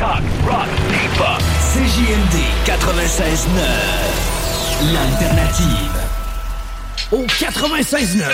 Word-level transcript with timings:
Talk, 0.00 0.22
rock, 0.46 0.66
hip-hop. 0.88 1.42
CJMD 1.74 2.36
96.9. 2.64 3.60
L'alternative. 4.94 5.92
Au 7.12 7.26
96.9. 7.26 8.24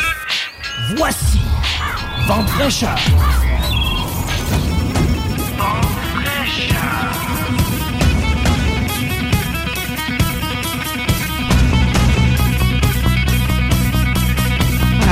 Voici 0.97 1.41
Vente 2.28 2.48
fraîcheur. 2.50 2.97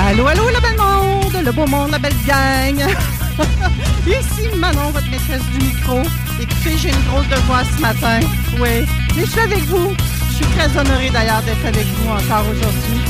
Allô, 0.06 0.26
allô, 0.28 0.48
le 0.50 0.60
bel 0.60 0.76
monde, 0.76 1.44
le 1.44 1.50
beau 1.50 1.66
monde, 1.66 1.90
la 1.90 1.98
belle 1.98 2.14
gang. 2.24 2.94
Ici 4.06 4.48
Manon, 4.56 4.90
votre 4.90 5.10
maîtresse 5.10 5.42
du 5.52 5.66
micro. 5.66 6.02
Écoutez, 6.40 6.76
j'ai 6.78 6.90
une 6.90 7.04
grosse 7.08 7.28
de 7.28 7.36
voix 7.46 7.62
ce 7.64 7.80
matin. 7.80 8.20
Oui, 8.60 8.86
mais 9.16 9.24
je 9.24 9.30
suis 9.30 9.40
avec 9.40 9.64
vous. 9.64 9.94
Je 10.30 10.34
suis 10.36 10.46
très 10.56 10.68
honorée 10.78 11.10
d'ailleurs 11.10 11.42
d'être 11.42 11.64
avec 11.66 11.86
vous 11.86 12.10
encore 12.10 12.44
aujourd'hui. 12.50 13.00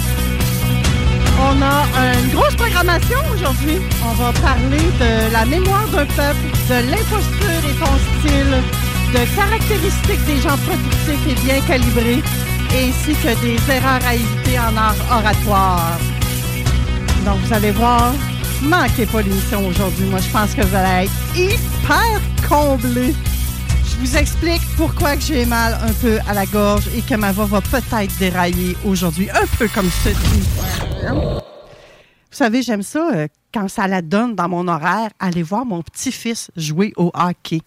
On 1.41 1.63
a 1.63 1.85
une 2.21 2.31
grosse 2.31 2.55
programmation 2.55 3.19
aujourd'hui. 3.33 3.79
On 4.05 4.13
va 4.15 4.33
parler 4.33 4.85
de 5.01 5.33
la 5.33 5.45
mémoire 5.45 5.87
d'un 5.89 6.07
peuple, 6.07 6.47
de 6.69 6.91
l'imposture 6.91 7.63
et 7.69 7.75
son 7.81 7.95
style, 8.21 8.55
de 9.13 9.37
caractéristiques 9.37 10.25
des 10.27 10.41
gens 10.41 10.57
productifs 10.59 11.27
et 11.29 11.35
bien 11.45 11.61
calibrés, 11.63 12.23
ainsi 12.73 13.15
que 13.15 13.41
des 13.43 13.59
erreurs 13.73 14.01
à 14.07 14.15
éviter 14.15 14.59
en 14.59 14.77
art 14.77 14.97
oratoire. 15.11 15.99
Donc, 17.25 17.39
vous 17.45 17.53
allez 17.53 17.73
voir, 17.73 18.13
manquez 18.65 19.07
pas 19.07 19.23
l'émission 19.23 19.67
aujourd'hui. 19.67 20.07
Moi, 20.07 20.21
je 20.21 20.31
pense 20.31 20.55
que 20.55 20.63
vous 20.63 20.75
allez 20.75 21.07
être 21.07 21.37
hyper 21.37 22.21
comblés. 22.49 23.15
Je 23.85 23.97
vous 24.01 24.17
explique 24.17 24.63
pourquoi 24.77 25.17
que 25.17 25.23
j'ai 25.23 25.45
mal 25.45 25.75
un 25.83 25.93
peu 25.93 26.19
à 26.27 26.35
la 26.35 26.47
gorge 26.47 26.89
et 26.97 27.03
que 27.03 27.15
ma 27.15 27.33
voix 27.33 27.47
va 27.47 27.61
peut-être 27.61 28.17
dérailler 28.19 28.77
aujourd'hui, 28.85 29.29
un 29.31 29.47
peu 29.59 29.69
comme 29.69 29.91
ceci. 30.03 30.43
Vous 32.35 32.39
savez, 32.39 32.63
j'aime 32.63 32.83
ça 32.83 33.11
euh, 33.15 33.29
quand 33.53 33.69
ça 33.69 33.87
la 33.87 34.03
donne 34.03 34.35
dans 34.35 34.49
mon 34.49 34.67
horaire, 34.67 35.11
aller 35.21 35.43
voir 35.43 35.65
mon 35.65 35.83
petit-fils 35.83 36.51
jouer 36.57 36.93
au 36.97 37.13
hockey. 37.15 37.61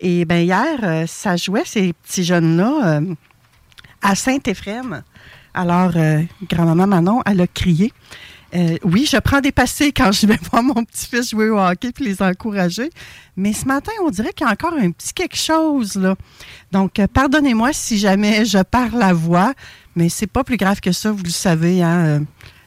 Et 0.00 0.26
bien, 0.26 0.40
hier, 0.40 0.78
euh, 0.82 1.06
ça 1.06 1.36
jouait 1.36 1.64
ces 1.64 1.94
petits 1.94 2.24
jeunes-là 2.24 3.00
euh, 3.00 3.14
à 4.02 4.14
Saint-Éphrem. 4.14 5.02
Alors, 5.54 5.92
grand-maman 6.50 6.86
Manon, 6.86 7.22
elle 7.24 7.40
a 7.40 7.46
crié. 7.46 7.90
Euh, 8.56 8.78
oui, 8.84 9.06
je 9.10 9.18
prends 9.18 9.40
des 9.40 9.52
passés 9.52 9.92
quand 9.92 10.10
je 10.12 10.26
vais 10.26 10.38
voir 10.50 10.62
mon 10.62 10.82
petit-fils 10.84 11.30
jouer 11.30 11.50
au 11.50 11.58
hockey 11.58 11.92
puis 11.92 12.04
les 12.06 12.22
encourager. 12.22 12.88
Mais 13.36 13.52
ce 13.52 13.66
matin, 13.66 13.92
on 14.02 14.10
dirait 14.10 14.32
qu'il 14.32 14.46
y 14.46 14.48
a 14.48 14.52
encore 14.52 14.72
un 14.72 14.90
petit 14.92 15.12
quelque 15.12 15.36
chose, 15.36 15.96
là. 15.96 16.16
Donc, 16.72 16.98
euh, 16.98 17.06
pardonnez-moi 17.06 17.72
si 17.74 17.98
jamais 17.98 18.44
je 18.46 18.58
parle 18.62 18.98
la 18.98 19.12
voix, 19.12 19.52
mais 19.94 20.08
c'est 20.08 20.26
pas 20.26 20.42
plus 20.44 20.56
grave 20.56 20.80
que 20.80 20.92
ça, 20.92 21.12
vous 21.12 21.22
le 21.24 21.28
savez, 21.30 21.82
hein. 21.82 21.98
euh, 22.06 22.20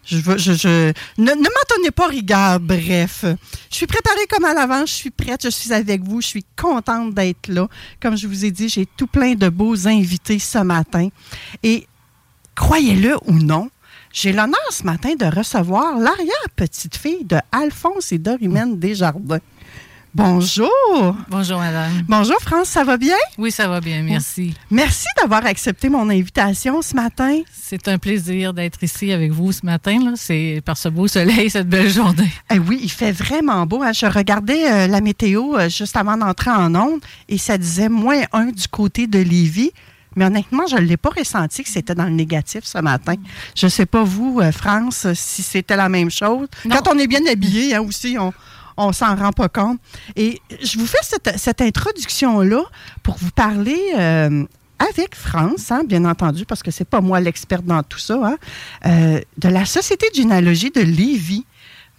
Je, 0.06 0.18
veux- 0.18 0.38
je, 0.38 0.54
je- 0.54 0.94
Ne, 1.18 1.32
ne 1.32 1.90
pas 1.92 2.08
rigueur, 2.08 2.60
bref. 2.60 3.26
Je 3.72 3.76
suis 3.76 3.88
préparée 3.88 4.26
comme 4.30 4.46
à 4.46 4.54
l'avance, 4.54 4.90
je 4.90 4.96
suis 4.96 5.10
prête, 5.12 5.42
je 5.44 5.50
suis 5.50 5.72
avec 5.74 6.04
vous, 6.04 6.22
je 6.22 6.28
suis 6.28 6.46
contente 6.56 7.14
d'être 7.16 7.48
là. 7.48 7.68
Comme 8.02 8.16
je 8.18 8.28
vous 8.28 8.46
ai 8.46 8.52
dit, 8.52 8.70
j'ai 8.70 8.86
tout 8.86 9.08
plein 9.08 9.34
de 9.34 9.50
beaux 9.50 9.88
invités 9.88 10.38
ce 10.40 10.60
matin. 10.60 11.08
Et 11.64 11.88
croyez-le 12.56 13.16
ou 13.26 13.34
non, 13.34 13.70
j'ai 14.12 14.32
l'honneur 14.34 14.56
ce 14.72 14.84
matin 14.84 15.14
de 15.18 15.26
recevoir 15.26 15.98
l'arrière-petite-fille 16.00 17.26
de 17.26 17.38
Alphonse 17.52 18.12
et 18.12 18.18
Dorimène 18.18 18.78
Desjardins. 18.80 19.40
Bonjour! 20.16 21.16
Bonjour, 21.30 21.60
madame. 21.60 21.92
Bonjour, 22.08 22.38
France, 22.42 22.70
ça 22.70 22.84
va 22.84 22.98
bien? 22.98 23.16
Oui, 23.38 23.52
ça 23.52 23.68
va 23.68 23.80
bien, 23.80 24.02
merci. 24.02 24.56
Merci 24.72 25.06
d'avoir 25.22 25.46
accepté 25.46 25.88
mon 25.88 26.10
invitation 26.10 26.82
ce 26.82 26.96
matin. 26.96 27.42
C'est 27.54 27.88
un 27.88 28.00
plaisir 28.00 28.52
d'être 28.52 28.82
ici 28.84 29.12
avec 29.14 29.32
vous 29.32 29.52
ce 29.52 29.64
matin. 29.64 30.00
là. 30.04 30.12
C'est 30.16 30.64
par 30.66 30.78
ce 30.78 30.90
beau 30.90 31.08
soleil, 31.08 31.52
cette 31.52 31.70
belle 31.70 31.92
journée. 31.92 32.32
Eh 32.52 32.58
oui, 32.58 32.80
il 32.82 32.90
fait 32.90 33.12
vraiment 33.12 33.68
beau. 33.68 33.84
hein. 33.84 33.94
Je 33.94 34.08
regardais 34.08 34.72
euh, 34.72 34.88
la 34.88 35.00
météo 35.00 35.56
euh, 35.56 35.70
juste 35.70 35.96
avant 35.96 36.18
d'entrer 36.18 36.50
en 36.50 36.74
onde 36.74 37.02
et 37.30 37.38
ça 37.38 37.60
disait 37.60 37.88
moins 37.90 38.24
un 38.34 38.46
du 38.48 38.68
côté 38.68 39.06
de 39.06 39.20
Lévis. 39.20 39.72
Mais 40.20 40.26
honnêtement, 40.26 40.68
je 40.68 40.76
ne 40.76 40.82
l'ai 40.82 40.98
pas 40.98 41.12
ressenti 41.18 41.64
que 41.64 41.70
c'était 41.70 41.96
dans 41.96 42.04
le 42.04 42.10
négatif 42.10 42.66
ce 42.66 42.78
matin. 42.80 43.16
Je 43.56 43.68
ne 43.68 43.70
sais 43.70 43.86
pas, 43.86 44.04
vous, 44.04 44.42
euh, 44.42 44.52
France, 44.52 45.08
si 45.14 45.42
c'était 45.42 45.78
la 45.78 45.88
même 45.88 46.12
chose. 46.12 46.50
Non. 46.66 46.76
Quand 46.76 46.94
on 46.94 47.00
est 47.00 47.08
bien 47.08 47.26
habillé 47.26 47.74
hein, 47.74 47.82
aussi, 47.82 48.18
on 48.20 48.34
on 48.76 48.94
s'en 48.94 49.16
rend 49.16 49.32
pas 49.32 49.50
compte. 49.50 49.80
Et 50.16 50.42
je 50.62 50.78
vous 50.78 50.86
fais 50.86 51.00
cette, 51.04 51.38
cette 51.38 51.62
introduction-là 51.62 52.64
pour 53.04 53.18
vous 53.18 53.32
parler 53.32 53.78
euh, 53.98 54.46
avec 54.80 55.16
France, 55.16 55.72
hein, 55.72 55.84
bien 55.86 56.06
entendu, 56.06 56.46
parce 56.46 56.64
que 56.64 56.72
c'est 56.72 56.88
pas 56.88 57.02
moi 57.02 57.20
l'experte 57.20 57.66
dans 57.66 57.84
tout 57.84 58.00
ça, 58.00 58.20
hein, 58.24 58.38
euh, 58.86 59.20
de 59.38 59.50
la 59.50 59.66
Société 59.66 60.10
de 60.10 60.16
généalogie 60.16 60.72
de 60.72 60.82
Lévis. 60.82 61.46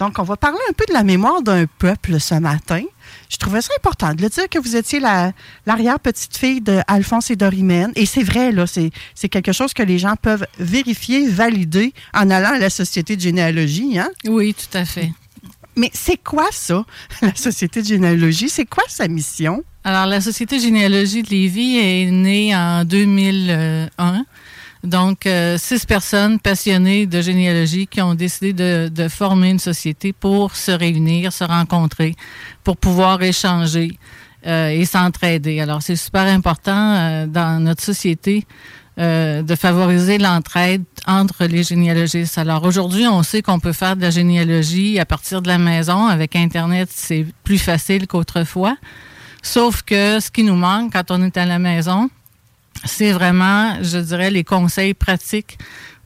Donc, 0.00 0.18
on 0.18 0.22
va 0.24 0.36
parler 0.36 0.58
un 0.68 0.72
peu 0.72 0.84
de 0.88 0.92
la 0.94 1.04
mémoire 1.04 1.42
d'un 1.42 1.66
peuple 1.66 2.18
ce 2.18 2.34
matin. 2.34 2.82
Je 3.28 3.36
trouvais 3.36 3.60
ça 3.60 3.72
important 3.76 4.14
de 4.14 4.22
le 4.22 4.28
dire 4.28 4.48
que 4.48 4.58
vous 4.58 4.74
étiez 4.74 4.98
la- 4.98 5.32
l'arrière-petite-fille 5.66 6.60
d'Alphonse 6.62 7.30
et 7.30 7.36
Dorimène. 7.36 7.92
Et 7.96 8.06
c'est 8.06 8.22
vrai, 8.22 8.50
là, 8.50 8.64
c'est 8.66 9.28
quelque 9.28 9.52
chose 9.52 9.74
que 9.74 9.82
les 9.82 9.98
gens 9.98 10.14
peuvent 10.20 10.46
vérifier, 10.58 11.28
valider 11.28 11.92
en 12.14 12.30
allant 12.30 12.54
à 12.54 12.58
la 12.58 12.70
Société 12.70 13.14
de 13.14 13.20
généalogie. 13.20 13.98
Hein? 13.98 14.08
Oui, 14.26 14.54
tout 14.54 14.76
à 14.76 14.84
fait. 14.84 15.12
Mais 15.76 15.90
c'est 15.92 16.16
quoi 16.16 16.48
ça, 16.50 16.84
la 17.22 17.34
Société 17.34 17.82
de 17.82 17.86
généalogie? 17.86 18.48
C'est 18.48 18.66
quoi 18.66 18.84
sa 18.88 19.06
mission? 19.06 19.62
Alors, 19.84 20.04
la 20.06 20.20
Société 20.20 20.58
Généalogie 20.60 21.22
de 21.22 21.30
Lévis 21.30 21.78
est 21.78 22.10
née 22.10 22.54
en 22.54 22.84
2001. 22.84 24.24
Donc, 24.82 25.26
euh, 25.26 25.58
six 25.58 25.84
personnes 25.84 26.41
passionnées 26.41 27.06
de 27.06 27.20
généalogie 27.20 27.86
qui 27.86 28.00
ont 28.00 28.14
décidé 28.14 28.52
de, 28.54 29.08
former 29.08 29.50
une 29.50 29.58
société 29.58 30.12
pour 30.12 30.56
se 30.56 30.70
réunir, 30.70 31.32
se 31.32 31.44
rencontrer, 31.44 32.14
pour 32.65 32.77
pouvoir 32.77 33.22
échanger 33.22 33.98
euh, 34.47 34.68
et 34.68 34.86
s'entraider. 34.86 35.60
Alors, 35.60 35.82
c'est 35.82 35.97
super 35.97 36.22
important 36.22 36.94
euh, 36.94 37.27
dans 37.27 37.62
notre 37.62 37.82
société 37.82 38.47
euh, 38.98 39.42
de 39.42 39.54
favoriser 39.54 40.18
l'entraide 40.18 40.82
entre 41.06 41.44
les 41.44 41.62
généalogistes. 41.62 42.36
Alors, 42.36 42.65
aujourd'hui, 42.65 43.06
on 43.06 43.22
sait 43.22 43.41
qu'on 43.41 43.60
peut 43.60 43.72
faire 43.72 43.97
de 43.97 44.03
la 44.03 44.10
généalogie 44.10 44.98
à 44.98 45.06
partir 45.06 45.42
de 45.42 45.48
la 45.48 45.59
maison. 45.59 46.06
Avec 46.06 46.36
Internet, 46.36 46.91
c'est 46.92 47.24
plus 47.44 47.59
facile 47.59 48.06
qu'autrefois. 48.06 48.77
Sauf 49.42 49.82
que 49.82 50.21
ce 50.21 50.30
qui 50.30 50.42
nous 50.42 50.56
manque 50.56 50.92
quand 50.92 51.10
on 51.10 51.22
est 51.22 51.36
à 51.36 51.47
la 51.47 51.59
maison, 51.59 52.10
c'est 52.84 53.12
vraiment, 53.12 53.82
je 53.82 53.98
dirais, 53.98 54.30
les 54.30 54.44
conseils 54.44 54.94
pratiques 54.94 55.59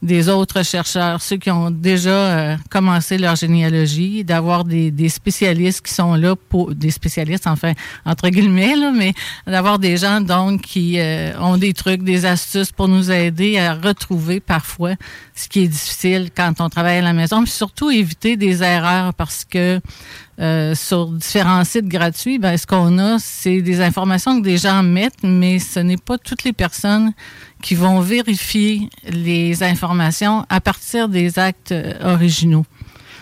des 0.04 0.28
autres 0.28 0.62
chercheurs, 0.62 1.22
ceux 1.22 1.38
qui 1.38 1.50
ont 1.50 1.70
déjà 1.70 2.10
euh, 2.10 2.56
commencé 2.70 3.16
leur 3.16 3.36
généalogie, 3.36 4.22
d'avoir 4.22 4.64
des, 4.64 5.08
spécialistes 5.08 5.80
qui 5.80 5.94
sont 5.94 6.14
là 6.14 6.36
pour 6.36 6.74
des 6.74 6.90
spécialistes, 6.90 7.46
enfin 7.46 7.72
entre 8.04 8.28
guillemets, 8.28 8.74
mais 8.94 9.14
d'avoir 9.46 9.78
des 9.78 9.96
gens 9.96 10.20
donc 10.20 10.60
qui 10.60 11.00
euh, 11.00 11.32
ont 11.40 11.56
des 11.56 11.72
trucs, 11.72 12.02
des 12.02 12.26
astuces 12.26 12.70
pour 12.70 12.86
nous 12.86 13.10
aider 13.10 13.58
à 13.58 13.72
retrouver 13.74 14.40
parfois 14.40 14.92
ce 15.34 15.48
qui 15.48 15.64
est 15.64 15.68
difficile 15.68 16.28
quand 16.36 16.60
on 16.60 16.68
travaille 16.68 16.98
à 16.98 17.02
la 17.02 17.14
maison, 17.14 17.42
puis 17.42 17.52
surtout 17.52 17.90
éviter 17.90 18.36
des 18.36 18.62
erreurs 18.62 19.14
parce 19.14 19.46
que 19.46 19.80
euh, 20.40 20.74
sur 20.74 21.06
différents 21.06 21.64
sites 21.64 21.86
gratuits, 21.86 22.38
ben, 22.38 22.56
ce 22.56 22.66
qu'on 22.66 22.98
a, 22.98 23.18
c'est 23.18 23.62
des 23.62 23.80
informations 23.80 24.40
que 24.40 24.44
des 24.44 24.58
gens 24.58 24.82
mettent, 24.82 25.22
mais 25.22 25.58
ce 25.58 25.78
n'est 25.80 25.96
pas 25.96 26.18
toutes 26.18 26.44
les 26.44 26.52
personnes 26.52 27.12
qui 27.62 27.74
vont 27.74 28.00
vérifier 28.00 28.88
les 29.08 29.62
informations 29.62 30.44
à 30.48 30.60
partir 30.60 31.08
des 31.08 31.38
actes 31.38 31.72
euh, 31.72 32.14
originaux. 32.14 32.66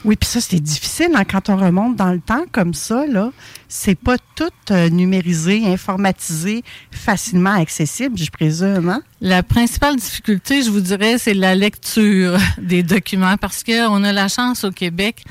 Oui, 0.05 0.17
puis 0.17 0.29
ça, 0.29 0.41
c'est 0.41 0.59
difficile 0.59 1.11
hein, 1.15 1.25
quand 1.25 1.49
on 1.49 1.57
remonte 1.57 1.95
dans 1.95 2.11
le 2.11 2.19
temps 2.19 2.45
comme 2.51 2.75
ça. 2.75 3.07
Là, 3.07 3.31
c'est 3.69 3.95
pas 3.95 4.17
tout 4.35 4.51
euh, 4.73 4.89
numérisé, 4.89 5.65
informatisé, 5.67 6.65
facilement 6.91 7.53
accessible, 7.53 8.19
je 8.19 8.31
présume. 8.31 8.89
Hein? 8.89 9.03
La 9.21 9.45
principale 9.45 9.97
difficulté, 9.97 10.63
je 10.63 10.71
vous 10.71 10.81
dirais, 10.81 11.19
c'est 11.19 11.35
la 11.35 11.55
lecture 11.55 12.37
des 12.59 12.83
documents 12.83 13.37
parce 13.37 13.63
qu'on 13.63 14.03
a 14.03 14.13
la 14.13 14.27
chance 14.27 14.65
au 14.65 14.73
Québec 14.73 15.25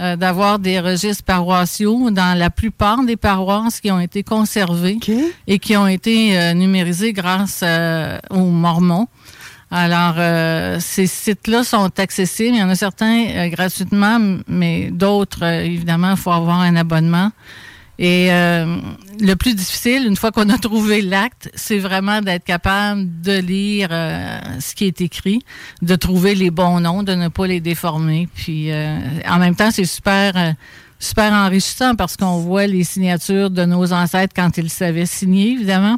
euh, 0.00 0.16
d'avoir 0.16 0.58
des 0.58 0.80
registres 0.80 1.24
paroissiaux 1.24 2.10
dans 2.10 2.38
la 2.38 2.48
plupart 2.48 3.04
des 3.04 3.16
paroisses 3.16 3.80
qui 3.80 3.90
ont 3.90 4.00
été 4.00 4.22
conservées 4.22 4.98
et 5.46 5.58
qui 5.58 5.76
ont 5.76 5.86
été 5.86 6.38
euh, 6.38 6.54
numérisés 6.54 7.12
grâce 7.12 7.60
euh, 7.62 8.18
aux 8.30 8.46
Mormons. 8.46 9.08
Alors, 9.70 10.16
ces 10.80 11.06
sites-là 11.06 11.62
sont 11.62 11.92
accessibles. 12.00 12.56
Il 12.56 12.58
y 12.58 12.62
en 12.62 12.70
a 12.70 12.74
certains 12.74 13.48
gratuitement, 13.50 14.18
mais 14.48 14.90
d'autres, 14.90 15.44
évidemment, 15.44 16.10
il 16.10 16.16
faut 16.16 16.32
avoir 16.32 16.58
un 16.58 16.74
abonnement. 16.74 17.30
Et 18.00 18.32
euh, 18.32 18.78
le 19.20 19.34
plus 19.34 19.54
difficile, 19.54 20.06
une 20.06 20.16
fois 20.16 20.32
qu'on 20.32 20.48
a 20.48 20.56
trouvé 20.56 21.02
l'acte, 21.02 21.50
c'est 21.54 21.78
vraiment 21.78 22.22
d'être 22.22 22.44
capable 22.44 23.06
de 23.20 23.38
lire 23.38 23.88
euh, 23.92 24.40
ce 24.58 24.74
qui 24.74 24.86
est 24.86 25.02
écrit, 25.02 25.40
de 25.82 25.94
trouver 25.96 26.34
les 26.34 26.50
bons 26.50 26.80
noms, 26.80 27.02
de 27.02 27.14
ne 27.14 27.28
pas 27.28 27.46
les 27.46 27.60
déformer. 27.60 28.26
Puis 28.34 28.72
euh, 28.72 28.98
en 29.28 29.38
même 29.38 29.54
temps, 29.54 29.70
c'est 29.70 29.84
super 29.84 30.54
super 31.02 31.32
enrichissant 31.32 31.94
parce 31.94 32.16
qu'on 32.16 32.38
voit 32.38 32.66
les 32.66 32.84
signatures 32.84 33.50
de 33.50 33.64
nos 33.64 33.90
ancêtres 33.92 34.34
quand 34.36 34.56
ils 34.58 34.68
savaient 34.68 35.06
signer, 35.06 35.52
évidemment. 35.52 35.96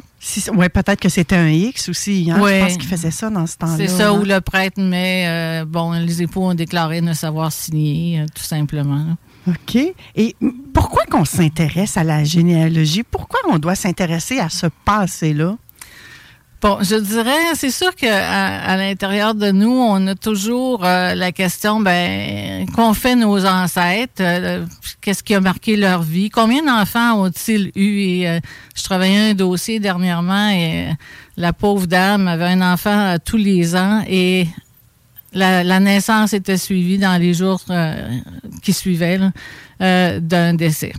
oui, 0.55 0.69
peut-être 0.69 0.99
que 0.99 1.09
c'était 1.09 1.35
un 1.35 1.49
X 1.49 1.89
aussi. 1.89 2.29
Hein? 2.31 2.37
Je 2.37 2.63
pense 2.63 2.77
qu'ils 2.77 2.89
faisaient 2.89 3.11
ça 3.11 3.29
dans 3.29 3.45
ce 3.45 3.57
temps-là. 3.57 3.77
C'est 3.77 3.87
ça, 3.87 4.09
hein. 4.09 4.19
où 4.19 4.23
le 4.23 4.39
prêtre 4.39 4.81
met, 4.81 5.63
bon, 5.67 5.91
les 5.91 6.21
époux 6.21 6.43
ont 6.43 6.53
déclaré 6.53 7.01
ne 7.01 7.13
savoir 7.13 7.51
signer, 7.51 8.25
tout 8.33 8.43
simplement. 8.43 9.17
OK. 9.47 9.77
Et 10.15 10.35
pourquoi 10.73 11.05
qu'on 11.05 11.25
s'intéresse 11.25 11.97
à 11.97 12.03
la 12.03 12.23
généalogie? 12.23 13.03
Pourquoi 13.03 13.39
on 13.49 13.59
doit 13.59 13.75
s'intéresser 13.75 14.39
à 14.39 14.49
ce 14.49 14.67
passé-là? 14.85 15.57
Bon, 16.63 16.77
je 16.81 16.95
dirais, 16.95 17.55
c'est 17.55 17.71
sûr 17.71 17.93
qu'à 17.93 18.61
à, 18.61 18.77
l'intérieur 18.77 19.35
de 19.35 19.51
nous, 19.51 19.69
on 19.69 20.07
a 20.07 20.15
toujours 20.15 20.85
euh, 20.85 21.13
la 21.13 21.33
question, 21.33 21.81
ben, 21.81 22.65
qu'ont 22.73 22.93
fait 22.93 23.17
nos 23.17 23.45
ancêtres, 23.45 24.21
euh, 24.21 24.65
qu'est-ce 25.01 25.23
qui 25.23 25.35
a 25.35 25.41
marqué 25.41 25.75
leur 25.75 26.03
vie, 26.03 26.29
combien 26.29 26.63
d'enfants 26.63 27.21
ont-ils 27.21 27.69
eu? 27.75 28.23
Euh, 28.25 28.39
je 28.77 28.83
travaillais 28.83 29.31
un 29.31 29.33
dossier 29.33 29.81
dernièrement 29.81 30.51
et 30.51 30.87
la 31.35 31.51
pauvre 31.51 31.85
dame 31.85 32.29
avait 32.29 32.45
un 32.45 32.61
enfant 32.61 33.17
tous 33.25 33.35
les 33.35 33.75
ans 33.75 34.01
et 34.07 34.47
la, 35.33 35.79
naissance 35.81 36.31
était 36.31 36.57
suivie 36.57 36.97
dans 36.97 37.19
les 37.19 37.33
jours 37.33 37.59
qui 38.63 38.73
suivaient 38.73 39.19
euh, 39.81 40.19
d'un 40.19 40.53
décès. 40.55 40.93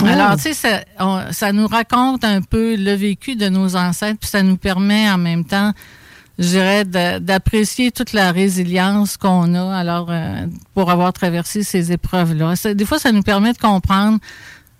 Oh. 0.00 0.06
Alors, 0.06 0.36
tu 0.36 0.52
sais, 0.54 0.84
ça, 1.30 1.52
nous 1.52 1.66
raconte 1.66 2.24
un 2.24 2.42
peu 2.42 2.76
le 2.76 2.92
vécu 2.92 3.36
de 3.36 3.48
nos 3.48 3.76
ancêtres, 3.76 4.18
puis 4.20 4.30
ça 4.30 4.42
nous 4.42 4.56
permet 4.56 5.10
en 5.10 5.18
même 5.18 5.44
temps, 5.44 5.72
je 6.38 6.48
dirais, 6.48 6.84
d'apprécier 6.84 7.90
toute 7.92 8.12
la 8.12 8.32
résilience 8.32 9.16
qu'on 9.16 9.54
a, 9.54 9.74
alors, 9.76 10.08
euh, 10.10 10.46
pour 10.74 10.90
avoir 10.90 11.12
traversé 11.12 11.62
ces 11.62 11.92
épreuves-là. 11.92 12.54
Des 12.74 12.84
fois, 12.84 12.98
ça 12.98 13.12
nous 13.12 13.22
permet 13.22 13.52
de 13.52 13.58
comprendre 13.58 14.18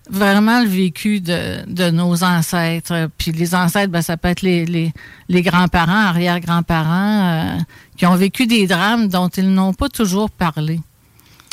vraiment 0.09 0.61
le 0.61 0.67
vécu 0.67 1.21
de, 1.21 1.63
de, 1.67 1.89
nos 1.89 2.23
ancêtres. 2.23 3.09
Puis 3.17 3.31
les 3.31 3.55
ancêtres, 3.55 3.91
ben, 3.91 4.01
ça 4.01 4.17
peut 4.17 4.27
être 4.27 4.41
les, 4.41 4.65
les, 4.65 4.91
les 5.29 5.41
grands-parents, 5.41 6.07
arrière-grands-parents, 6.07 7.55
euh, 7.55 7.57
qui 7.95 8.05
ont 8.05 8.15
vécu 8.15 8.45
des 8.45 8.67
drames 8.67 9.07
dont 9.07 9.29
ils 9.29 9.49
n'ont 9.49 9.73
pas 9.73 9.89
toujours 9.89 10.29
parlé. 10.29 10.81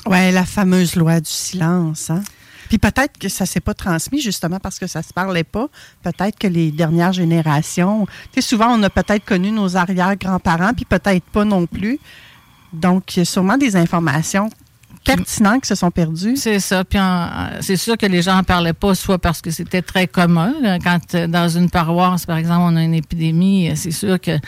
Oui, 0.07 0.33
la 0.33 0.45
fameuse 0.45 0.97
loi 0.97 1.21
du 1.21 1.31
silence. 1.31 2.11
Hein? 2.11 2.23
Puis 2.69 2.79
peut-être 2.79 3.19
que 3.19 3.29
ça 3.29 3.45
ne 3.45 3.49
s'est 3.49 3.61
pas 3.61 3.75
transmis 3.75 4.21
justement 4.21 4.61
parce 4.61 4.79
que 4.79 4.87
ça 4.87 5.03
se 5.03 5.13
parlait 5.13 5.45
pas. 5.45 5.69
Peut-être 6.03 6.39
que 6.39 6.47
les 6.47 6.71
dernières 6.71 7.13
générations, 7.13 8.07
tu 8.33 8.41
sais, 8.41 8.49
souvent 8.49 8.69
on 8.69 8.83
a 8.85 8.91
peut-être 8.91 9.25
connu 9.25 9.51
nos 9.51 9.77
arrière-grands-parents, 9.77 10.73
puis 10.75 10.85
peut-être 10.85 11.25
pas 11.25 11.45
non 11.45 11.67
plus. 11.67 11.99
Donc, 12.73 13.17
il 13.17 13.21
y 13.21 13.23
a 13.23 13.25
sûrement 13.25 13.57
des 13.57 13.75
informations 13.75 14.49
pertinents 15.05 15.59
qui 15.59 15.69
se 15.69 15.75
sont 15.75 15.91
perdus. 15.91 16.37
C'est 16.37 16.61
ça. 16.61 16.85
Puis 16.85 16.99
c'est 17.61 17.77
sûr 17.77 17.97
que 17.97 18.07
les 18.07 18.23
gens 18.23 18.37
n'en 18.37 18.45
parlaient 18.45 18.73
pas, 18.73 18.95
soit 18.95 19.19
parce 19.19 19.41
que 19.41 19.51
c'était 19.51 19.83
très 19.83 20.07
commun. 20.07 20.53
Quand 20.83 21.15
euh, 21.15 21.27
dans 21.27 21.49
une 21.49 21.71
paroisse, 21.71 22.27
par 22.27 22.37
exemple, 22.37 22.63
on 22.63 22.77
a 22.77 22.83
une 22.83 22.95
épidémie, 22.95 23.71
c'est 23.77 23.91
sûr 23.91 24.21
que 24.21 24.39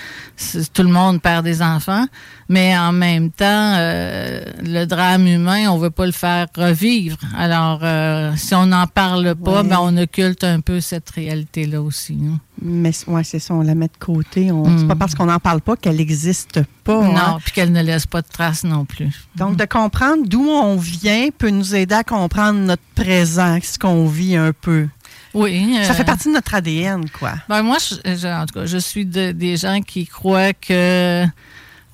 tout 0.74 0.82
le 0.82 0.88
monde 0.88 1.20
perd 1.20 1.44
des 1.44 1.62
enfants. 1.62 2.06
Mais 2.48 2.76
en 2.76 2.92
même 2.92 3.30
temps, 3.30 3.46
euh, 3.76 4.44
le 4.62 4.84
drame 4.84 5.26
humain, 5.26 5.70
on 5.70 5.78
veut 5.78 5.90
pas 5.90 6.06
le 6.06 6.12
faire 6.12 6.46
revivre. 6.56 7.16
Alors, 7.36 7.80
euh, 7.82 8.32
si 8.36 8.54
on 8.54 8.66
n'en 8.66 8.86
parle 8.86 9.34
pas, 9.34 9.62
ben, 9.62 9.78
on 9.80 9.96
occulte 9.96 10.44
un 10.44 10.60
peu 10.60 10.80
cette 10.80 11.08
réalité-là 11.10 11.80
aussi. 11.80 12.18
Hein. 12.22 12.38
Mais 12.64 12.92
ouais, 13.08 13.24
c'est 13.24 13.38
ça, 13.38 13.54
on 13.54 13.62
la 13.62 13.74
met 13.74 13.88
de 13.88 13.98
côté. 13.98 14.52
On, 14.52 14.64
C'est 14.78 14.86
pas 14.86 14.94
mm. 14.94 14.98
parce 14.98 15.14
qu'on 15.14 15.26
n'en 15.26 15.38
parle 15.38 15.60
pas 15.60 15.76
qu'elle 15.76 15.96
n'existe 15.96 16.60
pas. 16.84 17.02
Non, 17.02 17.16
hein. 17.16 17.38
puis 17.42 17.52
qu'elle 17.52 17.72
ne 17.72 17.82
laisse 17.82 18.06
pas 18.06 18.22
de 18.22 18.28
traces 18.28 18.64
non 18.64 18.84
plus. 18.84 19.26
Donc, 19.36 19.56
de 19.56 19.64
comprendre 19.64 20.22
d'où 20.26 20.44
on 20.48 20.76
vient 20.76 21.28
peut 21.36 21.50
nous 21.50 21.74
aider 21.74 21.94
à 21.94 22.04
comprendre 22.04 22.60
notre 22.60 22.82
présent, 22.94 23.58
ce 23.62 23.78
qu'on 23.78 24.06
vit 24.06 24.36
un 24.36 24.52
peu. 24.52 24.88
Oui. 25.34 25.76
Ça 25.82 25.94
fait 25.94 26.02
euh, 26.02 26.06
partie 26.06 26.28
de 26.28 26.34
notre 26.34 26.54
ADN, 26.54 27.08
quoi. 27.10 27.32
Ben 27.48 27.62
moi, 27.62 27.78
je, 27.80 28.26
en 28.26 28.46
tout 28.46 28.54
cas, 28.54 28.66
je 28.66 28.78
suis 28.78 29.06
des 29.06 29.56
gens 29.56 29.80
qui 29.80 30.06
croient 30.06 30.52
que 30.52 31.26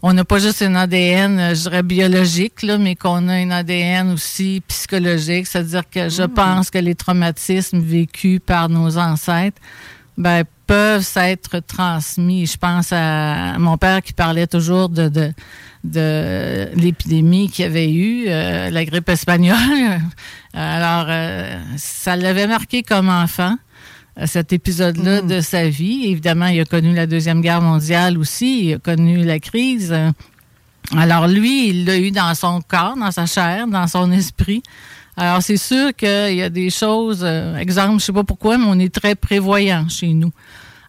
on 0.03 0.13
n'a 0.13 0.25
pas 0.25 0.39
juste 0.39 0.63
un 0.63 0.77
ADN, 0.77 1.39
euh, 1.39 1.55
je 1.55 1.63
dirais 1.63 1.83
biologique, 1.83 2.63
là, 2.63 2.79
mais 2.79 2.95
qu'on 2.95 3.29
a 3.29 3.33
un 3.33 3.51
ADN 3.51 4.13
aussi 4.13 4.63
psychologique. 4.69 5.47
C'est-à-dire 5.47 5.83
que 5.91 6.09
je 6.09 6.23
mm. 6.23 6.29
pense 6.29 6.71
que 6.71 6.79
les 6.79 6.95
traumatismes 6.95 7.81
vécus 7.81 8.41
par 8.45 8.69
nos 8.69 8.97
ancêtres 8.97 9.61
ben, 10.19 10.43
peuvent 10.67 11.09
être 11.17 11.61
transmis. 11.61 12.47
Je 12.47 12.59
pense 12.59 12.93
à 12.93 13.57
mon 13.59 13.79
père 13.79 14.03
qui 14.03 14.13
parlait 14.13 14.47
toujours 14.47 14.89
de, 14.89 15.09
de, 15.09 15.33
de 15.85 16.69
l'épidémie 16.75 17.49
qu'il 17.49 17.65
avait 17.65 17.91
eu, 17.91 18.25
euh, 18.29 18.69
la 18.69 18.85
grippe 18.85 19.09
espagnole. 19.09 19.57
Alors, 20.53 21.07
euh, 21.09 21.59
ça 21.77 22.17
l'avait 22.17 22.49
marqué 22.49 22.83
comme 22.83 23.09
enfant 23.09 23.57
cet 24.27 24.53
épisode-là 24.53 25.23
mm. 25.23 25.27
de 25.29 25.41
sa 25.41 25.69
vie. 25.69 26.07
Évidemment, 26.07 26.47
il 26.47 26.61
a 26.61 26.65
connu 26.65 26.93
la 26.95 27.07
Deuxième 27.07 27.41
Guerre 27.41 27.63
mondiale 27.63 28.19
aussi, 28.19 28.67
il 28.67 28.75
a 28.75 28.79
connu 28.79 29.25
la 29.25 29.39
crise. 29.39 29.95
Alors 30.97 31.29
lui, 31.29 31.69
il 31.69 31.85
l'a 31.85 31.99
eu 31.99 32.11
dans 32.11 32.35
son 32.35 32.61
corps, 32.61 32.97
dans 32.97 33.13
sa 33.13 33.27
chair, 33.27 33.69
dans 33.69 33.87
son 33.87 34.11
esprit. 34.11 34.63
Alors 35.21 35.43
c'est 35.43 35.57
sûr 35.57 35.93
qu'il 35.97 36.37
y 36.37 36.43
a 36.43 36.49
des 36.49 36.71
choses, 36.71 37.23
euh, 37.25 37.57
exemple, 37.57 37.99
je 37.99 38.05
sais 38.05 38.13
pas 38.13 38.23
pourquoi, 38.23 38.57
mais 38.57 38.67
on 38.69 38.79
est 38.79 38.95
très 38.95 39.17
prévoyant 39.17 39.89
chez 39.89 40.13
nous. 40.13 40.31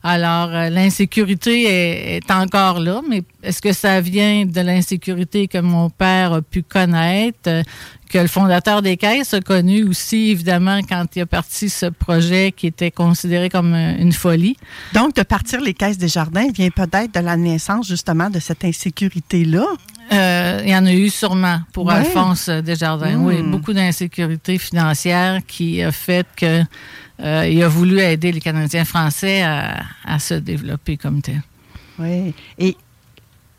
Alors, 0.01 0.49
euh, 0.53 0.69
l'insécurité 0.69 2.15
est, 2.15 2.31
encore 2.31 2.79
là, 2.79 3.01
mais 3.07 3.23
est-ce 3.43 3.61
que 3.61 3.73
ça 3.73 3.99
vient 3.99 4.45
de 4.45 4.61
l'insécurité 4.61 5.47
que 5.47 5.57
mon 5.57 5.89
père 5.89 6.33
a 6.33 6.41
pu 6.41 6.63
connaître, 6.63 7.37
euh, 7.47 7.63
que 8.09 8.17
le 8.17 8.27
fondateur 8.27 8.81
des 8.81 8.95
caisses 8.95 9.33
a 9.33 9.41
connu 9.41 9.83
aussi, 9.83 10.29
évidemment, 10.29 10.79
quand 10.87 11.05
il 11.15 11.23
a 11.23 11.25
parti 11.25 11.69
ce 11.69 11.87
projet 11.87 12.53
qui 12.55 12.67
était 12.67 12.91
considéré 12.91 13.49
comme 13.49 13.73
euh, 13.73 13.97
une 13.97 14.13
folie? 14.13 14.55
Donc, 14.93 15.15
de 15.17 15.23
partir 15.23 15.59
les 15.59 15.73
caisses 15.73 15.97
des 15.97 16.07
jardins 16.07 16.47
vient 16.53 16.69
peut-être 16.69 17.13
de 17.13 17.19
la 17.19 17.35
naissance, 17.35 17.87
justement, 17.87 18.29
de 18.29 18.39
cette 18.39 18.63
insécurité-là? 18.63 19.65
il 20.11 20.69
y 20.69 20.75
en 20.75 20.87
a 20.87 20.91
eu 20.91 21.09
sûrement 21.09 21.59
pour 21.71 21.91
Alphonse 21.91 22.49
Desjardins. 22.49 23.19
Oui, 23.19 23.43
hmm. 23.43 23.51
beaucoup 23.51 23.73
d'insécurité 23.73 24.57
financière 24.57 25.41
qui 25.45 25.83
a 25.83 25.91
fait 25.91 26.25
que 26.35 26.63
euh, 27.21 27.47
il 27.47 27.61
a 27.63 27.67
voulu 27.67 27.99
aider 27.99 28.31
les 28.31 28.39
Canadiens 28.39 28.85
français 28.85 29.41
à, 29.43 30.19
se 30.19 30.33
développer 30.33 30.97
comme 30.97 31.21
tel. 31.21 31.41
Oui. 31.97 32.33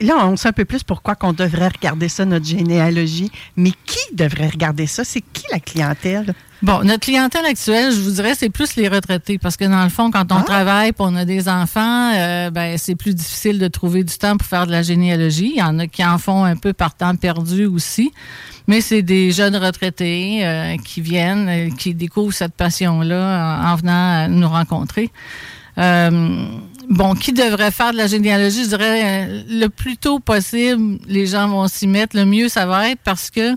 Là, 0.01 0.27
on 0.27 0.37
sait 0.37 0.49
un 0.49 0.53
peu 0.53 0.65
plus 0.65 0.83
pourquoi 0.83 1.15
qu'on 1.15 1.33
devrait 1.33 1.69
regarder 1.69 2.09
ça, 2.09 2.25
notre 2.25 2.47
généalogie. 2.47 3.31
Mais 3.57 3.73
qui 3.87 4.15
devrait 4.15 4.49
regarder 4.49 4.87
ça? 4.87 5.05
C'est 5.05 5.21
qui 5.33 5.45
la 5.53 5.61
clientèle? 5.61 6.35
Bon, 6.63 6.83
notre 6.85 7.01
clientèle 7.01 7.47
actuelle, 7.47 7.91
je 7.91 8.01
vous 8.01 8.11
dirais, 8.11 8.35
c'est 8.37 8.51
plus 8.51 8.77
les 8.77 8.87
retraités. 8.89 9.39
Parce 9.39 9.57
que 9.57 9.65
dans 9.65 9.83
le 9.83 9.89
fond, 9.89 10.11
quand 10.11 10.31
on 10.31 10.37
Ah. 10.41 10.43
travaille 10.43 10.91
et 10.91 10.95
on 10.99 11.17
a 11.17 11.25
des 11.25 11.49
enfants, 11.49 12.13
euh, 12.15 12.51
ben, 12.51 12.77
c'est 12.77 12.97
plus 12.97 13.15
difficile 13.15 13.59
de 13.59 13.67
trouver 13.69 14.05
du 14.05 14.15
temps 14.19 14.37
pour 14.37 14.47
faire 14.47 14.67
de 14.67 14.71
la 14.73 14.83
généalogie. 14.83 15.53
Il 15.55 15.59
y 15.59 15.63
en 15.63 15.79
a 15.79 15.87
qui 15.87 16.05
en 16.05 16.19
font 16.19 16.45
un 16.45 16.57
peu 16.57 16.75
par 16.75 16.95
temps 16.95 17.17
perdu 17.17 17.65
aussi. 17.65 18.13
Mais 18.67 18.83
c'est 18.83 19.01
des 19.03 19.33
jeunes 19.33 19.57
retraités 19.57 20.41
euh, 20.45 20.77
qui 20.85 21.01
viennent, 21.01 21.49
euh, 21.49 21.71
qui 21.77 21.95
découvrent 21.95 22.35
cette 22.35 22.55
passion-là 22.55 23.63
en, 23.65 23.69
en 23.73 23.77
venant 23.77 24.29
nous 24.29 24.49
rencontrer. 24.49 25.11
Bon, 26.91 27.15
qui 27.15 27.33
devrait 27.33 27.71
faire 27.71 27.93
de 27.93 27.97
la 27.99 28.09
généalogie? 28.09 28.65
Je 28.65 28.71
dirais 28.71 29.03
euh, 29.05 29.43
le 29.49 29.69
plus 29.69 29.97
tôt 29.97 30.19
possible, 30.19 30.99
les 31.07 31.25
gens 31.25 31.47
vont 31.47 31.69
s'y 31.69 31.87
mettre. 31.87 32.17
Le 32.17 32.25
mieux, 32.25 32.49
ça 32.49 32.67
va 32.67 32.91
être 32.91 32.99
parce 33.05 33.31
que 33.31 33.55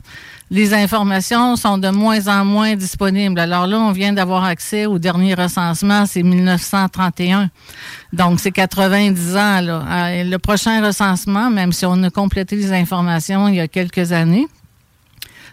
les 0.51 0.75
informations 0.75 1.55
sont 1.55 1.79
de 1.79 1.89
moins 1.89 2.27
en 2.27 2.45
moins 2.45 2.75
disponibles. 2.75 3.39
Alors 3.39 3.65
là, 3.65 3.79
on 3.79 3.91
vient 3.91 4.13
d'avoir 4.13 4.43
accès 4.43 4.85
au 4.85 4.99
dernier 4.99 5.33
recensement, 5.33 6.05
c'est 6.05 6.21
1931. 6.21 7.49
Donc, 8.13 8.39
c'est 8.39 8.51
90 8.51 9.35
ans. 9.35 9.61
Euh, 9.67 10.23
Le 10.23 10.37
prochain 10.37 10.85
recensement, 10.85 11.49
même 11.49 11.71
si 11.71 11.87
on 11.87 12.03
a 12.03 12.11
complété 12.11 12.55
les 12.55 12.71
informations 12.71 13.47
il 13.47 13.55
y 13.55 13.59
a 13.59 13.67
quelques 13.67 14.11
années, 14.11 14.47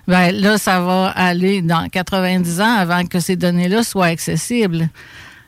ben 0.07 0.33
là, 0.33 0.59
ça 0.59 0.83
va 0.83 1.09
aller 1.17 1.63
dans 1.63 1.89
90 1.89 2.61
ans 2.61 2.75
avant 2.77 3.07
que 3.07 3.21
ces 3.21 3.37
données-là 3.37 3.85
soient 3.85 4.07
accessibles. 4.07 4.91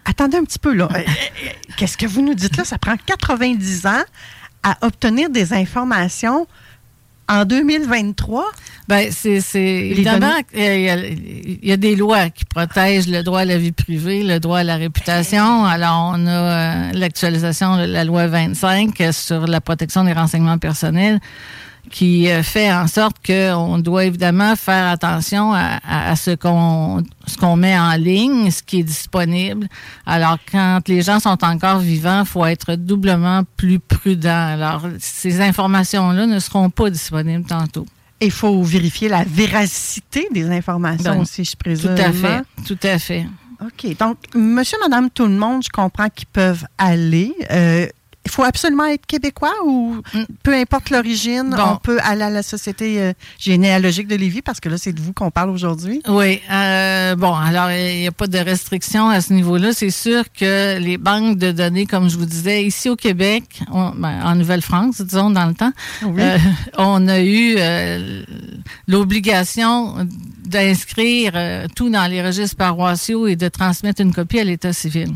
Attendez 0.04 0.36
un 0.36 0.44
petit 0.44 0.58
peu, 0.58 0.74
là. 0.74 0.88
Qu'est-ce 1.76 1.96
que 1.96 2.06
vous 2.06 2.22
nous 2.22 2.34
dites 2.34 2.56
là? 2.56 2.64
Ça 2.64 2.78
prend 2.78 2.96
90 3.06 3.86
ans 3.86 4.02
à 4.62 4.76
obtenir 4.82 5.30
des 5.30 5.52
informations 5.52 6.46
en 7.28 7.44
2023? 7.44 8.44
Ben, 8.88 9.10
c'est, 9.10 9.40
évidemment, 9.54 10.34
il 10.54 10.60
y, 10.60 10.90
a, 10.90 10.96
il 10.96 11.58
y 11.62 11.72
a 11.72 11.76
des 11.76 11.94
lois 11.96 12.30
qui 12.30 12.44
protègent 12.44 13.08
le 13.08 13.22
droit 13.22 13.40
à 13.40 13.44
la 13.44 13.56
vie 13.56 13.72
privée, 13.72 14.22
le 14.22 14.40
droit 14.40 14.58
à 14.58 14.64
la 14.64 14.76
réputation. 14.76 15.64
Alors, 15.64 16.12
on 16.14 16.26
a 16.26 16.30
euh, 16.30 16.92
l'actualisation 16.92 17.76
de 17.76 17.84
la 17.84 18.04
loi 18.04 18.26
25 18.26 19.00
euh, 19.00 19.12
sur 19.12 19.46
la 19.46 19.60
protection 19.60 20.04
des 20.04 20.12
renseignements 20.12 20.58
personnels 20.58 21.20
qui 21.92 22.28
euh, 22.30 22.42
fait 22.42 22.72
en 22.72 22.88
sorte 22.88 23.16
qu'on 23.24 23.78
doit 23.78 24.06
évidemment 24.06 24.56
faire 24.56 24.88
attention 24.88 25.52
à, 25.54 26.16
ce 26.16 26.34
qu'on 26.34 27.02
ce 27.26 27.36
qu'on 27.36 27.54
met 27.54 27.78
en 27.78 27.92
ligne, 27.92 28.50
ce 28.50 28.62
qui 28.62 28.80
est 28.80 28.82
disponible. 28.82 29.68
Alors, 30.06 30.38
quand 30.50 30.80
les 30.88 31.02
gens 31.02 31.20
sont 31.20 31.44
encore 31.44 31.78
vivants, 31.78 32.20
il 32.22 32.26
faut 32.26 32.44
être 32.46 32.74
doublement 32.74 33.42
plus 33.56 33.78
prudent. 33.78 34.30
Alors, 34.54 34.86
ces 34.98 35.40
informations-là 35.40 36.26
ne 36.26 36.40
seront 36.40 36.70
pas 36.70 36.90
disponibles 36.90 37.44
tantôt. 37.44 37.86
Il 38.20 38.30
faut 38.30 38.62
vérifier 38.62 39.08
la 39.08 39.24
véracité 39.24 40.26
des 40.32 40.48
informations 40.50 41.14
Ben, 41.14 41.20
aussi, 41.20 41.44
je 41.44 41.52
Tout 41.52 41.56
présume. 41.58 41.96
à 41.98 42.06
hein? 42.06 42.12
fait, 42.12 42.64
tout 42.66 42.78
à 42.86 42.98
fait. 42.98 43.26
OK. 43.60 43.96
Donc, 43.98 44.16
monsieur, 44.34 44.78
madame, 44.80 45.10
tout 45.10 45.26
le 45.26 45.36
monde, 45.36 45.62
je 45.62 45.68
comprends 45.70 46.08
qu'ils 46.08 46.28
peuvent 46.28 46.64
aller. 46.78 47.34
Euh, 47.50 47.86
il 48.24 48.30
faut 48.30 48.44
absolument 48.44 48.86
être 48.86 49.04
québécois 49.06 49.52
ou 49.66 49.96
Mm. 50.14 50.22
peu 50.42 50.54
importe 50.54 50.90
l'origine, 50.90 51.50
Bon. 51.56 51.62
on 51.72 51.76
peut 51.76 51.98
aller 52.02 52.22
à 52.22 52.30
la 52.30 52.42
Société 52.42 53.00
euh, 53.00 53.12
généalogique 53.38 54.06
de 54.08 54.14
Lévis 54.16 54.42
parce 54.42 54.60
que 54.60 54.68
là, 54.68 54.76
c'est 54.78 54.92
de 54.92 55.00
vous 55.00 55.12
qu'on 55.12 55.30
parle 55.30 55.50
aujourd'hui. 55.50 56.00
Oui. 56.08 56.40
euh, 56.50 57.14
bon, 57.16 57.34
alors, 57.34 57.70
il 57.70 58.00
n'y 58.00 58.06
a 58.06 58.12
pas 58.12 58.26
de 58.26 58.38
restriction 58.38 59.08
à 59.08 59.20
ce 59.20 59.32
niveau-là. 59.32 59.72
C'est 59.72 59.90
sûr 59.90 60.24
que 60.32 60.78
les 60.78 60.98
banques 60.98 61.38
de 61.38 61.50
données, 61.52 61.86
comme 61.86 62.08
je 62.08 62.16
vous 62.16 62.26
disais, 62.26 62.64
ici 62.64 62.88
au 62.88 62.96
Québec, 62.96 63.60
on- 63.72 63.90
ben, 63.90 64.20
en 64.24 64.34
Nouvelle-France, 64.36 65.00
disons, 65.02 65.30
dans 65.30 65.46
le 65.46 65.54
temps, 65.54 65.72
Oui. 66.04 66.20
euh, 66.22 66.38
on 66.78 67.08
a 67.08 67.20
eu 67.20 67.56
l'obligation 68.88 70.06
d'inscrire 70.44 71.32
tout 71.74 71.90
dans 71.90 72.06
les 72.10 72.22
registres 72.22 72.56
paroissiaux 72.56 73.26
et 73.26 73.36
de 73.36 73.48
transmettre 73.48 74.00
une 74.00 74.12
copie 74.14 74.38
à 74.40 74.44
l'État 74.44 74.72
civil. 74.72 75.12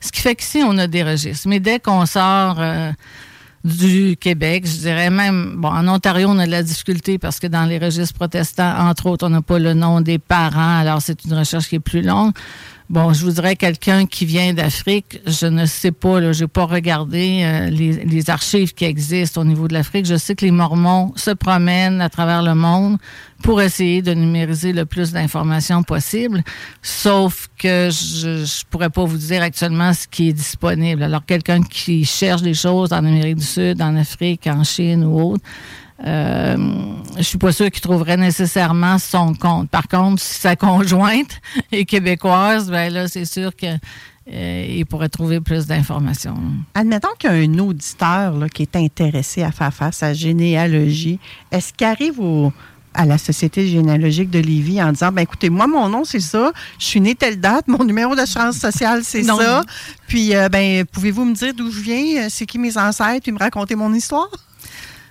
Ce 0.00 0.10
qui 0.10 0.20
fait 0.20 0.34
qu'ici, 0.34 0.62
on 0.64 0.76
a 0.78 0.86
des 0.86 1.02
registres. 1.02 1.48
Mais 1.48 1.60
dès 1.60 1.78
qu'on 1.78 2.06
sort 2.06 2.56
euh, 2.58 2.90
du 3.64 4.16
Québec, 4.18 4.66
je 4.66 4.78
dirais 4.78 5.10
même, 5.10 5.56
bon, 5.58 5.68
en 5.68 5.86
Ontario, 5.88 6.28
on 6.30 6.38
a 6.38 6.46
de 6.46 6.50
la 6.50 6.62
difficulté 6.62 7.18
parce 7.18 7.38
que 7.38 7.46
dans 7.46 7.64
les 7.64 7.78
registres 7.78 8.14
protestants, 8.14 8.88
entre 8.88 9.06
autres, 9.06 9.26
on 9.26 9.30
n'a 9.30 9.42
pas 9.42 9.58
le 9.58 9.74
nom 9.74 10.00
des 10.00 10.18
parents, 10.18 10.78
alors 10.78 11.02
c'est 11.02 11.24
une 11.24 11.34
recherche 11.34 11.68
qui 11.68 11.76
est 11.76 11.80
plus 11.80 12.02
longue. 12.02 12.32
Bon, 12.90 13.12
je 13.12 13.24
vous 13.24 13.30
dirais 13.30 13.54
quelqu'un 13.54 14.04
qui 14.04 14.26
vient 14.26 14.52
d'Afrique, 14.52 15.20
je 15.24 15.46
ne 15.46 15.64
sais 15.64 15.92
pas, 15.92 16.18
là, 16.18 16.32
j'ai 16.32 16.48
pas 16.48 16.64
regardé 16.64 17.42
euh, 17.44 17.70
les, 17.70 18.30
archives 18.30 18.74
qui 18.74 18.84
existent 18.84 19.42
au 19.42 19.44
niveau 19.44 19.68
de 19.68 19.74
l'Afrique. 19.74 20.06
Je 20.06 20.16
sais 20.16 20.34
que 20.34 20.44
les 20.44 20.50
Mormons 20.50 21.12
se 21.14 21.30
promènent 21.30 22.00
à 22.00 22.08
travers 22.08 22.42
le 22.42 22.56
monde 22.56 22.98
pour 23.44 23.62
essayer 23.62 24.02
de 24.02 24.12
numériser 24.12 24.72
le 24.72 24.86
plus 24.86 25.12
d'informations 25.12 25.84
possible. 25.84 26.42
Sauf 26.82 27.48
que 27.56 27.90
je, 27.92 28.44
je 28.44 28.64
pourrais 28.68 28.90
pas 28.90 29.04
vous 29.04 29.18
dire 29.18 29.40
actuellement 29.40 29.92
ce 29.92 30.08
qui 30.08 30.30
est 30.30 30.32
disponible. 30.32 31.04
Alors, 31.04 31.24
quelqu'un 31.24 31.62
qui 31.62 32.04
cherche 32.04 32.42
des 32.42 32.54
choses 32.54 32.92
en 32.92 33.04
Amérique 33.04 33.36
du 33.36 33.46
Sud, 33.46 33.80
en 33.80 33.94
Afrique, 33.94 34.48
en 34.48 34.64
Chine 34.64 35.04
ou 35.04 35.34
autre, 35.34 35.44
euh, 36.06 36.56
je 37.16 37.22
suis 37.22 37.38
pas 37.38 37.52
sûre 37.52 37.70
qu'il 37.70 37.80
trouverait 37.82 38.16
nécessairement 38.16 38.98
son 38.98 39.34
compte. 39.34 39.68
Par 39.70 39.88
contre, 39.88 40.22
si 40.22 40.40
sa 40.40 40.56
conjointe 40.56 41.40
est 41.72 41.84
québécoise, 41.84 42.70
ben 42.70 42.92
là, 42.92 43.08
c'est 43.08 43.24
sûr 43.26 43.54
que 43.54 43.66
euh, 44.32 44.66
il 44.68 44.86
pourrait 44.86 45.08
trouver 45.08 45.40
plus 45.40 45.66
d'informations. 45.66 46.36
Admettons 46.74 47.08
qu'il 47.18 47.30
y 47.30 47.32
a 47.32 47.36
un 47.36 47.58
auditeur 47.58 48.36
là, 48.36 48.48
qui 48.48 48.62
est 48.62 48.76
intéressé 48.76 49.42
à 49.42 49.50
faire 49.52 49.74
face 49.74 50.02
à 50.02 50.08
la 50.08 50.14
généalogie. 50.14 51.18
Est-ce 51.50 51.72
qu'il 51.72 51.86
arrive 51.86 52.20
au- 52.20 52.52
à 52.92 53.06
la 53.06 53.18
Société 53.18 53.68
généalogique 53.68 54.30
de 54.30 54.40
Lévis 54.40 54.82
en 54.82 54.90
disant, 54.92 55.12
ben 55.12 55.22
écoutez, 55.22 55.48
moi, 55.48 55.66
mon 55.68 55.88
nom, 55.88 56.04
c'est 56.04 56.18
ça, 56.20 56.50
je 56.78 56.84
suis 56.86 57.00
né 57.00 57.14
telle 57.14 57.38
date, 57.40 57.68
mon 57.68 57.84
numéro 57.84 58.16
d'assurance 58.16 58.56
sociale, 58.56 59.02
c'est 59.04 59.22
ça, 59.36 59.62
puis, 60.08 60.34
euh, 60.34 60.48
ben, 60.48 60.84
pouvez-vous 60.86 61.24
me 61.24 61.34
dire 61.34 61.54
d'où 61.54 61.70
je 61.70 61.80
viens, 61.80 62.28
c'est 62.28 62.46
qui 62.46 62.58
mes 62.58 62.76
ancêtres, 62.76 63.22
puis 63.22 63.30
me 63.32 63.38
raconter 63.38 63.76
mon 63.76 63.94
histoire? 63.94 64.28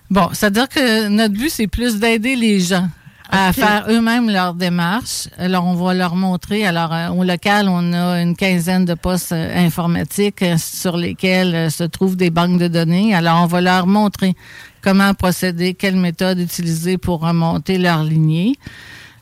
Bon, 0.10 0.30
c'est-à-dire 0.34 0.68
que 0.68 1.08
notre 1.08 1.34
but, 1.34 1.50
c'est 1.50 1.68
plus 1.68 2.00
d'aider 2.00 2.36
les 2.36 2.60
gens 2.60 2.88
à 3.30 3.54
faire 3.54 3.86
eux-mêmes 3.90 4.30
leur 4.30 4.56
démarche. 4.56 5.28
Alors, 5.38 5.66
on 5.66 5.76
va 5.76 5.94
leur 5.94 6.16
montrer. 6.16 6.66
Alors, 6.66 6.92
euh, 6.92 7.10
au 7.10 7.24
local, 7.24 7.70
on 7.70 7.94
a 7.94 8.20
une 8.20 8.36
quinzaine 8.36 8.86
de 8.86 8.96
postes 8.96 9.34
euh, 9.34 9.66
informatiques 9.68 10.42
euh, 10.42 10.56
sur 10.58 10.98
lesquels 10.98 11.70
se 11.70 11.84
trouvent 11.84 12.16
des 12.16 12.32
banques 12.32 12.58
de 12.58 12.68
données. 12.68 13.14
Alors, 13.14 13.44
on 13.44 13.46
va 13.46 13.62
leur 13.62 13.86
montrer 13.86 14.34
comment 14.82 15.14
procéder, 15.14 15.76
quelle 15.76 15.96
méthode 15.96 16.40
utiliser 16.40 16.98
pour 16.98 17.20
remonter 17.20 17.78
leur 17.78 18.04
lignée. 18.04 18.58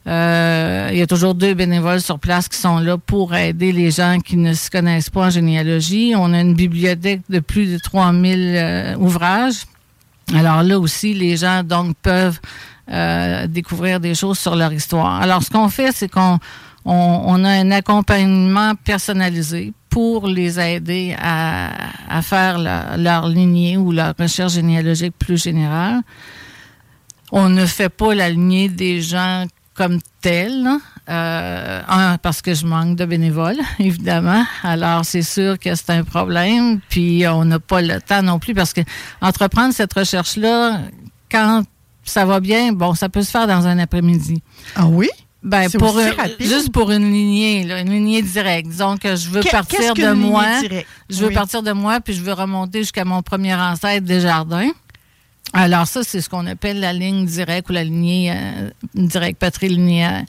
Euh, 0.07 0.89
il 0.91 0.97
y 0.97 1.01
a 1.01 1.07
toujours 1.07 1.35
deux 1.35 1.53
bénévoles 1.53 1.99
sur 1.99 2.17
place 2.17 2.47
qui 2.47 2.57
sont 2.57 2.79
là 2.79 2.97
pour 2.97 3.35
aider 3.35 3.73
les 3.73 3.91
gens 3.91 4.19
qui 4.19 4.37
ne 4.37 4.53
se 4.53 4.69
connaissent 4.69 5.09
pas 5.09 5.25
en 5.25 5.29
généalogie. 5.29 6.13
On 6.15 6.33
a 6.33 6.39
une 6.39 6.53
bibliothèque 6.53 7.21
de 7.29 7.39
plus 7.39 7.73
de 7.73 7.77
3000 7.77 8.53
euh, 8.55 8.95
ouvrages. 8.95 9.63
Alors 10.33 10.63
là 10.63 10.79
aussi, 10.79 11.13
les 11.13 11.37
gens 11.37 11.63
donc 11.63 11.95
peuvent 12.01 12.39
euh, 12.91 13.47
découvrir 13.47 13.99
des 13.99 14.15
choses 14.15 14.39
sur 14.39 14.55
leur 14.55 14.73
histoire. 14.73 15.21
Alors 15.21 15.43
ce 15.43 15.49
qu'on 15.49 15.69
fait, 15.69 15.91
c'est 15.91 16.09
qu'on 16.09 16.39
on, 16.85 17.43
a 17.43 17.49
un 17.49 17.71
accompagnement 17.71 18.75
personnalisé 18.75 19.73
pour 19.89 20.27
les 20.27 20.59
aider 20.59 21.15
à, 21.19 21.71
à 22.09 22.21
faire 22.21 22.59
leur, 22.59 22.97
leur 22.97 23.27
lignée 23.27 23.77
ou 23.77 23.91
leur 23.91 24.13
recherche 24.17 24.53
généalogique 24.53 25.13
plus 25.17 25.41
générale. 25.41 26.01
On 27.31 27.49
ne 27.49 27.65
fait 27.65 27.89
pas 27.89 28.15
la 28.15 28.29
lignée 28.29 28.69
des 28.69 29.01
gens 29.01 29.45
comme 29.73 29.99
tels. 30.21 30.67
Euh, 31.09 31.81
un, 31.87 32.17
parce 32.17 32.41
que 32.41 32.53
je 32.53 32.65
manque 32.65 32.97
de 32.97 33.05
bénévoles, 33.05 33.59
évidemment. 33.79 34.43
Alors, 34.63 35.05
c'est 35.05 35.21
sûr 35.21 35.57
que 35.57 35.73
c'est 35.75 35.91
un 35.91 36.03
problème. 36.03 36.79
Puis, 36.89 37.25
on 37.27 37.45
n'a 37.45 37.59
pas 37.59 37.81
le 37.81 38.01
temps 38.01 38.21
non 38.21 38.39
plus 38.39 38.53
parce 38.53 38.73
que 38.73 38.81
entreprendre 39.21 39.73
cette 39.73 39.93
recherche-là, 39.93 40.81
quand 41.31 41.63
ça 42.03 42.25
va 42.25 42.39
bien, 42.41 42.73
bon, 42.73 42.93
ça 42.93 43.07
peut 43.09 43.21
se 43.21 43.31
faire 43.31 43.47
dans 43.47 43.67
un 43.67 43.79
après-midi. 43.79 44.41
Ah 44.75 44.85
oui? 44.87 45.09
Ben, 45.43 45.69
pour 45.71 45.97
un- 45.97 46.11
juste 46.39 46.71
pour 46.73 46.91
une 46.91 47.09
lignée, 47.11 47.63
là, 47.63 47.79
une 47.79 47.91
lignée 47.91 48.21
directe. 48.21 48.67
Disons 48.67 48.97
que 48.97 49.15
je 49.15 49.29
veux 49.29 49.41
partir 49.49 49.93
de 49.93 50.11
moi. 50.11 50.43
Je 51.09 51.19
veux 51.21 51.27
Oui. 51.27 51.33
partir 51.33 51.63
de 51.63 51.71
moi, 51.71 52.01
puis 52.01 52.13
je 52.15 52.21
veux 52.21 52.33
remonter 52.33 52.79
jusqu'à 52.79 53.05
mon 53.05 53.21
premier 53.21 53.53
ancêtre 53.55 54.05
des 54.05 54.19
jardins. 54.19 54.69
Alors 55.53 55.87
ça, 55.87 56.03
c'est 56.03 56.21
ce 56.21 56.29
qu'on 56.29 56.45
appelle 56.45 56.79
la 56.79 56.93
ligne 56.93 57.25
directe 57.25 57.69
ou 57.69 57.73
la 57.73 57.83
lignée 57.83 58.31
euh, 58.31 58.69
directe 58.95 59.39
patrilinéaire. 59.39 60.23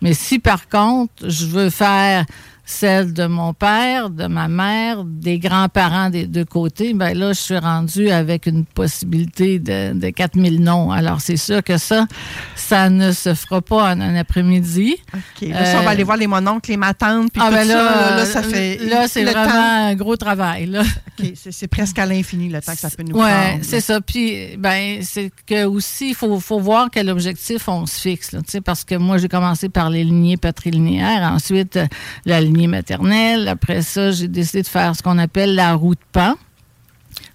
Mais 0.00 0.14
si 0.14 0.38
par 0.38 0.68
contre, 0.68 1.12
je 1.28 1.46
veux 1.46 1.70
faire 1.70 2.24
celle 2.70 3.12
de 3.12 3.26
mon 3.26 3.52
père, 3.52 4.10
de 4.10 4.26
ma 4.26 4.48
mère, 4.48 5.04
des 5.04 5.38
grands-parents 5.38 6.10
des 6.10 6.26
deux 6.26 6.44
côtés, 6.44 6.94
ben 6.94 7.16
là, 7.16 7.32
je 7.32 7.40
suis 7.40 7.58
rendue 7.58 8.10
avec 8.10 8.46
une 8.46 8.64
possibilité 8.64 9.58
de, 9.58 9.92
de 9.98 10.10
4000 10.10 10.62
noms. 10.62 10.90
Alors, 10.92 11.20
c'est 11.20 11.36
sûr 11.36 11.62
que 11.62 11.78
ça, 11.78 12.06
ça 12.54 12.88
ne 12.90 13.12
se 13.12 13.34
fera 13.34 13.60
pas 13.60 13.92
en 13.92 14.00
un 14.00 14.14
après-midi. 14.16 14.96
OK. 15.14 15.48
Là, 15.48 15.64
ça, 15.64 15.80
on 15.80 15.84
va 15.84 15.90
aller 15.90 16.04
voir 16.04 16.16
les 16.16 16.26
mononcles, 16.26 16.70
les 16.70 16.76
matantes, 16.76 17.32
puis 17.32 17.42
Ah, 17.44 17.48
tout 17.48 17.54
ben 17.54 17.66
ça. 17.66 17.74
là, 17.74 17.84
Là, 17.84 18.10
là, 18.16 18.22
euh, 18.22 18.24
ça 18.24 18.42
fait... 18.42 18.76
là, 18.88 19.08
c'est 19.08 19.24
le 19.24 19.30
vraiment 19.32 19.50
temps- 19.50 19.86
un 19.88 19.94
gros 19.94 20.16
travail. 20.16 20.66
Là. 20.66 20.82
OK, 21.18 21.32
c'est 21.34 21.68
presque 21.68 21.98
à 21.98 22.06
l'infini, 22.06 22.48
le 22.48 22.60
temps 22.60 22.72
que 22.72 22.78
ça 22.78 22.90
peut 22.90 23.02
nous 23.02 23.16
Ouais, 23.16 23.30
prendre. 23.30 23.58
c'est 23.62 23.80
ça. 23.80 24.00
Puis, 24.00 24.56
ben, 24.58 25.00
c'est 25.02 25.30
que 25.46 25.64
aussi, 25.64 26.10
il 26.10 26.14
faut, 26.14 26.38
faut 26.40 26.60
voir 26.60 26.88
quel 26.92 27.10
objectif 27.10 27.68
on 27.68 27.86
se 27.86 28.00
fixe. 28.00 28.32
Là, 28.32 28.40
tu 28.42 28.50
sais, 28.52 28.60
parce 28.60 28.84
que 28.84 28.94
moi, 28.94 29.18
j'ai 29.18 29.28
commencé 29.28 29.68
par 29.68 29.90
les 29.90 30.04
lignées 30.04 30.36
patrilinéaires, 30.36 31.30
ensuite 31.32 31.76
euh, 31.76 31.86
la 32.24 32.40
lignée 32.40 32.59
maternelle. 32.66 33.48
Après 33.48 33.82
ça, 33.82 34.10
j'ai 34.10 34.28
décidé 34.28 34.62
de 34.62 34.68
faire 34.68 34.94
ce 34.96 35.02
qu'on 35.02 35.18
appelle 35.18 35.54
la 35.54 35.74
roue 35.74 35.94
de 35.94 36.00
pan, 36.12 36.34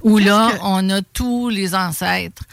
où 0.03 0.17
là, 0.17 0.49
que- 0.51 0.57
on 0.63 0.89
a 0.89 1.01
tous 1.01 1.49
les 1.49 1.73
ancêtres. 1.75 2.43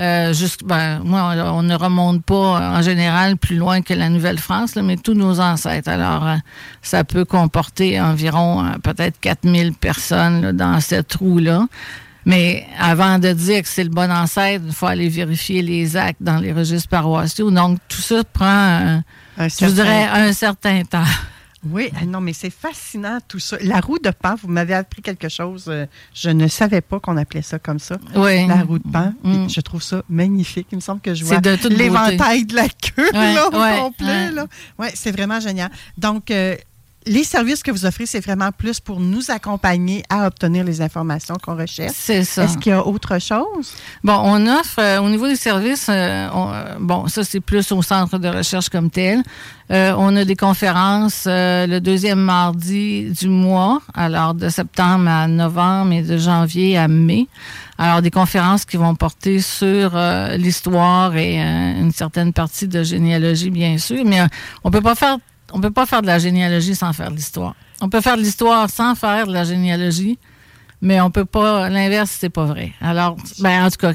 Euh, 0.00 0.32
juste, 0.32 0.64
ben, 0.64 0.98
moi, 1.04 1.34
on, 1.36 1.58
on 1.58 1.62
ne 1.62 1.74
remonte 1.76 2.24
pas 2.24 2.76
en 2.76 2.82
général 2.82 3.36
plus 3.36 3.54
loin 3.56 3.80
que 3.80 3.94
la 3.94 4.08
Nouvelle-France, 4.08 4.74
mais 4.74 4.96
tous 4.96 5.14
nos 5.14 5.38
ancêtres. 5.38 5.88
Alors, 5.88 6.26
euh, 6.26 6.36
ça 6.82 7.04
peut 7.04 7.24
comporter 7.24 8.00
environ 8.00 8.64
euh, 8.64 8.70
peut-être 8.82 9.20
4000 9.20 9.72
personnes 9.74 10.42
là, 10.42 10.52
dans 10.52 10.80
cette 10.80 11.14
roue-là. 11.14 11.68
Mais 12.26 12.66
avant 12.80 13.20
de 13.20 13.32
dire 13.34 13.62
que 13.62 13.68
c'est 13.68 13.84
le 13.84 13.90
bon 13.90 14.10
ancêtre, 14.10 14.64
il 14.66 14.72
faut 14.72 14.86
aller 14.86 15.08
vérifier 15.08 15.62
les 15.62 15.96
actes 15.96 16.22
dans 16.22 16.38
les 16.38 16.52
registres 16.52 16.88
paroissiaux. 16.88 17.52
Donc, 17.52 17.78
tout 17.88 18.00
ça 18.00 18.24
prend, 18.24 19.00
je 19.38 19.48
certain- 19.48 19.74
dirais, 19.74 20.08
un 20.12 20.32
certain 20.32 20.82
temps. 20.82 21.04
Oui, 21.70 21.90
ah 22.00 22.04
non, 22.06 22.20
mais 22.20 22.32
c'est 22.32 22.50
fascinant 22.50 23.18
tout 23.26 23.38
ça. 23.38 23.56
La 23.60 23.80
roue 23.80 23.98
de 23.98 24.10
pan, 24.10 24.34
vous 24.40 24.48
m'avez 24.48 24.74
appris 24.74 25.02
quelque 25.02 25.28
chose. 25.28 25.64
euh, 25.68 25.86
Je 26.14 26.30
ne 26.30 26.46
savais 26.48 26.80
pas 26.80 27.00
qu'on 27.00 27.16
appelait 27.16 27.42
ça 27.42 27.58
comme 27.58 27.78
ça. 27.78 27.96
Oui. 28.14 28.46
La 28.46 28.62
roue 28.62 28.78
de 28.78 28.88
pan. 28.90 29.12
Mm. 29.22 29.48
Je 29.48 29.60
trouve 29.60 29.82
ça 29.82 30.02
magnifique. 30.08 30.68
Il 30.72 30.76
me 30.76 30.80
semble 30.80 31.00
que 31.00 31.14
je 31.14 31.24
C'est 31.24 31.40
vois 31.46 31.68
l'éventail 31.70 32.44
de 32.44 32.54
la 32.54 32.68
queue 32.68 33.10
Ouais, 33.12 33.34
là, 33.34 33.48
au 33.48 33.58
ouais, 33.60 33.78
complet. 33.78 34.06
ouais. 34.06 34.30
là. 34.32 34.46
Ouais, 34.78 34.90
c'est 34.94 35.10
vraiment 35.12 35.40
génial. 35.40 35.70
Donc, 35.98 36.30
euh, 36.30 36.56
les 37.06 37.24
services 37.24 37.62
que 37.62 37.70
vous 37.70 37.84
offrez, 37.86 38.06
c'est 38.06 38.20
vraiment 38.24 38.50
plus 38.50 38.80
pour 38.80 38.98
nous 39.00 39.30
accompagner 39.30 40.02
à 40.08 40.26
obtenir 40.26 40.64
les 40.64 40.80
informations 40.80 41.34
qu'on 41.42 41.56
recherche. 41.56 41.92
C'est 41.94 42.24
ça. 42.24 42.44
Est-ce 42.44 42.56
qu'il 42.58 42.70
y 42.70 42.74
a 42.74 42.86
autre 42.86 43.18
chose? 43.20 43.74
Bon, 44.02 44.18
on 44.22 44.46
offre, 44.46 44.78
euh, 44.80 44.98
au 45.00 45.08
niveau 45.08 45.26
des 45.26 45.36
services, 45.36 45.86
euh, 45.90 46.28
on- 46.32 46.50
euh, 46.52 46.76
bon, 46.80 47.06
ça 47.08 47.22
c'est 47.24 47.40
plus 47.40 47.70
au 47.72 47.82
centre 47.82 48.18
de 48.18 48.28
recherche 48.28 48.68
comme 48.68 48.90
tel. 48.90 49.22
Euh, 49.70 49.94
on 49.98 50.14
a 50.16 50.24
des 50.24 50.36
conférences 50.36 51.24
le 51.26 51.78
deuxième 51.78 52.20
mardi 52.20 53.10
du 53.18 53.28
mois, 53.28 53.80
alors 53.94 54.34
de 54.34 54.48
septembre 54.48 55.08
à 55.08 55.26
novembre 55.28 55.92
et 55.92 56.02
de 56.02 56.16
janvier 56.18 56.76
à 56.76 56.88
mai. 56.88 57.26
Alors 57.78 58.02
des 58.02 58.10
conférences 58.10 58.64
qui 58.64 58.76
vont 58.76 58.94
porter 58.94 59.40
sur 59.40 59.92
l'histoire 60.36 61.16
et 61.16 61.38
une 61.38 61.92
certaine 61.92 62.32
partie 62.32 62.68
de 62.68 62.82
généalogie, 62.82 63.50
bien 63.50 63.78
sûr, 63.78 64.04
mais 64.04 64.20
on 64.64 64.70
peut 64.70 64.80
pas 64.82 64.94
faire 64.94 65.16
on 65.54 65.60
peut 65.60 65.70
pas 65.70 65.86
faire 65.86 66.02
de 66.02 66.06
la 66.08 66.18
généalogie 66.18 66.74
sans 66.74 66.92
faire 66.92 67.10
de 67.10 67.16
l'histoire. 67.16 67.54
On 67.80 67.88
peut 67.88 68.00
faire 68.00 68.16
de 68.16 68.22
l'histoire 68.22 68.68
sans 68.68 68.94
faire 68.96 69.26
de 69.26 69.32
la 69.32 69.44
généalogie. 69.44 70.18
Mais 70.82 71.00
on 71.00 71.10
peut 71.10 71.24
pas. 71.24 71.70
L'inverse, 71.70 72.14
c'est 72.20 72.28
pas 72.28 72.44
vrai. 72.44 72.72
Alors, 72.82 73.16
ben, 73.38 73.64
en 73.64 73.70
tout 73.70 73.78
cas, 73.78 73.92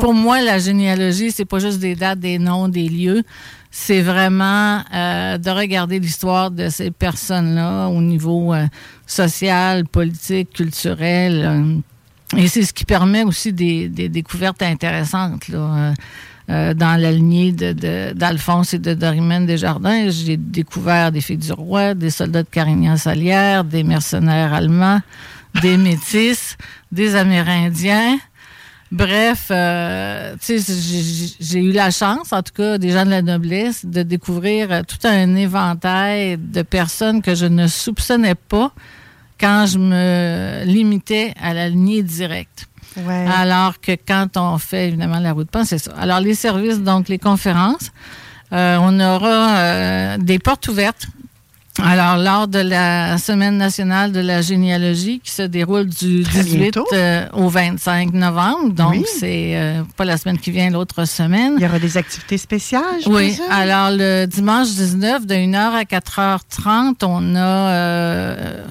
pour 0.00 0.12
moi, 0.12 0.40
la 0.40 0.58
généalogie, 0.58 1.30
c'est 1.30 1.44
pas 1.44 1.60
juste 1.60 1.78
des 1.78 1.94
dates, 1.94 2.18
des 2.18 2.38
noms, 2.38 2.66
des 2.66 2.88
lieux. 2.88 3.22
C'est 3.70 4.00
vraiment 4.02 4.82
euh, 4.92 5.38
de 5.38 5.50
regarder 5.50 6.00
l'histoire 6.00 6.50
de 6.50 6.68
ces 6.68 6.90
personnes-là 6.90 7.86
au 7.88 8.00
niveau 8.00 8.52
euh, 8.52 8.66
social, 9.06 9.86
politique, 9.86 10.50
culturel. 10.54 11.44
euh, 11.46 12.38
et 12.38 12.48
c'est 12.48 12.62
ce 12.64 12.72
qui 12.72 12.86
permet 12.86 13.22
aussi 13.22 13.52
des, 13.52 13.88
des 13.88 14.08
découvertes 14.08 14.62
intéressantes. 14.62 15.48
Là, 15.48 15.92
euh, 16.50 16.74
dans 16.74 17.00
la 17.00 17.12
lignée 17.12 17.52
de- 17.52 17.72
de- 17.72 18.12
d'Alphonse 18.14 18.74
et 18.74 18.78
de 18.78 18.94
Dorimène 18.94 19.46
Desjardins, 19.46 20.10
j'ai 20.10 20.36
découvert 20.36 21.12
des 21.12 21.20
filles 21.20 21.36
du 21.38 21.52
roi, 21.52 21.94
des 21.94 22.10
soldats 22.10 22.42
de 22.42 22.48
Carignan-Salière, 22.48 23.64
des 23.64 23.84
mercenaires 23.84 24.52
allemands, 24.52 25.00
des 25.62 25.76
métis, 25.88 26.56
des 26.90 27.14
Amérindiens. 27.14 28.18
Bref, 28.90 29.46
euh, 29.50 30.34
j'ai 31.40 31.60
eu 31.60 31.72
la 31.72 31.90
chance, 31.90 32.32
en 32.32 32.42
tout 32.42 32.52
cas, 32.54 32.76
des 32.76 32.90
gens 32.90 33.06
de 33.06 33.10
la 33.10 33.22
noblesse, 33.22 33.86
de 33.86 34.02
découvrir 34.02 34.70
euh, 34.70 34.82
tout 34.86 35.06
un 35.06 35.34
éventail 35.34 36.36
de 36.38 36.60
personnes 36.62 37.22
que 37.22 37.34
je 37.34 37.46
ne 37.46 37.66
soupçonnais 37.68 38.34
pas 38.34 38.70
quand 39.40 39.64
je 39.66 39.78
me 39.78 40.64
limitais 40.66 41.32
à 41.42 41.54
la 41.54 41.68
lignée 41.70 42.02
directe. 42.02 42.66
Ouais. 42.96 43.26
Alors 43.34 43.80
que 43.80 43.92
quand 44.06 44.36
on 44.36 44.58
fait 44.58 44.88
évidemment 44.88 45.18
la 45.18 45.32
route 45.32 45.46
de 45.46 45.50
pan, 45.50 45.64
c'est 45.64 45.78
ça. 45.78 45.92
Alors 45.98 46.20
les 46.20 46.34
services, 46.34 46.80
donc 46.80 47.08
les 47.08 47.18
conférences, 47.18 47.90
euh, 48.52 48.76
on 48.80 49.00
aura 49.00 49.56
euh, 49.56 50.18
des 50.18 50.38
portes 50.38 50.68
ouvertes. 50.68 51.06
Alors 51.82 52.18
lors 52.18 52.48
de 52.48 52.58
la 52.58 53.16
semaine 53.16 53.56
nationale 53.56 54.12
de 54.12 54.20
la 54.20 54.42
généalogie 54.42 55.20
qui 55.24 55.30
se 55.30 55.40
déroule 55.40 55.86
du 55.86 56.22
Très 56.22 56.42
18 56.44 56.58
bientôt. 56.58 56.86
euh, 56.92 57.26
au 57.32 57.48
25 57.48 58.12
novembre, 58.12 58.74
donc 58.74 58.92
Oui. 58.92 59.04
c'est 59.18 59.52
euh, 59.56 59.82
pas 59.96 60.04
la 60.04 60.18
semaine 60.18 60.36
qui 60.38 60.50
vient, 60.50 60.68
l'autre 60.68 61.06
semaine. 61.06 61.54
Il 61.56 61.62
y 61.62 61.66
aura 61.66 61.78
des 61.78 61.96
activités 61.96 62.36
spéciales, 62.36 62.82
je 63.02 63.08
Oui, 63.08 63.38
alors 63.50 63.88
le 63.90 64.26
dimanche 64.26 64.68
19, 64.68 65.24
de 65.26 65.34
1h 65.34 65.56
à 65.56 65.84
4h30, 65.84 66.96
on 67.06 67.34
a 67.36 67.38
euh, 67.40 68.64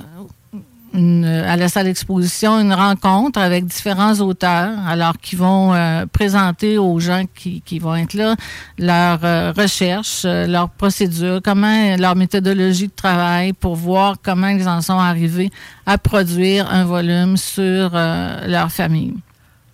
une- 0.93 1.25
à 1.25 1.55
la 1.55 1.69
salle 1.69 1.85
d'exposition 1.85 2.59
une 2.59 2.73
rencontre 2.73 3.39
avec 3.39 3.65
différents 3.65 4.13
auteurs, 4.19 4.71
alors 4.87 5.17
qui 5.21 5.35
vont 5.35 5.73
euh, 5.73 6.05
présenter 6.05 6.77
aux 6.77 6.99
gens 6.99 7.23
qui, 7.33 7.61
qui 7.61 7.79
vont 7.79 7.95
être 7.95 8.13
là 8.13 8.35
leur 8.77 9.19
euh, 9.23 9.53
recherche, 9.55 10.23
euh, 10.25 10.47
leur 10.47 10.69
procédure, 10.69 11.39
comment 11.43 11.95
leur 11.97 12.15
méthodologie 12.15 12.87
de 12.87 12.93
travail 12.93 13.53
pour 13.53 13.75
voir 13.75 14.15
comment 14.21 14.47
ils 14.47 14.67
en 14.67 14.81
sont 14.81 14.99
arrivés 14.99 15.49
à 15.85 15.97
produire 15.97 16.69
un 16.71 16.83
volume 16.85 17.37
sur 17.37 17.91
leur 17.91 18.71
famille. 18.71 19.15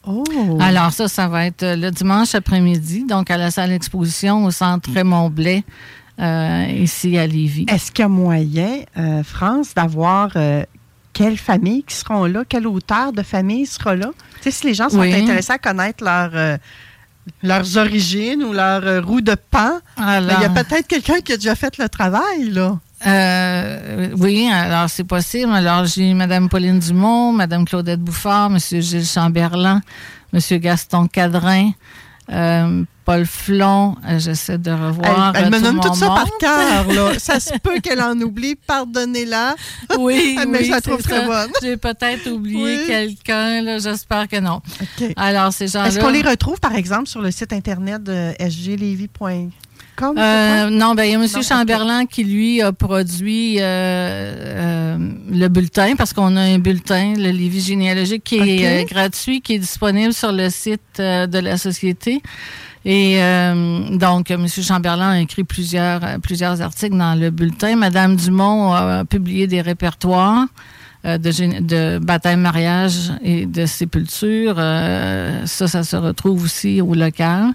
Oh! 0.06 0.24
Alors 0.62 0.94
ça, 0.94 1.08
ça 1.10 1.28
va 1.28 1.46
être 1.48 1.66
le 1.66 1.90
dimanche 1.90 2.34
après-midi, 2.34 3.06
donc 3.10 3.30
à 3.30 3.38
la 3.38 3.52
salle 3.52 3.72
d'exposition 3.72 4.46
au 4.46 4.52
centre 4.52 4.90
Raymond 4.94 5.30
Blais, 5.30 5.66
euh, 6.20 6.66
ici 6.80 7.18
à 7.18 7.28
Lévis. 7.28 7.66
Est-ce 7.68 7.92
qu'il 7.92 8.04
y 8.04 8.06
a 8.06 8.08
moyen, 8.08 8.80
euh, 8.98 9.22
France, 9.24 9.74
d'avoir 9.76 10.30
euh, 10.38 10.64
quelles 11.18 11.38
familles 11.38 11.84
qui 11.84 11.96
seront 11.96 12.26
là, 12.26 12.44
quel 12.48 12.68
auteur 12.68 13.12
de 13.12 13.24
famille 13.24 13.66
sera 13.66 13.96
là? 13.96 14.10
Tu 14.42 14.44
sais, 14.44 14.52
si 14.52 14.68
les 14.68 14.74
gens 14.76 14.90
sont 14.90 15.00
Oui. 15.00 15.14
intéressés 15.14 15.54
à 15.54 15.58
connaître 15.58 16.04
leur, 16.04 16.30
euh, 16.36 16.58
leurs 17.42 17.78
origines 17.78 18.44
ou 18.44 18.54
leur 18.54 18.86
euh, 18.86 19.02
roue 19.02 19.22
de 19.22 19.36
pan, 19.50 19.80
ben, 19.98 20.20
il 20.22 20.42
y 20.42 20.46
a 20.46 20.50
peut-être 20.50 20.88
quelqu'un 20.88 21.20
qui 21.22 21.34
a 21.34 21.38
déjà 21.38 21.56
fait 21.56 21.78
le 21.80 21.90
travail, 21.90 22.50
là. 22.52 22.78
euh, 23.08 24.10
oui, 24.18 24.48
alors 24.52 24.90
c'est 24.90 25.04
possible. 25.04 25.52
Alors 25.52 25.86
j'ai 25.86 26.14
Mme 26.14 26.50
Pauline 26.50 26.80
Dumont, 26.80 27.32
Mme 27.34 27.66
Claudette 27.66 28.00
Bouffard, 28.02 28.52
M. 28.52 28.60
Gilles 28.60 29.06
Chamberlain, 29.06 29.82
M. 30.34 30.40
Gaston 30.60 31.08
Cadrin, 31.08 31.72
euh, 32.32 32.84
Paul 33.08 33.26
Flon. 33.26 33.96
Euh, 34.06 34.20
J'essaie 34.20 34.58
de 34.58 34.70
revoir. 34.70 35.32
elle 35.34 35.46
elle 35.46 35.54
euh, 35.54 35.58
me 35.58 35.64
nomme 35.64 35.80
tout 35.80 35.96
ça 35.96 36.08
par 36.08 36.30
cœur, 36.42 36.94
là. 36.94 37.14
ça 37.18 37.40
se 37.40 37.58
peut 37.58 37.80
qu'elle 37.80 38.02
en 38.02 38.20
oublie, 38.20 38.56
pardonnez-la. 38.56 39.56
Oui, 39.98 40.38
mais 40.50 40.60
oui, 40.60 40.66
je 40.66 40.72
la 40.72 40.82
trouve 40.82 41.02
très 41.02 41.26
bonne. 41.26 41.50
J'ai 41.62 41.78
peut-être 41.78 42.30
oublié 42.30 42.80
Oui. 42.80 42.86
quelqu'un, 42.86 43.62
là, 43.62 43.80
j'espère 43.80 44.28
que 44.28 44.42
non. 44.42 44.62
OK. 44.82 45.14
Alors, 45.16 45.54
ces 45.54 45.70
gens-là... 45.70 45.88
Est-ce 45.88 46.00
qu'on 46.00 46.10
les 46.10 46.22
retrouve, 46.22 46.60
par 46.60 46.76
exemple, 46.76 47.08
sur 47.08 47.22
le 47.22 47.32
site 47.32 47.54
internet 47.54 48.04
de 48.04 48.34
sglevy.com? 48.42 49.52
Euh, 50.04 50.70
non, 50.70 50.94
ben 50.94 51.04
il 51.04 51.12
y 51.12 51.16
a 51.16 51.20
M. 51.20 51.26
Non. 51.34 51.42
Chamberlain 51.42 52.06
qui, 52.06 52.24
lui, 52.24 52.62
a 52.62 52.72
produit 52.72 53.58
euh, 53.60 53.64
euh, 53.64 54.98
le 55.32 55.48
bulletin, 55.48 55.96
parce 55.96 56.14
qu'on 56.14 56.36
a 56.36 56.42
un 56.42 56.60
bulletin, 56.60 57.14
le 57.16 57.32
Lévis 57.32 57.62
généalogique, 57.62 58.24
qui 58.24 58.38
est 58.38 58.86
gratuit, 58.86 59.42
qui 59.42 59.56
est 59.56 59.60
disponible 59.60 60.14
sur 60.14 60.32
le 60.32 60.50
site 60.50 60.82
de 61.00 61.40
la 61.40 61.58
Société. 61.58 62.22
Et 62.90 63.22
euh, 63.22 63.98
donc, 63.98 64.32
M. 64.32 64.48
Chamberlain 64.48 65.10
a 65.10 65.20
écrit 65.20 65.44
plusieurs, 65.44 66.06
euh, 66.06 66.20
plusieurs 66.20 66.62
articles 66.62 66.96
dans 66.96 67.20
le 67.20 67.32
bulletin. 67.32 67.76
Madame 67.76 68.16
Dumont 68.16 68.72
a 68.72 69.04
publié 69.04 69.46
des 69.46 69.60
répertoires 69.60 70.46
euh, 71.04 71.18
de, 71.18 71.60
de 71.60 72.00
baptême, 72.00 72.40
mariage 72.40 73.12
et 73.22 73.46
de 73.46 73.66
sépulture. 73.66 74.56
Ça, 74.56 75.68
ça 75.68 75.84
se 75.84 75.98
retrouve 75.98 76.42
aussi 76.46 76.80
au 76.80 76.94
local. 76.94 77.52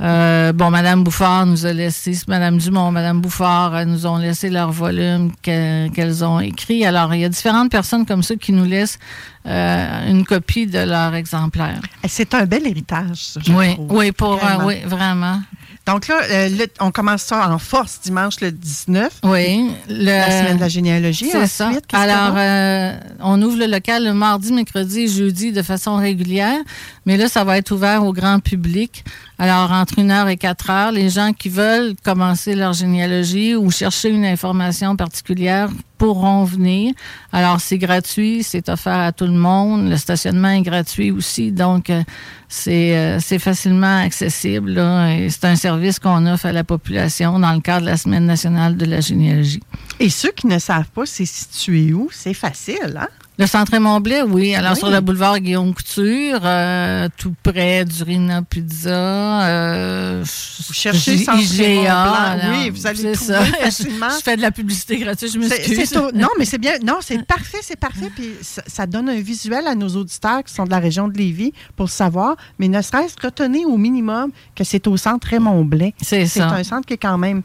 Euh, 0.00 0.52
bon, 0.52 0.70
Madame 0.70 1.04
Bouffard 1.04 1.46
nous 1.46 1.66
a 1.66 1.72
laissé, 1.72 2.18
Madame 2.26 2.58
Dumont, 2.58 2.90
Madame 2.90 3.20
Bouffard 3.20 3.74
euh, 3.76 3.84
nous 3.84 4.06
ont 4.06 4.16
laissé 4.16 4.50
leur 4.50 4.72
volume 4.72 5.30
que- 5.40 5.88
qu'elles 5.90 6.24
ont 6.24 6.40
écrit. 6.40 6.84
Alors, 6.84 7.14
il 7.14 7.20
y 7.20 7.24
a 7.24 7.28
différentes 7.28 7.70
personnes 7.70 8.04
comme 8.04 8.22
ça 8.24 8.34
qui 8.34 8.52
nous 8.52 8.64
laissent 8.64 8.98
euh, 9.46 10.10
une 10.10 10.24
copie 10.24 10.66
de 10.66 10.80
leur 10.80 11.14
exemplaire. 11.14 11.80
C'est 12.08 12.34
un 12.34 12.44
bel 12.44 12.66
héritage, 12.66 13.34
je 13.46 13.52
Oui, 13.52 13.74
trouve. 13.74 13.92
oui, 13.92 14.10
pour, 14.12 14.32
euh, 14.32 14.36
Vraiment. 14.38 14.64
oui, 14.66 14.76
vraiment. 14.84 15.40
Donc 15.86 16.08
là, 16.08 16.16
euh, 16.30 16.48
le- 16.48 16.66
on 16.80 16.90
commence 16.90 17.22
ça 17.24 17.46
en 17.52 17.58
force 17.58 18.00
dimanche 18.02 18.40
le 18.40 18.50
19, 18.50 19.12
Oui. 19.22 19.70
Le, 19.88 20.04
la 20.06 20.30
semaine 20.30 20.56
de 20.56 20.60
la 20.62 20.68
généalogie. 20.70 21.28
C'est 21.30 21.46
ça. 21.46 21.70
Alors, 21.92 22.34
euh, 22.38 22.96
on 23.20 23.40
ouvre 23.42 23.58
le 23.58 23.66
local 23.66 24.02
le 24.04 24.14
mardi, 24.14 24.50
mercredi 24.54 25.00
et 25.00 25.08
jeudi 25.08 25.52
de 25.52 25.60
façon 25.60 25.96
régulière, 25.96 26.56
mais 27.04 27.18
là, 27.18 27.28
ça 27.28 27.44
va 27.44 27.58
être 27.58 27.70
ouvert 27.70 28.02
au 28.02 28.14
grand 28.14 28.40
public. 28.40 29.04
Alors, 29.36 29.72
entre 29.72 29.98
une 29.98 30.12
heure 30.12 30.28
et 30.28 30.36
quatre 30.36 30.70
heures, 30.70 30.92
les 30.92 31.10
gens 31.10 31.32
qui 31.32 31.48
veulent 31.48 31.94
commencer 32.04 32.54
leur 32.54 32.72
généalogie 32.72 33.56
ou 33.56 33.70
chercher 33.70 34.10
une 34.10 34.24
information 34.24 34.94
particulière 34.94 35.70
pourront 35.98 36.44
venir. 36.44 36.94
Alors, 37.32 37.60
c'est 37.60 37.78
gratuit, 37.78 38.44
c'est 38.44 38.68
offert 38.68 38.98
à 38.98 39.10
tout 39.10 39.26
le 39.26 39.32
monde. 39.32 39.88
Le 39.88 39.96
stationnement 39.96 40.50
est 40.50 40.62
gratuit 40.62 41.10
aussi, 41.10 41.50
donc 41.50 41.90
euh, 41.90 42.04
c'est 42.48 42.96
euh, 42.96 43.18
c'est 43.20 43.40
facilement 43.40 43.98
accessible. 43.98 44.74
c'est 45.28 45.44
un 45.44 45.56
service 45.56 45.98
qu'on 45.98 46.26
offre 46.26 46.46
à 46.46 46.52
la 46.52 46.62
population 46.62 47.40
dans 47.40 47.52
le 47.52 47.60
cadre 47.60 47.86
de 47.86 47.90
la 47.90 47.96
Semaine 47.96 48.26
nationale 48.26 48.76
de 48.76 48.84
la 48.84 49.00
généalogie. 49.00 49.62
Et 49.98 50.10
ceux 50.10 50.30
qui 50.30 50.46
ne 50.46 50.60
savent 50.60 50.90
pas, 50.94 51.06
c'est 51.06 51.26
situé 51.26 51.92
où? 51.92 52.08
C'est 52.12 52.34
facile, 52.34 52.96
hein? 52.96 53.08
Le 53.36 53.46
centre 53.48 53.76
Mont-Blé, 53.76 54.22
oui. 54.22 54.54
Alors, 54.54 54.72
Oui. 54.74 54.78
sur 54.78 54.90
le 54.90 55.00
boulevard 55.00 55.40
Guillaume 55.40 55.74
Couture, 55.74 56.38
euh, 56.44 57.08
tout 57.16 57.34
près 57.42 57.84
du 57.84 58.00
Rina 58.04 58.42
Pizza. 58.42 58.90
Euh, 59.48 60.22
Vous 60.68 60.72
cherchez 60.72 61.18
Centre 61.18 61.40
IGA, 61.42 62.00
alors, 62.12 62.44
Oui, 62.56 62.70
vous 62.70 62.86
allez 62.86 62.96
c'est 63.00 63.08
le 63.08 63.14
ça. 63.16 63.34
trouver 63.44 63.58
facilement. 63.64 64.06
Je, 64.16 64.22
fais 64.22 64.36
de 64.36 64.40
la 64.42 64.52
publicité 64.52 64.98
gratuite, 64.98 65.32
je 65.34 65.40
C'est- 65.42 65.48
m'excuse. 65.48 65.88
c'est 65.88 66.12
non, 66.16 66.28
mais 66.38 66.44
c'est 66.44 66.58
bien. 66.58 66.74
Non, 66.84 66.98
c'est 67.00 67.22
parfait, 67.26 67.58
c'est 67.62 67.78
parfait. 67.78 68.08
Puis 68.14 68.34
ça, 68.40 68.62
ça 68.68 68.86
donne 68.86 69.08
un 69.08 69.20
visuel 69.20 69.66
à 69.66 69.74
nos 69.74 69.88
auditeurs 69.88 70.44
qui 70.44 70.54
sont 70.54 70.64
de 70.64 70.70
la 70.70 70.78
région 70.78 71.08
de 71.08 71.18
Lévis 71.18 71.52
pour 71.74 71.90
savoir. 71.90 72.36
Mais 72.60 72.68
ne 72.68 72.80
serait-ce 72.82 73.16
retenez 73.20 73.64
au 73.64 73.76
minimum 73.76 74.30
que 74.54 74.62
c'est 74.62 74.86
au 74.86 74.96
centre 74.96 75.26
Raymond 75.26 75.64
Blais. 75.64 75.92
C'est 76.00 76.26
C'est 76.26 76.38
ça. 76.38 76.50
un 76.50 76.62
centre 76.62 76.86
qui 76.86 76.94
est 76.94 76.98
quand 76.98 77.18
même 77.18 77.42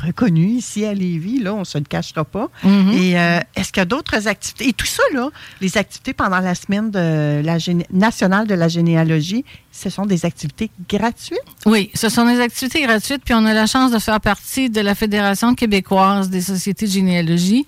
reconnu 0.00 0.46
ici 0.46 0.84
à 0.84 0.94
Lévis, 0.94 1.38
là, 1.40 1.54
on 1.54 1.60
ne 1.60 1.64
se 1.64 1.78
le 1.78 1.84
cachera 1.84 2.24
pas. 2.24 2.48
Mhm. 2.64 2.90
Et 2.92 3.18
euh, 3.18 3.38
est-ce 3.56 3.72
qu'il 3.72 3.80
y 3.80 3.82
a 3.82 3.86
d'autres 3.86 4.26
activités? 4.28 4.68
Et 4.68 4.72
tout 4.72 4.86
ça, 4.86 5.02
là, 5.14 5.28
les 5.60 5.76
activités 5.76 6.12
pendant 6.12 6.40
la 6.40 6.54
semaine 6.54 6.90
de 6.90 7.40
la 7.44 7.58
géné- 7.58 7.86
nationale 7.92 8.46
de 8.46 8.54
la 8.54 8.68
généalogie, 8.68 9.44
ce 9.72 9.88
sont 9.90 10.06
des 10.06 10.24
activités 10.26 10.70
gratuites? 10.88 11.38
Oui, 11.66 11.90
ce 11.94 12.08
sont 12.08 12.26
des 12.26 12.40
activités 12.40 12.82
gratuites, 12.82 13.22
puis 13.24 13.34
on 13.34 13.44
a 13.46 13.54
la 13.54 13.66
chance 13.66 13.92
de 13.92 13.98
faire 13.98 14.20
partie 14.20 14.68
de 14.70 14.80
la 14.80 14.94
Fédération 14.94 15.54
québécoise 15.54 16.28
des 16.30 16.40
sociétés 16.40 16.86
de 16.86 16.90
généalogie. 16.90 17.66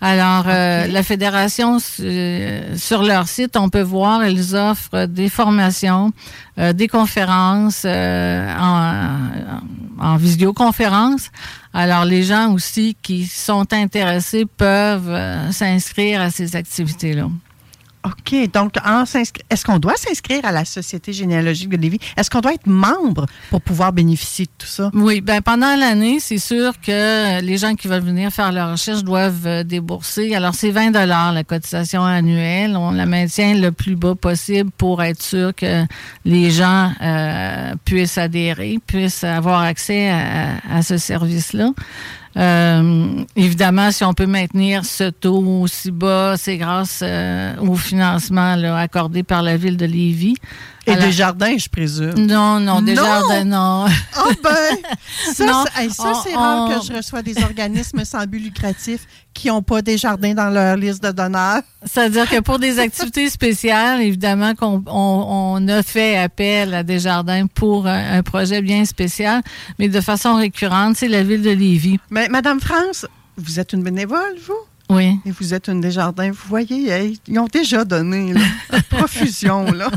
Alors, 0.00 0.44
euh, 0.46 0.86
la 0.86 1.02
Fédération, 1.02 1.78
euh, 2.00 2.76
sur 2.76 3.02
leur 3.02 3.26
site, 3.26 3.56
on 3.56 3.68
peut 3.68 3.82
voir, 3.82 4.24
ils 4.28 4.54
offrent 4.54 5.06
des 5.06 5.28
formations, 5.28 6.12
euh, 6.58 6.72
des 6.72 6.86
conférences 6.86 7.82
euh, 7.84 8.54
en, 8.60 9.16
en 10.00 10.16
visioconférence. 10.16 11.30
Alors, 11.80 12.04
les 12.04 12.24
gens 12.24 12.52
aussi 12.54 12.96
qui 13.00 13.24
sont 13.24 13.72
intéressés 13.72 14.46
peuvent 14.46 15.10
euh, 15.10 15.52
s'inscrire 15.52 16.20
à 16.20 16.28
ces 16.28 16.56
activités-là. 16.56 17.28
OK. 18.08 18.50
Donc, 18.52 18.74
est-ce 19.50 19.64
qu'on 19.64 19.78
doit 19.78 19.96
s'inscrire 19.96 20.44
à 20.44 20.52
la 20.52 20.64
Société 20.64 21.12
généalogique 21.12 21.68
de 21.68 21.76
Lévis? 21.76 21.98
Est-ce 22.16 22.30
qu'on 22.30 22.40
doit 22.40 22.54
être 22.54 22.66
membre 22.66 23.26
pour 23.50 23.60
pouvoir 23.60 23.92
bénéficier 23.92 24.46
de 24.46 24.50
tout 24.58 24.66
ça? 24.66 24.90
Oui, 24.94 25.20
ben 25.20 25.42
pendant 25.42 25.76
l'année, 25.76 26.20
c'est 26.20 26.38
sûr 26.38 26.72
que 26.80 27.40
les 27.40 27.58
gens 27.58 27.74
qui 27.74 27.88
veulent 27.88 28.02
venir 28.02 28.30
faire 28.30 28.52
leur 28.52 28.72
recherche 28.72 29.04
doivent 29.04 29.46
euh, 29.46 29.64
débourser. 29.64 30.34
Alors, 30.34 30.54
c'est 30.54 30.70
20 30.70 30.92
dollars 30.92 31.32
la 31.32 31.44
cotisation 31.44 32.04
annuelle. 32.04 32.76
On 32.76 32.92
la 32.92 33.06
maintient 33.06 33.54
le 33.54 33.72
plus 33.72 33.96
bas 33.96 34.14
possible 34.14 34.70
pour 34.76 35.02
être 35.02 35.22
sûr 35.22 35.54
que 35.54 35.84
les 36.24 36.50
gens 36.50 36.92
euh, 37.02 37.74
puissent 37.84 38.18
adhérer, 38.18 38.78
puissent 38.86 39.24
avoir 39.24 39.62
accès 39.62 40.10
à 40.10 40.82
ce 40.82 40.96
service-là. 40.96 41.70
Euh, 42.36 43.24
évidemment, 43.36 43.90
si 43.90 44.04
on 44.04 44.14
peut 44.14 44.26
maintenir 44.26 44.84
ce 44.84 45.10
taux 45.10 45.42
aussi 45.62 45.90
bas, 45.90 46.34
c'est 46.36 46.56
grâce 46.56 47.00
euh, 47.02 47.56
au 47.60 47.74
financement 47.74 48.52
accordé 48.76 49.22
par 49.22 49.42
la 49.42 49.56
ville 49.56 49.76
de 49.76 49.86
Lévis. 49.86 50.36
Et 50.88 50.96
des 50.96 51.12
jardins, 51.12 51.56
je 51.58 51.68
présume. 51.68 52.14
Non, 52.26 52.60
non, 52.60 52.82
des 52.82 52.94
Non! 52.94 53.04
jardins, 53.04 53.44
non. 53.44 53.86
Ah 54.16 54.24
ben, 54.42 54.76
ça, 55.34 55.44
Non, 55.46 55.64
c'est- 55.74 55.82
hey, 55.82 55.90
ça, 55.90 56.02
on- 56.14 56.22
c'est 56.22 56.34
rare 56.34 56.68
on- 56.70 56.78
que 56.80 56.86
je 56.86 56.92
reçois 56.96 57.22
des 57.22 57.42
organismes 57.42 58.04
sans 58.04 58.24
but 58.26 58.38
lucratif 58.40 59.00
qui 59.34 59.48
n'ont 59.48 59.62
pas 59.62 59.82
des 59.82 59.96
jardins 59.98 60.34
dans 60.34 60.50
leur 60.50 60.76
liste 60.76 61.02
de 61.02 61.10
donneurs. 61.12 61.62
C'est-à-dire 61.84 62.28
que 62.28 62.40
pour 62.40 62.58
des 62.58 62.78
activités 62.78 63.30
spéciales, 63.30 64.00
évidemment 64.00 64.54
qu'on 64.54 64.82
on, 64.86 65.56
on 65.60 65.68
a 65.68 65.82
fait 65.82 66.16
appel 66.18 66.74
à 66.74 66.82
des 66.82 66.98
jardins 66.98 67.46
pour 67.46 67.86
un, 67.86 68.18
un 68.18 68.22
projet 68.22 68.62
bien 68.62 68.84
spécial, 68.84 69.42
mais 69.78 69.88
de 69.88 70.00
façon 70.00 70.36
récurrente, 70.36 70.96
c'est 70.96 71.08
la 71.08 71.22
ville 71.22 71.42
de 71.42 71.50
Lévis. 71.50 71.98
Mais 72.10 72.28
Madame 72.28 72.60
France, 72.60 73.06
vous 73.36 73.60
êtes 73.60 73.72
une 73.72 73.82
bénévole, 73.84 74.36
vous? 74.46 74.54
Oui. 74.90 75.20
Et 75.26 75.30
vous 75.32 75.52
êtes 75.52 75.68
une 75.68 75.82
Desjardins. 75.82 76.30
Vous 76.30 76.48
voyez, 76.48 76.88
hey, 76.88 77.20
ils 77.28 77.38
ont 77.38 77.46
déjà 77.52 77.84
donné 77.84 78.32
là, 78.32 78.40
profusion. 78.88 79.70
Là. 79.70 79.90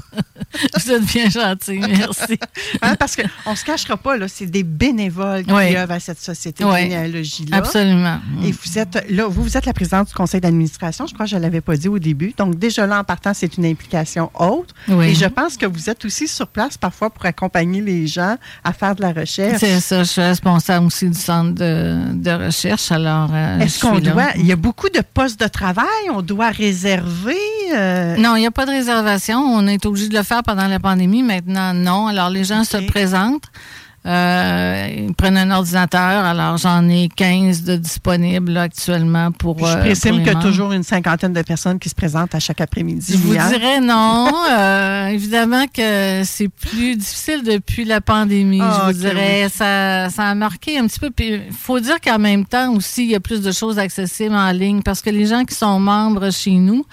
Vous 0.78 0.92
êtes 0.92 1.04
bien 1.06 1.30
gentil, 1.30 1.80
merci. 1.80 2.40
Hein, 2.82 2.96
parce 2.98 3.16
qu'on 3.16 3.52
ne 3.52 3.56
se 3.56 3.64
cachera 3.66 3.96
pas, 3.98 4.18
là, 4.18 4.28
c'est 4.28 4.46
des 4.46 4.64
bénévoles 4.64 5.44
qui 5.46 5.54
Oui. 5.54 5.76
œuvrent 5.76 5.92
à 5.92 6.00
cette 6.00 6.20
société 6.22 6.64
Oui. 6.64 6.72
de 6.72 6.78
généalogie-là. 6.84 7.58
Absolument. 7.58 8.20
Et 8.44 8.52
vous 8.52 8.80
êtes 8.80 9.06
là, 9.10 9.28
vous, 9.28 9.44
vous 9.44 9.58
êtes 9.58 9.66
la 9.66 9.74
présidente 9.74 10.08
du 10.08 10.14
conseil 10.14 10.42
d'administration, 10.42 11.06
je 11.08 11.14
crois 11.14 11.26
que 11.26 11.32
je 11.32 11.36
ne 11.38 11.42
l'avais 11.42 11.62
pas 11.62 11.76
dit 11.76 11.88
au 11.88 12.00
début. 12.00 12.34
Donc, 12.38 12.58
déjà 12.58 12.88
là, 12.88 13.00
en 13.00 13.04
partant, 13.04 13.34
c'est 13.34 13.58
une 13.58 13.66
implication 13.66 14.32
haute. 14.40 14.70
Oui. 14.88 15.10
Et 15.10 15.16
je 15.16 15.26
pense 15.26 15.58
que 15.58 15.66
vous 15.66 15.90
êtes 15.90 16.04
aussi 16.06 16.28
sur 16.28 16.48
place 16.48 16.78
parfois 16.78 17.10
pour 17.10 17.26
accompagner 17.26 17.82
les 17.82 18.08
gens 18.08 18.36
à 18.64 18.74
faire 18.74 18.96
de 18.96 19.02
la 19.02 19.12
recherche. 19.14 19.60
C'est 19.60 19.80
ça, 19.80 20.04
je 20.04 20.10
suis 20.10 20.22
responsable 20.22 20.86
aussi 20.88 21.08
du 21.10 21.18
centre 21.20 21.54
de, 21.54 22.14
de 22.14 22.46
recherche, 22.46 22.92
alors 22.92 23.30
euh, 23.34 23.60
Est-ce 23.60 23.80
qu'on 23.82 23.96
là. 24.00 24.12
doit. 24.12 24.28
Il 24.38 24.46
y 24.46 24.52
a 24.52 24.56
beaucoup 24.56 24.90
de 24.90 25.02
postes 25.14 25.40
de 25.40 25.48
travail, 25.48 25.86
on 26.14 26.22
doit 26.22 26.50
réserver. 26.50 27.36
euh, 27.76 28.16
Non, 28.18 28.36
il 28.36 28.42
n'y 28.42 28.48
a 28.48 28.52
pas 28.52 28.66
de 28.66 28.72
réservation. 28.72 29.40
On 29.40 29.68
est 29.68 29.86
obligé 29.86 30.08
de 30.10 30.16
le 30.18 30.24
faire 30.24 30.40
pendant 30.43 30.67
la 30.67 30.80
pandémie. 30.80 31.23
Maintenant, 31.23 31.73
non. 31.73 32.08
Alors, 32.08 32.30
les 32.30 32.43
gens 32.43 32.63
se 32.63 32.77
présentent. 32.77 33.49
Euh, 34.04 34.88
ils 34.97 35.13
prennent 35.13 35.38
un 35.38 35.51
ordinateur. 35.51 36.25
Alors, 36.25 36.58
j'en 36.58 36.89
ai 36.89 37.08
15 37.08 37.63
de 37.63 37.75
disponibles 37.75 38.51
là, 38.51 38.63
actuellement 38.63 39.32
pour. 39.32 39.60
Je 39.60 39.77
présume 39.77 40.17
qu'il 40.23 40.34
y 40.34 40.36
a 40.36 40.41
toujours 40.41 40.71
une 40.71 40.82
cinquantaine 40.82 41.34
de 41.34 41.41
personnes 41.43 41.77
qui 41.77 41.88
se 41.88 41.93
présentent 41.93 42.34
à 42.34 42.39
chaque 42.39 42.62
après-midi. 42.62 43.13
Je 43.13 43.17
vous 43.17 43.34
dirais 43.34 43.80
non. 43.80 44.30
Euh, 44.51 45.08
évidemment 45.08 45.65
que 45.67 46.23
c'est 46.25 46.49
plus 46.49 46.95
difficile 46.95 47.43
depuis 47.43 47.86
la 47.86 48.01
pandémie. 48.01 48.60
Ah, 48.62 48.88
je 48.88 48.91
vous 48.91 49.06
ok, 49.06 49.12
dirais, 49.12 49.47
ça, 49.49 50.10
ça 50.10 50.25
a 50.25 50.36
marqué 50.36 50.77
un 50.77 50.88
petit 50.88 50.99
peu. 50.99 51.10
Puis 51.10 51.41
il 51.47 51.54
faut 51.54 51.80
dire 51.80 52.01
qu'en 52.01 52.19
même 52.19 52.45
temps 52.45 52.73
aussi, 52.73 53.04
il 53.04 53.12
y 53.12 53.15
a 53.15 53.19
plus 53.19 53.41
de 53.41 53.51
choses 53.51 53.80
accessibles 53.80 54.36
en 54.36 54.51
ligne 54.51 54.82
parce 54.82 55.01
que 55.01 55.10
les 55.10 55.25
gens 55.25 55.45
qui 55.45 55.56
sont 55.56 55.80
membres 55.80 56.32
chez 56.32 56.51
nous 56.51 56.86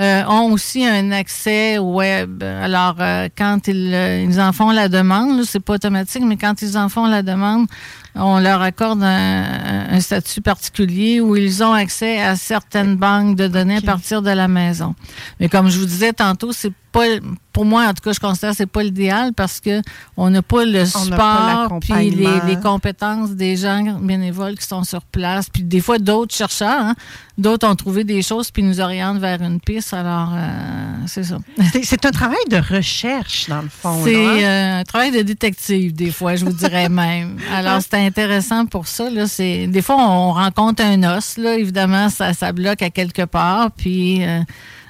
euh, 0.00 0.24
ont 0.24 0.52
aussi 0.52 0.84
un 0.84 1.12
accès 1.12 1.78
web. 1.78 2.42
Alors, 2.42 2.96
euh, 3.00 3.28
quand 3.36 3.68
ils, 3.68 3.94
euh, 3.94 4.22
ils 4.22 4.40
en 4.40 4.52
font 4.52 4.70
la 4.70 4.88
demande, 4.88 5.44
c'est 5.44 5.60
pas 5.60 5.74
automatique, 5.74 6.24
mais 6.24 6.36
quand 6.36 6.62
ils 6.62 6.76
en 6.76 6.88
font 6.88 7.06
la 7.06 7.22
demande, 7.22 7.66
on 8.14 8.38
leur 8.38 8.62
accorde 8.62 9.02
un, 9.02 9.86
un 9.90 10.00
statut 10.00 10.40
particulier 10.40 11.20
où 11.20 11.36
ils 11.36 11.62
ont 11.62 11.72
accès 11.72 12.20
à 12.20 12.36
certaines 12.36 12.96
banques 12.96 13.36
de 13.36 13.48
données 13.48 13.76
à 13.76 13.82
partir 13.82 14.22
de 14.22 14.30
la 14.30 14.48
maison. 14.48 14.94
Mais 15.40 15.48
comme 15.48 15.68
je 15.68 15.78
vous 15.78 15.86
disais 15.86 16.12
tantôt, 16.12 16.52
c'est 16.52 16.72
pas 16.92 17.06
pour 17.52 17.64
moi 17.64 17.86
en 17.86 17.92
tout 17.92 18.02
cas 18.04 18.12
je 18.12 18.20
considère 18.20 18.50
que 18.50 18.56
c'est 18.56 18.66
pas 18.66 18.84
l'idéal 18.84 19.32
parce 19.32 19.58
que 19.60 19.82
on 20.16 20.30
n'a 20.30 20.42
pas 20.42 20.64
le 20.64 20.86
support 20.86 21.80
puis 21.80 22.10
les, 22.10 22.56
compétences 22.62 23.32
des 23.32 23.56
gens 23.56 23.98
bénévoles 24.00 24.56
qui 24.56 24.66
sont 24.66 24.84
sur 24.84 25.02
place 25.02 25.50
puis 25.50 25.64
des 25.64 25.80
fois 25.80 25.98
d'autres 25.98 26.34
chercheurs 26.34 26.82
hein, 26.82 26.94
d'autres 27.36 27.66
ont 27.66 27.74
trouvé 27.74 28.04
des 28.04 28.22
choses 28.22 28.52
puis 28.52 28.62
nous 28.62 28.80
orientent 28.80 29.18
vers 29.18 29.42
une 29.42 29.60
piste 29.60 29.92
alors 29.92 30.32
euh, 30.34 30.94
c'est 31.06 31.24
ça 31.24 31.38
C'est- 31.82 32.04
un 32.06 32.10
travail 32.10 32.44
de 32.50 32.56
recherche, 32.56 33.48
dans 33.48 33.62
le 33.62 33.68
fond. 33.68 34.02
c'est 34.04 34.14
hein? 34.14 34.38
euh, 34.42 34.80
un 34.80 34.84
travail 34.84 35.10
de 35.10 35.22
détective, 35.22 35.94
des 35.94 36.10
fois, 36.10 36.36
je 36.36 36.44
vous 36.44 36.52
dirais 36.52 36.88
même. 36.90 37.38
Alors, 37.52 37.80
c'est 37.80 37.94
intéressant 38.06 38.66
pour 38.66 38.86
ça. 38.88 39.10
Là, 39.10 39.26
c'est, 39.26 39.66
des 39.66 39.82
fois, 39.82 39.96
on 39.98 40.32
rencontre 40.32 40.82
un 40.84 41.02
os, 41.16 41.36
là, 41.38 41.56
évidemment, 41.56 42.08
ça, 42.10 42.32
ça 42.34 42.52
bloque 42.52 42.82
à 42.82 42.90
quelque 42.90 43.22
part, 43.24 43.70
puis 43.72 44.24
euh, 44.24 44.40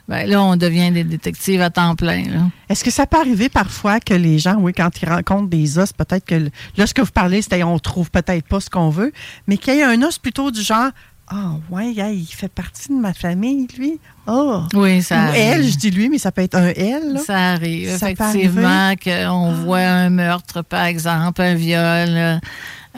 ben, 0.08 0.28
là, 0.28 0.42
on 0.42 0.56
devient 0.56 0.90
des 0.90 1.04
détectives 1.04 1.62
à 1.62 1.70
temps 1.70 1.94
plein. 1.94 2.22
Est-ce 2.68 2.84
que 2.84 2.90
ça 2.90 3.06
peut 3.06 3.18
arriver 3.18 3.48
parfois 3.48 4.00
que 4.00 4.14
les 4.14 4.38
gens, 4.38 4.56
oui, 4.58 4.72
quand 4.76 4.90
ils 5.02 5.08
rencontrent 5.08 5.48
des 5.48 5.78
os, 5.78 5.92
peut-être 5.92 6.24
que 6.26 6.50
là, 6.76 6.86
ce 6.86 6.94
que 6.94 7.02
vous 7.02 7.10
parlez, 7.12 7.40
c'était 7.42 7.62
on 7.62 7.78
trouve 7.78 8.10
peut-être 8.10 8.46
pas 8.46 8.60
ce 8.60 8.68
qu'on 8.70 8.90
veut, 8.90 9.12
mais 9.46 9.56
qu'il 9.56 9.74
y 9.74 9.78
ait 9.78 9.84
un 9.84 10.02
os 10.02 10.18
plutôt 10.18 10.50
du 10.50 10.60
genre 10.60 10.90
Ah, 11.28 11.52
ouais, 11.70 11.92
il 11.92 12.26
fait 12.26 12.52
partie 12.52 12.88
de 12.88 13.00
ma 13.00 13.14
famille, 13.14 13.66
lui. 13.78 13.98
Oh. 14.26 14.60
Oui, 14.74 15.02
ça 15.02 15.16
Ou 15.16 15.18
arrive. 15.28 15.40
elle, 15.42 15.66
je 15.70 15.76
dis 15.78 15.90
lui, 15.90 16.10
mais 16.10 16.18
ça 16.18 16.32
peut 16.32 16.42
être 16.42 16.54
un 16.54 16.72
elle. 16.76 17.14
là. 17.14 17.20
Ça 17.20 17.50
arrive, 17.52 17.96
Ça 17.96 18.10
effectivement, 18.10 18.92
qu'on 19.02 19.52
voit 19.52 19.80
un 19.80 20.10
meurtre, 20.10 20.60
par 20.62 20.84
exemple, 20.84 21.40
un 21.40 21.54
viol, 21.54 22.40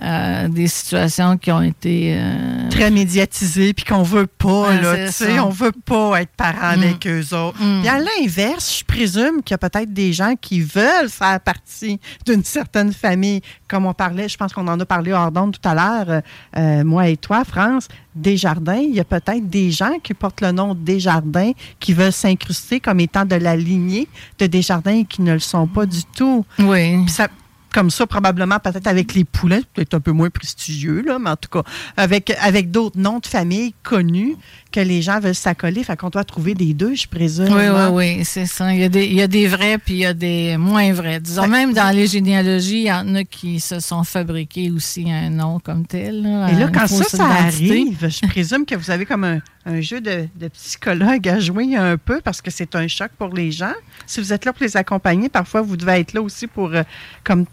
euh, 0.03 0.49
des 0.49 0.69
situations 0.69 1.39
qui 1.39 1.51
ont 1.51 1.63
été 1.63 2.17
euh, 2.19 2.69
très 2.71 2.91
médiatisés, 2.91 3.73
puis 3.73 3.85
qu'on 3.85 4.03
veut 4.03 4.27
pas, 4.27 4.75
là, 4.75 5.07
tu 5.07 5.13
sais, 5.13 5.41
on 5.41 5.49
veut 5.51 5.73
pas 5.73 6.21
être 6.21 6.33
parent 6.37 6.77
Mm. 6.77 6.83
avec 6.83 7.07
eux 7.07 7.35
autres. 7.35 7.63
Mm. 7.63 7.81
Puis 7.81 7.89
à 7.89 7.99
l'inverse, 7.99 8.79
je 8.81 8.85
présume 8.85 9.43
qu'il 9.43 9.53
y 9.53 9.55
a 9.55 9.59
peut-être 9.59 9.93
des 9.93 10.13
gens 10.13 10.35
qui 10.41 10.61
veulent 10.61 11.09
faire 11.09 11.41
partie 11.41 11.99
d'une 12.27 12.45
certaine 12.45 12.93
famille. 12.93 13.41
Comme 13.69 13.87
on 13.87 13.95
parlait, 13.95 14.29
je 14.29 14.37
pense 14.37 14.53
qu'on 14.53 14.69
en 14.69 14.79
a 14.79 14.85
parlé 14.87 15.13
hors 15.13 15.33
d'onde 15.33 15.57
tout 15.61 15.69
à 15.69 15.75
l'heure, 15.75 16.23
euh, 16.57 16.85
moi 16.85 17.09
et 17.09 17.17
toi, 17.17 17.45
France, 17.45 17.89
Desjardins, 18.15 18.77
il 18.77 18.95
y 18.95 19.01
a 19.01 19.05
peut-être 19.05 19.49
des 19.49 19.71
gens 19.71 19.99
qui 20.03 20.15
portent 20.15 20.41
le 20.41 20.53
nom 20.53 20.75
Desjardins 20.75 21.53
qui 21.81 21.93
veulent 21.93 22.13
s'incruster 22.13 22.81
comme 22.81 23.01
étant 23.01 23.25
de 23.25 23.37
la 23.37 23.57
lignée 23.57 24.09
de 24.39 24.47
Desjardins 24.47 25.01
et 25.01 25.05
qui 25.05 25.23
ne 25.23 25.33
le 25.35 25.39
sont 25.39 25.67
pas 25.67 25.85
du 25.87 26.03
tout. 26.17 26.45
Oui. 26.59 27.03
Puis 27.05 27.13
ça, 27.13 27.29
comme 27.77 27.91
ça, 27.91 28.07
probablement, 28.07 28.59
peut-être 28.59 28.87
avec 28.87 29.13
les 29.13 29.25
poulets, 29.25 29.61
peut-être 29.75 29.93
un 29.93 30.01
peu 30.01 30.13
moins 30.13 30.31
prestigieux, 30.31 31.03
là, 31.03 31.19
mais 31.19 31.29
en 31.29 31.37
tout 31.37 31.51
cas, 31.51 31.63
avec, 31.99 32.35
avec 32.41 32.71
d'autres 32.71 32.99
noms 32.99 33.19
de 33.19 33.27
famille 33.27 33.75
connus 33.83 34.35
que 34.73 34.81
les 34.81 35.03
gens 35.03 35.21
veulent 35.21 35.35
s'accoler. 35.35 35.85
Fait 35.85 35.95
qu'on 35.95 36.09
doit 36.09 36.25
trouver 36.25 36.55
des 36.55 36.73
deux, 36.73 36.95
je 36.95 37.07
présume. 37.07 37.53
Oui, 37.53 37.67
hein? 37.67 37.91
oui, 37.93 38.17
oui, 38.17 38.25
c'est 38.25 38.47
ça. 38.47 38.73
Il 38.73 38.81
y, 38.81 38.85
a 38.85 38.89
des, 38.89 39.05
il 39.05 39.13
y 39.13 39.21
a 39.21 39.27
des 39.27 39.47
vrais 39.47 39.77
puis 39.77 39.93
il 39.93 40.01
y 40.01 40.07
a 40.07 40.15
des 40.15 40.57
moins 40.57 40.91
vrais. 40.95 41.21
Disons, 41.21 41.49
même 41.49 41.75
dans 41.75 41.95
les 41.95 42.07
généalogies, 42.07 42.81
il 42.81 42.87
y 42.87 42.93
en 42.93 43.15
a 43.15 43.25
qui 43.25 43.61
se 43.61 43.79
sont 43.79 44.05
fabriqués 44.05 44.71
aussi 44.71 45.13
un 45.13 45.29
nom 45.29 45.61
comme 45.61 45.87
tel. 45.87 46.23
là, 46.23 46.51
Et 46.51 46.55
là, 46.55 46.71
quand 46.73 46.87
ça, 46.87 47.05
ça 47.05 47.27
arrive, 47.27 48.09
je 48.09 48.27
présume 48.31 48.65
que 48.65 48.75
vous 48.75 48.91
avez 48.91 49.05
comme 49.05 49.25
un, 49.25 49.41
un 49.67 49.83
jeu 49.83 50.01
de, 50.01 50.29
de 50.35 50.49
psychologue 50.49 51.29
à 51.29 51.41
jouer 51.41 51.77
un 51.77 51.99
peu 51.99 52.23
parce 52.23 52.41
que 52.41 52.51
c'est 52.51 52.75
un 52.75 52.89
choc 52.89 53.11
pour 53.19 53.35
les 53.35 53.53
gens. 53.53 53.75
Si 54.07 54.21
vous 54.21 54.33
êtes 54.33 54.47
là 54.47 54.55
pour 54.55 54.63
les 54.63 54.79
accompagner, 54.79 55.29
parfois 55.29 55.61
vous 55.61 55.77
devez 55.77 56.01
être 56.01 56.15
là 56.15 56.23
aussi 56.23 56.47
pour 56.47 56.75
euh, 56.75 56.83
comme 57.23 57.45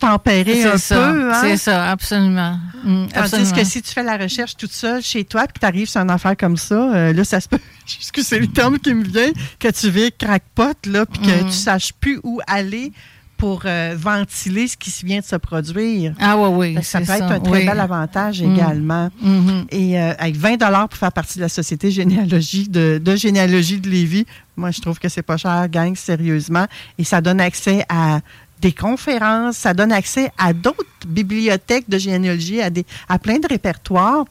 tempérer 0.00 0.64
un 0.64 0.78
ça, 0.78 0.94
peu. 0.96 1.30
hein? 1.32 1.38
c'est 1.42 1.56
ça, 1.56 1.90
absolument. 1.90 2.58
Mm, 2.84 3.06
Tandis 3.06 3.14
absolument. 3.18 3.50
que 3.52 3.64
si 3.64 3.82
tu 3.82 3.92
fais 3.92 4.02
la 4.02 4.16
recherche 4.16 4.56
toute 4.56 4.72
seule 4.72 5.02
chez 5.02 5.24
toi, 5.24 5.42
puis 5.46 5.60
tu 5.60 5.66
arrives 5.66 5.88
sur 5.88 6.00
une 6.00 6.10
affaire 6.10 6.36
comme 6.36 6.56
ça, 6.56 6.74
euh, 6.94 7.12
là, 7.12 7.24
ça 7.24 7.40
se 7.40 7.48
peut, 7.48 7.58
excusez 7.98 8.38
le 8.40 8.46
terme 8.48 8.78
qui 8.78 8.94
me 8.94 9.04
vient, 9.04 9.30
que 9.58 9.68
tu 9.68 9.90
vis 9.90 10.10
crackpot, 10.18 10.74
là, 10.86 11.06
puis 11.06 11.20
que 11.20 11.42
Mhm. 11.42 11.46
tu 11.46 11.52
saches 11.56 11.92
plus 11.92 12.18
où 12.24 12.40
aller 12.46 12.92
pour 13.36 13.62
euh, 13.64 13.94
ventiler 13.98 14.68
ce 14.68 14.76
qui 14.76 14.90
vient 15.02 15.20
de 15.20 15.24
se 15.24 15.36
produire. 15.36 16.12
Ah 16.20 16.36
oui, 16.36 16.74
oui. 16.76 16.84
Ça 16.84 17.00
peut 17.00 17.10
être 17.12 17.22
un 17.22 17.40
très 17.40 17.60
oui. 17.60 17.66
bel 17.66 17.80
avantage 17.80 18.42
Mhm. 18.42 18.54
également. 18.54 19.08
Mhm. 19.22 19.64
Et 19.70 19.98
euh, 19.98 20.12
avec 20.18 20.36
20 20.36 20.58
pour 20.88 20.98
faire 20.98 21.10
partie 21.12 21.36
de 21.38 21.44
la 21.44 21.48
société 21.48 21.90
généalogie 21.90 22.68
de, 22.68 23.00
de 23.02 23.16
généalogie 23.16 23.80
de 23.80 23.88
Lévis, 23.88 24.26
moi, 24.58 24.70
je 24.72 24.80
trouve 24.82 24.98
que 24.98 25.08
c'est 25.08 25.22
pas 25.22 25.38
cher, 25.38 25.66
gang, 25.70 25.96
sérieusement. 25.96 26.66
Et 26.98 27.04
ça 27.04 27.22
donne 27.22 27.40
accès 27.40 27.82
à 27.88 28.20
des 28.60 28.72
conférences, 28.72 29.56
ça 29.56 29.74
donne 29.74 29.92
accès 29.92 30.30
à 30.38 30.52
d'autres 30.52 30.84
bibliothèques 31.06 31.88
de 31.88 31.98
généalogie, 31.98 32.60
à, 32.60 32.70
des, 32.70 32.84
à 33.08 33.18
plein 33.18 33.38
de 33.38 33.46
répertoires. 33.46 34.24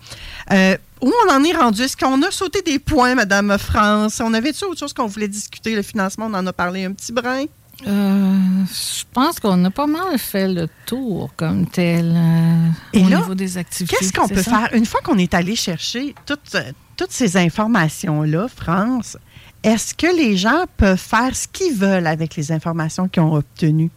Euh, 0.51 0.77
où 1.01 1.11
on 1.27 1.31
en 1.33 1.43
est 1.43 1.53
rendu? 1.53 1.81
Est-ce 1.83 1.95
qu'on 1.97 2.21
a 2.23 2.31
sauté 2.31 2.61
des 2.61 2.77
points, 2.77 3.15
Madame 3.15 3.57
France? 3.57 4.21
On 4.23 4.33
avait-tu 4.33 4.65
autre 4.65 4.79
chose 4.79 4.93
qu'on 4.93 5.07
voulait 5.07 5.29
discuter? 5.29 5.75
Le 5.75 5.81
financement, 5.81 6.27
on 6.29 6.33
en 6.33 6.45
a 6.45 6.53
parlé 6.53 6.85
un 6.85 6.91
petit 6.91 7.11
brin. 7.13 7.45
Euh, 7.87 8.37
je 8.65 9.03
pense 9.13 9.39
qu'on 9.39 9.63
a 9.63 9.69
pas 9.71 9.87
mal 9.87 10.19
fait 10.19 10.49
le 10.49 10.67
tour 10.85 11.31
comme 11.37 11.65
tel 11.65 12.13
euh, 12.13 12.67
Et 12.91 13.05
au 13.05 13.07
là, 13.09 13.17
niveau 13.19 13.35
des 13.35 13.57
activités. 13.57 13.95
Qu'est-ce 13.97 14.11
qu'on 14.11 14.27
peut 14.27 14.43
ça? 14.43 14.51
faire? 14.51 14.69
Une 14.73 14.85
fois 14.85 14.99
qu'on 15.01 15.17
est 15.17 15.33
allé 15.33 15.55
chercher 15.55 16.13
toutes, 16.25 16.57
toutes 16.97 17.11
ces 17.13 17.37
informations-là, 17.37 18.47
France, 18.53 19.15
est-ce 19.63 19.95
que 19.95 20.13
les 20.13 20.35
gens 20.35 20.65
peuvent 20.75 20.97
faire 20.99 21.33
ce 21.33 21.47
qu'ils 21.47 21.73
veulent 21.73 22.07
avec 22.07 22.35
les 22.35 22.51
informations 22.51 23.07
qu'ils 23.07 23.23
ont 23.23 23.35
obtenues? 23.35 23.91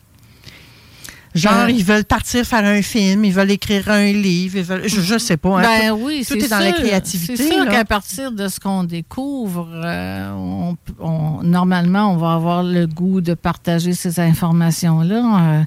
Genre, 1.34 1.52
Euh, 1.64 1.70
ils 1.70 1.82
veulent 1.84 2.04
partir 2.04 2.44
faire 2.44 2.64
un 2.64 2.82
film, 2.82 3.24
ils 3.24 3.32
veulent 3.32 3.50
écrire 3.50 3.88
un 3.90 4.12
livre, 4.12 4.56
ils 4.58 4.62
veulent, 4.64 4.86
je 4.86 5.14
ne 5.14 5.18
sais 5.18 5.38
pas. 5.38 5.60
hein, 5.60 5.62
Ben 5.62 5.88
tout- 5.90 6.00
oui, 6.04 6.24
tout 6.28 6.34
est 6.36 6.48
dans 6.48 6.58
la 6.58 6.72
créativité, 6.72 7.36
C'est 7.36 7.50
sûr 7.52 7.66
qu'à 7.68 7.84
partir 7.86 8.32
de 8.32 8.48
ce 8.48 8.60
qu'on 8.60 8.84
découvre, 8.84 9.66
euh, 9.82 10.30
on, 10.34 10.76
on- 11.00 11.42
normalement, 11.42 12.12
on 12.12 12.16
va 12.18 12.34
avoir 12.34 12.62
le 12.62 12.86
goût 12.86 13.22
de 13.22 13.32
partager 13.32 13.94
ces 13.94 14.20
informations-là, 14.20 15.60
euh, 15.60 15.62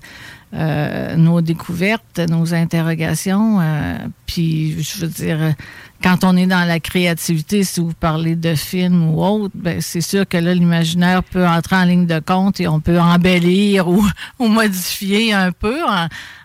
euh, 0.58 1.18
nos 1.18 1.41
découvertes, 1.41 2.20
nos 2.30 2.54
interrogations. 2.54 3.60
euh, 3.60 3.98
puis, 4.26 4.82
je 4.82 5.02
veux 5.02 5.08
dire, 5.08 5.54
quand 6.02 6.24
on 6.24 6.38
est 6.38 6.46
dans 6.46 6.65
la 6.65 6.80
créativité, 6.80 7.65
si 7.65 7.82
vous 7.82 7.91
parlez 7.91 8.38
de 8.38 8.56
film 8.56 9.10
ou 9.10 9.22
autre, 9.22 9.54
ben, 9.54 9.82
c'est 9.82 10.00
sûr 10.00 10.26
que 10.26 10.38
là, 10.38 10.54
l'imaginaire 10.54 11.24
peut 11.24 11.46
entrer 11.46 11.76
en 11.76 11.84
ligne 11.84 12.06
de 12.06 12.20
compte 12.20 12.62
et 12.62 12.70
on 12.70 12.80
peut 12.80 13.00
embellir 13.02 13.89
ou, 13.89 14.08
modifier 14.39 15.34
un 15.34 15.52
peu 15.52 15.78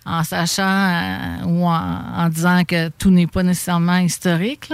en, 0.05 0.25
sachant 0.25 0.65
euh, 0.65 1.45
ou 1.47 1.67
en, 1.67 2.29
disant 2.31 2.65
que 2.65 2.89
tout 2.89 3.11
n'est 3.11 3.29
pas 3.29 3.45
nécessairement 3.45 3.99
historique. 3.99 4.73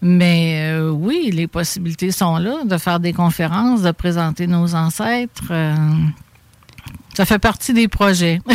Mais 0.00 0.78
oui, 0.80 1.30
les 1.32 1.46
possibilités 1.46 2.10
sont 2.10 2.36
là 2.36 2.64
de 2.64 2.76
faire 2.76 3.00
des 3.00 3.14
conférences, 3.14 3.82
de 3.82 3.90
présenter 3.90 4.46
nos 4.46 4.74
ancêtres. 4.74 5.52
Ça 7.16 7.24
fait 7.24 7.38
partie 7.38 7.72
des 7.72 7.88
projets. 7.88 8.40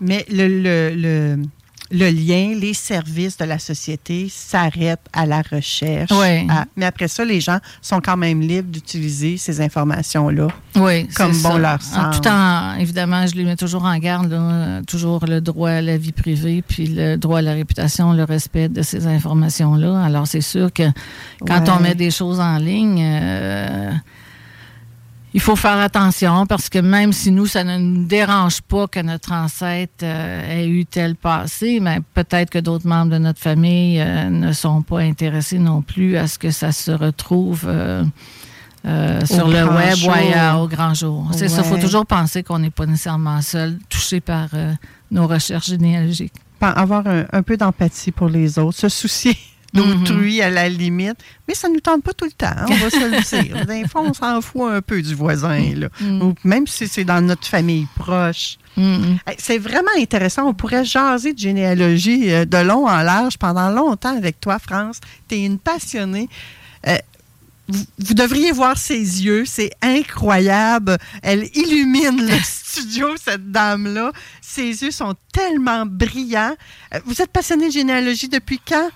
Mais 0.00 0.24
le, 0.30 0.48
le, 0.48 0.94
le, 0.94 1.42
le 1.90 2.10
lien, 2.10 2.54
les 2.58 2.72
services 2.72 3.36
de 3.36 3.44
la 3.44 3.58
société 3.58 4.28
s'arrêtent 4.30 5.06
à 5.12 5.26
la 5.26 5.42
recherche. 5.42 6.10
Ouais. 6.10 6.46
à- 6.48 6.64
mais 6.76 6.86
après 6.86 7.06
ça, 7.08 7.22
les 7.22 7.40
gens 7.42 7.58
sont 7.82 8.00
quand 8.00 8.16
même 8.16 8.40
libres 8.40 8.70
d'utiliser 8.70 9.36
ces 9.36 9.60
informations-là. 9.60 10.48
Oui, 10.76 11.06
Comme 11.08 11.32
bon 11.42 11.52
ça. 11.52 11.58
leur 11.58 11.74
En 11.74 11.80
semble. 11.80 12.14
tout 12.14 12.20
temps, 12.20 12.74
évidemment, 12.76 13.26
je 13.26 13.34
les 13.34 13.44
mets 13.44 13.56
toujours 13.56 13.84
en 13.84 13.98
garde, 13.98 14.30
là, 14.30 14.80
toujours 14.86 15.26
le 15.26 15.42
droit 15.42 15.70
à 15.70 15.80
la 15.82 15.98
vie 15.98 16.12
privée, 16.12 16.62
puis 16.66 16.86
le 16.86 17.16
droit 17.16 17.40
à 17.40 17.42
la 17.42 17.52
réputation, 17.52 18.14
le 18.14 18.24
respect 18.24 18.70
de 18.70 18.80
ces 18.80 19.06
informations-là. 19.06 20.02
Alors, 20.02 20.26
c'est 20.26 20.40
sûr 20.40 20.72
que 20.72 20.84
quand 21.46 21.60
Ouais. 21.60 21.70
on 21.76 21.80
met 21.80 21.94
des 21.94 22.10
choses 22.10 22.40
en 22.40 22.56
ligne, 22.56 23.02
euh, 23.04 23.90
il 25.38 25.40
faut 25.40 25.54
faire 25.54 25.78
attention 25.78 26.46
parce 26.46 26.68
que 26.68 26.80
même 26.80 27.12
si 27.12 27.30
nous, 27.30 27.46
ça 27.46 27.62
ne 27.62 27.78
nous 27.78 28.04
dérange 28.06 28.60
pas 28.60 28.88
que 28.88 28.98
notre 28.98 29.30
ancêtre 29.30 30.02
euh, 30.02 30.50
ait 30.50 30.66
eu 30.66 30.84
tel 30.84 31.14
passé, 31.14 31.78
mais 31.80 32.00
peut-être 32.12 32.50
que 32.50 32.58
d'autres 32.58 32.88
membres 32.88 33.12
de 33.12 33.18
notre 33.18 33.38
famille 33.38 34.00
euh, 34.00 34.30
ne 34.30 34.52
sont 34.52 34.82
pas 34.82 34.98
intéressés 34.98 35.60
non 35.60 35.80
plus 35.80 36.16
à 36.16 36.26
ce 36.26 36.40
que 36.40 36.50
ça 36.50 36.72
se 36.72 36.90
retrouve 36.90 37.66
euh, 37.68 38.04
sur 39.26 39.46
le 39.46 39.64
web 39.64 39.94
jour. 39.94 40.08
ou 40.08 40.12
ailleurs, 40.12 40.60
au 40.60 40.66
grand 40.66 40.94
jour. 40.94 41.28
C'est 41.30 41.48
ça, 41.48 41.62
il 41.64 41.68
faut 41.68 41.78
toujours 41.78 42.04
penser 42.04 42.42
qu'on 42.42 42.58
n'est 42.58 42.70
pas 42.70 42.86
nécessairement 42.86 43.40
seul, 43.40 43.78
touché 43.88 44.20
par 44.20 44.48
nos 45.12 45.28
recherches 45.28 45.68
généalogiques. 45.68 46.34
Avoir 46.60 47.06
un, 47.06 47.26
un 47.30 47.42
peu 47.44 47.56
d'empathie 47.56 48.10
pour 48.10 48.28
les 48.28 48.58
autres, 48.58 48.76
se 48.76 48.88
soucier 48.88 49.38
d'autrui 49.74 50.40
à 50.42 50.50
la 50.50 50.68
limite. 50.68 51.16
Mais 51.46 51.54
ça 51.54 51.68
ne 51.68 51.74
nous 51.74 51.80
tente 51.80 52.02
pas 52.02 52.12
tout 52.12 52.24
le 52.24 52.32
temps, 52.32 52.46
hein, 52.46 52.66
on 52.68 52.74
va 52.76 52.90
se 52.90 52.96
le 52.96 53.42
dire. 53.44 53.66
Des 53.66 53.86
fois, 53.88 54.02
on 54.02 54.12
s'en 54.14 54.40
fout 54.40 54.70
un 54.70 54.80
peu 54.82 55.00
du 55.02 55.14
voisin, 55.14 55.74
là. 55.74 55.88
Ou 56.00 56.34
même 56.44 56.66
si 56.66 56.88
c'est 56.88 57.04
dans 57.04 57.20
notre 57.24 57.46
famille 57.46 57.86
proche. 57.96 58.56
Hey, 58.76 59.36
C'est 59.38 59.58
vraiment 59.58 59.90
intéressant. 59.98 60.44
On 60.48 60.54
pourrait 60.54 60.84
jaser 60.84 61.32
de 61.32 61.38
généalogie 61.38 62.32
euh, 62.32 62.44
de 62.44 62.58
long 62.58 62.86
en 62.86 63.02
large 63.02 63.36
pendant 63.36 63.70
longtemps 63.70 64.16
avec 64.16 64.40
toi, 64.40 64.58
France. 64.60 65.00
Tu 65.28 65.34
es 65.34 65.44
une 65.44 65.58
passionnée. 65.58 66.28
Euh, 66.86 66.96
vous, 67.66 67.82
vous 67.98 68.14
devriez 68.14 68.52
voir 68.52 68.78
ses 68.78 68.94
yeux. 69.24 69.44
C'est 69.46 69.70
incroyable. 69.82 70.96
Elle 71.22 71.44
illumine 71.54 72.24
le 72.24 72.38
studio, 72.44 73.08
cette 73.22 73.50
dame-là. 73.50 74.12
Ses 74.40 74.82
yeux 74.82 74.90
sont 74.92 75.14
tellement 75.32 75.84
brillants. 75.84 76.54
Euh, 76.94 77.00
Vous 77.04 77.20
êtes 77.20 77.30
passionnée 77.32 77.66
de 77.68 77.72
généalogie 77.72 78.28
depuis 78.28 78.60
quand? 78.66 78.90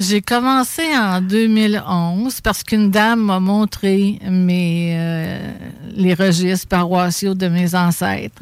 J'ai 0.00 0.22
commencé 0.22 0.82
en 0.96 1.20
2011 1.20 2.40
parce 2.42 2.62
qu'une 2.62 2.88
dame 2.92 3.20
m'a 3.20 3.40
montré 3.40 4.20
mes, 4.30 4.92
euh, 4.96 5.52
les 5.92 6.14
registres 6.14 6.68
paroissiaux 6.68 7.34
de 7.34 7.48
mes 7.48 7.74
ancêtres, 7.74 8.40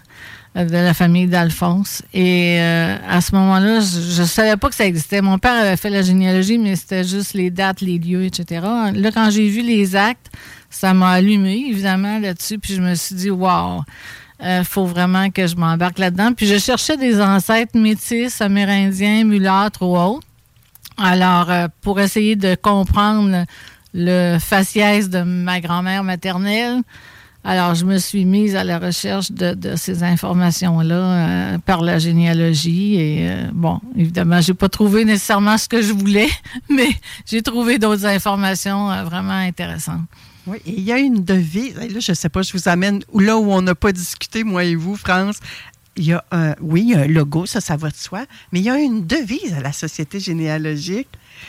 euh, 0.54 0.66
de 0.66 0.74
la 0.74 0.92
famille 0.92 1.28
d'Alphonse. 1.28 2.02
Et 2.12 2.58
euh, 2.60 2.98
à 3.08 3.22
ce 3.22 3.34
moment-là, 3.34 3.80
je 3.80 4.20
ne 4.20 4.26
savais 4.26 4.58
pas 4.58 4.68
que 4.68 4.74
ça 4.74 4.84
existait. 4.84 5.22
Mon 5.22 5.38
père 5.38 5.54
avait 5.54 5.78
fait 5.78 5.88
la 5.88 6.02
généalogie, 6.02 6.58
mais 6.58 6.76
c'était 6.76 7.04
juste 7.04 7.32
les 7.32 7.48
dates, 7.48 7.80
les 7.80 7.96
lieux, 7.96 8.24
etc. 8.24 8.60
Là, 8.92 9.10
quand 9.10 9.30
j'ai 9.30 9.48
vu 9.48 9.62
les 9.62 9.96
actes, 9.96 10.30
ça 10.68 10.92
m'a 10.92 11.12
allumé, 11.12 11.68
évidemment, 11.70 12.18
là-dessus. 12.18 12.58
Puis 12.58 12.74
je 12.74 12.82
me 12.82 12.94
suis 12.94 13.14
dit, 13.14 13.30
wow! 13.30 13.82
Il 14.42 14.64
faut 14.64 14.84
vraiment 14.84 15.30
que 15.30 15.46
je 15.46 15.56
m'embarque 15.56 15.98
là-dedans. 15.98 16.34
Puis 16.34 16.46
je 16.46 16.58
cherchais 16.58 16.98
des 16.98 17.18
ancêtres 17.18 17.78
métis, 17.78 18.42
amérindiens, 18.42 19.24
mulâtres 19.24 19.80
ou 19.80 19.96
autres. 19.96 20.25
Alors, 20.98 21.50
euh, 21.50 21.68
pour 21.82 22.00
essayer 22.00 22.36
de 22.36 22.54
comprendre 22.54 23.44
le 23.92 24.38
faciès 24.38 25.10
de 25.10 25.22
ma 25.22 25.60
grand-mère 25.60 26.04
maternelle, 26.04 26.80
alors 27.44 27.74
je 27.74 27.84
me 27.84 27.98
suis 27.98 28.24
mise 28.24 28.56
à 28.56 28.64
la 28.64 28.78
recherche 28.78 29.30
de, 29.30 29.76
ces 29.76 30.02
informations-là 30.02 30.94
euh, 30.94 31.58
par 31.58 31.82
la 31.82 31.98
généalogie. 31.98 32.96
Et 32.96 33.28
euh, 33.28 33.48
bon, 33.52 33.80
évidemment, 33.96 34.40
j'ai 34.40 34.54
pas 34.54 34.68
trouvé 34.68 35.04
nécessairement 35.04 35.58
ce 35.58 35.68
que 35.68 35.82
je 35.82 35.92
voulais, 35.92 36.30
mais 36.70 36.88
j'ai 37.26 37.42
trouvé 37.42 37.78
d'autres 37.78 38.06
informations 38.06 38.88
vraiment 39.04 39.32
intéressantes. 39.32 40.02
Oui, 40.46 40.58
et 40.64 40.74
il 40.78 40.84
y 40.84 40.92
a 40.92 40.98
une 40.98 41.24
devise. 41.24 41.74
Là, 41.76 42.00
je 42.00 42.12
ne 42.12 42.14
sais 42.14 42.28
pas, 42.28 42.42
je 42.42 42.52
vous 42.52 42.68
amène 42.68 43.02
là 43.12 43.36
où 43.36 43.52
on 43.52 43.62
n'a 43.62 43.74
pas 43.74 43.92
discuté, 43.92 44.44
moi 44.44 44.64
et 44.64 44.76
vous, 44.76 44.96
France. 44.96 45.38
Il 45.96 46.04
y 46.04 46.12
a 46.12 46.24
un, 46.30 46.54
oui, 46.60 46.82
il 46.82 46.88
y 46.90 46.94
a 46.94 47.00
un 47.00 47.06
logo, 47.06 47.46
ça, 47.46 47.60
ça 47.60 47.76
va 47.76 47.88
de 47.90 47.96
soi, 47.96 48.26
mais 48.52 48.60
il 48.60 48.64
y 48.64 48.70
a 48.70 48.78
une 48.78 49.06
devise 49.06 49.54
à 49.54 49.60
la 49.60 49.72
Société 49.72 50.20
généalogique. 50.20 51.08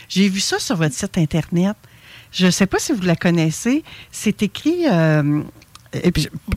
J'ai 0.09 0.29
vu 0.29 0.39
ça 0.39 0.59
sur 0.59 0.75
votre 0.77 0.95
site 0.95 1.17
Internet. 1.17 1.75
Je 2.31 2.45
ne 2.47 2.51
sais 2.51 2.65
pas 2.65 2.79
si 2.79 2.91
vous 2.93 3.01
la 3.03 3.15
connaissez. 3.15 3.83
C'est 4.11 4.41
écrit. 4.43 4.85
euh, 4.89 5.41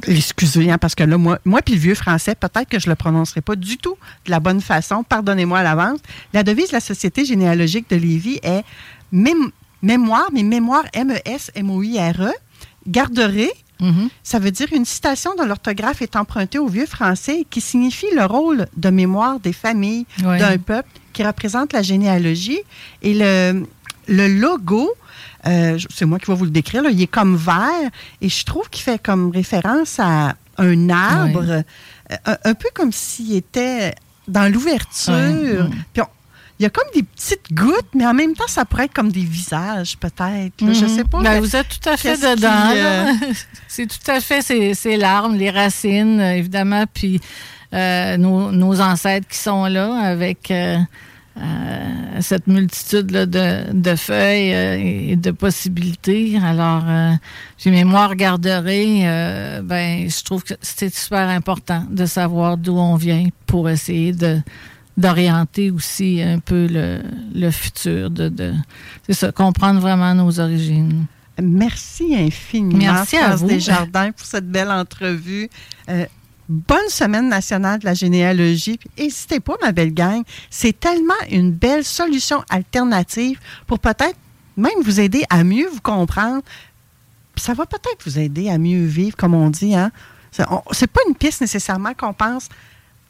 excusez, 0.06 0.70
hein, 0.70 0.78
parce 0.78 0.94
que 0.94 1.04
là, 1.04 1.16
moi, 1.16 1.38
moi 1.44 1.62
puis 1.62 1.74
le 1.74 1.80
vieux 1.80 1.94
français, 1.94 2.34
peut-être 2.34 2.68
que 2.68 2.78
je 2.78 2.86
ne 2.86 2.92
le 2.92 2.96
prononcerai 2.96 3.40
pas 3.40 3.56
du 3.56 3.76
tout 3.76 3.96
de 4.26 4.30
la 4.30 4.40
bonne 4.40 4.60
façon. 4.60 5.02
Pardonnez-moi 5.04 5.60
à 5.60 5.62
l'avance. 5.62 6.00
La 6.32 6.42
devise 6.42 6.68
de 6.68 6.74
la 6.74 6.80
Société 6.80 7.24
généalogique 7.24 7.88
de 7.90 7.96
Lévis 7.96 8.40
est 8.42 8.64
mém- 9.12 9.50
mémoire, 9.82 10.28
mais 10.32 10.42
mémoire 10.42 10.84
M-E-S-M-O-I-R-E, 10.92 12.32
garderez. 13.80 14.08
Ça 14.22 14.38
veut 14.38 14.50
dire 14.50 14.68
une 14.72 14.84
citation 14.84 15.32
dont 15.36 15.44
l'orthographe 15.44 16.02
est 16.02 16.16
empruntée 16.16 16.58
au 16.58 16.66
vieux 16.68 16.86
français 16.86 17.46
qui 17.50 17.60
signifie 17.60 18.06
le 18.14 18.24
rôle 18.24 18.66
de 18.76 18.90
mémoire 18.90 19.40
des 19.40 19.52
familles 19.52 20.06
d'un 20.38 20.58
peuple 20.58 20.88
qui 21.12 21.24
représente 21.24 21.72
la 21.72 21.82
généalogie. 21.82 22.60
Et 23.02 23.14
le, 23.14 23.64
le 24.08 24.28
logo, 24.28 24.90
euh, 25.46 25.78
c'est 25.94 26.04
moi 26.04 26.18
qui 26.18 26.26
vais 26.30 26.36
vous 26.36 26.44
le 26.44 26.50
décrire, 26.50 26.82
là, 26.82 26.90
il 26.90 27.00
est 27.00 27.06
comme 27.06 27.36
vert 27.36 27.90
et 28.20 28.28
je 28.28 28.44
trouve 28.44 28.68
qu'il 28.70 28.82
fait 28.82 29.00
comme 29.02 29.30
référence 29.30 29.98
à 29.98 30.34
un 30.58 30.90
arbre, 30.90 31.44
euh, 31.48 31.62
un, 32.26 32.36
un 32.44 32.54
peu 32.54 32.68
comme 32.74 32.92
s'il 32.92 33.34
était 33.34 33.94
dans 34.28 34.52
l'ouverture. 34.52 35.14
Mm. 35.64 35.70
Puis 35.92 36.02
on- 36.02 36.06
il 36.60 36.64
y 36.64 36.66
a 36.66 36.70
comme 36.70 36.84
des 36.94 37.02
petites 37.02 37.52
gouttes, 37.52 37.88
mais 37.94 38.06
en 38.06 38.12
même 38.14 38.34
temps, 38.34 38.46
ça 38.46 38.64
pourrait 38.66 38.84
être 38.84 38.92
comme 38.92 39.10
des 39.10 39.24
visages, 39.24 39.96
peut-être. 39.96 40.60
là. 40.60 40.72
Je 40.74 40.86
sais 40.86 41.04
pas. 41.04 41.22
Ben, 41.22 41.32
mais- 41.32 41.40
vous 41.40 41.56
êtes 41.56 41.68
tout 41.68 41.88
à 41.88 41.96
fait 41.96 42.16
dedans. 42.16 42.70
euh, 42.76 43.12
C'est 43.66 43.86
tout 43.86 44.10
à 44.10 44.20
fait 44.20 44.42
ces, 44.42 44.74
ces 44.74 44.96
larmes, 44.98 45.36
les 45.36 45.50
racines, 45.50 46.20
euh, 46.20 46.34
évidemment, 46.36 46.84
puis 46.92 47.18
euh, 47.72 48.16
nos, 48.18 48.52
nos 48.52 48.80
ancêtres 48.80 49.26
qui 49.28 49.38
sont 49.38 49.64
là 49.64 49.94
avec 50.02 50.50
euh, 50.50 50.76
euh, 51.38 52.20
cette 52.20 52.46
multitude 52.46 53.10
là, 53.12 53.24
de, 53.26 53.72
de 53.72 53.94
feuilles 53.96 54.52
euh, 54.54 55.10
et 55.12 55.16
de 55.16 55.30
possibilités. 55.30 56.38
Alors, 56.44 56.82
euh, 56.86 57.12
j'ai 57.56 57.70
mémoire 57.70 58.14
garderée. 58.16 59.02
euh, 59.08 59.62
ben, 59.62 60.10
je 60.10 60.22
trouve 60.24 60.42
que 60.44 60.54
c'est 60.60 60.94
super 60.94 61.28
important 61.28 61.84
de 61.90 62.04
savoir 62.06 62.56
d'où 62.58 62.76
on 62.76 62.96
vient 62.96 63.28
pour 63.46 63.70
essayer 63.70 64.12
de 64.12 64.40
d'orienter 65.00 65.70
aussi 65.70 66.22
un 66.22 66.38
peu 66.38 66.66
le, 66.70 67.00
le 67.34 67.50
futur, 67.50 68.10
de, 68.10 68.28
de 68.28 68.52
c'est 69.06 69.14
ça, 69.14 69.32
comprendre 69.32 69.80
vraiment 69.80 70.14
nos 70.14 70.38
origines. 70.40 71.06
Merci 71.42 72.14
infiniment, 72.14 72.78
Merci 72.78 73.16
à 73.16 73.28
France 73.28 73.40
vous. 73.40 73.48
Desjardins, 73.48 74.12
pour 74.12 74.26
cette 74.26 74.48
belle 74.48 74.70
entrevue. 74.70 75.48
Euh, 75.88 76.04
bonne 76.48 76.88
semaine 76.88 77.28
nationale 77.28 77.78
de 77.78 77.86
la 77.86 77.94
généalogie. 77.94 78.78
N'hésitez 78.98 79.40
pas, 79.40 79.54
ma 79.62 79.72
belle 79.72 79.94
gang. 79.94 80.22
C'est 80.50 80.78
tellement 80.78 81.14
une 81.30 81.52
belle 81.52 81.84
solution 81.84 82.42
alternative 82.50 83.38
pour 83.66 83.78
peut-être 83.78 84.18
même 84.56 84.82
vous 84.82 85.00
aider 85.00 85.24
à 85.30 85.44
mieux 85.44 85.68
vous 85.72 85.80
comprendre. 85.80 86.42
Ça 87.36 87.54
va 87.54 87.64
peut-être 87.64 88.04
vous 88.04 88.18
aider 88.18 88.50
à 88.50 88.58
mieux 88.58 88.84
vivre, 88.84 89.16
comme 89.16 89.34
on 89.34 89.48
dit. 89.48 89.74
Hein? 89.74 89.90
C'est 90.30 90.90
pas 90.90 91.00
une 91.08 91.14
piste 91.14 91.40
nécessairement 91.40 91.94
qu'on 91.94 92.12
pense 92.12 92.48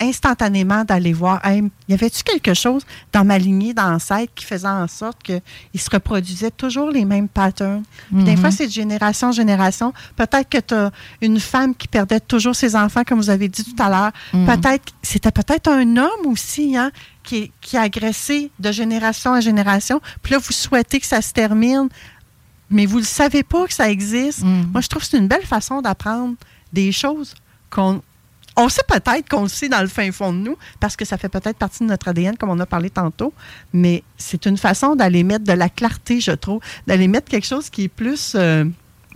instantanément 0.01 0.85
d'aller 0.85 1.13
voir, 1.13 1.45
Hey, 1.45 1.63
y 1.89 1.95
avait-tu 1.95 2.23
quelque 2.23 2.55
chose 2.55 2.85
dans 3.13 3.25
ma 3.25 3.39
lignée 3.39 3.75
d'ancêtres 3.75 4.33
qui 4.35 4.45
faisait 4.45 4.67
en 4.69 4.89
sorte 4.89 5.23
qu'ils 5.23 5.81
se 5.81 5.91
reproduisaient 5.91 6.51
toujours 6.51 6.91
les 6.91 7.05
mêmes 7.05 7.29
patterns? 7.29 7.83
Puis 8.13 8.25
Des 8.25 8.33
Mhm. 8.33 8.37
fois, 8.39 8.51
c'est 8.51 8.67
de 8.67 8.73
génération 8.73 9.29
en 9.29 9.33
génération. 9.33 9.93
Peut-être 10.17 10.49
que 10.49 10.59
tu 10.59 10.75
as 10.75 10.91
une 11.21 11.39
femme 11.41 11.75
qui 11.75 11.89
perdait 11.89 12.21
toujours 12.21 12.55
ses 12.57 12.75
enfants, 12.77 13.03
comme 13.07 13.19
vous 13.21 13.31
avez 13.31 13.49
dit 13.49 13.65
tout 13.65 13.83
à 13.83 13.89
l'heure. 13.89 14.13
Mhm. 14.33 14.47
Peut-être, 14.47 14.93
c'était 15.03 15.31
peut-être 15.33 15.69
un 15.71 15.97
homme 15.97 16.27
aussi, 16.27 16.77
hein, 16.77 16.91
qui, 17.23 17.53
qui 17.61 17.77
a 17.77 17.83
agressé 17.83 18.51
de 18.59 18.73
génération 18.73 19.33
en 19.33 19.41
génération. 19.41 20.01
Puis 20.23 20.33
là, 20.33 20.39
vous 20.39 20.53
souhaitez 20.53 20.99
que 21.01 21.07
ça 21.07 21.21
se 21.23 21.33
termine, 21.33 21.89
mais 22.71 22.87
vous 22.87 22.97
ne 22.97 23.01
le 23.03 23.07
savez 23.07 23.43
pas 23.43 23.67
que 23.67 23.75
ça 23.75 23.91
existe. 23.91 24.43
Mhm. 24.43 24.71
Moi, 24.73 24.81
je 24.81 24.89
trouve 24.89 25.03
que 25.03 25.09
c'est 25.09 25.19
une 25.19 25.29
belle 25.29 25.45
façon 25.47 25.83
d'apprendre 25.83 26.35
des 26.73 26.93
choses 26.93 27.35
qu'on 27.69 28.01
on 28.57 28.69
sait 28.69 28.83
peut-être 28.87 29.29
qu'on 29.29 29.43
le 29.43 29.49
sait 29.49 29.69
dans 29.69 29.81
le 29.81 29.89
fin 29.89 30.11
fond 30.13 30.33
de 30.33 30.39
nous, 30.39 30.57
parce 30.81 30.97
que 30.97 31.05
ça 31.05 31.17
fait 31.17 31.29
peut-être 31.29 31.57
partie 31.57 31.85
de 31.85 31.89
notre 31.89 32.09
ADN, 32.09 32.37
comme 32.37 32.51
on 32.51 32.59
a 32.61 32.67
parlé 32.67 32.91
tantôt, 32.91 33.33
mais 33.73 34.03
c'est 34.17 34.47
une 34.47 34.57
façon 34.59 34.97
d'aller 34.97 35.25
mettre 35.25 35.45
de 35.45 35.53
la 35.53 35.69
clarté, 35.69 36.21
je 36.21 36.33
trouve, 36.33 36.61
d'aller 36.87 37.09
mettre 37.09 37.29
quelque 37.29 37.47
chose 37.47 37.71
qui 37.71 37.85
est 37.85 37.89
plus... 37.89 38.33
euh, 38.35 38.65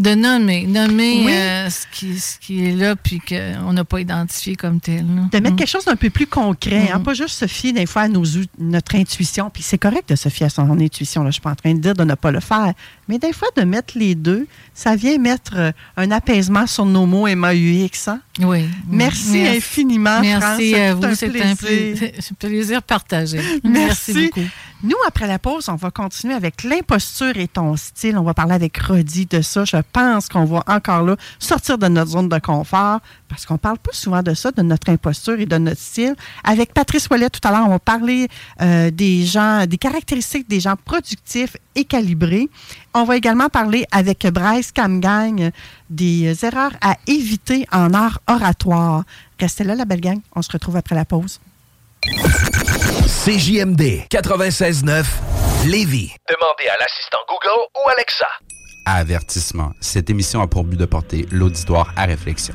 De 0.00 0.14
nommer, 0.16 0.66
nommer 0.66 1.22
Oui. 1.24 1.32
euh, 1.32 1.70
ce, 1.70 1.86
qui, 1.92 2.18
ce 2.18 2.36
qui 2.40 2.64
est 2.66 2.72
là 2.72 2.96
puis 2.96 3.20
qu'on 3.20 3.72
n'a 3.72 3.84
pas 3.84 4.00
identifié 4.00 4.56
comme 4.56 4.80
tel. 4.80 5.04
là. 5.06 5.22
de 5.30 5.38
mettre 5.38 5.54
Mm. 5.54 5.56
quelque 5.56 5.68
chose 5.70 5.84
d'un 5.84 5.94
peu 5.94 6.10
plus 6.10 6.26
concret, 6.26 6.90
hein, 6.92 6.98
Mhm. 6.98 7.04
pas 7.04 7.14
juste 7.14 7.38
se 7.38 7.46
fier 7.46 7.72
des 7.72 7.86
fois 7.86 8.02
à 8.02 8.08
nos, 8.08 8.24
notre 8.58 8.96
intuition. 8.96 9.50
Puis 9.50 9.62
c'est 9.62 9.78
correct 9.78 10.08
de 10.08 10.16
se 10.16 10.28
fier 10.28 10.46
à 10.46 10.50
son 10.50 10.68
intuition, 10.80 11.22
là, 11.22 11.30
je 11.30 11.34
suis 11.34 11.40
pas 11.40 11.50
en 11.52 11.54
train 11.54 11.74
de 11.74 11.78
dire 11.80 11.94
de 11.94 12.02
ne 12.04 12.14
pas 12.14 12.32
le 12.32 12.40
faire. 12.40 12.72
Mais 13.08 13.18
des 13.18 13.32
fois, 13.32 13.48
de 13.56 13.62
mettre 13.62 13.96
les 13.96 14.14
deux, 14.16 14.46
ça 14.74 14.96
vient 14.96 15.16
mettre 15.18 15.52
euh, 15.56 15.70
un 15.96 16.10
apaisement 16.10 16.66
sur 16.66 16.86
nos 16.86 17.06
mots 17.06 17.26
MAUX. 17.28 18.08
Hein? 18.08 18.20
Oui. 18.40 18.64
Merci, 18.88 19.46
infiniment. 19.46 20.20
Merci 20.20 20.74
à 20.74 20.94
vous. 20.94 21.02
C'est 21.14 21.40
un 21.40 21.52
un 21.52 22.34
plaisir 22.38 22.82
partagé. 22.82 23.38
Merci. 23.62 24.12
Merci 24.12 24.12
beaucoup. 24.34 24.48
Nous, 24.84 24.96
après 25.06 25.26
la 25.26 25.38
pause, 25.38 25.70
on 25.70 25.76
va 25.76 25.90
continuer 25.90 26.34
avec 26.34 26.62
l'imposture 26.62 27.34
et 27.38 27.48
ton 27.48 27.74
style. 27.74 28.18
On 28.18 28.22
va 28.22 28.34
parler 28.34 28.52
avec 28.52 28.76
Rodi 28.76 29.24
de 29.24 29.40
ça. 29.40 29.64
Je 29.64 29.78
pense 29.94 30.28
qu'on 30.28 30.44
va 30.44 30.62
encore 30.66 31.02
là 31.04 31.16
sortir 31.38 31.78
de 31.78 31.88
notre 31.88 32.10
zone 32.10 32.28
de 32.28 32.38
confort 32.38 33.00
parce 33.26 33.46
qu'on 33.46 33.56
parle 33.56 33.78
pas 33.78 33.92
souvent 33.94 34.22
de 34.22 34.34
ça, 34.34 34.50
de 34.50 34.60
notre 34.60 34.90
imposture 34.90 35.40
et 35.40 35.46
de 35.46 35.56
notre 35.56 35.80
style. 35.80 36.14
Avec 36.44 36.74
Patrice 36.74 37.08
Ouellet, 37.08 37.30
tout 37.30 37.40
à 37.48 37.50
l'heure, 37.50 37.64
on 37.64 37.70
va 37.70 37.78
parler 37.78 38.28
euh, 38.60 38.90
des 38.90 39.24
gens, 39.24 39.64
des 39.66 39.78
caractéristiques 39.78 40.50
des 40.50 40.60
gens 40.60 40.76
productifs 40.76 41.56
et 41.74 41.86
calibrés. 41.86 42.50
On 42.92 43.04
va 43.04 43.16
également 43.16 43.48
parler 43.48 43.86
avec 43.90 44.26
Bryce 44.26 44.70
Camgagne 44.70 45.50
des 45.88 46.44
erreurs 46.44 46.72
à 46.82 46.98
éviter 47.06 47.66
en 47.72 47.94
art 47.94 48.20
oratoire. 48.26 49.04
Restez 49.40 49.64
là, 49.64 49.76
la 49.76 49.86
belle 49.86 50.02
gang. 50.02 50.20
On 50.36 50.42
se 50.42 50.52
retrouve 50.52 50.76
après 50.76 50.94
la 50.94 51.06
pause. 51.06 51.40
CJMD 53.06 54.06
96.9 54.10 55.04
Lévis. 55.66 56.14
Demandez 56.26 56.68
à 56.68 56.76
l'assistant 56.80 57.18
Google 57.28 57.68
ou 57.76 57.88
Alexa. 57.90 58.26
Avertissement. 58.86 59.72
Cette 59.80 60.08
émission 60.08 60.40
a 60.40 60.46
pour 60.46 60.64
but 60.64 60.78
de 60.78 60.86
porter 60.86 61.26
l'auditoire 61.30 61.92
à 61.96 62.06
réflexion. 62.06 62.54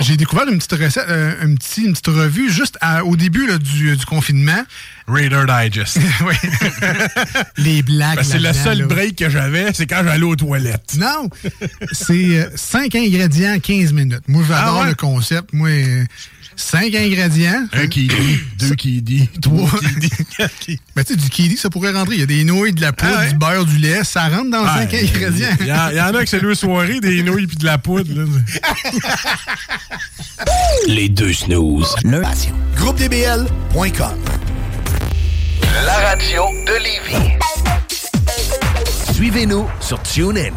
J'ai 0.00 0.16
découvert 0.16 0.48
une 0.48 0.58
petite 0.58 0.72
recette, 0.72 1.08
euh, 1.08 1.34
un 1.42 1.54
petit, 1.54 1.82
une 1.82 1.92
petite 1.92 2.08
revue 2.08 2.50
juste 2.50 2.78
au 3.04 3.16
début 3.16 3.46
là, 3.46 3.58
du, 3.58 3.96
du 3.96 4.06
confinement. 4.06 4.64
Raider 5.10 5.44
Digest. 5.46 5.98
oui. 6.26 6.34
Les 7.56 7.82
blagues. 7.82 8.16
Ben, 8.16 8.22
c'est 8.24 8.38
le 8.38 8.52
seul 8.52 8.78
là. 8.78 8.86
break 8.86 9.16
que 9.16 9.28
j'avais, 9.30 9.72
c'est 9.74 9.86
quand 9.86 10.02
j'allais 10.04 10.22
aux 10.24 10.36
toilettes. 10.36 10.96
Non! 10.98 11.28
C'est 11.92 12.48
5 12.56 12.94
ingrédients, 12.94 13.58
15 13.58 13.92
minutes. 13.92 14.22
Moi, 14.28 14.42
j'adore 14.46 14.76
Ah 14.78 14.80
ouais? 14.82 14.88
le 14.88 14.94
concept. 14.94 15.52
Moi, 15.52 15.70
5 16.56 16.94
ingrédients. 16.94 17.66
Un 17.72 17.86
qui 17.86 18.06
dit, 18.08 18.38
deux 18.58 18.74
qui 18.74 19.00
dit, 19.00 19.28
trois 19.40 19.70
qui 19.80 19.94
dit, 19.98 20.10
quatre 20.36 20.58
qui 20.58 20.78
Ben, 20.94 21.02
tu 21.04 21.14
sais, 21.14 21.18
du 21.18 21.28
kiwi, 21.30 21.56
ça 21.56 21.70
pourrait 21.70 21.92
rentrer. 21.92 22.16
Il 22.16 22.20
y 22.20 22.22
a 22.22 22.26
des 22.26 22.44
nouilles, 22.44 22.72
de 22.72 22.82
la 22.82 22.92
poudre, 22.92 23.12
Ah 23.16 23.20
ouais? 23.20 23.28
du 23.32 23.38
beurre, 23.38 23.64
du 23.64 23.78
lait. 23.78 24.04
Ça 24.04 24.28
rentre 24.28 24.50
dans 24.50 24.64
5 24.66 24.92
Ouais, 24.92 25.08
ingrédients. 25.08 25.48
Il 25.60 25.66
y, 25.66 25.72
en- 25.72 25.88
il 25.90 25.96
y 25.96 26.00
en 26.00 26.14
a 26.14 26.22
que 26.22 26.28
c'est 26.28 26.40
deux 26.40 26.54
soirées, 26.54 27.00
des 27.00 27.22
nouilles 27.22 27.46
puis 27.46 27.56
de 27.56 27.64
la 27.64 27.78
poudre. 27.78 28.12
là. 28.14 28.24
Les 30.86 31.08
deux 31.08 31.32
snooze. 31.32 31.94
Le 32.04 32.22
radio. 32.22 32.50
GroupeDBL.com 32.76 34.14
La 35.72 35.94
radio 36.10 36.42
de 36.66 36.82
Lévis. 36.82 37.38
Suivez-nous 39.14 39.66
sur 39.80 40.02
TuneIn. 40.02 40.52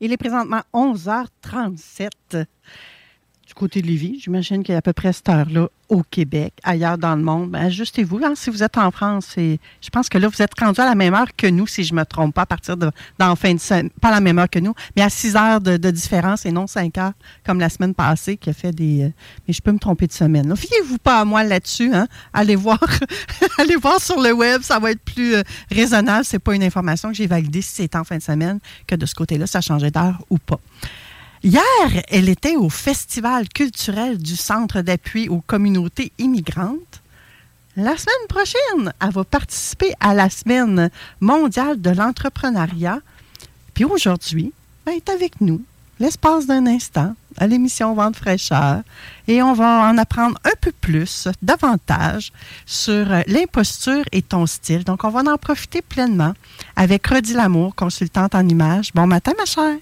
Il 0.00 0.12
est 0.12 0.16
présentement 0.18 0.60
11h37. 0.74 2.44
Côté 3.60 3.82
de 3.82 3.86
Lévis. 3.86 4.20
J'imagine 4.24 4.62
qu'il 4.62 4.72
y 4.72 4.74
a 4.74 4.78
à 4.78 4.82
peu 4.82 4.94
près 4.94 5.12
cette 5.12 5.28
heure-là 5.28 5.68
au 5.90 6.02
Québec, 6.02 6.54
ailleurs 6.62 6.96
dans 6.96 7.14
le 7.14 7.22
monde. 7.22 7.50
Ben, 7.50 7.66
ajustez-vous. 7.66 8.20
Hein, 8.24 8.32
si 8.34 8.48
vous 8.48 8.62
êtes 8.62 8.78
en 8.78 8.90
France, 8.90 9.36
et 9.36 9.60
je 9.82 9.90
pense 9.90 10.08
que 10.08 10.16
là, 10.16 10.28
vous 10.28 10.40
êtes 10.40 10.58
rendu 10.58 10.80
à 10.80 10.86
la 10.86 10.94
même 10.94 11.12
heure 11.12 11.28
que 11.36 11.46
nous, 11.46 11.66
si 11.66 11.84
je 11.84 11.92
ne 11.92 12.00
me 12.00 12.04
trompe 12.06 12.34
pas, 12.34 12.42
à 12.42 12.46
partir 12.46 12.78
de 12.78 12.90
fin 13.36 13.52
de 13.52 13.60
semaine. 13.60 13.90
Pas 14.00 14.10
la 14.10 14.20
même 14.20 14.38
heure 14.38 14.48
que 14.48 14.60
nous, 14.60 14.72
mais 14.96 15.02
à 15.02 15.10
6 15.10 15.36
heures 15.36 15.60
de, 15.60 15.90
différence 15.90 16.46
et 16.46 16.52
non 16.52 16.66
5 16.66 16.96
heures, 16.96 17.12
comme 17.44 17.60
la 17.60 17.68
semaine 17.68 17.92
passée, 17.92 18.38
qui 18.38 18.48
a 18.48 18.54
fait 18.54 18.72
des. 18.72 19.02
Euh, 19.02 19.12
mais 19.46 19.52
je 19.52 19.60
peux 19.60 19.72
me 19.72 19.78
tromper 19.78 20.06
de 20.06 20.12
semaine. 20.12 20.56
Fiez-vous 20.56 20.98
pas 20.98 21.20
à 21.20 21.24
moi 21.26 21.44
là-dessus. 21.44 21.92
Hein? 21.92 22.06
Allez 22.32 22.56
voir 22.56 22.80
allez 23.58 23.76
voir 23.76 24.00
sur 24.00 24.20
le 24.20 24.32
web, 24.32 24.62
ça 24.62 24.78
va 24.78 24.92
être 24.92 25.02
plus 25.02 25.34
euh, 25.34 25.42
raisonnable. 25.70 26.24
C'est 26.24 26.38
pas 26.38 26.54
une 26.54 26.62
information 26.62 27.10
que 27.10 27.14
j'ai 27.14 27.26
validée 27.26 27.60
si 27.60 27.74
c'est 27.74 27.96
en 27.96 28.04
fin 28.04 28.16
de 28.16 28.22
semaine 28.22 28.58
que 28.86 28.94
de 28.94 29.04
ce 29.04 29.14
côté-là, 29.14 29.46
ça 29.46 29.60
changeait 29.60 29.90
d'heure 29.90 30.18
ou 30.30 30.38
pas. 30.38 30.60
Hier, 31.42 31.62
elle 32.08 32.28
était 32.28 32.56
au 32.56 32.68
Festival 32.68 33.48
culturel 33.48 34.18
du 34.18 34.36
Centre 34.36 34.82
d'appui 34.82 35.30
aux 35.30 35.40
communautés 35.40 36.12
immigrantes. 36.18 37.00
La 37.76 37.96
semaine 37.96 38.26
prochaine, 38.28 38.92
elle 39.00 39.10
va 39.10 39.24
participer 39.24 39.94
à 40.00 40.12
la 40.12 40.28
Semaine 40.28 40.90
mondiale 41.20 41.80
de 41.80 41.88
l'entrepreneuriat. 41.88 42.98
Puis 43.72 43.86
aujourd'hui, 43.86 44.52
elle 44.84 44.96
est 44.96 45.08
avec 45.08 45.40
nous, 45.40 45.62
l'espace 45.98 46.46
d'un 46.46 46.66
instant, 46.66 47.14
à 47.38 47.46
l'émission 47.46 47.94
Vente 47.94 48.16
fraîcheur. 48.16 48.82
Et 49.26 49.42
on 49.42 49.54
va 49.54 49.88
en 49.88 49.96
apprendre 49.96 50.36
un 50.44 50.56
peu 50.60 50.72
plus, 50.72 51.26
davantage, 51.40 52.32
sur 52.66 53.06
l'imposture 53.26 54.04
et 54.12 54.20
ton 54.20 54.44
style. 54.44 54.84
Donc, 54.84 55.04
on 55.04 55.08
va 55.08 55.20
en 55.20 55.38
profiter 55.38 55.80
pleinement 55.80 56.34
avec 56.76 57.06
Rodi 57.06 57.32
Lamour, 57.32 57.74
consultante 57.74 58.34
en 58.34 58.46
images. 58.46 58.92
Bon 58.94 59.06
matin, 59.06 59.32
ma 59.38 59.46
chère. 59.46 59.78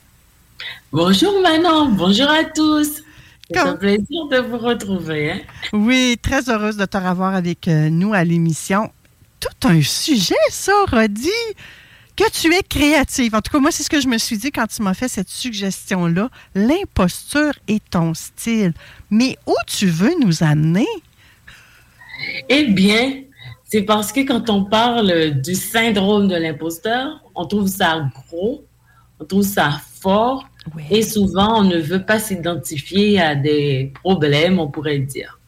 Bonjour 0.93 1.41
Manon, 1.43 1.91
bonjour 1.91 2.29
à 2.29 2.45
tous. 2.45 3.03
C'est 3.51 3.59
un 3.59 3.77
plaisir 3.77 4.27
de 4.31 4.39
vous 4.39 4.59
retrouver. 4.59 5.33
Hein. 5.33 5.41
Oui, 5.73 6.19
très 6.21 6.51
heureuse 6.51 6.77
de 6.77 6.85
te 6.85 6.97
revoir 6.97 7.35
avec 7.35 7.67
euh, 7.69 7.89
nous 7.89 8.13
à 8.13 8.25
l'émission. 8.25 8.91
Tout 9.41 9.69
un 9.69 9.81
sujet, 9.81 10.35
ça, 10.51 10.73
Rodi, 10.91 11.31
que 12.17 12.31
tu 12.31 12.53
es 12.55 12.63
créative. 12.63 13.35
En 13.35 13.41
tout 13.41 13.53
cas, 13.53 13.59
moi, 13.59 13.71
c'est 13.71 13.85
ce 13.85 13.91
que 13.91 14.01
je 14.01 14.09
me 14.09 14.19
suis 14.19 14.37
dit 14.37 14.51
quand 14.51 14.67
tu 14.67 14.83
m'as 14.83 14.95
fait 14.95 15.09
cette 15.09 15.31
suggestion-là. 15.31 16.29
L'imposture 16.55 17.53
et 17.69 17.81
ton 17.81 18.13
style. 18.13 18.75
Mais 19.11 19.37
où 19.47 19.55
tu 19.67 19.87
veux 19.87 20.15
nous 20.21 20.43
amener? 20.43 20.89
Eh 22.49 22.65
bien, 22.65 23.23
c'est 23.65 23.83
parce 23.83 24.13
que 24.13 24.21
quand 24.27 24.51
on 24.51 24.65
parle 24.65 25.41
du 25.41 25.55
syndrome 25.55 26.29
de 26.29 26.37
l'imposteur, 26.37 27.23
on 27.35 27.47
trouve 27.47 27.69
ça 27.69 28.11
gros, 28.29 28.65
on 29.21 29.25
trouve 29.25 29.43
ça 29.43 29.81
fort, 30.01 30.49
et 30.91 31.03
souvent, 31.03 31.61
on 31.61 31.65
ne 31.65 31.79
veut 31.79 32.05
pas 32.05 32.19
s'identifier 32.19 33.21
à 33.21 33.35
des 33.35 33.93
problèmes, 34.03 34.59
on 34.59 34.69
pourrait 34.69 34.99
dire. 34.99 35.39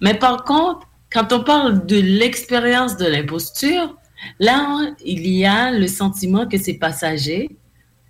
Mais 0.00 0.14
par 0.14 0.44
contre, 0.44 0.88
quand 1.12 1.32
on 1.32 1.44
parle 1.44 1.86
de 1.86 1.96
l'expérience 1.96 2.96
de 2.96 3.06
l'imposture, 3.06 3.96
là, 4.40 4.94
il 5.04 5.26
y 5.28 5.44
a 5.44 5.70
le 5.70 5.86
sentiment 5.86 6.46
que 6.46 6.58
c'est 6.58 6.74
passager, 6.74 7.50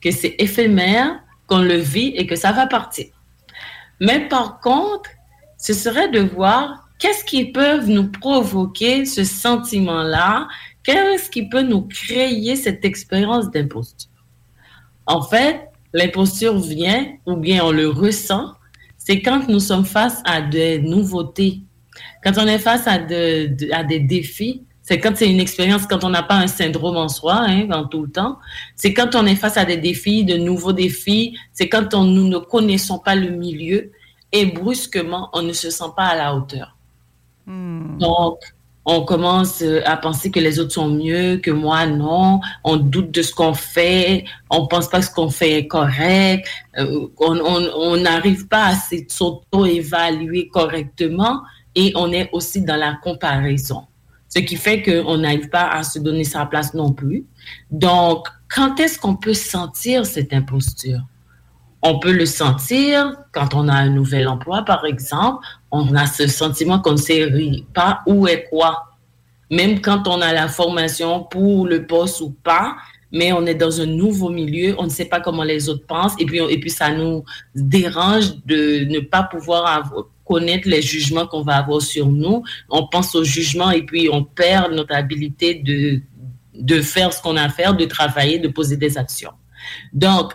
que 0.00 0.11
c'est 0.11 0.36
éphémère, 0.38 1.20
qu'on 1.46 1.59
le 1.59 1.76
vit 1.76 2.14
et 2.16 2.26
que 2.26 2.36
ça 2.36 2.52
va 2.52 2.66
partir. 2.66 3.07
Mais 4.00 4.28
par 4.28 4.61
contre, 4.61 5.11
ce 5.59 5.74
serait 5.74 6.09
de 6.09 6.20
voir 6.20 6.88
qu'est-ce 6.98 7.24
qui 7.24 7.52
peut 7.52 7.82
nous 7.84 8.11
provoquer 8.11 9.05
ce 9.05 9.24
sentiment-là, 9.24 10.48
qu'est-ce 10.82 11.28
qui 11.30 11.48
peut 11.48 11.62
nous 11.62 11.82
créer 11.82 12.57
cette 12.57 12.84
expérience 12.84 13.50
d'imposture. 13.50 14.11
En 15.07 15.22
fait, 15.22 15.68
l'imposture 15.92 16.59
vient, 16.59 17.07
ou 17.26 17.36
bien 17.36 17.64
on 17.64 17.70
le 17.72 17.88
ressent, 17.88 18.52
c'est 18.98 19.20
quand 19.20 19.48
nous 19.48 19.61
sommes 19.61 19.84
face 19.84 20.22
à 20.24 20.40
des 20.40 20.78
nouveautés. 20.78 21.61
Quand 22.22 22.32
on 22.38 22.46
est 22.46 22.59
face 22.59 22.86
à, 22.86 22.94
à 22.94 23.84
des 23.84 24.00
défis, 24.00 24.62
c'est 24.82 25.00
quand 25.00 25.16
c'est 25.16 25.30
une 25.30 25.40
expérience, 25.40 25.86
quand 25.86 26.05
on 26.05 26.11
n'a 26.11 26.22
pas 26.22 26.36
un 26.36 26.46
syndrome 26.46 26.96
en 26.96 27.09
soi, 27.09 27.36
hein, 27.46 27.70
en 27.70 27.86
tout 27.86 28.02
le 28.02 28.11
temps. 28.11 28.38
C'est 28.76 28.92
quand 28.92 29.14
on 29.14 29.24
est 29.24 29.34
face 29.34 29.57
à 29.57 29.64
des 29.64 29.78
défis, 29.78 30.24
de 30.24 30.36
nouveaux 30.36 30.74
défis. 30.74 31.38
C'est 31.52 31.70
quand 31.70 31.94
on, 31.94 32.05
nous 32.05 32.28
ne 32.28 32.36
connaissons 32.36 32.98
pas 32.98 33.14
le 33.14 33.30
milieu 33.30 33.92
et 34.30 34.44
brusquement, 34.46 35.30
on 35.32 35.40
ne 35.40 35.55
se 35.55 35.70
sent 35.70 35.92
pas 35.96 36.09
à 36.09 36.16
la 36.16 36.34
hauteur. 36.34 36.76
Hmm. 37.46 37.96
Donc, 37.98 38.40
on 38.85 39.05
commence 39.05 39.62
euh, 39.62 39.80
à 39.87 39.97
penser 39.97 40.30
que 40.30 40.41
les 40.41 40.59
autres 40.59 40.72
sont 40.72 40.89
mieux, 40.89 41.39
que 41.39 41.51
moi 41.51 41.87
non, 41.87 42.41
on 42.64 42.76
doute 42.76 43.11
de 43.11 43.22
ce 43.22 43.35
qu'on 43.35 43.55
fait, 43.55 44.24
on 44.51 44.66
pense 44.66 44.89
pas 44.89 45.01
que 45.01 45.07
ce 45.07 45.11
qu'on 45.11 45.30
fait 45.30 45.59
est 45.59 45.66
correct, 45.66 46.49
euh, 46.78 47.09
on 47.18 47.97
n'arrive 47.97 48.47
pas 48.49 48.68
à 48.68 48.74
s'auto-évaluer 49.09 50.49
correctement 50.49 51.43
et 51.74 51.93
on 51.97 52.12
est 52.12 52.28
aussi 52.32 52.62
dans 52.62 52.76
la 52.76 52.99
comparaison. 53.03 53.85
Ce 54.28 54.41
qui 54.41 54.57
fait 54.57 54.82
qu'on 54.82 55.18
n'arrive 55.18 55.49
pas 55.49 55.68
à 55.68 55.82
se 55.82 55.99
donner 55.99 56.24
sa 56.24 56.45
place 56.47 56.74
non 56.74 56.93
plus. 56.93 57.24
Donc, 57.70 58.26
quand 58.49 58.80
est-ce 58.80 58.99
qu'on 58.99 59.14
peut 59.16 59.35
sentir 59.35 60.07
cette 60.07 60.32
imposture? 60.32 61.01
On 61.87 61.99
peut 61.99 62.12
le 62.12 62.24
sentir 62.24 63.14
quand 63.32 63.55
on 63.55 63.68
a 63.68 63.74
un 63.74 63.91
nouvel 63.91 64.26
emploi, 64.26 64.62
par 64.62 64.87
exemple. 64.87 65.47
On 65.70 65.95
a 65.95 66.07
ce 66.07 66.26
sentiment 66.26 66.80
qu'on 66.80 66.93
ne 66.93 66.97
sait 66.97 67.30
pas 67.74 68.01
où 68.07 68.26
est 68.26 68.45
quoi. 68.49 68.85
Même 69.51 69.82
quand 69.82 70.09
on 70.09 70.22
a 70.22 70.32
la 70.32 70.49
formation 70.49 71.24
pour 71.24 71.66
le 71.66 71.87
poste 71.87 72.22
ou 72.22 72.30
pas, 72.43 72.74
mais 73.12 73.32
on 73.32 73.45
est 73.45 73.55
dans 73.55 73.82
un 73.82 73.87
nouveau 73.87 74.30
milieu, 74.30 74.74
on 74.78 74.85
ne 74.85 74.89
sait 74.89 75.05
pas 75.05 75.20
comment 75.20 75.45
les 75.45 75.68
autres 75.68 75.87
pensent, 75.87 76.14
et 76.18 76.24
puis, 76.24 76.39
et 76.39 76.59
puis 76.59 76.70
ça 76.70 76.91
nous 76.91 77.22
dérange 77.55 78.35
de 78.47 78.85
ne 78.87 79.01
pas 79.01 79.22
pouvoir 79.22 79.93
connaître 80.24 80.66
les 80.66 80.80
jugements 80.80 81.26
qu'on 81.26 81.43
va 81.43 81.57
avoir 81.57 81.82
sur 81.82 82.07
nous. 82.07 82.43
On 82.70 82.87
pense 82.87 83.14
au 83.14 83.24
jugement 83.24 83.70
et 83.70 83.82
puis 83.82 84.09
on 84.11 84.24
perd 84.24 84.72
notre 84.72 84.95
habilité 84.95 85.57
de, 85.57 86.01
de 86.55 86.80
faire 86.80 87.12
ce 87.12 87.20
qu'on 87.20 87.37
a 87.37 87.43
à 87.43 87.49
faire, 87.51 87.74
de 87.76 87.85
travailler, 87.85 88.39
de 88.39 88.49
poser 88.49 88.78
des 88.78 88.97
actions. 88.97 89.32
Donc, 89.93 90.32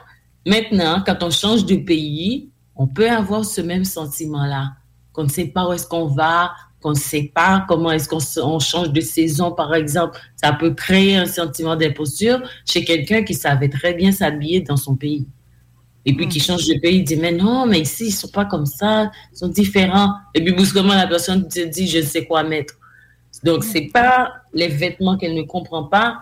Maintenant, 0.50 1.04
quand 1.06 1.22
on 1.22 1.30
change 1.30 1.64
de 1.68 1.76
pays, 1.76 2.50
on 2.76 2.88
peut 2.88 3.08
avoir 3.08 3.45
ce 3.45 3.62
même 3.62 3.86
sentiment-là, 3.86 4.72
qu'on 5.14 5.26
ne 5.26 5.30
sait 5.30 5.45
pas 5.45 5.68
où 5.70 5.74
est-ce 5.74 5.86
qu'on 5.86 6.08
va, 6.08 6.54
qu'on 6.82 6.89
ne 6.89 6.95
sait 6.95 7.32
pas 7.36 7.66
comment 7.68 7.91
est-ce 7.91 8.10
qu'on 8.10 8.60
change 8.60 8.91
de 8.91 9.00
saison, 9.00 9.52
par 9.52 9.76
exemple. 9.76 10.18
Ça 10.36 10.52
peut 10.54 10.74
créer 10.74 11.18
un 11.18 11.28
sentiment 11.28 11.76
d'imposture 11.76 12.41
chez 12.66 12.84
quelqu'un 12.84 13.22
qui 13.22 13.36
savait 13.36 13.70
très 13.70 13.93
bien 13.93 14.12
s'habiller 14.12 14.62
dans 14.62 14.78
son 14.78 14.95
pays. 14.95 15.28
Et 16.04 16.16
puis 16.16 16.28
qui 16.28 16.39
change 16.39 16.66
de 16.66 16.80
pays, 16.80 16.97
il 16.97 17.04
dit, 17.04 17.18
mais 17.18 17.32
non, 17.32 17.68
mais 17.68 17.82
ici, 17.82 18.06
ils 18.06 18.12
ne 18.12 18.14
sont 18.14 18.30
pas 18.30 18.45
comme 18.45 18.66
ça, 18.66 19.12
ils 19.32 19.38
sont 19.38 19.50
différents. 19.50 20.14
Et 20.34 20.43
puis 20.43 20.54
brusquement, 20.54 20.95
la 20.95 21.06
personne 21.06 21.47
te 21.47 21.64
dit, 21.64 21.88
je 21.88 22.00
ne 22.00 22.04
sais 22.04 22.26
quoi 22.26 22.41
mettre. 22.41 22.74
Donc, 23.43 23.64
ce 23.64 23.74
n'est 23.74 23.89
pas 23.89 24.32
les 24.52 24.68
vêtements 24.68 25.16
qu'elle 25.16 25.36
ne 25.36 25.43
comprend 25.43 25.84
pas, 25.84 26.22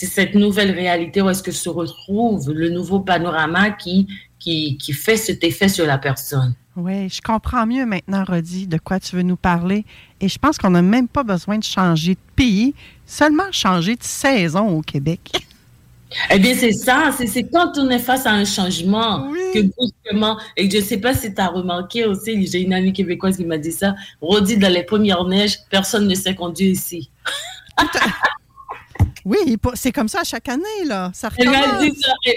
c'est 0.00 0.06
cette 0.06 0.34
nouvelle 0.34 0.70
réalité 0.70 1.20
où 1.20 1.28
est-ce 1.28 1.42
que 1.42 1.52
se 1.52 1.68
retrouve 1.68 2.50
le 2.54 2.70
nouveau 2.70 3.00
panorama 3.00 3.68
qui, 3.68 4.08
qui, 4.38 4.78
qui 4.78 4.94
fait 4.94 5.18
cet 5.18 5.44
effet 5.44 5.68
sur 5.68 5.84
la 5.84 5.98
personne. 5.98 6.54
Oui, 6.74 7.10
je 7.10 7.20
comprends 7.20 7.66
mieux 7.66 7.84
maintenant, 7.84 8.24
Rodi, 8.24 8.66
de 8.66 8.78
quoi 8.78 8.98
tu 8.98 9.14
veux 9.16 9.22
nous 9.22 9.36
parler. 9.36 9.84
Et 10.22 10.30
je 10.30 10.38
pense 10.38 10.56
qu'on 10.56 10.70
n'a 10.70 10.80
même 10.80 11.06
pas 11.06 11.22
besoin 11.22 11.58
de 11.58 11.64
changer 11.64 12.14
de 12.14 12.20
pays, 12.34 12.74
seulement 13.04 13.52
changer 13.52 13.94
de 13.94 14.02
saison 14.02 14.68
au 14.68 14.80
Québec. 14.80 15.32
Eh 16.30 16.38
bien, 16.38 16.54
c'est 16.54 16.72
ça. 16.72 17.10
C'est 17.14 17.42
quand 17.42 17.76
on 17.76 17.90
est 17.90 17.98
face 17.98 18.24
à 18.24 18.30
un 18.30 18.46
changement 18.46 19.30
que 19.52 19.60
brusquement, 19.60 20.38
et 20.56 20.70
je 20.70 20.78
ne 20.78 20.82
sais 20.82 20.96
pas 20.96 21.12
si 21.12 21.34
tu 21.34 21.40
as 21.42 21.48
remarqué 21.48 22.06
aussi, 22.06 22.46
j'ai 22.46 22.62
une 22.62 22.72
amie 22.72 22.94
québécoise 22.94 23.36
qui 23.36 23.44
m'a 23.44 23.58
dit 23.58 23.70
ça, 23.70 23.94
Rodi, 24.22 24.56
dans 24.56 24.72
les 24.72 24.84
premières 24.84 25.24
neiges, 25.24 25.58
personne 25.68 26.08
ne 26.08 26.14
sait 26.14 26.34
conduire 26.34 26.70
ici. 26.70 27.10
Oui, 29.24 29.58
c'est 29.74 29.92
comme 29.92 30.08
ça 30.08 30.24
chaque 30.24 30.48
année, 30.48 30.84
là. 30.86 31.10
Ça 31.14 31.28
elle 31.36 31.50
m'a 31.50 31.80
dit, 31.80 31.92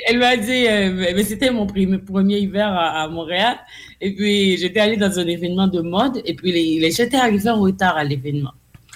elle 0.07 0.19
m'a 0.19 0.37
dit 0.37 0.67
euh, 0.67 1.13
mais 1.15 1.23
c'était 1.23 1.51
mon 1.51 1.65
premier 1.65 2.39
hiver 2.39 2.67
à, 2.67 3.07
Montréal. 3.07 3.57
Et 4.01 4.13
puis, 4.13 4.57
j'étais 4.57 4.79
allée 4.79 4.97
dans 4.97 5.17
un 5.19 5.27
événement 5.27 5.67
de 5.67 5.81
mode. 5.81 6.21
Et 6.25 6.33
puis, 6.33 6.51
les, 6.51 6.91
j'étais 6.91 7.17
arrivée 7.17 7.49
en 7.49 7.59
retard 7.59 7.95
à 7.95 8.03
l'événement. 8.03 8.53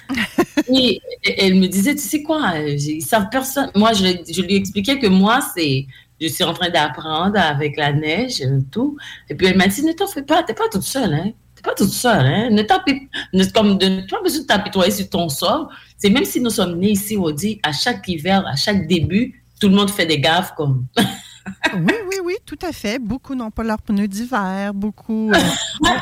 et, 0.72 1.00
elle 1.38 1.54
me 1.54 1.66
disait, 1.66 1.94
tu 1.94 2.02
sais 2.02 2.22
quoi, 2.22 2.58
ils 2.58 3.02
savent 3.02 3.28
personne. 3.30 3.70
Moi, 3.74 3.92
je, 3.92 4.04
je 4.30 4.42
lui 4.42 4.56
expliquais 4.56 4.98
que 4.98 5.06
moi, 5.06 5.40
c'est, 5.54 5.86
je 6.20 6.28
suis 6.28 6.44
en 6.44 6.52
train 6.52 6.70
d'apprendre 6.70 7.38
avec 7.38 7.76
la 7.76 7.92
neige 7.92 8.40
et 8.40 8.48
tout. 8.70 8.96
Et 9.28 9.34
puis, 9.34 9.46
elle 9.46 9.56
m'a 9.56 9.68
dit, 9.68 9.82
ne 9.82 9.92
t'en 9.92 10.06
fais 10.06 10.22
pas, 10.22 10.42
t'es 10.42 10.54
pas 10.54 10.68
toute 10.70 10.82
seule, 10.82 11.14
hein. 11.14 11.32
Pas 11.68 11.74
toute 11.74 11.92
seule, 11.92 12.24
hein. 12.24 12.48
Ne 12.50 12.62
t'apitoie, 12.62 13.08
comme 13.54 13.76
de, 13.76 14.08
pas 14.08 14.22
besoin 14.22 14.40
de 14.40 14.46
t'apitoyer 14.46 14.90
sur 14.90 15.06
ton 15.10 15.28
sort. 15.28 15.68
C'est 15.98 16.08
même 16.08 16.24
si 16.24 16.40
nous 16.40 16.48
sommes 16.48 16.78
nés 16.78 16.92
ici, 16.92 17.14
on 17.18 17.30
dit, 17.30 17.60
à 17.62 17.72
chaque 17.72 18.08
hiver, 18.08 18.42
à 18.46 18.56
chaque 18.56 18.86
début, 18.86 19.44
tout 19.60 19.68
le 19.68 19.74
monde 19.74 19.90
fait 19.90 20.06
des 20.06 20.18
gaffes 20.18 20.54
comme. 20.56 20.86
oui, 20.96 21.92
oui, 22.08 22.16
oui, 22.24 22.34
tout 22.46 22.58
à 22.62 22.72
fait. 22.72 22.98
Beaucoup 22.98 23.34
n'ont 23.34 23.50
pas 23.50 23.64
leurs 23.64 23.82
pneus 23.82 24.08
d'hiver. 24.08 24.72
Beaucoup. 24.72 25.30
Euh, 25.30 25.38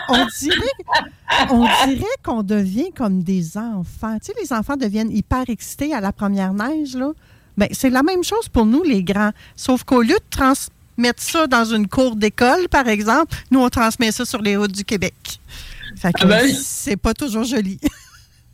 on, 0.09 0.27
dirait, 0.39 1.51
on 1.51 1.65
dirait 1.89 2.07
qu'on 2.23 2.45
devient 2.45 2.93
comme 2.95 3.25
des 3.25 3.59
enfants. 3.59 4.19
Tu 4.21 4.27
sais, 4.27 4.35
les 4.41 4.53
enfants 4.53 4.77
deviennent 4.77 5.11
hyper 5.11 5.51
excités 5.51 5.93
à 5.93 6.01
la 6.01 6.13
première 6.13 6.53
neige, 6.53 6.95
là. 6.95 7.11
Ben, 7.57 7.67
c'est 7.73 7.91
la 7.91 8.05
même 8.05 8.23
chose 8.23 8.49
pour 8.49 8.67
nous, 8.67 8.85
les 8.85 9.03
grands. 9.03 9.33
Sauf 9.57 9.83
qu'au 9.83 10.03
lieu 10.03 10.15
de 10.15 10.31
trans 10.31 10.53
mettre 10.97 11.23
ça 11.23 11.47
dans 11.47 11.65
une 11.65 11.89
cour 11.89 12.17
d'école, 12.17 12.69
par 12.69 12.89
exemple. 12.89 13.35
Nous, 13.51 13.61
on 13.61 13.69
transmet 13.69 14.13
ça 14.13 14.25
sur 14.25 14.43
les 14.43 14.57
routes 14.57 14.73
du 14.73 14.85
Québec. 14.85 15.15
Fait 15.97 16.13
que 16.13 16.23
Ah 16.23 16.27
ben. 16.27 16.49
c'est 16.49 16.97
pas 16.97 17.15
toujours 17.15 17.45
joli. 17.45 17.79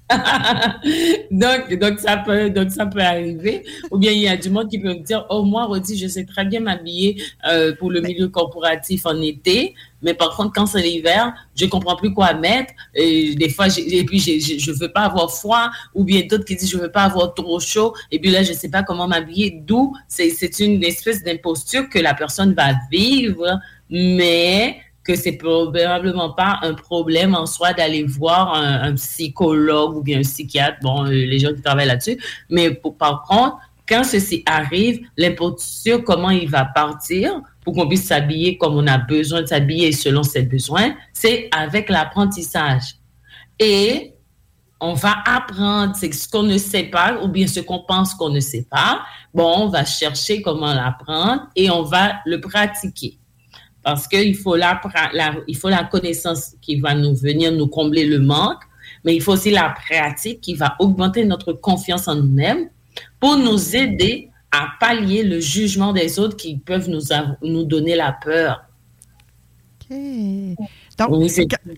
donc, 1.30 1.72
donc, 1.74 1.99
ça 1.99 2.18
peut, 2.18 2.51
donc, 2.51 2.70
ça 2.70 2.86
peut 2.86 3.01
arriver. 3.01 3.64
Ou 3.90 3.99
bien, 3.99 4.12
il 4.12 4.20
y 4.20 4.28
a 4.28 4.36
du 4.36 4.51
monde 4.51 4.68
qui 4.68 4.78
peut 4.78 4.88
me 4.88 5.03
dire, 5.03 5.26
oh, 5.30 5.43
moi, 5.43 5.64
Rodi, 5.64 5.97
je 5.97 6.07
sais 6.07 6.24
très 6.24 6.45
bien 6.45 6.61
m'habiller 6.61 7.22
euh, 7.49 7.74
pour 7.76 7.90
le 7.90 8.01
milieu 8.01 8.28
corporatif 8.28 9.07
en 9.07 9.20
été, 9.20 9.74
mais 10.03 10.14
par 10.14 10.36
contre, 10.36 10.53
quand 10.55 10.66
c'est 10.66 10.82
l'hiver, 10.82 11.32
je 11.55 11.66
comprends 11.66 11.96
plus 11.96 12.12
quoi 12.12 12.34
mettre. 12.34 12.72
Et 12.94 13.34
des 13.34 13.48
fois, 13.48 13.66
et 13.76 14.05
puis, 14.05 14.18
je 14.18 14.72
veux 14.72 14.92
pas 14.92 15.03
avoir 15.03 15.30
froid. 15.30 15.70
Ou 15.94 16.05
bien 16.05 16.22
d'autres 16.28 16.44
qui 16.44 16.57
disent, 16.57 16.70
je 16.70 16.78
veux 16.78 16.90
pas 16.90 17.05
avoir 17.05 17.34
trop 17.34 17.61
chaud. 17.61 17.94
Et 18.11 18.18
puis 18.18 18.30
là, 18.30 18.42
je 18.42 18.53
sais 18.53 18.68
pas 18.68 18.82
comment 18.82 19.07
m'habiller. 19.07 19.62
D'où, 19.64 19.94
c'est 20.09 20.59
une 20.61 20.82
espèce 20.84 21.22
d'imposture 21.22 21.88
que 21.88 21.98
la 21.98 22.14
personne 22.14 22.55
va 22.55 22.72
vivre, 22.90 23.59
mais 23.88 24.76
que 25.05 25.16
c'est 25.16 25.32
probablement 25.32 26.30
pas 26.30 26.61
un 26.62 26.74
problème 26.74 27.34
en 27.34 27.46
soi 27.46 27.72
d'aller 27.72 28.05
voir 28.05 28.55
un, 28.55 28.94
psychologue 28.94 29.96
ou 29.96 30.03
bien 30.03 30.18
un 30.18 30.22
psychiatre, 30.22 30.78
bon, 30.82 31.07
euh, 31.07 31.11
les 31.11 31.38
gens 31.38 31.53
qui 31.53 31.61
travaillent 31.61 31.88
là-dessus. 31.88 32.18
Mais 32.50 32.70
par 32.98 33.24
contre, 33.24 33.57
quand 33.89 34.05
ceci 34.05 34.43
arrive, 34.47 35.01
l'imposture, 35.16 36.05
comment 36.05 36.30
il 36.30 36.49
va 36.49 36.64
partir 36.64 37.41
pour 37.64 37.74
qu'on 37.74 37.89
puisse 37.89 38.07
s'habiller 38.07 38.57
comme 38.57 38.74
on 38.74 38.87
a 38.87 38.99
besoin 38.99 39.43
de 39.43 39.47
s'habiller 39.47 39.93
selon 39.93 40.22
ses 40.22 40.43
besoins, 40.43 40.95
c'est 41.12 41.49
avec 41.53 41.89
l'apprentissage. 41.89 42.95
Et 43.59 44.14
on 44.80 44.95
va 44.95 45.22
apprendre 45.24 45.95
ce 45.97 46.28
qu'on 46.28 46.43
ne 46.43 46.59
sait 46.59 46.85
pas 46.85 47.20
ou 47.22 47.28
bien 47.28 47.47
ce 47.47 47.61
qu'on 47.61 47.80
pense 47.80 48.14
qu'on 48.14 48.30
ne 48.30 48.41
sait 48.41 48.66
pas. 48.68 49.03
Bon, 49.33 49.64
on 49.64 49.68
va 49.68 49.85
chercher 49.85 50.43
comment 50.43 50.74
l'apprendre 50.74 51.49
et 51.55 51.70
on 51.70 51.83
va 51.83 52.14
le 52.26 52.41
pratiquer. 52.41 53.18
Parce 53.85 54.09
qu'il 54.09 54.37
faut 54.37 54.57
la, 54.57 54.80
il 55.47 55.57
faut 55.57 55.68
la 55.68 55.85
connaissance 55.85 56.55
qui 56.61 56.80
va 56.80 56.95
nous 56.95 57.14
venir 57.14 57.53
nous 57.53 57.66
combler 57.68 58.05
le 58.05 58.18
manque, 58.18 58.62
mais 59.05 59.14
il 59.14 59.22
faut 59.22 59.33
aussi 59.33 59.51
la 59.51 59.70
pratique 59.70 60.41
qui 60.41 60.55
va 60.55 60.76
augmenter 60.78 61.24
notre 61.24 61.53
confiance 61.53 62.09
en 62.09 62.16
nous-mêmes 62.16 62.68
pour 63.23 63.37
nous 63.37 63.77
aider 63.77 64.29
à 64.51 64.66
pallier 64.81 65.23
le 65.23 65.39
jugement 65.39 65.93
des 65.93 66.18
autres 66.18 66.37
qui 66.37 66.57
peuvent 66.57 66.91
nous, 66.91 67.01
nous 67.43 67.62
donner 67.64 67.95
la 67.95 68.11
peur. 68.12 68.64
OK. 69.91 69.97
Donc, 70.99 71.09
Oui, 71.11 71.31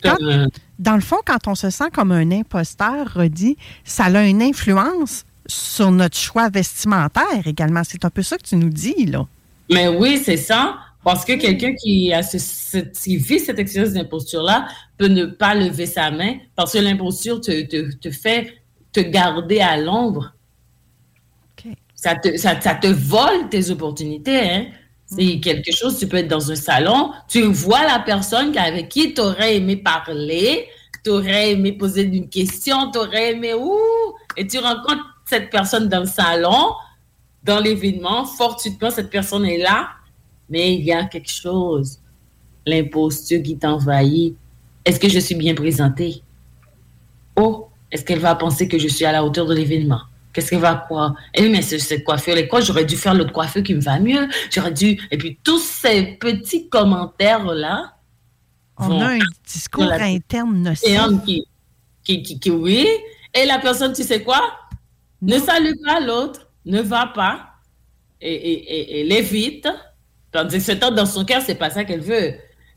quand- 0.03 0.17
un- 0.23 0.49
dans 0.79 0.95
le 0.95 1.01
fond, 1.03 1.19
quand 1.25 1.47
on 1.47 1.55
se 1.55 1.69
sent 1.69 1.91
comme 1.93 2.13
un 2.13 2.31
imposteur, 2.33 3.13
Rodi, 3.15 3.59
ça 3.85 4.05
a 4.05 4.25
une 4.25 4.43
influence 4.43 5.25
sur 5.47 5.91
notre 5.91 6.17
choix 6.17 6.49
vestimentaire 6.49 7.47
également. 7.47 7.83
C'est 7.85 8.05
un 8.07 8.11
peu 8.11 8.23
ça 8.23 8.39
que 8.39 8.43
tu 8.45 8.57
nous 8.57 8.71
dis, 8.71 9.05
là. 9.07 9.27
Mais 9.71 9.89
oui, 9.89 10.19
c'est 10.25 10.39
ça. 10.39 10.79
Parce 11.05 11.27
que 11.27 11.35
quelqu'un 11.35 11.75
qui, 11.75 12.11
a 12.15 12.23
ce- 12.23 12.39
ce- 12.39 12.79
qui 12.79 13.19
vit 13.19 13.39
cette 13.39 13.59
expérience 13.59 13.93
d'imposture-là 13.93 14.67
peut 14.97 15.09
ne 15.09 15.27
pas 15.27 15.55
lever 15.55 15.85
sa 15.85 16.11
main 16.11 16.37
parce 16.57 16.73
que 16.73 16.79
l'imposture 16.79 17.43
te, 17.43 17.61
te, 17.67 17.95
te 17.95 18.11
fait 18.11 18.55
te 18.93 19.01
garder 19.01 19.61
à 19.61 19.77
l'ombre. 19.77 20.33
Ça, 22.05 22.17
te, 22.17 22.37
ça, 22.37 22.61
ça 22.61 22.75
te 22.75 22.87
vole 22.87 23.49
tes 23.49 23.71
opportunités. 23.71 24.39
Hein? 24.39 24.67
C'est 25.07 25.41
quelque 25.41 25.73
chose, 25.73 25.99
tu 25.99 26.07
peux 26.07 26.19
être 26.19 26.29
dans 26.29 26.51
un 26.51 26.55
salon, 26.55 27.13
tu 27.29 27.41
vois 27.45 27.83
la 27.83 27.99
personne 28.01 28.55
avec 28.59 28.91
qui 28.91 29.15
tu 29.15 29.23
aurais 29.23 29.57
aimé 29.57 29.77
parler, 29.77 30.69
tu 31.03 31.09
aurais 31.09 31.53
aimé 31.53 31.73
poser 31.73 32.03
une 32.03 32.29
question, 32.29 32.91
tu 32.91 32.99
aurais 32.99 33.33
aimé 33.33 33.55
ouh, 33.55 33.79
et 34.37 34.47
tu 34.47 34.59
rencontres 34.59 35.03
cette 35.25 35.49
personne 35.49 35.89
dans 35.89 36.01
le 36.01 36.07
salon, 36.07 36.75
dans 37.43 37.59
l'événement, 37.59 38.27
fortuitement, 38.27 38.91
cette 38.91 39.09
personne 39.09 39.47
est 39.47 39.63
là, 39.63 39.89
mais 40.51 40.75
il 40.75 40.85
y 40.85 40.93
a 40.93 41.05
quelque 41.05 41.31
chose, 41.31 42.01
l'imposture 42.67 43.43
qui 43.43 43.57
t'envahit. 43.57 44.37
Est-ce 44.85 45.01
que 45.01 45.09
je 45.09 45.21
suis 45.21 45.37
bien 45.37 45.55
présentée? 45.55 46.23
Oh, 47.35 47.69
est-ce 47.91 48.05
qu'elle 48.05 48.21
va 48.21 48.35
penser 48.35 48.69
que 48.69 48.79
je 48.79 48.89
suis 48.89 49.07
à 49.07 49.13
la 49.13 49.25
hauteur 49.25 49.47
de 49.47 49.55
l'événement? 49.55 50.03
Qu'est-ce 50.35 50.51
qu'elle 50.51 50.59
va 50.61 50.75
croire? 50.75 51.15
Eh, 51.33 51.49
mais 51.49 51.63
c'est- 51.63 51.79
cette 51.79 52.05
coiffure, 52.05 52.35
les 52.35 52.49
quoi, 52.49 52.61
j'aurais 52.61 52.85
dû 52.85 52.97
faire 52.97 53.15
l'autre 53.15 53.33
coiffure 53.33 53.63
qui 53.63 53.75
me 53.75 53.81
va 53.81 53.99
mieux. 54.01 54.29
J'aurais 54.51 54.73
dû. 54.73 55.01
Et 55.11 55.17
puis, 55.17 55.39
tous 55.43 55.61
ces 55.61 56.19
petits 56.21 56.69
commentaires-là. 56.69 57.93
On 58.77 59.01
a 59.01 59.07
un 59.15 59.19
discours 59.47 59.85
la- 59.85 60.03
interne 60.05 60.57
nocif. 60.63 60.89
qui, 61.25 61.45
qui, 62.03 62.23
qui, 62.23 62.41
qui- 62.41 62.51
oui. 62.51 62.87
Et 63.33 63.47
la 63.47 63.59
personne, 63.61 63.93
tu 63.93 64.03
sais 64.03 64.23
quoi? 64.23 64.41
Ne 65.23 65.39
salue 65.39 65.73
pas 65.87 66.01
l'autre, 66.01 66.49
ne 66.67 66.81
va 66.83 67.07
pas, 67.07 67.47
et, 68.21 68.33
et, 68.35 68.53
et, 68.53 69.01
et 69.01 69.05
l'évite. 69.05 69.69
Tandis 70.33 70.57
que 70.59 70.63
ce 70.65 70.73
temps 70.73 70.91
dans 70.91 71.07
son 71.07 71.25
cœur, 71.25 71.41
c'est 71.47 71.55
pas 71.55 71.71
ça 71.71 71.85
qu'elle 71.85 72.01
veut. 72.01 72.35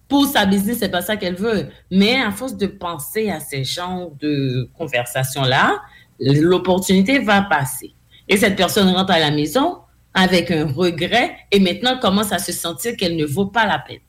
Pour 0.07 0.25
sa 0.27 0.45
business, 0.45 0.77
c'est 0.79 0.89
pas 0.89 1.01
ça 1.01 1.17
qu'elle 1.17 1.35
veut. 1.35 1.67
Mais 1.91 2.21
à 2.21 2.31
force 2.31 2.55
de 2.55 2.67
penser 2.67 3.29
à 3.31 3.39
ces 3.39 3.63
genres 3.63 4.11
de 4.19 4.69
conversations-là, 4.77 5.81
l'opportunité 6.20 7.20
va 7.20 7.41
passer. 7.43 7.93
Et 8.28 8.38
cette 8.38 8.55
personne 8.55 8.89
rentre 8.89 9.11
à 9.11 9.20
la 9.20 9.32
maison 9.32 9.78
avec 10.13 10.51
un 10.51 10.65
regret 10.65 11.36
et 11.51 11.59
maintenant 11.59 11.97
commence 11.99 12.32
à 12.32 12.39
se 12.39 12.51
sentir 12.51 12.95
qu'elle 12.97 13.15
ne 13.15 13.26
vaut 13.26 13.45
pas 13.45 13.65
la 13.65 13.80
peine. 13.80 13.99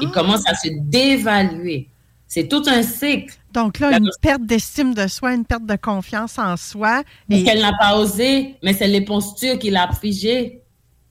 Il 0.00 0.10
commence 0.10 0.46
à 0.48 0.54
se 0.54 0.68
dévaluer. 0.70 1.88
C'est 2.26 2.48
tout 2.48 2.62
un 2.66 2.82
cycle. 2.82 3.34
Donc 3.52 3.78
là, 3.78 3.90
La 3.90 3.96
une 3.98 4.08
perte 4.22 4.42
d'estime 4.46 4.94
de 4.94 5.06
soi, 5.06 5.34
une 5.34 5.44
perte 5.44 5.66
de 5.66 5.76
confiance 5.76 6.38
en 6.38 6.56
soi. 6.56 7.02
Parce 7.28 7.42
qu'elle 7.42 7.60
n'a 7.60 7.74
pas 7.78 7.98
osé, 7.98 8.54
mais 8.62 8.72
c'est 8.72 8.88
les 8.88 9.02
postures 9.02 9.58
qui 9.58 9.70
l'a 9.70 9.90
figé. 9.92 10.62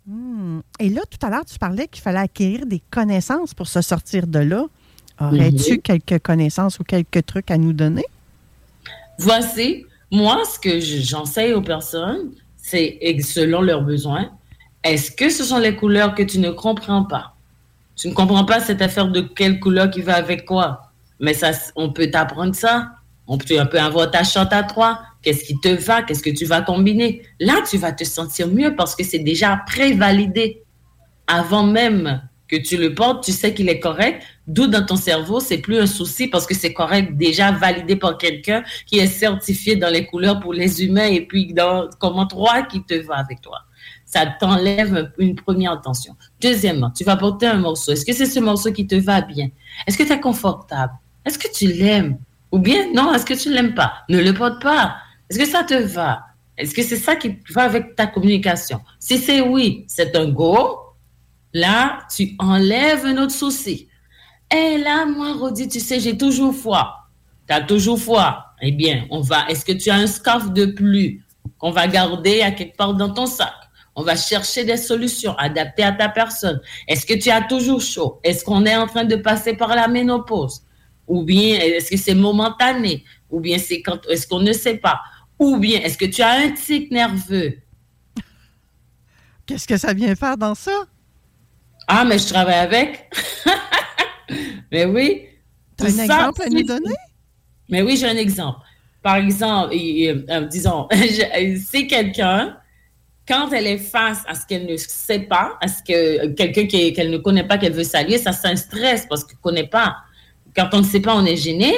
Hmm. 0.08 0.62
Et 0.80 0.90
là, 0.90 1.02
tout 1.08 1.24
à 1.24 1.30
l'heure, 1.30 1.46
tu 1.46 1.60
parlais 1.60 1.88
qu'il 1.88 2.02
fallait 2.02 2.20
acquérir 2.20 2.66
des 2.66 2.82
connaissances 2.90 3.54
pour 3.54 3.68
se 3.68 3.82
sortir 3.82 4.26
de 4.26 4.40
là. 4.40 4.66
Aurais-tu 5.20 5.74
Mhm. 5.74 5.82
quelques 5.82 6.20
connaissances 6.24 6.80
ou 6.80 6.84
quelques 6.84 7.24
trucs 7.28 7.52
à 7.52 7.58
nous 7.60 7.74
donner? 7.74 8.06
Voici, 9.20 9.86
moi, 10.12 10.41
ce 10.45 10.59
que 10.59 10.80
je- 10.80 11.01
j'enseigne 11.01 11.53
aux 11.53 11.62
personnes, 11.62 12.32
c'est 12.57 12.99
selon 13.22 13.62
leurs 13.62 13.82
besoins. 13.82 14.30
Est-ce 14.84 15.12
que 15.12 15.30
ce 15.30 15.43
sont 15.43 15.57
les 15.59 15.76
couleurs 15.76 16.14
que 16.16 16.24
tu 16.24 16.39
ne 16.39 16.49
comprends 16.51 17.03
pas? 17.03 17.36
Tu 17.95 18.07
ne 18.09 18.14
comprends 18.14 18.45
pas 18.45 18.59
cette 18.59 18.82
affaire 18.82 19.07
de 19.07 19.22
quelle 19.22 19.59
couleur 19.59 19.89
qui 19.89 20.01
va 20.01 20.16
avec 20.16 20.45
quoi? 20.45 20.91
Mais 21.20 21.34
ça, 21.34 21.51
on 21.76 21.91
peut 21.91 22.09
t'apprendre 22.09 22.55
ça. 22.55 22.91
On 23.28 23.38
peut, 23.38 23.59
on 23.62 23.68
peut 23.68 23.80
avoir 23.80 24.09
ta 24.09 24.24
chante 24.24 24.51
à 24.51 24.64
trois. 24.64 25.01
Qu'est-ce 25.22 25.43
qui 25.43 25.59
te 25.59 25.70
va? 25.70 26.01
Qu'est-ce 26.01 26.24
que 26.24 26.32
tu 26.32 26.45
vas 26.45 26.62
combiner? 26.62 27.22
Là, 27.39 27.62
tu 27.70 27.78
vas 27.78 27.91
te 27.91 28.03
sentir 28.03 28.47
mieux 28.47 28.76
parce 28.76 28.95
que 28.95 29.03
c'est 29.03 29.20
déjà 29.20 29.62
prévalidé. 29.68 30.64
Avant 31.28 31.64
même 31.64 32.22
que 32.52 32.58
tu 32.58 32.76
le 32.76 32.93
portes, 32.93 33.24
tu 33.24 33.32
sais 33.32 33.54
qu'il 33.54 33.70
est 33.70 33.80
correct. 33.80 34.22
D'où 34.45 34.68
dans 34.68 34.86
ton 34.86 34.97
cerveau, 34.97 35.39
c'est 35.39 35.60
plus 35.60 35.80
un 35.80 35.88
souci 35.88 36.28
parce 36.28 36.45
que 36.45 36.54
c'est 36.54 36.74
correct, 36.74 37.16
déjà 37.16 37.52
validé 37.52 37.95
par 37.95 38.18
quelqu'un 38.18 38.64
qui 38.86 38.99
est 38.99 39.08
certifié 39.08 39.78
dans 39.78 39.89
les 39.89 40.06
couleurs 40.06 40.39
pour 40.41 40.54
les 40.54 40.84
humains 40.84 41.08
et 41.08 41.22
puis 41.22 41.54
dans 41.54 41.89
comment 41.99 42.28
trois 42.28 42.64
qui 42.64 42.84
te 42.84 42.93
va 42.95 43.16
avec 43.16 43.41
toi. 43.41 43.60
Ça 44.06 44.26
t'enlève 44.26 45.12
une 45.18 45.36
première 45.36 45.80
tension. 45.80 46.16
Deuxièmement, 46.41 46.91
tu 46.91 47.06
vas 47.06 47.16
porter 47.16 47.47
un 47.47 47.58
morceau. 47.58 47.93
Est-ce 47.93 48.06
que 48.06 48.14
c'est 48.14 48.26
ce 48.26 48.41
morceau 48.41 48.74
qui 48.74 48.86
te 48.86 48.95
va 48.95 49.22
bien? 49.22 49.49
Est-ce 49.88 49.97
que 49.97 50.04
tu 50.04 50.12
es 50.12 50.20
confortable? 50.20 50.93
Est-ce 51.26 51.39
que 51.39 51.47
tu 51.52 51.68
l'aimes? 51.68 52.18
Ou 52.52 52.60
bien, 52.60 52.91
non, 52.93 53.14
est-ce 53.14 53.26
que 53.26 53.34
tu 53.34 53.47
ne 53.47 53.54
l'aimes 53.54 53.74
pas? 53.74 53.93
Ne 54.10 54.20
le 54.22 54.34
porte 54.34 54.62
pas. 54.62 54.97
Est-ce 55.30 55.39
que 55.39 55.47
ça 55.47 55.64
te 55.64 55.76
va? 55.76 56.26
Est-ce 56.58 56.76
que 56.76 56.84
c'est 56.84 56.97
ça 56.97 57.16
qui 57.16 57.38
va 57.52 57.64
avec 57.64 57.95
ta 57.95 58.08
communication? 58.08 58.82
Si 58.99 59.18
c'est 59.18 59.39
oui, 59.39 59.86
c'est 59.88 60.14
un 60.18 60.28
go. 60.28 60.78
Là, 61.54 62.08
tu 62.14 62.36
enlèves 62.39 63.06
un 63.06 63.18
autre 63.18 63.34
souci. 63.34 63.89
Et 64.54 64.78
là, 64.78 65.06
moi, 65.06 65.34
Rodi, 65.34 65.68
tu 65.68 65.80
sais, 65.80 65.99
j'ai 65.99 66.18
toujours 66.18 66.54
foi. 66.54 67.08
Tu 67.47 67.54
as 67.54 67.62
toujours 67.62 67.99
foi. 67.99 68.45
Eh 68.62 68.72
bien, 68.72 69.06
on 69.10 69.22
va. 69.22 69.47
Est-ce 69.49 69.66
que 69.66 69.72
tu 69.72 69.89
as 69.89 69.95
un 69.95 70.08
scarf 70.08 70.52
de 70.52 70.66
plus 70.66 71.24
qu'on 71.58 71.72
va 71.72 71.88
garder 71.88 72.41
à 72.41 72.52
quelque 72.52 72.78
part 72.78 72.93
dans 72.93 73.14
ton 73.14 73.26
sac? 73.26 73.54
On 73.95 74.04
va 74.04 74.16
chercher 74.16 74.64
des 74.64 74.78
solutions 74.78 75.36
adaptées 75.38 75.84
à 75.84 75.91
ta 75.91 76.08
personne. 76.08 76.62
Est-ce 76.88 77.06
que 77.06 77.14
tu 77.14 77.30
as 77.30 77.41
toujours 77.41 77.82
chaud? 77.82 78.20
Est-ce 78.24 78.45
qu'on 78.45 78.66
est 78.66 78.76
en 78.76 78.88
train 78.88 79.04
de 79.04 79.18
passer 79.18 79.54
par 79.54 79.76
la 79.76 79.88
ménopause? 79.88 80.62
Ou 81.08 81.24
bien 81.24 81.60
est-ce 81.60 81.91
que 81.91 81.97
c'est 81.97 82.16
momentané? 82.16 83.04
Ou 83.30 83.41
bien 83.41 83.58
c'est 83.58 83.82
quand 83.82 84.06
est-ce 84.08 84.28
qu'on 84.28 84.39
ne 84.39 84.54
sait 84.54 84.78
pas? 84.78 85.02
Ou 85.38 85.58
bien 85.58 85.82
est-ce 85.82 85.97
que 85.97 86.06
tu 86.06 86.22
as 86.22 86.32
un 86.32 86.52
tic 86.52 86.89
nerveux? 86.91 87.58
Qu'est-ce 89.45 89.68
que 89.68 89.78
ça 89.78 89.93
vient 89.93 90.16
faire 90.16 90.38
dans 90.38 90.56
ça? 90.56 90.86
Ah, 91.88 92.06
mais 92.06 92.18
je 92.20 92.28
travaille 92.28 92.56
avec. 92.56 93.10
mais 94.72 94.86
oui. 94.86 95.24
T'as 95.78 95.86
Tout 95.86 95.92
un 95.92 95.96
ça, 95.96 96.04
exemple 96.04 96.42
à 96.44 96.50
nous 96.50 96.64
donner? 96.64 96.96
Mais 97.70 97.82
oui, 97.82 97.98
j'ai 97.98 98.08
un 98.08 98.18
exemple. 98.18 98.60
Par 99.02 99.16
exemple, 99.16 99.74
et, 99.74 100.04
et, 100.04 100.10
euh, 100.30 100.42
disons, 100.42 100.88
c'est 101.72 101.88
quelqu'un, 101.88 102.58
quand 103.28 103.50
elle 103.52 103.66
est 103.68 103.78
face 103.78 104.24
à 104.28 104.36
ce 104.36 104.46
qu'elle 104.46 104.66
ne 104.68 104.78
sait 104.78 105.22
pas, 105.22 105.58
à 105.62 105.68
ce 105.68 105.82
que 105.82 106.28
quelqu'un 106.34 106.68
qui- 106.68 106.94
qu'elle 106.94 107.10
ne 107.10 107.18
connaît 107.18 107.46
pas, 107.48 107.58
qu'elle 107.58 107.74
veut 107.74 107.84
saluer, 107.84 108.18
ça 108.18 108.32
c'est 108.32 108.48
un 108.48 108.56
stress 108.56 109.06
parce 109.10 109.24
qu'elle 109.24 109.38
ne 109.38 109.42
connaît 109.42 109.68
pas. 109.68 109.98
Quand 110.56 110.70
on 110.74 110.80
ne 110.80 110.84
sait 110.86 111.00
pas, 111.00 111.16
on 111.16 111.26
est 111.26 111.38
gêné. 111.38 111.74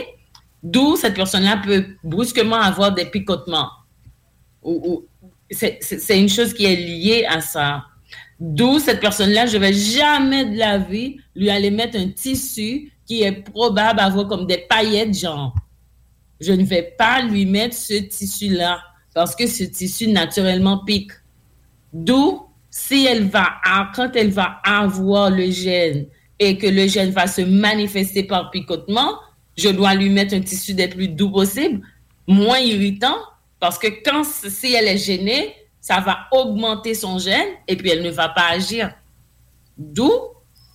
D'où 0.62 0.95
cette 0.95 1.14
personne-là 1.14 1.62
peut 1.64 1.86
brusquement 2.04 2.60
avoir 2.60 2.91
des 2.93 3.06
picotements. 3.06 3.70
Ou, 4.64 5.06
c'est 5.51 6.20
une 6.20 6.30
chose 6.30 6.54
qui 6.54 6.66
est 6.66 6.76
liée 6.76 7.26
à 7.30 7.39
ça. 7.41 7.86
D'où 8.46 8.78
cette 8.78 9.00
personne-là, 9.00 9.46
je 9.46 9.58
vais 9.58 9.72
jamais 9.72 10.44
de 10.44 10.58
la 10.58 10.78
vie 10.78 11.16
lui 11.34 11.50
aller 11.50 11.72
mettre 11.72 11.98
un 11.98 12.10
tissu 12.10 12.91
qui 13.06 13.24
est 13.24 13.32
probable 13.32 14.02
à 14.02 14.08
avoir 14.08 14.28
comme 14.28 14.46
des 14.46 14.58
paillettes, 14.58 15.18
genre. 15.18 15.56
Je 16.41 16.52
ne 16.52 16.66
vais 16.66 16.94
pas 16.98 17.22
lui 17.22 17.46
mettre 17.46 17.74
ce 17.74 17.94
tissu-là 17.94 18.82
parce 19.16 19.34
que 19.34 19.48
ce 19.48 19.64
tissu 19.64 20.10
naturellement 20.10 20.84
pique. 20.84 21.12
D'où, 21.94 22.41
si 22.70 23.06
elle 23.06 23.30
va, 23.30 23.48
quand 23.96 24.14
elle 24.14 24.32
va 24.32 24.60
avoir 24.66 25.30
le 25.30 25.50
gène 25.50 26.08
et 26.38 26.58
que 26.58 26.68
le 26.68 26.86
gène 26.88 27.12
va 27.12 27.28
se 27.28 27.44
manifester 27.44 28.24
par 28.24 28.52
picotement, 28.52 29.20
je 29.56 29.70
dois 29.70 29.94
lui 29.94 30.10
mettre 30.10 30.36
un 30.36 30.41
tissu 30.41 30.74
des 30.74 30.89
plus 30.89 31.08
doux 31.08 31.32
possible, 31.32 31.80
moins 32.28 32.60
irritant, 32.60 33.20
parce 33.62 33.80
que 33.80 33.88
quand, 34.04 34.26
si 34.26 34.74
elle 34.74 34.89
est 34.89 34.98
gênée, 34.98 35.56
ça 35.84 35.99
va 35.99 36.27
augmenter 36.31 36.95
son 36.95 37.19
gène 37.19 37.49
et 37.67 37.75
puis 37.75 37.89
elle 37.89 38.03
ne 38.03 38.09
va 38.09 38.29
pas 38.29 38.47
agir. 38.51 38.93
D'où 39.77 40.09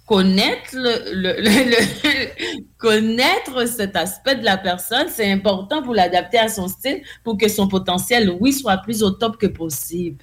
connaître, 0.04 0.74
le, 0.74 2.60
connaître 2.78 3.66
cet 3.66 3.96
aspect 3.96 4.36
de 4.36 4.44
la 4.44 4.58
personne, 4.58 5.06
c'est 5.08 5.32
important 5.32 5.82
pour 5.82 5.94
l'adapter 5.94 6.36
à 6.36 6.48
son 6.48 6.68
style, 6.68 7.02
pour 7.24 7.38
que 7.38 7.48
son 7.48 7.68
potentiel, 7.68 8.36
oui, 8.38 8.52
soit 8.52 8.76
plus 8.76 9.02
au 9.02 9.10
top 9.10 9.38
que 9.38 9.46
possible. 9.46 10.22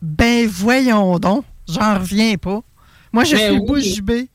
Ben 0.00 0.46
voyons 0.46 1.18
donc, 1.18 1.44
j'en 1.68 1.98
reviens 1.98 2.38
pas. 2.38 2.62
Moi, 3.12 3.24
je 3.24 3.36
ben 3.36 3.50
suis 3.50 3.60
bouche 3.60 4.00
bée. 4.00 4.30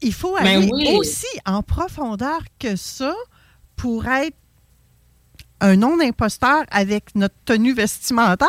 Il 0.00 0.14
faut 0.14 0.36
ben 0.36 0.46
aller 0.46 0.96
aussi 0.96 1.26
en 1.44 1.62
profondeur 1.62 2.40
que 2.58 2.76
ça 2.76 3.14
pour 3.76 4.06
être 4.06 4.36
un 5.60 5.76
non-imposteur 5.76 6.64
avec 6.70 7.14
notre 7.14 7.34
tenue 7.44 7.74
vestimentaire? 7.74 8.48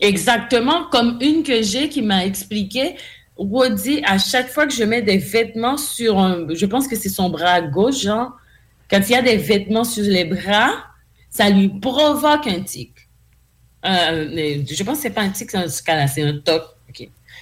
Exactement, 0.00 0.84
comme 0.90 1.18
une 1.20 1.42
que 1.42 1.62
j'ai 1.62 1.88
qui 1.88 2.02
m'a 2.02 2.24
expliqué. 2.24 2.96
Wody, 3.36 4.02
à 4.04 4.18
chaque 4.18 4.48
fois 4.48 4.66
que 4.66 4.74
je 4.74 4.84
mets 4.84 5.02
des 5.02 5.18
vêtements 5.18 5.76
sur 5.76 6.18
un, 6.18 6.46
je 6.52 6.66
pense 6.66 6.88
que 6.88 6.96
c'est 6.96 7.08
son 7.08 7.30
bras 7.30 7.60
gauche, 7.60 8.02
genre, 8.02 8.32
quand 8.90 9.00
il 9.08 9.12
y 9.12 9.14
a 9.14 9.22
des 9.22 9.36
vêtements 9.36 9.84
sur 9.84 10.04
les 10.04 10.24
bras, 10.24 10.70
ça 11.30 11.48
lui 11.48 11.68
provoque 11.68 12.46
un 12.46 12.60
tic. 12.60 12.92
Euh, 13.84 14.62
je 14.68 14.82
pense 14.82 14.98
que 14.98 15.02
c'est 15.02 15.10
pas 15.10 15.22
un 15.22 15.30
tic 15.30 15.52
dans 15.52 15.68
ce 15.68 15.82
cas-là, 15.82 16.06
c'est 16.06 16.22
un 16.22 16.38
toc. 16.38 16.62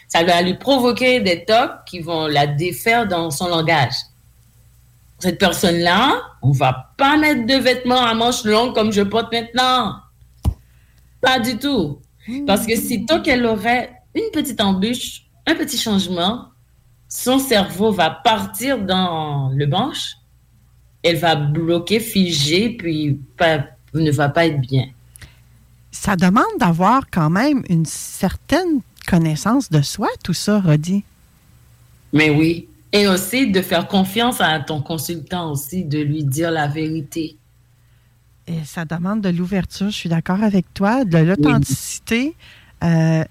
Ça 0.07 0.25
va 0.25 0.43
lui 0.43 0.55
provoquer 0.55 1.21
des 1.21 1.45
tocs 1.45 1.85
qui 1.87 2.01
vont 2.01 2.27
la 2.27 2.47
défaire 2.47 3.07
dans 3.07 3.31
son 3.31 3.49
langage 3.49 3.95
cette 5.21 5.39
personne-là, 5.39 6.23
on 6.43 6.53
va 6.53 6.93
pas 6.97 7.17
mettre 7.17 7.47
de 7.47 7.55
vêtements 7.55 8.05
à 8.05 8.15
manches 8.15 8.45
longues 8.45 8.75
comme 8.75 8.93
je 8.93 9.03
porte 9.03 9.33
maintenant. 9.33 9.97
Pas 11.21 11.39
du 11.39 11.59
tout. 11.59 12.01
Parce 12.47 12.67
que 12.67 12.77
sitôt 12.77 13.21
qu'elle 13.23 13.45
aurait 13.45 13.93
une 14.15 14.31
petite 14.33 14.61
embûche, 14.61 15.23
un 15.47 15.55
petit 15.55 15.79
changement, 15.79 16.47
son 17.09 17.39
cerveau 17.39 17.93
va 17.93 18.11
partir 18.11 18.79
dans 18.79 19.51
le 19.55 19.67
manche, 19.67 20.17
elle 21.03 21.17
va 21.17 21.35
bloquer, 21.35 21.99
figer, 22.01 22.71
puis 22.71 23.19
pas, 23.37 23.65
ne 23.95 24.11
va 24.11 24.29
pas 24.29 24.47
être 24.47 24.61
bien. 24.61 24.89
Ça 25.91 26.17
demande 26.17 26.45
d'avoir 26.59 27.03
quand 27.11 27.31
même 27.31 27.65
une 27.69 27.85
certaine 27.85 28.81
connaissance 29.07 29.71
de 29.71 29.83
soi, 29.83 30.09
tout 30.23 30.35
ça, 30.35 30.61
Rodi. 30.61 31.05
Mais 32.13 32.31
oui. 32.31 32.69
Et 32.93 33.07
aussi 33.07 33.51
de 33.51 33.63
faire 33.63 33.87
confiance 33.87 34.41
à 34.41 34.59
ton 34.61 34.83
consultant 34.83 35.53
aussi, 35.53 35.85
de 35.85 35.99
lui 35.99 36.25
dire 36.25 36.51
la 36.51 36.67
vérité. 36.67 37.37
Et 38.47 38.65
ça 38.65 38.85
demande 38.85 39.21
de 39.21 39.29
l'ouverture, 39.29 39.91
je 39.91 39.97
suis 39.97 40.09
d'accord 40.09 40.43
avec 40.43 40.73
toi, 40.75 41.05
de 41.05 41.19
l'authenticité. 41.19 42.35
Euh, 42.83 43.25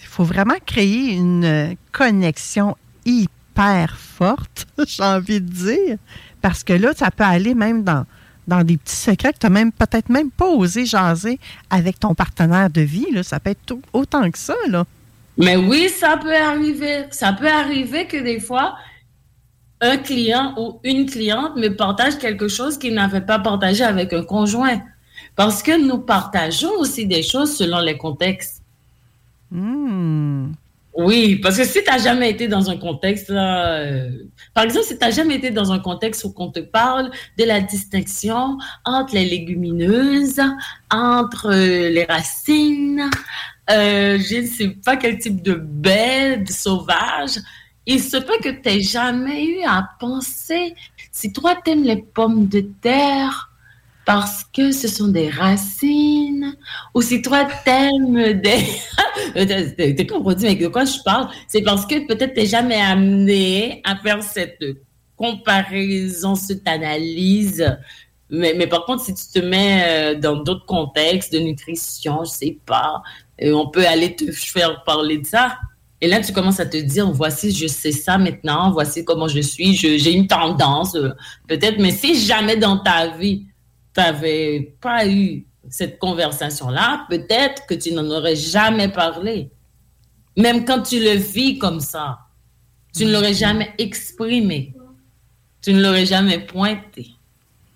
il 0.00 0.06
faut 0.06 0.24
vraiment 0.24 0.54
créer 0.64 1.14
une 1.14 1.76
connexion 1.90 2.76
hyper 3.04 3.96
forte, 3.96 4.66
j'ai 4.86 5.02
envie 5.02 5.40
de 5.40 5.48
dire. 5.48 5.96
Parce 6.40 6.62
que 6.62 6.72
là, 6.72 6.92
ça 6.94 7.10
peut 7.10 7.24
aller 7.24 7.54
même 7.54 7.82
dans, 7.82 8.04
dans 8.46 8.62
des 8.62 8.76
petits 8.76 8.94
secrets 8.94 9.32
que 9.32 9.38
tu 9.38 9.46
n'as 9.46 9.50
même 9.50 9.72
peut-être 9.72 10.10
même 10.10 10.30
pas 10.30 10.48
osé 10.48 10.86
jaser 10.86 11.40
avec 11.70 11.98
ton 11.98 12.14
partenaire 12.14 12.70
de 12.70 12.82
vie. 12.82 13.06
Là. 13.12 13.22
Ça 13.22 13.40
peut 13.40 13.50
être 13.50 13.76
autant 13.92 14.30
que 14.30 14.38
ça. 14.38 14.54
Là. 14.68 14.84
Mais 15.36 15.56
oui, 15.56 15.88
ça 15.88 16.16
peut 16.16 16.34
arriver. 16.34 17.04
Ça 17.10 17.32
peut 17.32 17.48
arriver 17.48 18.06
que 18.06 18.16
des 18.16 18.40
fois, 18.40 18.76
un 19.80 19.98
client 19.98 20.54
ou 20.56 20.80
une 20.82 21.06
cliente 21.06 21.56
me 21.56 21.68
partage 21.68 22.18
quelque 22.18 22.48
chose 22.48 22.78
qu'il 22.78 22.94
n'avait 22.94 23.20
pas 23.20 23.38
partagé 23.38 23.84
avec 23.84 24.12
un 24.12 24.22
conjoint. 24.22 24.82
Parce 25.34 25.62
que 25.62 25.78
nous 25.78 25.98
partageons 25.98 26.72
aussi 26.78 27.06
des 27.06 27.22
choses 27.22 27.56
selon 27.56 27.80
les 27.80 27.98
contextes. 27.98 28.62
Hmm. 29.50 30.52
Oui, 30.96 31.36
parce 31.36 31.58
que 31.58 31.64
si 31.64 31.84
tu 31.84 31.90
n'as 31.90 31.98
jamais 31.98 32.30
été 32.30 32.48
dans 32.48 32.70
un 32.70 32.78
contexte, 32.78 33.28
euh, 33.28 34.10
par 34.54 34.64
exemple, 34.64 34.86
si 34.86 34.96
tu 34.96 35.04
n'as 35.04 35.10
jamais 35.10 35.34
été 35.34 35.50
dans 35.50 35.70
un 35.70 35.78
contexte 35.78 36.24
où 36.24 36.32
on 36.38 36.50
te 36.50 36.60
parle 36.60 37.10
de 37.38 37.44
la 37.44 37.60
distinction 37.60 38.56
entre 38.86 39.14
les 39.14 39.26
légumineuses, 39.26 40.40
entre 40.90 41.52
euh, 41.52 41.90
les 41.90 42.04
racines, 42.04 43.10
euh, 43.70 44.18
je 44.18 44.42
ne 44.42 44.46
sais 44.46 44.68
pas 44.84 44.96
quel 44.96 45.18
type 45.18 45.42
de 45.42 45.54
bête 45.54 46.50
sauvage. 46.50 47.38
Il 47.86 48.02
se 48.02 48.16
peut 48.16 48.38
que 48.42 48.48
tu 48.48 48.68
n'aies 48.68 48.80
jamais 48.82 49.44
eu 49.44 49.62
à 49.64 49.88
penser, 50.00 50.74
si 51.12 51.32
toi 51.32 51.56
tu 51.64 51.70
aimes 51.70 51.84
les 51.84 52.02
pommes 52.02 52.48
de 52.48 52.60
terre 52.80 53.50
parce 54.04 54.44
que 54.44 54.70
ce 54.70 54.86
sont 54.86 55.08
des 55.08 55.28
racines, 55.28 56.56
ou 56.94 57.02
si 57.02 57.20
toi 57.22 57.46
t'aimes 57.64 58.40
des... 58.40 58.64
T'es 59.76 60.06
compris, 60.06 60.36
mais 60.42 60.54
de 60.54 60.68
quoi 60.68 60.84
je 60.84 61.02
parle? 61.04 61.28
C'est 61.48 61.62
parce 61.62 61.84
que 61.86 62.06
peut-être 62.06 62.34
tu 62.34 62.40
n'es 62.40 62.46
jamais 62.46 62.80
amené 62.80 63.82
à 63.84 63.96
faire 63.96 64.22
cette 64.22 64.62
comparaison, 65.16 66.36
cette 66.36 66.66
analyse 66.68 67.64
mais, 68.30 68.54
mais, 68.54 68.66
par 68.66 68.84
contre, 68.84 69.04
si 69.04 69.14
tu 69.14 69.40
te 69.40 69.44
mets 69.44 69.82
euh, 69.86 70.18
dans 70.18 70.36
d'autres 70.36 70.66
contextes 70.66 71.32
de 71.32 71.38
nutrition, 71.38 72.24
je 72.24 72.30
sais 72.30 72.58
pas, 72.66 73.02
et 73.38 73.52
on 73.52 73.68
peut 73.68 73.86
aller 73.86 74.16
te 74.16 74.30
faire 74.32 74.82
parler 74.84 75.18
de 75.18 75.26
ça. 75.26 75.58
Et 76.00 76.08
là, 76.08 76.20
tu 76.20 76.32
commences 76.32 76.60
à 76.60 76.66
te 76.66 76.76
dire, 76.76 77.10
voici, 77.10 77.52
je 77.52 77.66
sais 77.66 77.92
ça 77.92 78.18
maintenant, 78.18 78.70
voici 78.70 79.04
comment 79.04 79.28
je 79.28 79.40
suis, 79.40 79.74
j'ai 79.74 80.12
une 80.12 80.26
tendance, 80.26 80.94
euh, 80.94 81.10
peut-être, 81.48 81.78
mais 81.78 81.92
si 81.92 82.18
jamais 82.20 82.56
dans 82.56 82.78
ta 82.78 83.08
vie, 83.16 83.46
tu 83.94 84.00
n'avais 84.00 84.76
pas 84.80 85.06
eu 85.06 85.46
cette 85.70 85.98
conversation-là, 85.98 87.06
peut-être 87.08 87.66
que 87.66 87.74
tu 87.74 87.92
n'en 87.92 88.08
aurais 88.10 88.36
jamais 88.36 88.88
parlé. 88.88 89.50
Même 90.36 90.64
quand 90.64 90.82
tu 90.82 91.00
le 91.00 91.14
vis 91.14 91.58
comme 91.58 91.80
ça, 91.80 92.18
tu 92.94 93.04
ne 93.04 93.12
l'aurais 93.12 93.34
jamais 93.34 93.72
exprimé. 93.78 94.74
Tu 95.62 95.72
ne 95.72 95.82
l'aurais 95.82 96.06
jamais 96.06 96.38
pointé. 96.38 97.15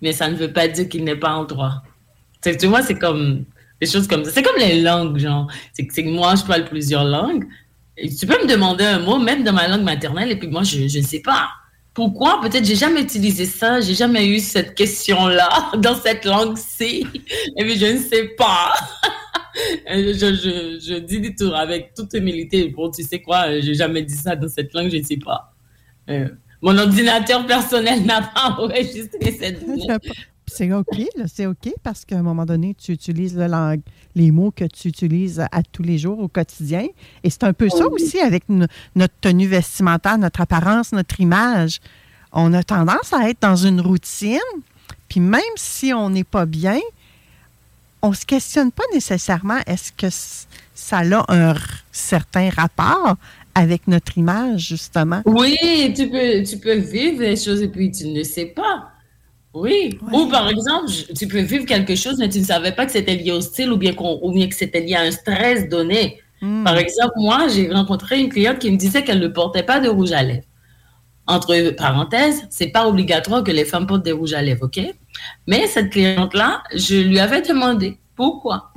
Mais 0.01 0.13
ça 0.13 0.29
ne 0.29 0.35
veut 0.35 0.51
pas 0.51 0.67
dire 0.67 0.89
qu'il 0.89 1.03
n'est 1.03 1.15
pas 1.15 1.33
en 1.33 1.45
droit. 1.45 1.83
Tu 2.41 2.67
vois, 2.67 2.81
c'est 2.81 2.97
comme 2.97 3.45
des 3.79 3.87
choses 3.87 4.07
comme 4.07 4.23
ça. 4.25 4.31
C'est 4.31 4.43
comme 4.43 4.57
les 4.57 4.81
langues, 4.81 5.17
genre. 5.17 5.47
C'est 5.73 5.85
que 5.85 6.09
moi, 6.09 6.35
je 6.35 6.43
parle 6.43 6.65
plusieurs 6.65 7.03
langues. 7.03 7.45
Et 7.97 8.09
tu 8.09 8.25
peux 8.25 8.41
me 8.41 8.47
demander 8.47 8.83
un 8.83 8.99
mot, 8.99 9.19
même 9.19 9.43
dans 9.43 9.53
ma 9.53 9.67
langue 9.67 9.83
maternelle, 9.83 10.31
et 10.31 10.35
puis 10.35 10.47
moi, 10.47 10.63
je 10.63 10.81
ne 10.83 11.03
sais 11.03 11.19
pas. 11.19 11.49
Pourquoi? 11.93 12.39
Peut-être 12.41 12.65
j'ai 12.65 12.75
jamais 12.75 13.01
utilisé 13.01 13.45
ça, 13.45 13.81
j'ai 13.81 13.93
jamais 13.93 14.25
eu 14.25 14.39
cette 14.39 14.75
question-là 14.75 15.71
dans 15.77 15.95
cette 15.95 16.23
langue-ci. 16.23 17.05
Et 17.57 17.65
puis 17.65 17.77
je 17.77 17.85
ne 17.85 17.97
sais 17.97 18.29
pas. 18.37 18.73
je, 19.89 20.13
je, 20.13 20.79
je, 20.81 20.99
dis 20.99 21.19
du 21.19 21.35
tout 21.35 21.51
avec 21.53 21.93
toute 21.93 22.13
humilité. 22.13 22.69
Bon, 22.69 22.89
tu 22.89 23.03
sais 23.03 23.21
quoi, 23.21 23.59
j'ai 23.59 23.73
jamais 23.73 24.03
dit 24.03 24.15
ça 24.15 24.37
dans 24.37 24.47
cette 24.47 24.73
langue, 24.73 24.89
je 24.89 24.97
ne 24.97 25.03
sais 25.03 25.17
pas. 25.17 25.53
Euh, 26.09 26.29
mon 26.61 26.77
ordinateur 26.77 27.45
personnel 27.45 28.05
n'a 28.05 28.21
pas 28.21 28.55
enregistré 28.59 29.37
cette 29.39 29.65
C'est 30.47 30.71
OK, 30.73 30.85
c'est 31.27 31.45
OK 31.45 31.73
parce 31.83 32.05
qu'à 32.05 32.17
un 32.17 32.21
moment 32.21 32.45
donné, 32.45 32.75
tu 32.75 32.91
utilises 32.91 33.35
le 33.37 33.81
les 34.13 34.31
mots 34.31 34.51
que 34.51 34.65
tu 34.65 34.89
utilises 34.89 35.39
à 35.39 35.63
tous 35.63 35.83
les 35.83 35.97
jours, 35.97 36.19
au 36.19 36.27
quotidien. 36.27 36.85
Et 37.23 37.29
c'est 37.29 37.45
un 37.45 37.53
peu 37.53 37.69
ça 37.69 37.87
aussi 37.87 38.19
avec 38.19 38.43
notre 38.49 39.13
tenue 39.21 39.47
vestimentaire, 39.47 40.17
notre 40.17 40.41
apparence, 40.41 40.91
notre 40.91 41.19
image. 41.21 41.79
On 42.33 42.53
a 42.53 42.63
tendance 42.63 43.13
à 43.13 43.29
être 43.29 43.41
dans 43.41 43.55
une 43.55 43.79
routine, 43.79 44.39
puis 45.07 45.19
même 45.19 45.41
si 45.55 45.93
on 45.93 46.09
n'est 46.09 46.25
pas 46.25 46.45
bien, 46.45 46.79
on 48.01 48.09
ne 48.09 48.15
se 48.15 48.25
questionne 48.25 48.71
pas 48.71 48.83
nécessairement 48.93 49.59
est-ce 49.65 49.91
que 49.91 50.07
ça 50.73 50.99
a 50.99 51.25
un 51.33 51.55
certain 51.91 52.49
rapport 52.49 53.15
avec 53.55 53.87
notre 53.87 54.17
image, 54.17 54.67
justement. 54.67 55.21
Oui, 55.25 55.57
tu 55.95 56.09
peux, 56.09 56.43
tu 56.43 56.57
peux 56.57 56.75
vivre 56.75 57.21
les 57.21 57.35
choses 57.35 57.61
et 57.61 57.67
puis 57.67 57.91
tu 57.91 58.07
ne 58.07 58.23
sais 58.23 58.45
pas. 58.45 58.89
Oui. 59.53 59.99
Ou 60.13 60.27
par 60.27 60.47
exemple, 60.49 60.89
tu 61.17 61.27
peux 61.27 61.41
vivre 61.41 61.65
quelque 61.65 61.95
chose, 61.95 62.17
mais 62.19 62.29
tu 62.29 62.39
ne 62.39 62.45
savais 62.45 62.71
pas 62.71 62.85
que 62.85 62.91
c'était 62.91 63.15
lié 63.15 63.31
au 63.31 63.41
style 63.41 63.71
ou 63.71 63.77
bien, 63.77 63.93
ou 63.97 64.31
bien 64.31 64.47
que 64.47 64.55
c'était 64.55 64.79
lié 64.79 64.95
à 64.95 65.01
un 65.01 65.11
stress 65.11 65.67
donné. 65.67 66.21
Hmm. 66.41 66.63
Par 66.63 66.77
exemple, 66.77 67.13
moi, 67.17 67.47
j'ai 67.49 67.71
rencontré 67.71 68.19
une 68.19 68.29
cliente 68.29 68.59
qui 68.59 68.71
me 68.71 68.77
disait 68.77 69.03
qu'elle 69.03 69.19
ne 69.19 69.27
portait 69.27 69.63
pas 69.63 69.79
de 69.79 69.89
rouge 69.89 70.11
à 70.11 70.23
lèvres. 70.23 70.45
Entre 71.27 71.71
parenthèses, 71.71 72.47
c'est 72.49 72.69
pas 72.69 72.87
obligatoire 72.87 73.43
que 73.43 73.51
les 73.51 73.65
femmes 73.65 73.87
portent 73.87 74.03
des 74.03 74.11
rouges 74.11 74.33
à 74.33 74.41
lèvres, 74.41 74.65
OK? 74.65 74.79
Mais 75.47 75.67
cette 75.67 75.91
cliente-là, 75.91 76.63
je 76.73 76.95
lui 76.95 77.19
avais 77.19 77.41
demandé 77.41 77.97
pourquoi. 78.15 78.71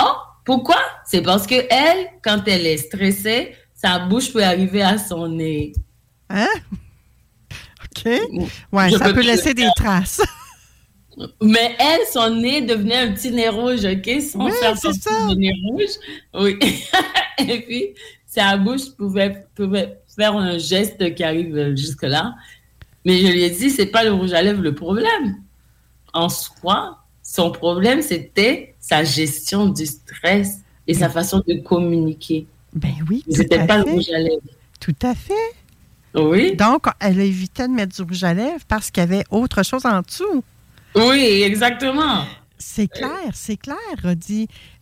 Oh, 0.00 0.14
Pourquoi? 0.44 0.78
C'est 1.04 1.22
parce 1.22 1.46
que 1.46 1.56
elle, 1.70 2.06
quand 2.22 2.42
elle 2.46 2.66
est 2.66 2.76
stressée, 2.76 3.54
sa 3.80 4.00
bouche 4.00 4.32
peut 4.32 4.42
arriver 4.42 4.82
à 4.82 4.98
son 4.98 5.28
nez. 5.28 5.72
Hein? 6.28 6.48
OK. 7.84 8.10
Ouais, 8.72 8.90
ça 8.90 9.12
peut 9.12 9.22
laisser 9.22 9.54
des 9.54 9.68
traces. 9.76 10.20
Mais 11.42 11.76
elle, 11.78 12.00
son 12.12 12.30
nez 12.40 12.60
devenait 12.60 12.98
un 12.98 13.12
petit 13.12 13.30
nez 13.30 13.48
rouge, 13.48 13.84
OK? 13.84 14.20
Sans 14.20 14.44
Oui, 14.44 14.52
faire 14.60 14.76
c'est 14.76 14.92
son 14.92 14.92
ça. 14.92 15.10
petit 15.28 15.36
nez 15.36 15.52
rouge. 15.64 15.90
Oui. 16.34 16.58
Et 17.38 17.60
puis, 17.62 17.86
sa 18.26 18.56
bouche 18.56 18.90
pouvait, 18.96 19.46
pouvait 19.54 19.98
faire 20.14 20.36
un 20.36 20.58
geste 20.58 21.14
qui 21.14 21.22
arrive 21.24 21.74
jusque-là. 21.76 22.34
Mais 23.04 23.18
je 23.18 23.26
lui 23.28 23.42
ai 23.42 23.50
dit, 23.50 23.70
c'est 23.70 23.86
pas 23.86 24.02
le 24.04 24.12
rouge 24.12 24.32
à 24.32 24.42
lèvres 24.42 24.62
le 24.62 24.74
problème. 24.74 25.36
En 26.12 26.28
soi, 26.28 26.98
son 27.22 27.52
problème, 27.52 28.02
c'était 28.02 28.74
sa 28.80 29.04
gestion 29.04 29.66
du 29.66 29.86
stress 29.86 30.58
et 30.86 30.94
sa 30.94 31.08
façon 31.08 31.42
de 31.46 31.54
communiquer. 31.54 32.46
Ben 32.74 32.94
oui, 33.08 33.24
C'était 33.30 33.58
à 33.58 33.66
pas 33.66 33.78
le 33.78 33.84
rouge 33.84 34.08
à 34.14 34.18
lèvres. 34.18 34.40
Tout 34.80 34.96
à 35.02 35.14
fait. 35.14 35.34
Oui. 36.14 36.56
Donc, 36.56 36.86
elle 37.00 37.20
évitait 37.20 37.68
de 37.68 37.72
mettre 37.72 37.94
du 37.94 38.02
rouge 38.02 38.24
à 38.24 38.34
lèvres 38.34 38.64
parce 38.66 38.90
qu'il 38.90 39.02
y 39.02 39.06
avait 39.06 39.24
autre 39.30 39.62
chose 39.62 39.84
en 39.86 40.00
dessous. 40.00 40.42
Oui, 40.94 41.42
exactement. 41.42 42.24
C'est 42.58 42.88
clair, 42.88 43.30
c'est 43.34 43.56
clair, 43.56 43.76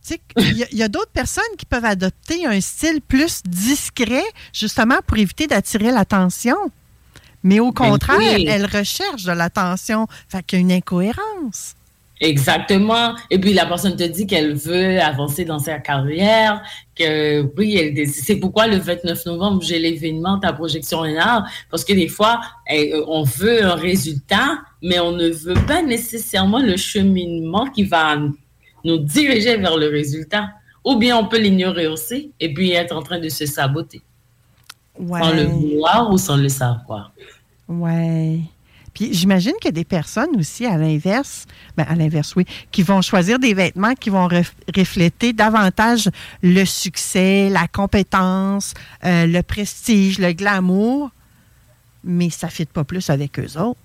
sais, 0.00 0.20
il 0.38 0.66
y 0.72 0.82
a, 0.82 0.88
d'autres 0.88 1.10
personnes 1.10 1.44
qui 1.58 1.66
peuvent 1.66 1.84
adopter 1.84 2.46
un 2.46 2.60
style 2.60 3.00
plus 3.02 3.42
discret, 3.44 4.24
justement 4.52 4.98
pour 5.06 5.18
éviter 5.18 5.46
d'attirer 5.46 5.90
l'attention. 5.90 6.56
Mais 7.42 7.60
au 7.60 7.72
Ben 7.72 7.90
contraire, 7.90 8.18
oui. 8.18 8.46
elles 8.48 8.66
recherchent 8.66 9.24
de 9.24 9.32
l'attention. 9.32 10.06
Fait 10.28 10.42
qu'il 10.42 10.58
y 10.58 10.60
a 10.60 10.62
une 10.62 10.72
incohérence. 10.72 11.74
Exactement. 12.20 13.14
Et 13.30 13.38
puis 13.38 13.52
la 13.52 13.66
personne 13.66 13.94
te 13.94 14.04
dit 14.04 14.26
qu'elle 14.26 14.54
veut 14.54 15.00
avancer 15.00 15.44
dans 15.44 15.58
sa 15.58 15.78
carrière, 15.78 16.62
que 16.94 17.42
oui, 17.58 17.76
elle 17.76 17.92
décide. 17.92 18.24
C'est 18.24 18.36
pourquoi 18.36 18.66
le 18.66 18.78
29 18.78 19.26
novembre, 19.26 19.62
j'ai 19.62 19.78
l'événement 19.78 20.38
Ta 20.38 20.52
projection 20.52 21.00
en 21.00 21.16
art, 21.16 21.46
parce 21.70 21.84
que 21.84 21.92
des 21.92 22.08
fois, 22.08 22.40
eh, 22.70 22.94
euh, 22.94 23.04
on 23.06 23.22
veut 23.22 23.64
un 23.64 23.74
résultat, 23.74 24.60
mais 24.82 24.98
on 24.98 25.12
ne 25.12 25.28
veut 25.28 25.66
pas 25.66 25.82
nécessairement 25.82 26.60
le 26.60 26.76
cheminement 26.76 27.66
qui 27.66 27.84
va 27.84 28.16
nous 28.84 28.98
diriger 28.98 29.56
vers 29.56 29.76
le 29.76 29.88
résultat. 29.88 30.50
Ou 30.84 30.96
bien 30.96 31.18
on 31.18 31.26
peut 31.26 31.38
l'ignorer 31.38 31.88
aussi 31.88 32.30
et 32.38 32.54
puis 32.54 32.70
être 32.72 32.96
en 32.96 33.02
train 33.02 33.18
de 33.18 33.28
se 33.28 33.44
saboter. 33.44 34.02
Ouais. 34.98 35.20
Sans 35.20 35.32
le 35.34 35.42
vouloir 35.42 36.10
ou 36.12 36.16
sans 36.16 36.36
le 36.36 36.48
savoir. 36.48 37.12
Ouais. 37.68 38.40
J'imagine 38.98 39.52
qu'il 39.60 39.66
y 39.66 39.68
a 39.68 39.72
des 39.72 39.84
personnes 39.84 40.36
aussi, 40.38 40.66
à 40.66 40.76
l'inverse, 40.76 41.46
ben 41.76 41.84
à 41.88 41.94
l'inverse, 41.94 42.34
oui, 42.36 42.44
qui 42.72 42.82
vont 42.82 43.02
choisir 43.02 43.38
des 43.38 43.54
vêtements 43.54 43.94
qui 43.94 44.10
vont 44.10 44.26
ref- 44.28 44.52
refléter 44.74 45.32
davantage 45.32 46.08
le 46.42 46.64
succès, 46.64 47.48
la 47.50 47.68
compétence, 47.68 48.74
euh, 49.04 49.26
le 49.26 49.42
prestige, 49.42 50.18
le 50.18 50.32
glamour, 50.32 51.10
mais 52.04 52.30
ça 52.30 52.46
ne 52.46 52.52
fit 52.52 52.66
pas 52.66 52.84
plus 52.84 53.10
avec 53.10 53.38
eux 53.38 53.58
autres. 53.58 53.78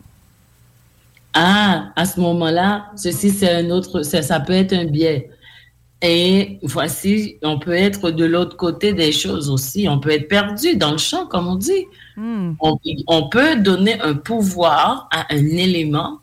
Ah, 1.34 1.92
à 1.96 2.06
ce 2.06 2.20
moment-là, 2.20 2.88
ceci, 2.96 3.30
c'est 3.30 3.54
un 3.54 3.70
autre, 3.70 4.04
ça, 4.04 4.22
ça 4.22 4.40
peut 4.40 4.54
être 4.54 4.74
un 4.74 4.86
biais. 4.86 5.30
Et 6.02 6.58
voici, 6.64 7.38
on 7.44 7.60
peut 7.60 7.74
être 7.74 8.10
de 8.10 8.26
l'autre 8.26 8.58
côté 8.58 8.94
des 8.94 9.12
choses 9.12 9.50
aussi. 9.50 9.88
On 9.88 10.00
peut 10.00 10.10
être 10.10 10.28
perdu 10.28 10.76
dans 10.76 10.92
le 10.92 10.98
champ, 10.98 11.28
comme 11.28 11.48
on 11.48 11.56
dit. 11.56 11.86
Hmm. 12.18 12.54
On, 12.60 12.76
on 13.08 13.30
peut 13.30 13.58
donner 13.58 14.02
un 14.02 14.16
pouvoir 14.16 15.08
à 15.12 15.32
un 15.34 15.46
élément 15.46 16.20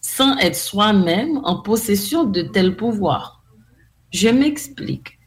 sans 0.00 0.38
être 0.38 0.56
soi-même 0.56 1.40
en 1.44 1.56
possession 1.56 2.24
de 2.24 2.42
tel 2.42 2.76
pouvoir. 2.76 3.42
Je 4.10 4.28
m'explique. 4.28 5.18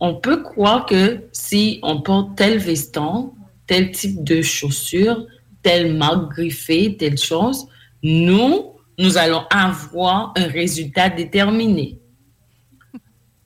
On 0.00 0.14
peut 0.14 0.42
croire 0.42 0.86
que 0.86 1.24
si 1.32 1.80
on 1.82 2.02
porte 2.02 2.36
tel 2.36 2.58
veston, 2.58 3.32
tel 3.66 3.90
type 3.90 4.22
de 4.22 4.42
chaussures, 4.42 5.26
telle 5.62 5.96
marque 5.96 6.32
griffée, 6.32 6.96
telle 6.98 7.18
chose, 7.18 7.66
nous, 8.02 8.74
nous 8.98 9.18
allons 9.18 9.44
avoir 9.50 10.32
un 10.36 10.46
résultat 10.46 11.08
déterminé. 11.08 11.99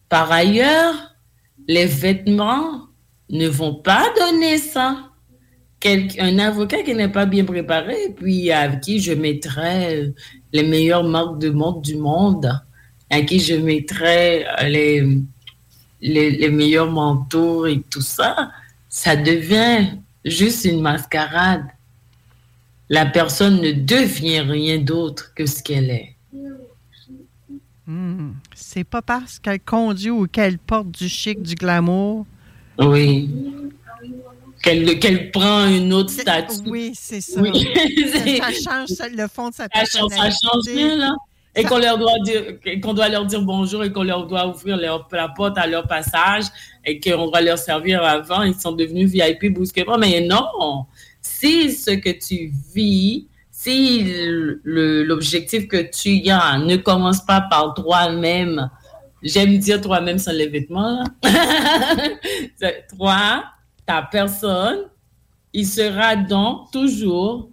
Par 0.09 0.31
ailleurs, 0.31 1.15
les 1.67 1.87
vêtements 1.87 2.89
ne 3.31 3.49
vont 3.49 3.75
pas 3.75 4.07
donner 4.19 4.59
ça. 4.59 5.11
Un 6.19 6.39
avocat 6.39 6.83
qui 6.83 6.95
n'est 6.95 7.11
pas 7.11 7.27
bien 7.27 7.45
préparé, 7.45 8.15
puis 8.17 8.51
à 8.51 8.75
qui 8.77 9.01
je 9.01 9.13
mettrais 9.13 9.97
euh, 9.97 10.15
les 10.51 10.63
meilleures 10.63 11.05
marques 11.05 11.39
de 11.39 11.51
mode 11.51 11.83
du 11.83 11.97
monde, 11.97 12.59
à 13.11 13.21
qui 13.21 13.39
je 13.39 13.55
mettrais 13.55 14.47
euh, 14.47 14.69
les, 14.69 15.07
les, 16.01 16.31
les 16.31 16.49
meilleurs 16.49 16.91
manteaux 16.91 17.67
et 17.67 17.83
tout 17.91 18.01
ça, 18.01 18.51
ça 18.89 19.15
devient 19.15 19.99
juste 20.25 20.65
une 20.65 20.81
mascarade. 20.81 21.67
La 22.89 23.05
personne 23.05 23.61
ne 23.61 23.73
devient 23.73 24.41
rien 24.41 24.79
d'autre 24.79 25.33
que 25.35 25.45
ce 25.45 25.63
qu'elle 25.63 25.91
est. 25.91 26.14
C'est 28.55 28.85
pas 28.85 29.03
parce 29.03 29.39
qu'elle 29.39 29.61
conduit 29.61 30.11
ou 30.11 30.27
qu'elle 30.27 30.59
porte 30.59 30.91
du 30.91 31.09
chic, 31.09 31.43
du 31.43 31.55
glamour. 31.55 32.27
Oui. 32.79 33.31
Qu'elle 34.63 35.31
prend 35.31 35.67
une 35.67 35.93
autre 35.93 36.11
statue. 36.11 36.55
Oui, 36.67 36.93
c'est 36.95 37.21
ça. 37.21 37.41
Oui. 37.43 37.69
ça, 38.11 38.19
ça 38.53 38.53
change 38.53 38.89
ça- 38.89 39.09
le 39.09 39.29
fond 39.29 39.51
de 39.51 39.55
sa 39.55 39.65
change, 39.65 39.87
ça 39.89 39.99
personnalité. 39.99 40.37
change 40.43 40.75
bien, 40.75 40.97
là. 40.97 41.15
Et 41.57 41.63
qu'on 41.63 41.79
leur 41.79 41.99
doit 41.99 42.19
dire, 42.25 42.43
qu'on 42.83 42.95
doit 42.95 43.09
leur 43.09 43.27
dire 43.27 43.43
bonjour 43.43 43.85
et 43.85 43.93
qu'on 43.93 44.03
leur 44.03 44.27
doit 44.27 44.49
ouvrir 44.49 44.77
leur, 44.77 45.07
la 45.13 45.29
porte 45.29 45.57
à 45.59 45.67
leur 45.69 45.87
passage 45.87 46.45
et 46.85 46.99
qu'on 46.99 47.31
va 47.31 47.41
leur 47.43 47.59
servir 47.59 48.03
avant. 48.03 48.43
Ils 48.43 48.55
sont 48.57 48.73
devenus 48.73 49.09
VIP 49.11 49.53
brusquement. 49.55 49.97
Mais 49.99 50.21
non! 50.27 50.87
Si 51.21 51.71
ce 51.73 51.93
que 51.93 52.11
tu 52.11 52.51
vis, 52.75 53.27
si 53.65 54.05
l'objectif 54.65 55.67
que 55.69 55.91
tu 55.91 56.29
as 56.31 56.59
ne 56.59 56.77
commence 56.77 57.25
pas 57.25 57.41
par 57.41 57.73
toi-même, 57.73 58.69
j'aime 59.23 59.57
dire 59.59 59.81
toi-même 59.81 60.19
sans 60.19 60.33
les 60.33 60.49
vêtements, 60.49 61.03
toi, 62.97 63.45
ta 63.87 64.03
personne, 64.03 64.81
il 65.55 65.67
sera 65.67 66.15
donc 66.15 66.73
toujours 66.73 67.49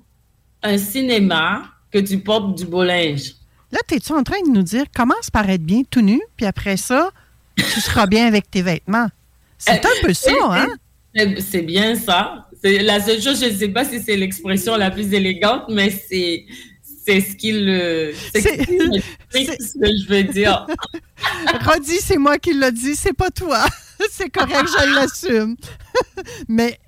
un 0.61 0.77
cinéma 0.77 1.63
que 1.89 1.99
tu 1.99 2.19
portes 2.19 2.55
du 2.55 2.65
beau 2.65 2.83
linge. 2.83 3.35
Là, 3.71 3.79
es-tu 3.89 4.11
en 4.11 4.23
train 4.23 4.41
de 4.45 4.49
nous 4.49 4.63
dire 4.63 4.83
commence 4.93 5.29
par 5.29 5.49
être 5.49 5.63
bien 5.63 5.83
tout 5.89 6.01
nu, 6.01 6.19
puis 6.35 6.45
après 6.45 6.75
ça, 6.75 7.11
tu 7.55 7.79
seras 7.79 8.05
bien 8.05 8.27
avec 8.27 8.51
tes 8.51 8.61
vêtements? 8.61 9.07
C'est 9.57 9.85
un 9.85 10.01
peu 10.01 10.13
ça, 10.13 10.31
hein? 10.49 10.67
C'est 11.39 11.61
bien 11.61 11.95
ça. 11.95 12.47
C'est 12.63 12.79
la 12.79 12.99
seule 12.99 13.21
chose, 13.21 13.39
je 13.41 13.49
ne 13.49 13.57
sais 13.57 13.69
pas 13.69 13.85
si 13.85 14.01
c'est 14.01 14.15
l'expression 14.15 14.75
la 14.77 14.91
plus 14.91 15.13
élégante, 15.13 15.63
mais 15.69 15.89
c'est 15.89 16.45
c'est 17.03 17.21
ce 17.21 17.35
qu'il 17.35 18.13
c'est 18.31 18.41
ce 18.41 19.79
que 19.79 19.87
je 19.87 20.07
veux 20.07 20.23
dire. 20.23 20.67
Rodi, 21.65 21.97
c'est 21.99 22.17
moi 22.17 22.37
qui 22.37 22.53
l'ai 22.53 22.71
dit, 22.71 22.95
c'est 22.95 23.13
pas 23.13 23.31
toi. 23.31 23.65
c'est 24.11 24.29
correct, 24.29 24.67
je 24.67 24.95
l'assume. 24.95 25.55
Mais 26.47 26.79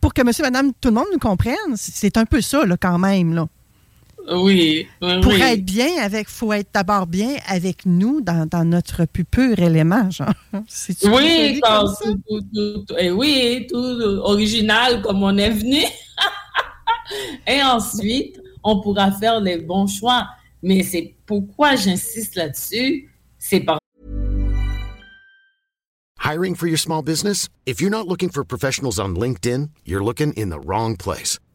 pour 0.00 0.12
que 0.14 0.22
monsieur, 0.22 0.44
madame, 0.44 0.72
tout 0.80 0.88
le 0.88 0.94
monde 0.94 1.06
nous 1.12 1.18
comprenne, 1.18 1.76
c'est 1.76 2.16
un 2.16 2.24
peu 2.24 2.40
ça, 2.40 2.64
là, 2.64 2.76
quand 2.76 2.98
même, 2.98 3.34
là. 3.34 3.48
Oui. 4.30 4.86
oui, 5.00 5.20
Pour 5.20 5.32
oui. 5.32 5.40
être 5.40 5.64
bien 5.64 6.00
avec, 6.00 6.28
faut 6.28 6.52
être 6.52 6.70
d'abord 6.72 7.06
bien 7.06 7.36
avec 7.46 7.84
nous 7.86 8.20
dans, 8.20 8.46
dans 8.46 8.64
notre 8.64 9.04
plus 9.04 9.24
pur 9.24 9.58
élément, 9.58 10.10
genre. 10.10 10.32
Oui, 10.52 10.62
joli 11.02 11.60
quand 11.60 11.78
comme 11.86 11.94
ça? 11.94 12.04
tout, 12.04 12.18
tout, 12.28 12.40
tout- 12.54 12.84
tout- 12.86 12.94
eh 12.98 13.10
oui, 13.10 13.66
tout 13.68 13.76
original 13.76 15.02
comme 15.02 15.22
on 15.22 15.36
est 15.38 15.50
venu. 15.50 15.82
Et 17.46 17.62
ensuite, 17.62 18.40
on 18.62 18.80
pourra 18.80 19.10
faire 19.12 19.40
les 19.40 19.58
bons 19.58 19.86
choix. 19.86 20.26
Mais 20.62 20.82
c'est 20.84 21.14
pourquoi 21.26 21.74
j'insiste 21.74 22.36
là-dessus, 22.36 23.10
c'est 23.38 23.60
parce 23.60 23.80
Hiring 26.24 26.54
for 26.54 26.68
your 26.68 26.78
small 26.78 27.02
business? 27.02 27.48
If 27.66 27.80
you're 27.80 27.90
not 27.90 28.06
looking 28.06 28.30
for 28.30 28.44
professionals 28.44 29.00
on 29.00 29.16
LinkedIn, 29.16 29.70
you're 29.84 30.04
looking 30.04 30.32
in 30.36 30.50
the 30.50 30.60
wrong 30.64 30.96
place. 30.96 31.40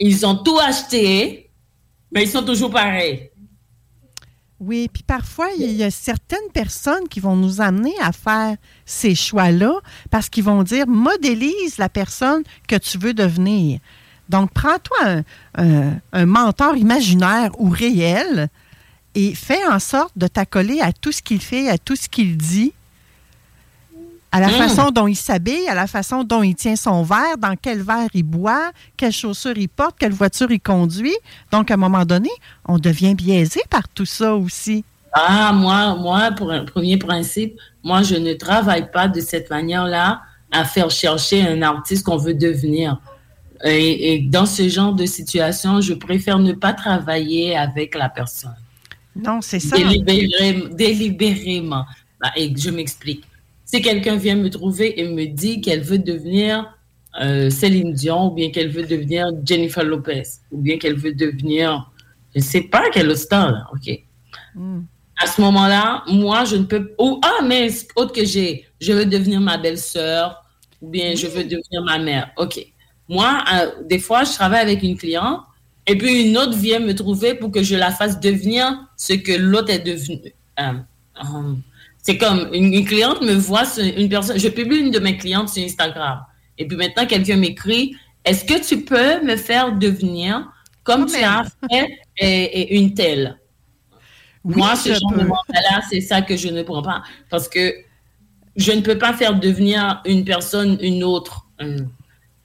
Qu'ils 0.00 0.24
ont 0.26 0.36
tout 0.36 0.58
acheté, 0.58 1.50
mais 2.10 2.24
ils 2.24 2.30
sont 2.30 2.42
toujours 2.42 2.70
pareils. 2.70 3.30
Oui, 4.58 4.90
puis 4.92 5.02
parfois, 5.02 5.48
il 5.58 5.72
y 5.72 5.82
a 5.82 5.90
certaines 5.90 6.50
personnes 6.52 7.08
qui 7.08 7.18
vont 7.18 7.36
nous 7.36 7.62
amener 7.62 7.94
à 8.00 8.12
faire 8.12 8.56
ces 8.84 9.14
choix-là 9.14 9.72
parce 10.10 10.28
qu'ils 10.28 10.44
vont 10.44 10.62
dire 10.62 10.86
modélise 10.86 11.78
la 11.78 11.88
personne 11.88 12.42
que 12.68 12.76
tu 12.76 12.98
veux 12.98 13.14
devenir. 13.14 13.80
Donc, 14.28 14.52
prends-toi 14.52 15.22
un, 15.54 15.94
un, 16.12 16.26
mentor 16.26 16.76
imaginaire 16.76 17.50
ou 17.58 17.70
réel 17.70 18.48
et 19.14 19.34
fais 19.34 19.66
en 19.66 19.78
sorte 19.78 20.16
de 20.16 20.26
t'accoler 20.26 20.80
à 20.80 20.92
tout 20.92 21.10
ce 21.10 21.22
qu'il 21.22 21.40
fait, 21.40 21.68
à 21.68 21.78
tout 21.78 21.96
ce 21.96 22.08
qu'il 22.08 22.36
dit, 22.36 22.72
à 24.32 24.40
la 24.40 24.48
Hmm. 24.48 24.52
façon 24.52 24.90
dont 24.90 25.06
il 25.08 25.16
s'habille, 25.16 25.66
à 25.68 25.74
la 25.74 25.86
façon 25.86 26.22
dont 26.22 26.42
il 26.42 26.54
tient 26.54 26.76
son 26.76 27.02
verre, 27.02 27.36
dans 27.38 27.54
quel 27.60 27.82
verre 27.82 28.08
il 28.14 28.22
boit, 28.22 28.70
quelles 28.96 29.12
chaussures 29.12 29.56
il 29.58 29.68
porte, 29.68 29.96
quelle 29.98 30.12
voiture 30.12 30.50
il 30.50 30.60
conduit. 30.60 31.16
Donc, 31.50 31.70
à 31.70 31.74
un 31.74 31.76
moment 31.76 32.04
donné, 32.04 32.30
on 32.66 32.78
devient 32.78 33.14
biaisé 33.14 33.60
par 33.68 33.88
tout 33.88 34.06
ça 34.06 34.34
aussi. 34.36 34.84
Ah, 35.12 35.52
moi, 35.52 35.96
moi, 35.96 36.30
pour 36.30 36.52
un 36.52 36.64
premier 36.64 36.96
principe, 36.96 37.58
moi, 37.82 38.02
je 38.04 38.14
ne 38.14 38.34
travaille 38.34 38.90
pas 38.92 39.08
de 39.08 39.20
cette 39.20 39.50
manière-là 39.50 40.20
à 40.52 40.64
faire 40.64 40.90
chercher 40.90 41.42
un 41.46 41.62
artiste 41.62 42.04
qu'on 42.06 42.16
veut 42.16 42.34
devenir. 42.34 42.98
Et, 43.64 44.14
et 44.14 44.18
dans 44.20 44.46
ce 44.46 44.68
genre 44.68 44.92
de 44.94 45.04
situation, 45.06 45.80
je 45.80 45.94
préfère 45.94 46.38
ne 46.38 46.52
pas 46.52 46.72
travailler 46.72 47.56
avec 47.56 47.94
la 47.96 48.08
personne. 48.08 48.54
Non, 49.16 49.40
c'est 49.42 49.58
ça. 49.60 49.76
Délibéré- 49.76 50.68
délibérément. 50.74 51.84
Bah, 52.20 52.30
et 52.36 52.52
je 52.56 52.70
m'explique. 52.70 53.24
Si 53.72 53.80
quelqu'un 53.82 54.16
vient 54.16 54.34
me 54.34 54.50
trouver 54.50 54.98
et 55.00 55.06
me 55.06 55.26
dit 55.26 55.60
qu'elle 55.60 55.82
veut 55.82 55.98
devenir 55.98 56.76
euh, 57.20 57.50
Céline 57.50 57.92
Dion, 57.92 58.26
ou 58.26 58.30
bien 58.32 58.50
qu'elle 58.50 58.68
veut 58.68 58.82
devenir 58.82 59.30
Jennifer 59.44 59.84
Lopez, 59.84 60.24
ou 60.50 60.58
bien 60.58 60.76
qu'elle 60.76 60.96
veut 60.96 61.14
devenir, 61.14 61.88
je 62.34 62.40
ne 62.40 62.44
sais 62.44 62.62
pas 62.62 62.82
autre 62.88 63.14
star, 63.14 63.52
là, 63.52 63.66
OK. 63.72 63.96
À 65.22 65.26
ce 65.28 65.40
moment-là, 65.40 66.02
moi, 66.08 66.44
je 66.46 66.56
ne 66.56 66.64
peux 66.64 66.92
ou 66.98 67.20
ah, 67.22 67.44
mais 67.44 67.68
autre 67.94 68.12
que 68.12 68.24
j'ai, 68.24 68.66
je 68.80 68.92
veux 68.92 69.06
devenir 69.06 69.40
ma 69.40 69.56
belle-sœur, 69.56 70.44
ou 70.82 70.88
bien 70.88 71.14
je 71.14 71.28
veux 71.28 71.44
devenir 71.44 71.84
ma 71.84 71.98
mère. 71.98 72.32
OK. 72.38 72.58
Moi, 73.08 73.44
euh, 73.54 73.70
des 73.84 74.00
fois, 74.00 74.24
je 74.24 74.32
travaille 74.32 74.62
avec 74.62 74.82
une 74.82 74.96
cliente, 74.96 75.42
et 75.86 75.96
puis 75.96 76.28
une 76.28 76.36
autre 76.36 76.56
vient 76.56 76.80
me 76.80 76.92
trouver 76.92 77.34
pour 77.34 77.52
que 77.52 77.62
je 77.62 77.76
la 77.76 77.92
fasse 77.92 78.18
devenir 78.18 78.88
ce 78.96 79.12
que 79.12 79.32
l'autre 79.32 79.70
est 79.70 79.78
devenu. 79.78 80.32
Euh, 80.58 80.72
euh, 81.22 81.54
c'est 82.02 82.16
comme 82.16 82.48
une, 82.52 82.72
une 82.72 82.84
cliente 82.84 83.22
me 83.22 83.34
voit, 83.34 83.64
sur 83.64 83.84
une 83.84 84.08
personne, 84.08 84.38
je 84.38 84.48
publie 84.48 84.78
une 84.78 84.90
de 84.90 84.98
mes 84.98 85.16
clientes 85.16 85.48
sur 85.48 85.62
Instagram. 85.62 86.20
Et 86.58 86.66
puis 86.66 86.76
maintenant, 86.76 87.06
quelqu'un 87.06 87.36
m'écrit, 87.36 87.94
est-ce 88.24 88.44
que 88.44 88.66
tu 88.66 88.84
peux 88.84 89.24
me 89.24 89.36
faire 89.36 89.72
devenir 89.76 90.50
comme 90.82 91.06
tu 91.06 91.22
as 91.22 91.44
fait 91.70 91.88
et, 92.18 92.26
et 92.26 92.78
une 92.78 92.94
telle? 92.94 93.38
Moi, 94.44 94.74
ce 94.76 94.90
genre 94.90 95.12
de 95.12 95.24
mental-là, 95.24 95.82
c'est 95.90 96.00
ça 96.00 96.22
que 96.22 96.36
je 96.36 96.48
ne 96.48 96.62
prends 96.62 96.82
pas. 96.82 97.02
Parce 97.28 97.48
que 97.48 97.74
je 98.56 98.72
ne 98.72 98.80
peux 98.80 98.98
pas 98.98 99.12
faire 99.12 99.38
devenir 99.38 100.00
une 100.06 100.24
personne 100.24 100.78
une 100.80 101.04
autre. 101.04 101.46
Hum. 101.60 101.88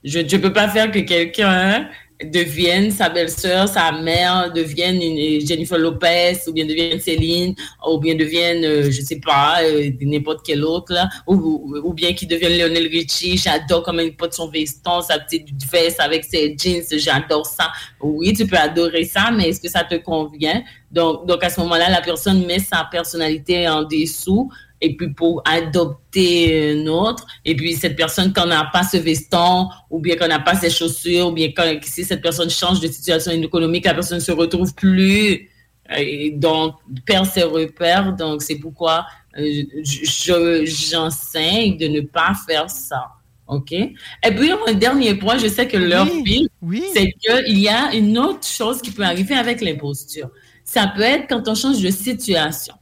Je 0.04 0.20
ne 0.20 0.40
peux 0.40 0.52
pas 0.52 0.68
faire 0.68 0.90
que 0.90 1.00
quelqu'un 1.00 1.88
devienne 2.24 2.90
sa 2.90 3.08
belle-sœur, 3.10 3.68
sa 3.68 3.92
mère, 3.92 4.50
devienne 4.52 5.02
une 5.02 5.46
Jennifer 5.46 5.76
Lopez, 5.78 6.38
ou 6.46 6.52
bien 6.52 6.64
devienne 6.64 6.98
Céline, 6.98 7.54
ou 7.86 7.98
bien 7.98 8.14
devienne, 8.14 8.64
euh, 8.64 8.90
je 8.90 9.02
sais 9.02 9.20
pas, 9.20 9.58
euh, 9.62 9.90
n'importe 10.00 10.40
quel 10.44 10.64
autre, 10.64 10.92
là, 10.94 11.08
ou, 11.26 11.34
ou- 11.34 11.76
ou 11.84 11.92
bien 11.92 12.14
qu'il 12.14 12.28
devienne 12.28 12.56
Lionel 12.56 12.86
Richie. 12.88 13.36
J'adore 13.36 13.82
comment 13.82 14.00
il 14.02 14.16
porte 14.16 14.32
son 14.32 14.48
veston, 14.48 15.02
sa 15.02 15.18
petite 15.18 15.48
veste 15.70 16.00
avec 16.00 16.24
ses 16.24 16.56
jeans, 16.58 16.82
j'adore 16.98 17.44
ça. 17.44 17.70
Oui, 18.00 18.32
tu 18.32 18.46
peux 18.46 18.56
adorer 18.56 19.04
ça, 19.04 19.30
mais 19.30 19.50
est-ce 19.50 19.60
que 19.60 19.68
ça 19.68 19.84
te 19.84 19.96
convient? 19.96 20.62
Donc, 20.90 21.26
donc 21.26 21.44
à 21.44 21.50
ce 21.50 21.60
moment-là, 21.60 21.90
la 21.90 22.00
personne 22.00 22.46
met 22.46 22.60
sa 22.60 22.88
personnalité 22.90 23.68
en 23.68 23.82
dessous 23.82 24.50
et 24.80 24.96
puis 24.96 25.08
pour 25.12 25.42
adopter 25.46 26.72
un 26.72 26.86
autre. 26.86 27.26
Et 27.44 27.54
puis 27.56 27.74
cette 27.74 27.96
personne, 27.96 28.32
quand 28.32 28.44
on 28.44 28.48
n'a 28.48 28.68
pas 28.72 28.82
ce 28.82 28.96
veston, 28.96 29.68
ou 29.90 29.98
bien 30.00 30.16
qu'on 30.16 30.28
n'a 30.28 30.40
pas 30.40 30.54
ses 30.54 30.70
chaussures, 30.70 31.28
ou 31.28 31.32
bien 31.32 31.50
quand, 31.56 31.64
si 31.82 32.04
cette 32.04 32.22
personne 32.22 32.50
change 32.50 32.80
de 32.80 32.88
situation 32.88 33.30
économique, 33.32 33.84
la 33.84 33.94
personne 33.94 34.18
ne 34.18 34.22
se 34.22 34.32
retrouve 34.32 34.74
plus. 34.74 35.48
Et 35.96 36.32
donc, 36.32 36.74
perd 37.04 37.26
ses 37.26 37.44
repères. 37.44 38.12
Donc, 38.16 38.42
c'est 38.42 38.56
pourquoi 38.56 39.06
euh, 39.38 39.62
je- 39.84 40.64
j'enseigne 40.64 41.76
de 41.78 41.86
ne 41.86 42.00
pas 42.00 42.32
faire 42.48 42.68
ça. 42.68 43.04
OK? 43.46 43.70
Et 43.72 43.94
puis, 44.36 44.50
un 44.66 44.72
dernier 44.72 45.14
point, 45.14 45.38
je 45.38 45.46
sais 45.46 45.68
que 45.68 45.76
l'heure 45.76 46.08
file, 46.24 46.48
c'est 46.92 47.12
qu'il 47.12 47.58
y 47.60 47.68
a 47.68 47.94
une 47.94 48.18
autre 48.18 48.44
chose 48.46 48.82
qui 48.82 48.90
peut 48.90 49.04
arriver 49.04 49.36
avec 49.36 49.60
l'imposture. 49.60 50.30
Ça 50.64 50.92
peut 50.96 51.02
être 51.02 51.28
quand 51.28 51.46
on 51.46 51.54
change 51.54 51.80
de 51.80 51.90
situation. 51.90 52.74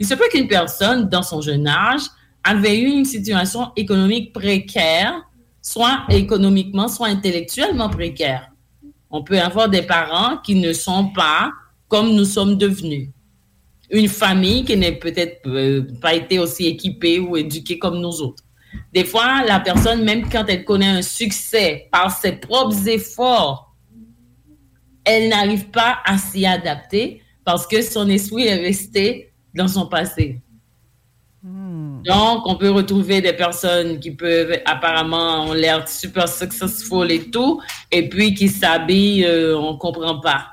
Il 0.00 0.06
se 0.06 0.14
peut 0.14 0.28
qu'une 0.32 0.48
personne, 0.48 1.10
dans 1.10 1.22
son 1.22 1.42
jeune 1.42 1.66
âge, 1.66 2.00
avait 2.42 2.80
eu 2.80 2.86
une 2.86 3.04
situation 3.04 3.70
économique 3.76 4.32
précaire, 4.32 5.22
soit 5.60 6.04
économiquement, 6.08 6.88
soit 6.88 7.08
intellectuellement 7.08 7.90
précaire. 7.90 8.50
On 9.10 9.22
peut 9.22 9.38
avoir 9.38 9.68
des 9.68 9.82
parents 9.82 10.38
qui 10.38 10.54
ne 10.54 10.72
sont 10.72 11.10
pas 11.10 11.52
comme 11.86 12.14
nous 12.14 12.24
sommes 12.24 12.56
devenus. 12.56 13.10
Une 13.90 14.08
famille 14.08 14.64
qui 14.64 14.74
n'est 14.76 14.98
peut-être 14.98 15.46
euh, 15.46 15.86
pas 16.00 16.14
été 16.14 16.38
aussi 16.38 16.66
équipée 16.66 17.18
ou 17.18 17.36
éduquée 17.36 17.78
comme 17.78 18.00
nous 18.00 18.22
autres. 18.22 18.42
Des 18.94 19.04
fois, 19.04 19.44
la 19.46 19.60
personne, 19.60 20.04
même 20.04 20.30
quand 20.30 20.44
elle 20.48 20.64
connaît 20.64 20.86
un 20.86 21.02
succès 21.02 21.88
par 21.92 22.16
ses 22.16 22.32
propres 22.32 22.88
efforts, 22.88 23.74
elle 25.04 25.28
n'arrive 25.28 25.68
pas 25.70 25.98
à 26.06 26.16
s'y 26.16 26.46
adapter 26.46 27.20
parce 27.44 27.66
que 27.66 27.82
son 27.82 28.08
esprit 28.08 28.46
est 28.46 28.60
resté 28.60 29.29
dans 29.54 29.68
son 29.68 29.86
passé. 29.86 30.40
Donc, 32.04 32.46
on 32.46 32.56
peut 32.56 32.70
retrouver 32.70 33.20
des 33.22 33.32
personnes 33.32 33.98
qui 33.98 34.10
peuvent 34.10 34.58
apparemment 34.66 35.44
ont 35.46 35.52
l'air 35.54 35.88
super 35.88 36.28
successful 36.28 37.10
et 37.10 37.30
tout, 37.30 37.60
et 37.90 38.08
puis 38.08 38.34
qui 38.34 38.48
s'habillent, 38.48 39.24
euh, 39.24 39.56
on 39.58 39.76
comprend 39.78 40.20
pas. 40.20 40.48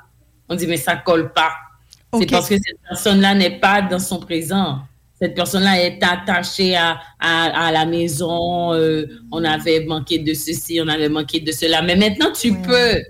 On 0.48 0.56
dit, 0.56 0.68
mais 0.68 0.78
ça 0.78 0.96
colle 0.96 1.34
pas. 1.34 1.52
C'est 2.14 2.26
parce 2.32 2.48
que 2.48 2.56
cette 2.56 2.80
personne-là 2.88 3.36
n'est 3.36 3.60
pas 3.60 3.82
dans 3.82 4.00
son 4.00 4.20
présent. 4.20 4.80
Cette 5.20 5.36
personne-là 5.36 5.82
est 5.84 6.02
attachée 6.04 6.76
à, 6.76 7.00
à, 7.20 7.68
à 7.68 7.72
la 7.72 7.86
maison. 7.86 8.74
euh, 8.74 9.08
on 9.32 9.44
avait 9.44 9.84
manqué 9.86 10.20
de 10.20 10.34
ceci, 10.34 10.80
on 10.82 10.88
avait 10.88 11.10
manqué 11.10 11.40
de 11.42 11.52
cela. 11.52 11.82
Mais 11.82 11.96
maintenant, 11.96 12.32
tu 12.32 12.54
peux. 12.62 13.02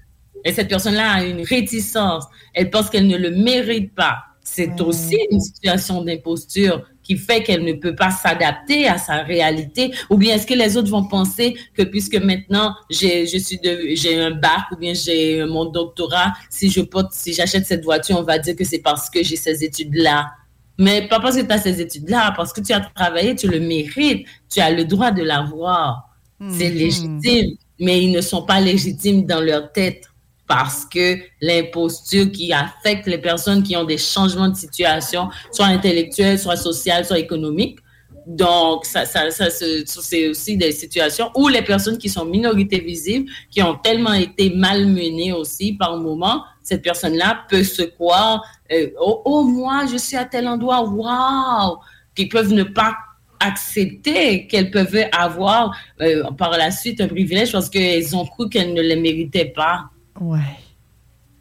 Et 0.43 0.51
cette 0.53 0.69
personne-là 0.69 1.11
a 1.11 1.23
une 1.23 1.41
réticence. 1.43 2.23
Elle 2.53 2.69
pense 2.71 2.89
qu'elle 2.89 3.07
ne 3.07 3.17
le 3.17 3.31
mérite 3.31 3.93
pas. 3.93 4.17
C'est 4.49 4.79
aussi 4.79 5.17
une 5.29 5.41
situation 5.41 6.01
d'imposture 6.03 6.81
qui 7.03 7.17
fait 7.17 7.43
qu'elle 7.43 7.65
ne 7.65 7.73
peut 7.73 7.93
pas 7.93 8.11
s'adapter 8.11 8.87
à 8.87 8.97
sa 8.97 9.17
réalité. 9.17 9.91
Ou 10.09 10.17
bien 10.17 10.35
est-ce 10.35 10.47
que 10.47 10.53
les 10.53 10.77
autres 10.77 10.89
vont 10.89 11.03
penser 11.03 11.55
que 11.75 11.83
puisque 11.83 12.15
maintenant 12.15 12.73
j'ai 12.89 13.27
je 13.27 13.37
suis 13.37 13.59
de 13.59 13.89
j'ai 13.93 14.17
un 14.19 14.31
bac 14.31 14.71
ou 14.71 14.77
bien 14.77 14.93
j'ai 14.93 15.43
mon 15.45 15.65
doctorat, 15.65 16.31
si 16.49 16.71
je 16.71 16.79
porte 16.79 17.11
si 17.11 17.33
j'achète 17.33 17.65
cette 17.65 17.83
voiture, 17.83 18.17
on 18.17 18.23
va 18.23 18.39
dire 18.39 18.55
que 18.55 18.63
c'est 18.63 18.79
parce 18.79 19.09
que 19.09 19.21
j'ai 19.21 19.35
ces 19.35 19.65
études 19.65 19.93
là. 19.95 20.31
Mais 20.79 21.07
pas 21.09 21.19
parce 21.19 21.35
que 21.35 21.41
tu 21.41 21.51
as 21.51 21.57
ces 21.57 21.81
études 21.81 22.09
là, 22.09 22.33
parce 22.35 22.53
que 22.53 22.61
tu 22.61 22.71
as 22.71 22.79
travaillé, 22.79 23.35
tu 23.35 23.49
le 23.49 23.59
mérites, 23.59 24.25
tu 24.49 24.61
as 24.61 24.71
le 24.71 24.85
droit 24.85 25.11
de 25.11 25.23
l'avoir. 25.23 26.09
C'est 26.51 26.69
légitime, 26.69 27.57
mais 27.81 28.01
ils 28.01 28.11
ne 28.11 28.21
sont 28.21 28.43
pas 28.43 28.61
légitimes 28.61 29.25
dans 29.25 29.41
leur 29.41 29.71
tête 29.73 30.07
parce 30.47 30.85
que 30.85 31.19
l'imposture 31.41 32.31
qui 32.31 32.53
affecte 32.53 33.05
les 33.05 33.17
personnes 33.17 33.63
qui 33.63 33.75
ont 33.75 33.83
des 33.83 33.97
changements 33.97 34.47
de 34.47 34.55
situation, 34.55 35.29
soit 35.51 35.65
intellectuels, 35.65 36.39
soit 36.39 36.55
sociales, 36.55 37.05
soit 37.05 37.19
économiques. 37.19 37.79
Donc, 38.25 38.85
ça, 38.85 39.05
ça, 39.05 39.29
c'est 39.29 40.27
aussi 40.27 40.57
des 40.57 40.71
situations 40.71 41.31
où 41.35 41.47
les 41.47 41.61
personnes 41.61 41.97
qui 41.97 42.09
sont 42.09 42.25
minorités 42.25 42.79
visibles, 42.79 43.29
qui 43.49 43.61
ont 43.61 43.75
tellement 43.75 44.13
été 44.13 44.49
malmenées 44.49 45.31
aussi 45.31 45.73
par 45.73 45.97
moment, 45.97 46.43
cette 46.61 46.81
personne-là 46.81 47.45
peut 47.49 47.63
se 47.63 47.83
croire, 47.83 48.43
euh, 48.73 48.89
oh, 48.99 49.21
oh, 49.23 49.43
moi, 49.43 49.85
je 49.89 49.95
suis 49.95 50.17
à 50.17 50.25
tel 50.25 50.47
endroit, 50.47 50.81
waouh, 50.83 51.77
qui 52.15 52.25
peuvent 52.25 52.51
ne 52.51 52.63
pas 52.63 52.95
accepter 53.39 54.47
qu'elles 54.47 54.71
peuvent 54.71 55.05
avoir 55.11 55.77
euh, 56.01 56.23
par 56.31 56.51
la 56.51 56.71
suite 56.71 56.99
un 56.99 57.07
privilège 57.07 57.51
parce 57.51 57.69
qu'elles 57.69 58.15
ont 58.15 58.25
cru 58.25 58.49
qu'elles 58.49 58.73
ne 58.73 58.81
le 58.81 58.95
méritaient 58.99 59.53
pas. 59.55 59.89
Ouais. 60.20 60.57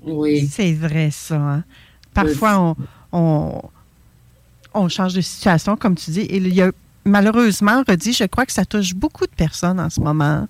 Oui. 0.02 0.48
C'est 0.50 0.72
vrai, 0.72 1.10
ça. 1.10 1.36
hein. 1.36 1.64
Parfois, 2.14 2.58
on, 2.60 2.76
on, 3.12 3.62
on 4.74 4.88
change 4.88 5.14
de 5.14 5.20
situation, 5.20 5.76
comme 5.76 5.94
tu 5.96 6.10
dis. 6.10 6.20
Et 6.20 6.36
il 6.36 6.54
y 6.54 6.62
a, 6.62 6.70
malheureusement, 7.04 7.82
redit, 7.86 8.12
je 8.12 8.24
crois 8.24 8.46
que 8.46 8.52
ça 8.52 8.64
touche 8.64 8.94
beaucoup 8.94 9.26
de 9.26 9.34
personnes 9.34 9.80
en 9.80 9.90
ce 9.90 10.00
moment. 10.00 10.46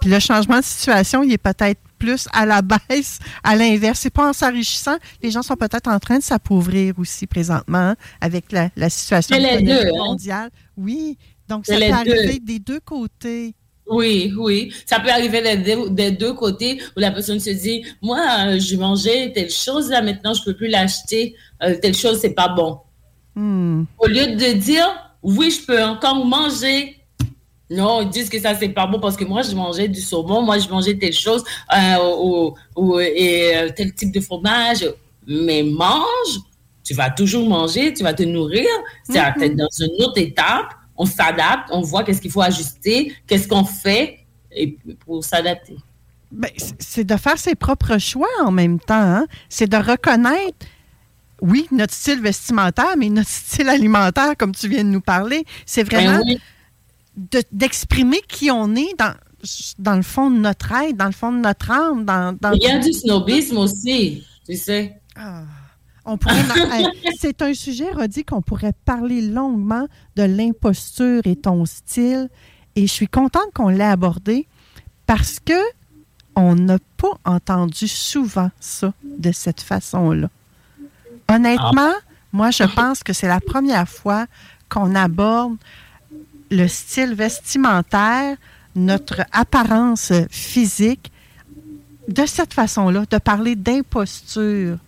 Puis 0.00 0.10
le 0.10 0.18
changement 0.18 0.58
de 0.58 0.64
situation, 0.64 1.22
il 1.22 1.32
est 1.32 1.38
peut-être 1.38 1.80
plus 1.98 2.28
à 2.32 2.44
la 2.44 2.60
baisse, 2.88 3.18
à 3.42 3.56
l'inverse. 3.56 4.00
C'est 4.00 4.10
pas 4.10 4.28
en 4.28 4.32
s'enrichissant. 4.32 4.96
Les 5.22 5.30
gens 5.30 5.42
sont 5.42 5.56
peut-être 5.56 5.88
en 5.88 5.98
train 5.98 6.18
de 6.18 6.22
s'appauvrir 6.22 6.94
aussi 6.98 7.26
présentement 7.26 7.78
hein, 7.78 7.96
avec 8.20 8.52
la, 8.52 8.68
la 8.76 8.90
situation 8.90 9.36
hein. 9.36 9.90
mondiale. 9.96 10.50
Oui, 10.76 11.16
donc 11.48 11.64
ça 11.66 11.74
peut 11.74 11.80
deux. 12.04 12.12
arriver 12.12 12.38
des 12.40 12.58
deux 12.58 12.80
côtés. 12.80 13.54
Oui, 13.88 14.32
oui. 14.36 14.72
Ça 14.84 14.98
peut 14.98 15.10
arriver 15.10 15.42
des 15.42 15.56
deux, 15.56 15.90
des 15.90 16.10
deux 16.10 16.32
côtés 16.34 16.80
où 16.96 17.00
la 17.00 17.10
personne 17.12 17.38
se 17.38 17.50
dit, 17.50 17.84
moi, 18.02 18.18
euh, 18.46 18.58
je 18.58 18.76
mangeais 18.76 19.32
telle 19.32 19.50
chose, 19.50 19.90
là, 19.90 20.02
maintenant, 20.02 20.34
je 20.34 20.42
peux 20.42 20.54
plus 20.54 20.68
l'acheter. 20.68 21.36
Euh, 21.62 21.76
telle 21.80 21.94
chose, 21.94 22.18
c'est 22.20 22.34
pas 22.34 22.48
bon. 22.48 22.78
Hmm. 23.34 23.84
Au 23.98 24.06
lieu 24.06 24.26
de 24.34 24.52
dire, 24.58 24.88
oui, 25.22 25.50
je 25.50 25.64
peux 25.64 25.82
encore 25.84 26.24
manger. 26.24 26.96
Non, 27.70 28.00
ils 28.02 28.08
disent 28.08 28.28
que 28.28 28.40
ça, 28.40 28.54
c'est 28.54 28.68
pas 28.68 28.86
bon 28.86 28.98
parce 29.00 29.16
que 29.16 29.24
moi, 29.24 29.42
je 29.42 29.54
mangeais 29.54 29.88
du 29.88 30.00
saumon, 30.00 30.42
moi, 30.42 30.58
je 30.58 30.68
mangeais 30.68 30.96
telle 30.96 31.12
chose, 31.12 31.42
euh, 31.76 31.96
ou, 32.20 32.54
ou- 32.76 32.98
et 33.00 33.56
euh, 33.56 33.70
tel 33.74 33.92
type 33.94 34.12
de 34.12 34.20
fromage. 34.20 34.88
Mais 35.26 35.62
mange, 35.64 36.38
tu 36.84 36.94
vas 36.94 37.10
toujours 37.10 37.48
manger, 37.48 37.92
tu 37.92 38.04
vas 38.04 38.14
te 38.14 38.22
nourrir. 38.22 38.66
C'est 39.04 39.18
à- 39.18 39.34
t'es 39.36 39.50
dans 39.50 39.68
une 39.80 40.04
autre 40.04 40.18
étape. 40.18 40.74
On 40.96 41.06
s'adapte, 41.06 41.68
on 41.70 41.80
voit 41.82 42.04
qu'est-ce 42.04 42.20
qu'il 42.20 42.30
faut 42.30 42.42
ajuster, 42.42 43.12
qu'est-ce 43.26 43.46
qu'on 43.48 43.64
fait 43.64 44.20
et 44.50 44.78
pour 45.04 45.22
s'adapter. 45.24 45.76
Ben, 46.32 46.50
c'est 46.78 47.04
de 47.04 47.16
faire 47.16 47.38
ses 47.38 47.54
propres 47.54 47.98
choix 47.98 48.28
en 48.42 48.50
même 48.50 48.80
temps. 48.80 48.94
hein. 48.94 49.26
C'est 49.48 49.68
de 49.68 49.76
reconnaître, 49.76 50.66
oui, 51.40 51.68
notre 51.70 51.92
style 51.94 52.20
vestimentaire, 52.20 52.96
mais 52.96 53.08
notre 53.10 53.28
style 53.28 53.68
alimentaire, 53.68 54.34
comme 54.38 54.54
tu 54.54 54.68
viens 54.68 54.82
de 54.84 54.88
nous 54.88 55.00
parler. 55.02 55.44
C'est 55.66 55.82
vraiment 55.84 56.20
Ben 56.24 56.38
de- 57.16 57.42
d'exprimer 57.52 58.20
qui 58.28 58.50
on 58.50 58.74
est 58.74 58.94
dans, 58.98 59.14
dans 59.78 59.96
le 59.96 60.02
fond 60.02 60.30
de 60.30 60.36
notre 60.38 60.72
être, 60.72 60.96
dans 60.96 61.06
le 61.06 61.12
fond 61.12 61.32
de 61.32 61.38
notre 61.38 61.70
âme. 61.70 62.04
Dans, 62.04 62.36
dans 62.40 62.52
Il 62.52 62.62
y 62.62 62.66
a 62.70 62.78
du 62.78 62.92
snobisme 62.92 63.58
aussi, 63.58 64.24
tu 64.48 64.56
sais. 64.56 64.96
C'est 67.18 67.42
un 67.42 67.54
sujet, 67.54 67.90
Rodi, 67.92 68.24
qu'on 68.24 68.42
pourrait 68.42 68.74
parler 68.84 69.20
longuement 69.20 69.86
de 70.16 70.22
l'imposture 70.22 71.22
et 71.24 71.36
ton 71.36 71.64
style. 71.66 72.28
Et 72.76 72.86
je 72.86 72.92
suis 72.92 73.08
contente 73.08 73.52
qu'on 73.54 73.68
l'ait 73.68 73.84
abordé 73.84 74.46
parce 75.06 75.40
que 75.40 75.60
on 76.36 76.54
n'a 76.54 76.78
pas 76.96 77.18
entendu 77.24 77.88
souvent 77.88 78.50
ça 78.60 78.92
de 79.02 79.32
cette 79.32 79.62
façon-là. 79.62 80.28
Honnêtement, 81.28 81.94
moi, 82.32 82.50
je 82.50 82.64
pense 82.64 83.02
que 83.02 83.12
c'est 83.12 83.28
la 83.28 83.40
première 83.40 83.88
fois 83.88 84.26
qu'on 84.68 84.94
aborde 84.94 85.56
le 86.50 86.68
style 86.68 87.14
vestimentaire, 87.14 88.36
notre 88.74 89.22
apparence 89.32 90.12
physique, 90.30 91.10
de 92.08 92.26
cette 92.26 92.54
façon-là, 92.54 93.04
de 93.10 93.18
parler 93.18 93.56
d'imposture. 93.56 94.78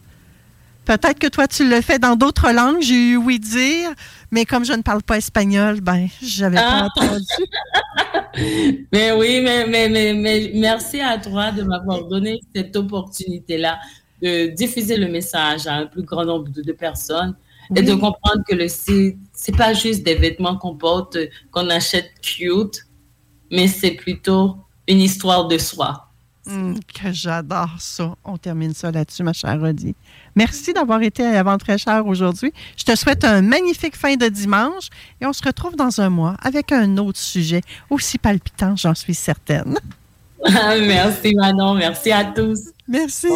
Peut-être 0.89 1.19
que 1.19 1.27
toi, 1.27 1.47
tu 1.47 1.69
le 1.69 1.83
fais 1.83 1.99
dans 1.99 2.17
d'autres 2.17 2.51
langues, 2.51 2.81
j'ai 2.81 3.11
eu 3.11 3.17
oui 3.17 3.39
dire, 3.39 3.91
mais 4.31 4.47
comme 4.47 4.65
je 4.65 4.73
ne 4.73 4.81
parle 4.81 5.03
pas 5.03 5.19
espagnol, 5.19 5.83
ben, 5.83 6.09
j'avais 6.23 6.57
Ah. 6.59 6.89
pas 6.97 7.05
entendu. 7.05 7.25
Mais 8.93 9.13
oui, 9.13 9.41
mais, 9.43 9.67
mais, 9.67 9.89
mais, 9.91 10.15
mais 10.15 10.51
merci 10.55 11.01
à 11.01 11.19
toi 11.19 11.51
de 11.51 11.63
m'avoir 11.63 12.05
donné 12.05 12.41
cette 12.55 12.75
opportunité-là 12.77 13.79
de 14.23 14.47
diffuser 14.55 14.97
le 14.97 15.09
message 15.09 15.67
à 15.67 15.75
un 15.75 15.87
plus 15.87 16.05
grand 16.05 16.25
nombre 16.25 16.49
de, 16.51 16.63
de 16.63 16.73
personnes 16.73 17.35
et 17.77 17.83
de 17.83 17.93
comprendre 17.95 18.43
que 18.49 18.55
le 18.55 18.69
c'est 18.69 19.17
c'est 19.33 19.57
pas 19.57 19.75
juste 19.75 20.05
des 20.05 20.15
vêtements 20.15 20.57
qu'on 20.57 20.75
porte, 20.77 21.19
qu'on 21.51 21.69
achète 21.69 22.13
cute, 22.23 22.87
mais 23.51 23.67
c'est 23.69 23.91
plutôt 23.93 24.57
une 24.87 25.01
histoire 25.01 25.49
de 25.49 25.59
soi. 25.59 26.08
Hum, 26.51 26.79
que 26.95 27.13
j'adore 27.13 27.75
ça. 27.79 28.15
On 28.25 28.39
termine 28.39 28.73
ça 28.73 28.91
là-dessus, 28.91 29.23
ma 29.23 29.35
chère 29.35 29.61
Rodi. 29.61 29.95
Merci 30.35 30.73
d'avoir 30.73 31.03
été 31.03 31.23
à 31.27 31.41
Avant 31.41 31.59
très 31.59 31.77
cher 31.77 32.07
aujourd'hui. 32.07 32.55
Je 32.77 32.85
te 32.85 32.97
souhaite 32.97 33.23
un 33.25 33.43
magnifique 33.43 33.95
fin 33.97 34.17
de 34.17 34.29
dimanche 34.29 34.89
et 35.21 35.27
on 35.27 35.35
se 35.35 35.43
retrouve 35.45 35.77
dans 35.77 36.01
un 36.01 36.09
mois 36.09 36.37
avec 36.43 36.73
un 36.73 36.97
autre 36.97 37.19
sujet 37.19 37.61
aussi 37.91 38.17
palpitant, 38.17 38.77
j'en 38.77 38.95
suis 38.95 39.15
certaine. 39.15 39.79
merci 40.49 41.35
Manon, 41.35 41.75
merci 41.75 42.13
à 42.13 42.25
tous. 42.25 42.71
Merci. 42.87 43.29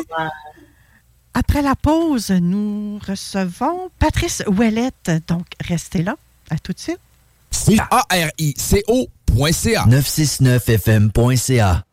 Après 1.34 1.60
la 1.60 1.74
pause, 1.74 2.30
nous 2.30 2.98
recevons 3.06 3.90
Patrice 3.98 4.42
Ouellette. 4.46 5.10
Donc, 5.28 5.46
restez 5.60 6.02
là. 6.02 6.16
À 6.50 6.58
tout 6.58 6.72
de 6.72 6.78
suite. 6.78 7.00
C-A-R-I-C-O.ca 7.50 9.06
969fm.ca 9.86 11.84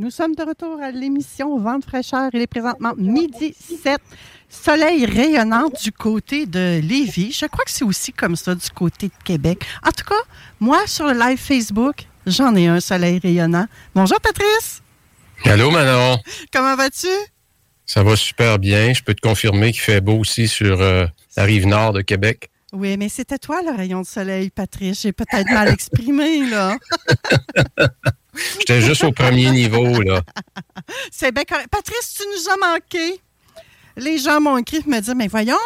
Nous 0.00 0.10
sommes 0.10 0.34
de 0.34 0.42
retour 0.42 0.80
à 0.80 0.92
l'émission 0.92 1.58
Vente 1.58 1.84
fraîcheur. 1.84 2.30
Il 2.32 2.40
est 2.40 2.46
présentement 2.46 2.94
midi 2.96 3.54
7. 3.54 4.00
Soleil 4.48 5.04
rayonnant 5.04 5.68
du 5.68 5.92
côté 5.92 6.46
de 6.46 6.80
Lévis. 6.82 7.36
Je 7.38 7.44
crois 7.44 7.66
que 7.66 7.70
c'est 7.70 7.84
aussi 7.84 8.10
comme 8.10 8.34
ça 8.34 8.54
du 8.54 8.70
côté 8.70 9.08
de 9.08 9.24
Québec. 9.24 9.62
En 9.86 9.90
tout 9.90 10.06
cas, 10.06 10.22
moi, 10.58 10.86
sur 10.86 11.06
le 11.06 11.12
live 11.12 11.36
Facebook, 11.36 12.06
j'en 12.26 12.56
ai 12.56 12.66
un 12.66 12.80
soleil 12.80 13.18
rayonnant. 13.18 13.66
Bonjour, 13.94 14.18
Patrice. 14.22 14.80
Allô, 15.44 15.70
Manon. 15.70 16.16
Comment 16.50 16.76
vas-tu? 16.76 17.08
Ça 17.84 18.02
va 18.02 18.16
super 18.16 18.58
bien. 18.58 18.94
Je 18.94 19.02
peux 19.02 19.12
te 19.12 19.20
confirmer 19.20 19.70
qu'il 19.70 19.82
fait 19.82 20.00
beau 20.00 20.16
aussi 20.16 20.48
sur 20.48 20.80
euh, 20.80 21.04
la 21.36 21.44
rive 21.44 21.66
nord 21.66 21.92
de 21.92 22.00
Québec. 22.00 22.48
Oui, 22.72 22.96
mais 22.96 23.10
c'était 23.10 23.36
toi 23.36 23.60
le 23.60 23.76
rayon 23.76 24.00
de 24.00 24.06
soleil, 24.06 24.48
Patrice. 24.48 25.02
J'ai 25.02 25.12
peut-être 25.12 25.50
mal 25.50 25.68
exprimé, 25.74 26.48
là. 26.48 26.78
J'étais 28.58 28.80
juste 28.80 29.04
au 29.04 29.12
premier 29.12 29.50
niveau, 29.50 30.00
là. 30.02 30.22
C'est 31.10 31.32
bien 31.32 31.44
correct. 31.44 31.68
Patrice, 31.70 32.14
tu 32.16 32.22
nous 32.26 32.52
as 32.52 32.72
manqué. 32.72 33.20
Les 33.96 34.18
gens 34.18 34.40
m'ont 34.40 34.56
écrit 34.58 34.80
pour 34.80 34.90
me 34.90 35.00
dire, 35.00 35.14
mais 35.14 35.28
voyons, 35.28 35.56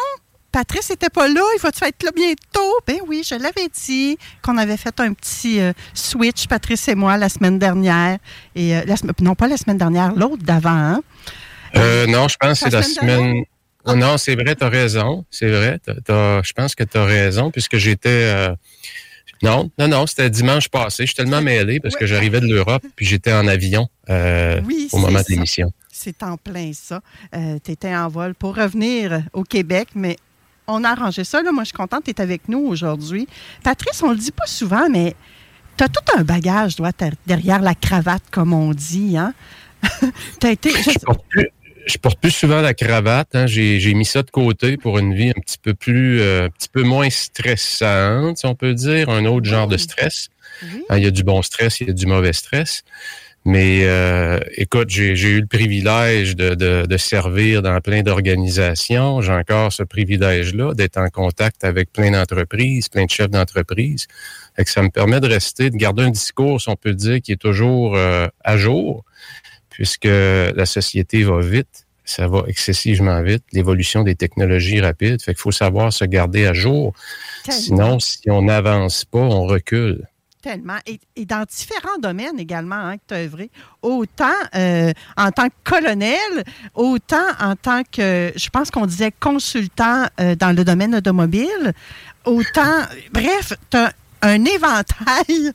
Patrice 0.51 0.89
n'était 0.89 1.09
pas 1.09 1.27
là, 1.27 1.41
il 1.55 1.61
va-tu 1.61 1.83
être 1.83 2.01
là 2.03 2.11
bientôt? 2.15 2.79
Ben 2.87 2.97
oui, 3.07 3.23
je 3.29 3.35
l'avais 3.35 3.67
dit 3.85 4.17
qu'on 4.41 4.57
avait 4.57 4.77
fait 4.77 4.97
un 5.01 5.13
petit 5.13 5.59
euh, 5.59 5.73
switch, 5.93 6.47
Patrice 6.47 6.87
et 6.87 6.95
moi, 6.95 7.17
la 7.17 7.27
semaine 7.27 7.59
dernière. 7.59 8.17
Et, 8.55 8.75
euh, 8.75 8.81
la 8.85 8.95
non, 9.19 9.35
pas 9.35 9.49
la 9.49 9.57
semaine 9.57 9.77
dernière, 9.77 10.13
l'autre 10.15 10.43
d'avant. 10.43 10.69
hein. 10.69 11.03
Euh, 11.75 12.07
non, 12.07 12.29
je 12.29 12.37
pense 12.39 12.61
que 12.61 12.69
c'est 12.69 12.75
La 12.75 12.83
semaine 12.83 13.19
semaine. 13.19 13.43
Oh, 13.83 13.95
non, 13.95 14.17
c'est 14.17 14.35
vrai, 14.35 14.55
t'as 14.55 14.69
raison. 14.69 15.25
C'est 15.29 15.49
vrai. 15.49 15.77
je 15.87 16.53
pense 16.53 16.73
que 16.73 16.85
tu 16.85 16.97
as 16.97 17.03
raison, 17.03 17.51
puisque 17.51 17.75
j'étais. 17.75 18.47
Euh, 19.43 19.47
Non, 19.47 19.71
non, 19.77 19.87
non, 19.87 20.07
c'était 20.07 20.29
dimanche 20.29 20.69
passé. 20.69 21.03
Je 21.03 21.07
suis 21.07 21.15
tellement 21.15 21.41
mêlé 21.41 21.79
parce 21.79 21.95
que 21.95 22.05
j'arrivais 22.05 22.41
de 22.41 22.47
l'Europe, 22.47 22.83
puis 22.95 23.05
j'étais 23.05 23.33
en 23.33 23.47
avion 23.47 23.87
euh, 24.09 24.61
Oui, 24.65 24.87
au 24.91 24.97
moment 24.97 25.19
de 25.19 25.25
l'émission. 25.29 25.71
C'est 25.91 26.23
en 26.23 26.37
plein 26.37 26.71
ça. 26.73 27.01
tu 27.63 27.71
étais 27.71 27.95
en 27.95 28.07
vol 28.09 28.35
pour 28.35 28.55
revenir 28.55 29.23
au 29.33 29.43
Québec, 29.43 29.89
mais 29.95 30.17
on 30.67 30.83
a 30.83 30.89
arrangé 30.89 31.23
ça. 31.23 31.41
Là. 31.41 31.51
Moi, 31.51 31.63
je 31.63 31.67
suis 31.69 31.77
contente 31.77 32.05
que 32.05 32.11
tu 32.11 32.17
es 32.17 32.21
avec 32.21 32.49
nous 32.49 32.59
aujourd'hui. 32.59 33.27
Patrice, 33.63 34.01
on 34.03 34.11
le 34.11 34.17
dit 34.17 34.31
pas 34.31 34.47
souvent, 34.47 34.89
mais 34.89 35.15
tu 35.77 35.83
as 35.83 35.89
tout 35.89 36.17
un 36.17 36.23
bagage 36.23 36.75
toi, 36.75 36.91
derrière 37.25 37.61
la 37.61 37.75
cravate, 37.75 38.23
comme 38.31 38.53
on 38.53 38.71
dit. 38.71 39.17
Hein? 39.17 39.33
as 40.43 40.49
été. 40.49 40.71
je 40.71 41.45
Je 41.85 41.97
porte 41.97 42.19
plus 42.19 42.31
souvent 42.31 42.61
la 42.61 42.73
cravate. 42.73 43.35
hein. 43.35 43.45
J'ai 43.47 43.79
j'ai 43.79 43.93
mis 43.93 44.05
ça 44.05 44.23
de 44.23 44.31
côté 44.31 44.77
pour 44.77 44.97
une 44.97 45.13
vie 45.13 45.29
un 45.29 45.39
petit 45.39 45.57
peu 45.61 45.73
plus, 45.73 46.19
euh, 46.21 46.45
un 46.45 46.49
petit 46.49 46.69
peu 46.69 46.83
moins 46.83 47.09
stressante, 47.09 48.37
si 48.39 48.45
on 48.45 48.55
peut 48.55 48.73
dire, 48.73 49.09
un 49.09 49.25
autre 49.25 49.45
genre 49.45 49.67
de 49.67 49.77
stress. 49.77 50.29
Hein, 50.89 50.97
Il 50.97 51.03
y 51.03 51.07
a 51.07 51.11
du 51.11 51.23
bon 51.23 51.41
stress, 51.41 51.81
il 51.81 51.87
y 51.87 51.89
a 51.91 51.93
du 51.93 52.05
mauvais 52.07 52.33
stress. 52.33 52.83
Mais 53.47 53.81
euh, 53.83 54.39
écoute, 54.57 54.89
j'ai 54.89 55.15
j'ai 55.15 55.29
eu 55.29 55.41
le 55.41 55.45
privilège 55.45 56.35
de, 56.35 56.55
de, 56.55 56.87
de 56.87 56.97
servir 56.97 57.61
dans 57.61 57.79
plein 57.79 58.01
d'organisations. 58.01 59.21
J'ai 59.21 59.33
encore 59.33 59.71
ce 59.71 59.83
privilège-là 59.83 60.73
d'être 60.73 60.97
en 60.97 61.09
contact 61.09 61.63
avec 61.63 61.93
plein 61.93 62.09
d'entreprises, 62.09 62.89
plein 62.89 63.05
de 63.05 63.09
chefs 63.11 63.29
d'entreprise. 63.29 64.07
Ça 64.65 64.81
me 64.81 64.89
permet 64.89 65.19
de 65.19 65.27
rester, 65.27 65.69
de 65.69 65.75
garder 65.77 66.03
un 66.03 66.09
discours, 66.09 66.59
si 66.59 66.69
on 66.69 66.75
peut 66.75 66.93
dire, 66.93 67.21
qui 67.21 67.33
est 67.33 67.41
toujours 67.41 67.95
euh, 67.95 68.27
à 68.43 68.57
jour, 68.57 69.03
puisque 69.75 70.05
la 70.05 70.65
société 70.65 71.23
va 71.23 71.41
vite, 71.41 71.85
ça 72.05 72.27
va 72.27 72.43
excessivement 72.47 73.21
vite, 73.21 73.43
l'évolution 73.51 74.03
des 74.03 74.15
technologies 74.15 74.79
rapide. 74.79 75.21
Fait 75.21 75.33
qu'il 75.33 75.41
faut 75.41 75.51
savoir 75.51 75.91
se 75.91 76.05
garder 76.05 76.45
à 76.45 76.53
jour. 76.53 76.93
Sinon, 77.49 77.99
si 77.99 78.29
on 78.29 78.43
n'avance 78.43 79.03
pas, 79.03 79.19
on 79.19 79.45
recule. 79.45 80.07
Tellement. 80.41 80.77
Et, 80.85 80.99
et 81.15 81.25
dans 81.25 81.43
différents 81.43 81.97
domaines 81.99 82.39
également 82.39 82.75
hein, 82.75 82.97
que 82.97 83.03
tu 83.07 83.13
as 83.15 83.17
œuvré, 83.17 83.49
autant 83.81 84.37
euh, 84.53 84.93
en 85.17 85.31
tant 85.31 85.49
que 85.49 85.55
colonel, 85.63 86.43
autant 86.75 87.27
en 87.39 87.55
tant 87.55 87.81
que, 87.91 88.31
je 88.35 88.49
pense 88.49 88.69
qu'on 88.69 88.85
disait 88.85 89.11
consultant 89.19 90.05
euh, 90.19 90.35
dans 90.35 90.55
le 90.55 90.63
domaine 90.63 90.95
automobile, 90.95 91.73
autant, 92.25 92.83
bref, 93.11 93.53
tu 93.71 93.77
as 93.77 93.91
un 94.21 94.45
éventail 94.45 95.51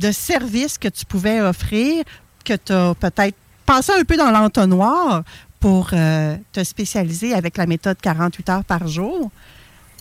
de 0.00 0.10
services 0.10 0.76
que 0.76 0.88
tu 0.88 1.06
pouvais 1.06 1.40
offrir, 1.40 2.02
que 2.44 2.54
tu 2.54 2.72
as 2.72 2.94
peut-être 2.96 3.36
pensé 3.66 3.92
un 3.92 4.04
peu 4.04 4.16
dans 4.16 4.30
l'entonnoir 4.30 5.24
pour 5.62 5.90
euh, 5.92 6.36
te 6.52 6.64
spécialiser 6.64 7.34
avec 7.34 7.56
la 7.56 7.66
méthode 7.66 7.96
48 8.02 8.48
heures 8.48 8.64
par 8.64 8.88
jour. 8.88 9.30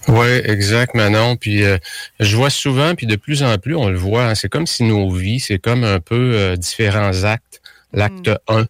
Oui, 0.08 0.28
exact, 0.44 0.96
Manon. 0.96 1.36
Puis 1.36 1.64
euh, 1.64 1.78
je 2.20 2.36
vois 2.36 2.50
souvent, 2.50 2.96
puis 2.96 3.06
de 3.06 3.16
plus 3.16 3.44
en 3.44 3.58
plus, 3.60 3.76
on 3.76 3.88
le 3.88 3.98
voit, 3.98 4.26
hein, 4.26 4.36
c'est 4.36 4.50
comme 4.50 4.66
si 4.66 4.84
nos 4.84 5.12
vies, 5.12 5.40
c'est 5.40 5.60
comme 5.60 5.84
un 5.84 6.00
peu 6.00 6.34
euh, 6.34 6.56
différents 6.56 7.24
actes. 7.24 7.62
L'acte 7.94 8.32
1. 8.48 8.62
Hmm. 8.62 8.66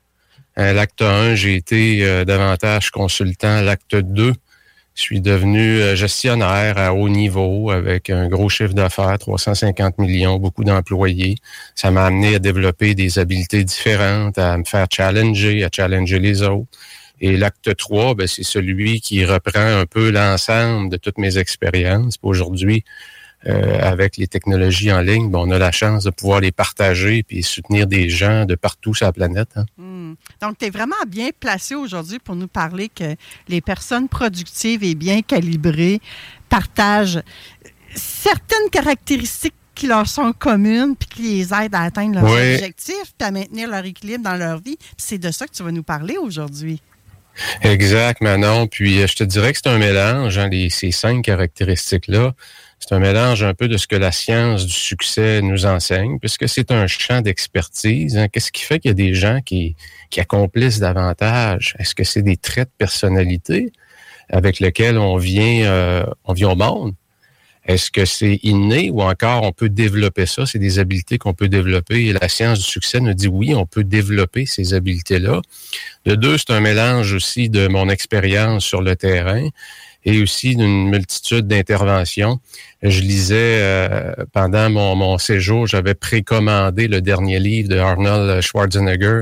L'acte 0.58 1.02
1, 1.02 1.36
j'ai 1.36 1.56
été 1.56 2.26
davantage 2.26 2.92
consultant. 2.92 3.62
L'acte 3.62 3.96
2, 3.96 4.34
je 4.96 5.02
suis 5.02 5.22
devenu 5.22 5.96
gestionnaire 5.96 6.78
à 6.78 6.94
haut 6.94 7.10
niveau 7.10 7.72
avec 7.72 8.10
un 8.10 8.28
gros 8.28 8.50
chiffre 8.50 8.74
d'affaires, 8.74 9.18
350 9.18 9.98
millions, 9.98 10.38
beaucoup 10.38 10.64
d'employés. 10.64 11.36
Ça 11.76 11.92
m'a 11.92 12.06
amené 12.06 12.36
à 12.36 12.40
développer 12.40 12.94
des 12.94 13.18
habiletés 13.18 13.64
différentes, 13.64 14.38
à 14.38 14.58
me 14.58 14.66
faire 14.66 14.88
challenger, 14.92 15.64
à 15.64 15.70
challenger 15.72 16.20
les 16.20 16.44
autres. 16.44 16.68
Et 17.22 17.38
l'acte 17.38 17.76
3, 17.76 18.16
ben, 18.16 18.28
c'est 18.28 18.44
celui 18.44 19.00
qui 19.00 19.24
reprend 19.26 19.60
un 19.60 19.86
peu 19.86 20.10
l'ensemble 20.10 20.90
de 20.90 20.98
toutes 20.98 21.20
mes 21.20 21.38
expériences. 21.38 22.16
Aujourd'hui, 22.24 22.84
euh, 23.46 23.80
avec 23.80 24.18
les 24.18 24.28
technologies 24.28 24.92
en 24.92 25.02
ligne, 25.02 25.30
ben, 25.30 25.40
on 25.40 25.52
a 25.52 25.60
la 25.60 25.72
chance 25.72 26.04
de 26.04 26.10
pouvoir 26.10 26.42
les 26.42 26.52
partager 26.52 27.24
et 27.30 27.42
soutenir 27.44 27.86
des 27.86 28.10
gens 28.10 28.46
de 28.46 28.56
partout 28.56 28.96
sur 28.96 29.06
la 29.06 29.14
planète. 29.14 29.50
Hein. 29.56 29.66
Hmm. 29.78 29.91
Donc, 30.42 30.58
tu 30.58 30.66
es 30.66 30.70
vraiment 30.70 30.96
bien 31.08 31.30
placé 31.40 31.76
aujourd'hui 31.76 32.20
pour 32.20 32.36
nous 32.36 32.48
parler 32.48 32.90
que 32.90 33.16
les 33.48 33.62
personnes 33.62 34.08
productives 34.08 34.84
et 34.84 34.96
bien 34.96 35.22
calibrées 35.22 36.02
partagent 36.50 37.22
certaines 37.96 38.70
caractéristiques 38.72 39.54
qui 39.76 39.88
leur 39.88 40.08
sont 40.08 40.34
communes 40.34 40.96
puis 40.96 41.10
qui 41.10 41.22
les 41.22 41.54
aident 41.54 41.76
à 41.76 41.82
atteindre 41.84 42.22
leurs 42.22 42.32
objectifs 42.32 43.14
puis 43.18 43.28
à 43.28 43.32
maintenir 43.32 43.70
leur 43.70 43.86
équilibre 43.86 44.24
dans 44.24 44.36
leur 44.36 44.60
vie. 44.60 44.78
C'est 44.98 45.18
de 45.18 45.32
ça 45.32 45.48
que 45.48 45.54
tu 45.54 45.64
vas 45.64 45.72
nous 45.72 45.84
parler 45.84 46.18
aujourd'hui. 46.18 46.82
Exact, 47.62 48.22
Manon. 48.22 48.68
Puis 48.68 49.02
euh, 49.02 49.08
je 49.08 49.16
te 49.16 49.24
dirais 49.24 49.54
que 49.54 49.60
c'est 49.64 49.70
un 49.70 49.78
mélange, 49.78 50.38
hein, 50.38 50.50
ces 50.70 50.92
cinq 50.92 51.24
caractéristiques-là. 51.24 52.34
C'est 52.80 52.96
un 52.96 53.00
mélange 53.00 53.44
un 53.44 53.54
peu 53.54 53.68
de 53.68 53.78
ce 53.78 53.86
que 53.88 53.96
la 53.96 54.12
science 54.12 54.66
du 54.66 54.74
succès 54.74 55.42
nous 55.42 55.66
enseigne, 55.66 56.18
puisque 56.20 56.50
c'est 56.50 56.72
un 56.72 56.88
champ 56.88 57.22
d'expertise. 57.22 58.18
Hein. 58.18 58.28
Qu'est-ce 58.28 58.52
qui 58.52 58.64
fait 58.64 58.80
qu'il 58.80 58.90
y 58.90 58.92
a 58.92 58.96
des 58.96 59.14
gens 59.14 59.40
qui, 59.42 59.76
qui 60.12 60.20
accomplissent 60.20 60.80
davantage? 60.80 61.76
Est-ce 61.80 61.96
que 61.96 62.04
c'est 62.04 62.22
des 62.22 62.38
traits 62.38 62.70
de 62.70 62.74
personnalité 62.78 63.72
avec 64.30 64.60
lesquels 64.60 64.98
on 64.98 65.18
vient, 65.18 65.66
euh, 65.66 66.06
on 66.26 66.34
vient 66.34 66.50
au 66.50 66.56
monde? 66.56 66.94
Est-ce 67.66 67.92
que 67.92 68.06
c'est 68.06 68.40
inné 68.42 68.90
ou 68.90 69.02
encore 69.02 69.44
on 69.44 69.52
peut 69.52 69.70
développer 69.70 70.26
ça? 70.26 70.46
C'est 70.46 70.60
des 70.60 70.80
habiletés 70.80 71.20
qu'on 71.20 71.36
peut 71.36 71.48
développer 71.48 72.08
et 72.08 72.14
la 72.14 72.28
science 72.28 72.60
du 72.60 72.66
succès 72.66 73.00
nous 73.00 73.14
dit 73.14 73.28
oui, 73.28 73.54
on 73.54 73.68
peut 73.68 73.84
développer 73.84 74.48
ces 74.48 74.74
habiletés-là. 74.74 75.42
De 76.06 76.16
deux, 76.16 76.38
c'est 76.40 76.52
un 76.52 76.60
mélange 76.60 77.14
aussi 77.14 77.50
de 77.50 77.68
mon 77.68 77.88
expérience 77.90 78.66
sur 78.66 78.82
le 78.82 78.96
terrain 78.96 79.48
et 80.06 80.22
aussi 80.24 80.56
d'une 80.56 80.90
multitude 80.90 81.48
d'interventions. 81.48 82.40
Je 82.82 83.02
lisais 83.02 83.60
euh, 83.62 84.14
pendant 84.34 84.72
mon, 84.72 84.96
mon 84.96 85.20
séjour, 85.20 85.68
j'avais 85.68 85.94
précommandé 85.94 86.88
le 86.88 87.02
dernier 87.02 87.40
livre 87.40 87.70
de 87.70 87.78
Arnold 87.78 88.42
Schwarzenegger, 88.42 89.22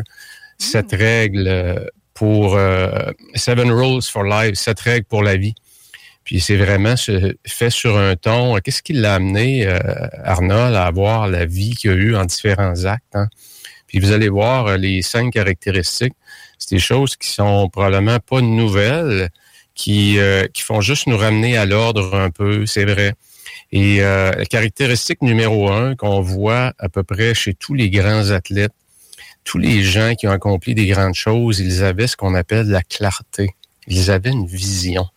Sept 0.59 0.91
règles 0.91 1.89
pour 2.13 2.55
euh, 2.55 3.11
Seven 3.35 3.71
Rules 3.71 4.03
for 4.03 4.23
Life, 4.23 4.55
sept 4.55 4.79
règles 4.79 5.05
pour 5.05 5.23
la 5.23 5.37
vie. 5.37 5.55
Puis 6.29 6.41
c'est 6.41 6.57
vraiment 6.57 6.93
fait 7.47 7.69
sur 7.71 7.97
un 7.97 8.15
ton. 8.15 8.55
Qu'est-ce 8.57 8.83
qui 8.83 8.93
l'a 8.93 9.15
amené, 9.15 9.65
euh, 9.65 9.79
Arnold, 10.23 10.75
à 10.75 10.85
avoir 10.85 11.27
la 11.27 11.45
vie 11.45 11.75
qu'il 11.75 11.89
a 11.89 11.95
eue 11.95 12.15
en 12.15 12.23
différents 12.23 12.85
actes? 12.85 13.15
Hein? 13.15 13.29
Puis 13.87 13.99
vous 13.99 14.11
allez 14.11 14.29
voir 14.29 14.67
euh, 14.67 14.77
les 14.77 15.01
cinq 15.01 15.33
caractéristiques. 15.33 16.13
C'est 16.59 16.75
des 16.75 16.79
choses 16.79 17.15
qui 17.15 17.29
sont 17.29 17.67
probablement 17.69 18.19
pas 18.19 18.41
nouvelles, 18.41 19.29
qui, 19.73 20.19
euh, 20.19 20.45
qui 20.53 20.61
font 20.61 20.81
juste 20.81 21.07
nous 21.07 21.17
ramener 21.17 21.57
à 21.57 21.65
l'ordre 21.65 22.13
un 22.13 22.29
peu, 22.29 22.67
c'est 22.67 22.85
vrai. 22.85 23.13
Et 23.71 23.97
la 24.01 24.45
caractéristique 24.45 25.23
numéro 25.23 25.71
un 25.71 25.95
qu'on 25.95 26.21
voit 26.21 26.73
à 26.77 26.89
peu 26.89 27.01
près 27.01 27.33
chez 27.33 27.55
tous 27.55 27.73
les 27.73 27.89
grands 27.89 28.29
athlètes, 28.29 28.73
tous 29.43 29.57
les 29.57 29.83
gens 29.83 30.15
qui 30.15 30.27
ont 30.27 30.31
accompli 30.31 30.75
des 30.75 30.87
grandes 30.87 31.15
choses, 31.15 31.59
ils 31.59 31.83
avaient 31.83 32.07
ce 32.07 32.17
qu'on 32.17 32.35
appelle 32.35 32.67
la 32.67 32.81
clarté. 32.83 33.55
Ils 33.87 34.11
avaient 34.11 34.31
une 34.31 34.45
vision. 34.45 35.07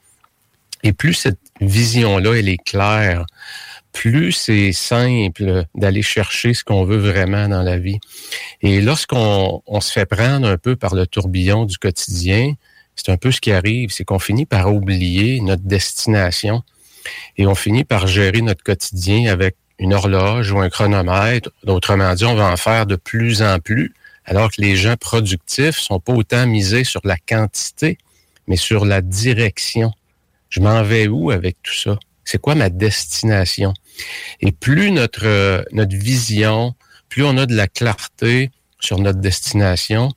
Et 0.83 0.93
plus 0.93 1.15
cette 1.15 1.39
vision-là, 1.61 2.35
elle 2.35 2.49
est 2.49 2.63
claire, 2.63 3.25
plus 3.93 4.33
c'est 4.33 4.73
simple 4.73 5.65
d'aller 5.75 6.03
chercher 6.03 6.55
ce 6.55 6.65
qu'on 6.65 6.85
veut 6.85 6.97
vraiment 6.97 7.49
dans 7.49 7.63
la 7.63 7.79
vie. 7.79 7.99
Et 8.63 8.81
lorsqu'on 8.81 9.63
on 9.67 9.81
se 9.81 9.93
fait 9.93 10.07
prendre 10.07 10.49
un 10.49 10.57
peu 10.57 10.77
par 10.77 10.95
le 10.95 11.07
tourbillon 11.07 11.67
du 11.67 11.77
quotidien, 11.77 12.55
c'est 12.97 13.11
un 13.11 13.17
peu 13.17 13.31
ce 13.31 13.41
qui 13.41 13.53
arrive, 13.53 13.91
c'est 13.91 14.05
qu'on 14.05 14.19
finit 14.19 14.47
par 14.47 14.75
oublier 14.75 15.41
notre 15.41 15.63
destination 15.63 16.63
et 17.37 17.47
on 17.47 17.55
finit 17.55 17.85
par 17.85 18.07
gérer 18.07 18.43
notre 18.43 18.63
quotidien 18.63 19.31
avec 19.31 19.57
une 19.79 19.95
horloge 19.95 20.53
ou 20.53 20.61
un 20.61 20.71
chronomètre. 20.71 21.51
Autrement 21.67 22.15
dit, 22.15 22.25
on 22.25 22.35
va 22.35 22.51
en 22.51 22.57
faire 22.57 22.87
de 22.87 22.97
plus 22.97 23.43
en 23.43 23.59
plus, 23.59 23.93
alors 24.25 24.51
que 24.51 24.61
les 24.61 24.77
gens 24.77 24.97
productifs 24.97 25.77
sont 25.77 26.01
pas 26.01 26.13
autant 26.13 26.47
misés 26.47 26.85
sur 26.85 27.01
la 27.05 27.17
quantité, 27.17 27.99
mais 28.47 28.57
sur 28.57 28.85
la 28.85 29.01
direction. 29.01 29.93
Je 30.49 30.61
m'en 30.61 30.83
vais 30.83 31.09
où 31.09 31.31
avec 31.31 31.57
tout 31.63 31.75
ça? 31.75 31.99
C'est 32.25 32.41
quoi 32.41 32.55
ma 32.55 32.71
destination? 32.71 33.75
Et 34.41 34.53
plus 34.53 34.91
notre, 34.91 35.27
euh, 35.27 35.63
notre 35.73 35.97
vision, 35.97 36.75
plus 37.09 37.25
on 37.25 37.37
a 37.37 37.47
de 37.47 37.55
la 37.55 37.69
clarté 37.69 38.51
sur 38.79 38.99
notre 38.99 39.21
destination, 39.21 40.11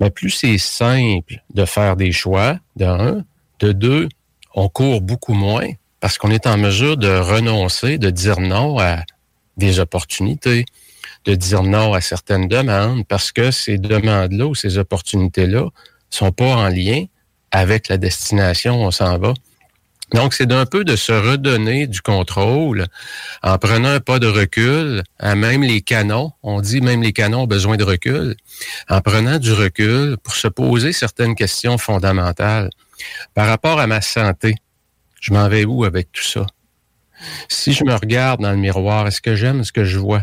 mais 0.00 0.08
ben, 0.08 0.10
plus 0.10 0.30
c'est 0.30 0.58
simple 0.58 1.42
de 1.52 1.64
faire 1.64 1.96
des 1.96 2.12
choix, 2.12 2.58
de 2.76 2.84
un. 2.84 3.24
De 3.60 3.72
deux, 3.72 4.08
on 4.54 4.68
court 4.68 5.00
beaucoup 5.00 5.34
moins 5.34 5.68
parce 6.00 6.18
qu'on 6.18 6.30
est 6.30 6.46
en 6.46 6.58
mesure 6.58 6.96
de 6.96 7.08
renoncer, 7.08 7.98
de 7.98 8.10
dire 8.10 8.40
non 8.40 8.78
à 8.78 9.04
des 9.56 9.80
opportunités, 9.80 10.66
de 11.24 11.34
dire 11.34 11.62
non 11.62 11.94
à 11.94 12.00
certaines 12.00 12.48
demandes 12.48 13.06
parce 13.06 13.32
que 13.32 13.50
ces 13.50 13.78
demandes-là 13.78 14.46
ou 14.46 14.54
ces 14.54 14.78
opportunités-là 14.78 15.68
sont 16.10 16.32
pas 16.32 16.54
en 16.56 16.68
lien 16.68 17.04
avec 17.50 17.88
la 17.88 17.98
destination 17.98 18.82
où 18.82 18.86
on 18.86 18.90
s'en 18.90 19.18
va. 19.18 19.32
Donc, 20.12 20.34
c'est 20.34 20.46
d'un 20.46 20.66
peu 20.66 20.84
de 20.84 20.96
se 20.96 21.12
redonner 21.12 21.86
du 21.86 22.02
contrôle 22.02 22.86
en 23.42 23.58
prenant 23.58 23.88
un 23.88 24.00
pas 24.00 24.18
de 24.18 24.26
recul, 24.26 25.02
à 25.18 25.34
même 25.34 25.62
les 25.62 25.80
canons, 25.80 26.32
on 26.42 26.60
dit 26.60 26.80
même 26.80 27.02
les 27.02 27.12
canons 27.12 27.42
ont 27.42 27.46
besoin 27.46 27.76
de 27.76 27.84
recul, 27.84 28.36
en 28.88 29.00
prenant 29.00 29.38
du 29.38 29.52
recul 29.52 30.16
pour 30.22 30.34
se 30.34 30.46
poser 30.46 30.92
certaines 30.92 31.34
questions 31.34 31.78
fondamentales. 31.78 32.70
Par 33.32 33.46
rapport 33.46 33.80
à 33.80 33.86
ma 33.86 34.02
santé, 34.02 34.54
je 35.20 35.32
m'en 35.32 35.48
vais 35.48 35.64
où 35.64 35.84
avec 35.84 36.12
tout 36.12 36.22
ça? 36.22 36.46
Si 37.48 37.72
je 37.72 37.82
me 37.84 37.94
regarde 37.94 38.40
dans 38.40 38.50
le 38.50 38.58
miroir, 38.58 39.06
est-ce 39.06 39.22
que 39.22 39.34
j'aime 39.34 39.64
ce 39.64 39.72
que 39.72 39.84
je 39.84 39.98
vois? 39.98 40.22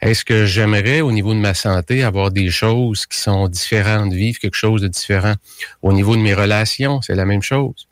Est-ce 0.00 0.24
que 0.24 0.46
j'aimerais, 0.46 1.00
au 1.00 1.12
niveau 1.12 1.34
de 1.34 1.38
ma 1.38 1.54
santé, 1.54 2.02
avoir 2.02 2.30
des 2.30 2.50
choses 2.50 3.06
qui 3.06 3.18
sont 3.18 3.48
différentes, 3.48 4.12
vivre 4.12 4.38
quelque 4.38 4.56
chose 4.56 4.82
de 4.82 4.88
différent? 4.88 5.34
Au 5.82 5.92
niveau 5.92 6.16
de 6.16 6.20
mes 6.20 6.34
relations, 6.34 7.00
c'est 7.02 7.14
la 7.14 7.24
même 7.24 7.42
chose. 7.42 7.88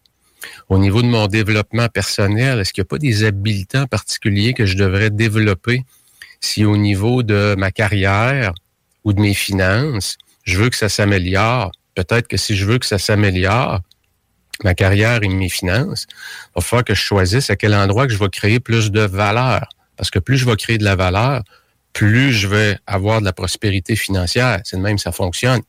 Au 0.68 0.78
niveau 0.78 1.02
de 1.02 1.06
mon 1.06 1.26
développement 1.26 1.88
personnel, 1.88 2.60
est-ce 2.60 2.72
qu'il 2.72 2.82
n'y 2.82 2.86
a 2.86 2.90
pas 2.90 2.98
des 2.98 3.24
habiletés 3.24 3.86
particuliers 3.90 4.54
que 4.54 4.66
je 4.66 4.76
devrais 4.76 5.10
développer? 5.10 5.84
Si 6.40 6.64
au 6.64 6.76
niveau 6.76 7.22
de 7.22 7.54
ma 7.56 7.70
carrière 7.70 8.52
ou 9.04 9.12
de 9.12 9.20
mes 9.20 9.34
finances, 9.34 10.18
je 10.44 10.58
veux 10.58 10.70
que 10.70 10.76
ça 10.76 10.88
s'améliore? 10.88 11.70
Peut-être 11.94 12.26
que 12.26 12.36
si 12.36 12.56
je 12.56 12.64
veux 12.64 12.78
que 12.78 12.86
ça 12.86 12.98
s'améliore, 12.98 13.80
ma 14.64 14.74
carrière 14.74 15.22
et 15.22 15.28
mes 15.28 15.48
finances, 15.48 16.06
il 16.10 16.52
va 16.56 16.62
falloir 16.62 16.84
que 16.84 16.94
je 16.94 17.00
choisisse 17.00 17.50
à 17.50 17.56
quel 17.56 17.74
endroit 17.74 18.06
que 18.06 18.12
je 18.12 18.18
vais 18.18 18.28
créer 18.28 18.60
plus 18.60 18.90
de 18.90 19.00
valeur. 19.00 19.68
Parce 19.96 20.10
que 20.10 20.18
plus 20.18 20.36
je 20.36 20.46
vais 20.46 20.56
créer 20.56 20.78
de 20.78 20.84
la 20.84 20.96
valeur, 20.96 21.42
plus 21.92 22.32
je 22.32 22.48
vais 22.48 22.78
avoir 22.86 23.20
de 23.20 23.24
la 23.24 23.32
prospérité 23.32 23.96
financière. 23.96 24.60
C'est 24.64 24.76
de 24.76 24.82
même, 24.82 24.98
ça 24.98 25.12
fonctionne. 25.12 25.60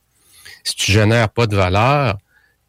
Si 0.64 0.74
tu 0.74 0.92
génères 0.92 1.28
pas 1.28 1.46
de 1.46 1.56
valeur, 1.56 2.18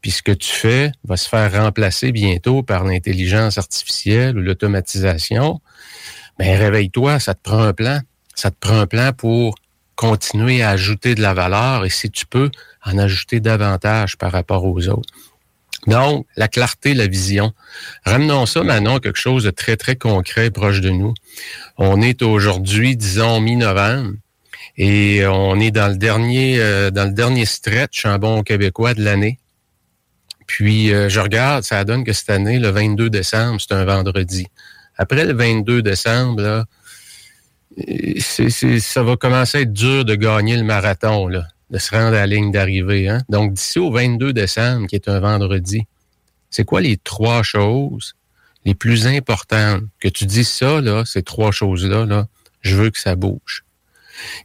puis 0.02 0.12
ce 0.12 0.22
que 0.22 0.32
tu 0.32 0.52
fais 0.52 0.92
va 1.04 1.18
se 1.18 1.28
faire 1.28 1.52
remplacer 1.52 2.12
bientôt 2.12 2.62
par 2.62 2.84
l'intelligence 2.84 3.58
artificielle 3.58 4.38
ou 4.38 4.42
l'automatisation, 4.42 5.62
ben 6.38 6.58
réveille-toi, 6.58 7.20
ça 7.20 7.34
te 7.34 7.42
prend 7.42 7.64
un 7.64 7.74
plan. 7.74 8.00
Ça 8.36 8.52
te 8.52 8.58
prend 8.60 8.78
un 8.80 8.88
plan 8.88 9.14
pour 9.14 9.56
continuer 9.96 10.62
à 10.62 10.72
ajouter 10.72 11.16
de 11.16 11.22
la 11.22 11.34
valeur 11.34 11.86
et 11.86 11.90
si 11.90 12.12
tu 12.12 12.26
peux, 12.26 12.52
en 12.84 12.98
ajouter 12.98 13.40
davantage 13.40 14.18
par 14.18 14.32
rapport 14.32 14.66
aux 14.66 14.88
autres. 14.90 15.14
Donc, 15.88 16.26
la 16.36 16.48
clarté, 16.48 16.94
la 16.94 17.08
vision. 17.08 17.54
Ramenons 18.06 18.46
ça 18.46 18.64
maintenant 18.64 18.98
à 18.98 19.00
quelque 19.00 19.20
chose 19.20 19.44
de 19.44 19.52
très, 19.52 19.78
très 19.78 19.96
concret 19.96 20.50
proche 20.50 20.82
de 20.82 20.90
nous. 20.90 21.14
On 21.78 22.02
est 22.02 22.22
aujourd'hui, 22.22 22.96
disons, 22.98 23.40
mi-novembre, 23.40 24.14
et 24.78 25.26
on 25.28 25.60
est 25.60 25.72
dans 25.72 25.88
le 25.88 25.98
dernier, 25.98 26.60
euh, 26.60 26.92
dans 26.92 27.06
le 27.06 27.14
dernier 27.14 27.46
stretch 27.46 28.06
en 28.06 28.18
bon 28.18 28.44
québécois 28.44 28.94
de 28.94 29.04
l'année. 29.04 29.40
Puis 30.48 30.94
euh, 30.94 31.10
je 31.10 31.20
regarde, 31.20 31.64
ça 31.64 31.84
donne 31.86 32.04
que 32.04 32.14
cette 32.14 32.30
année, 32.30 32.60
le 32.60 32.70
22 32.70 33.10
décembre, 33.10 33.60
c'est 33.60 33.74
un 33.74 33.86
vendredi. 33.86 34.48
Après 34.98 35.26
le 35.26 35.34
22 35.34 35.82
décembre, 35.82 36.42
là, 36.42 36.66
c'est, 38.20 38.50
ça 38.80 39.04
va 39.04 39.18
commencer 39.18 39.58
à 39.60 39.62
être 39.62 39.74
dur 39.74 40.06
de 40.06 40.16
gagner 40.16 40.56
le 40.56 40.64
marathon 40.64 41.28
là, 41.28 41.46
de 41.70 41.78
se 41.78 41.92
rendre 41.92 42.16
à 42.16 42.26
la 42.26 42.28
ligne 42.28 42.52
d'arrivée. 42.52 43.08
Hein? 43.08 43.22
Donc, 43.30 43.54
d'ici 43.54 43.80
au 43.80 43.92
22 43.92 44.34
décembre, 44.34 44.88
qui 44.88 44.96
est 44.96 45.08
un 45.08 45.20
vendredi, 45.20 45.84
c'est 46.50 46.66
quoi 46.66 46.82
les 46.82 46.98
trois 46.98 47.44
choses 47.44 48.16
les 48.66 48.76
plus 48.76 49.06
importantes 49.08 49.84
que 50.00 50.08
tu 50.08 50.26
dis 50.26 50.44
ça, 50.44 50.82
là, 50.82 51.06
ces 51.06 51.22
trois 51.22 51.52
choses-là, 51.52 52.06
là, 52.06 52.28
je 52.62 52.76
veux 52.76 52.90
que 52.90 53.00
ça 53.00 53.16
bouge? 53.16 53.64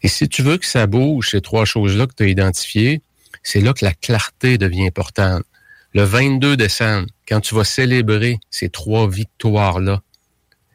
Et 0.02 0.08
si 0.08 0.28
tu 0.28 0.42
veux 0.42 0.58
que 0.58 0.66
ça 0.66 0.86
bouge, 0.86 1.30
ces 1.30 1.40
trois 1.40 1.64
choses-là 1.64 2.06
que 2.06 2.14
tu 2.14 2.24
as 2.24 2.26
identifiées, 2.26 3.02
c'est 3.42 3.60
là 3.60 3.72
que 3.72 3.84
la 3.84 3.94
clarté 3.94 4.58
devient 4.58 4.86
importante. 4.86 5.42
Le 5.94 6.02
22 6.02 6.56
décembre, 6.56 7.06
quand 7.26 7.40
tu 7.40 7.54
vas 7.54 7.64
célébrer 7.64 8.38
ces 8.50 8.68
trois 8.68 9.08
victoires-là, 9.08 10.02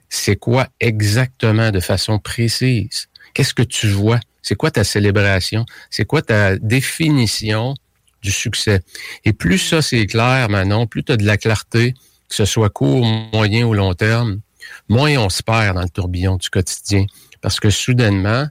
c'est 0.09 0.35
quoi 0.35 0.67
exactement 0.79 1.71
de 1.71 1.79
façon 1.79 2.19
précise? 2.19 3.07
Qu'est-ce 3.33 3.53
que 3.53 3.63
tu 3.63 3.87
vois? 3.87 4.19
C'est 4.45 4.53
quoi 4.53 4.69
ta 4.69 4.83
célébration? 4.83 5.65
C'est 5.89 6.05
quoi 6.05 6.21
ta 6.21 6.55
définition 6.57 7.73
du 8.21 8.29
succès? 8.31 8.81
Et 9.23 9.33
plus 9.33 9.57
ça 9.57 9.81
c'est 9.81 10.05
clair, 10.05 10.49
Manon, 10.49 10.85
plus 10.85 11.03
tu 11.03 11.13
as 11.13 11.17
de 11.17 11.25
la 11.25 11.37
clarté, 11.37 11.93
que 12.29 12.35
ce 12.35 12.45
soit 12.45 12.69
court, 12.69 13.03
moyen 13.33 13.65
ou 13.65 13.73
long 13.73 13.95
terme, 13.95 14.41
moins 14.87 15.17
on 15.17 15.29
se 15.29 15.41
perd 15.41 15.75
dans 15.75 15.81
le 15.81 15.89
tourbillon 15.89 16.35
du 16.35 16.51
quotidien. 16.51 17.07
Parce 17.41 17.59
que 17.59 17.71
soudainement, 17.71 18.47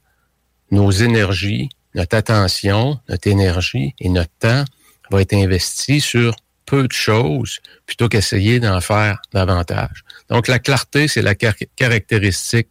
nos 0.72 0.90
énergies, 0.90 1.68
notre 1.94 2.16
attention, 2.16 2.98
notre 3.08 3.28
énergie 3.28 3.94
et 4.00 4.08
notre 4.08 4.32
temps 4.40 4.64
va 5.12 5.22
être 5.22 5.34
investi 5.34 6.00
sur 6.00 6.34
peu 6.66 6.88
de 6.88 6.92
choses 6.92 7.60
plutôt 7.86 8.08
qu'essayer 8.08 8.58
d'en 8.58 8.80
faire 8.80 9.22
davantage. 9.32 10.02
Donc, 10.28 10.48
la 10.48 10.58
clarté, 10.58 11.06
c'est 11.06 11.22
la 11.22 11.36
caractéristique 11.36 12.70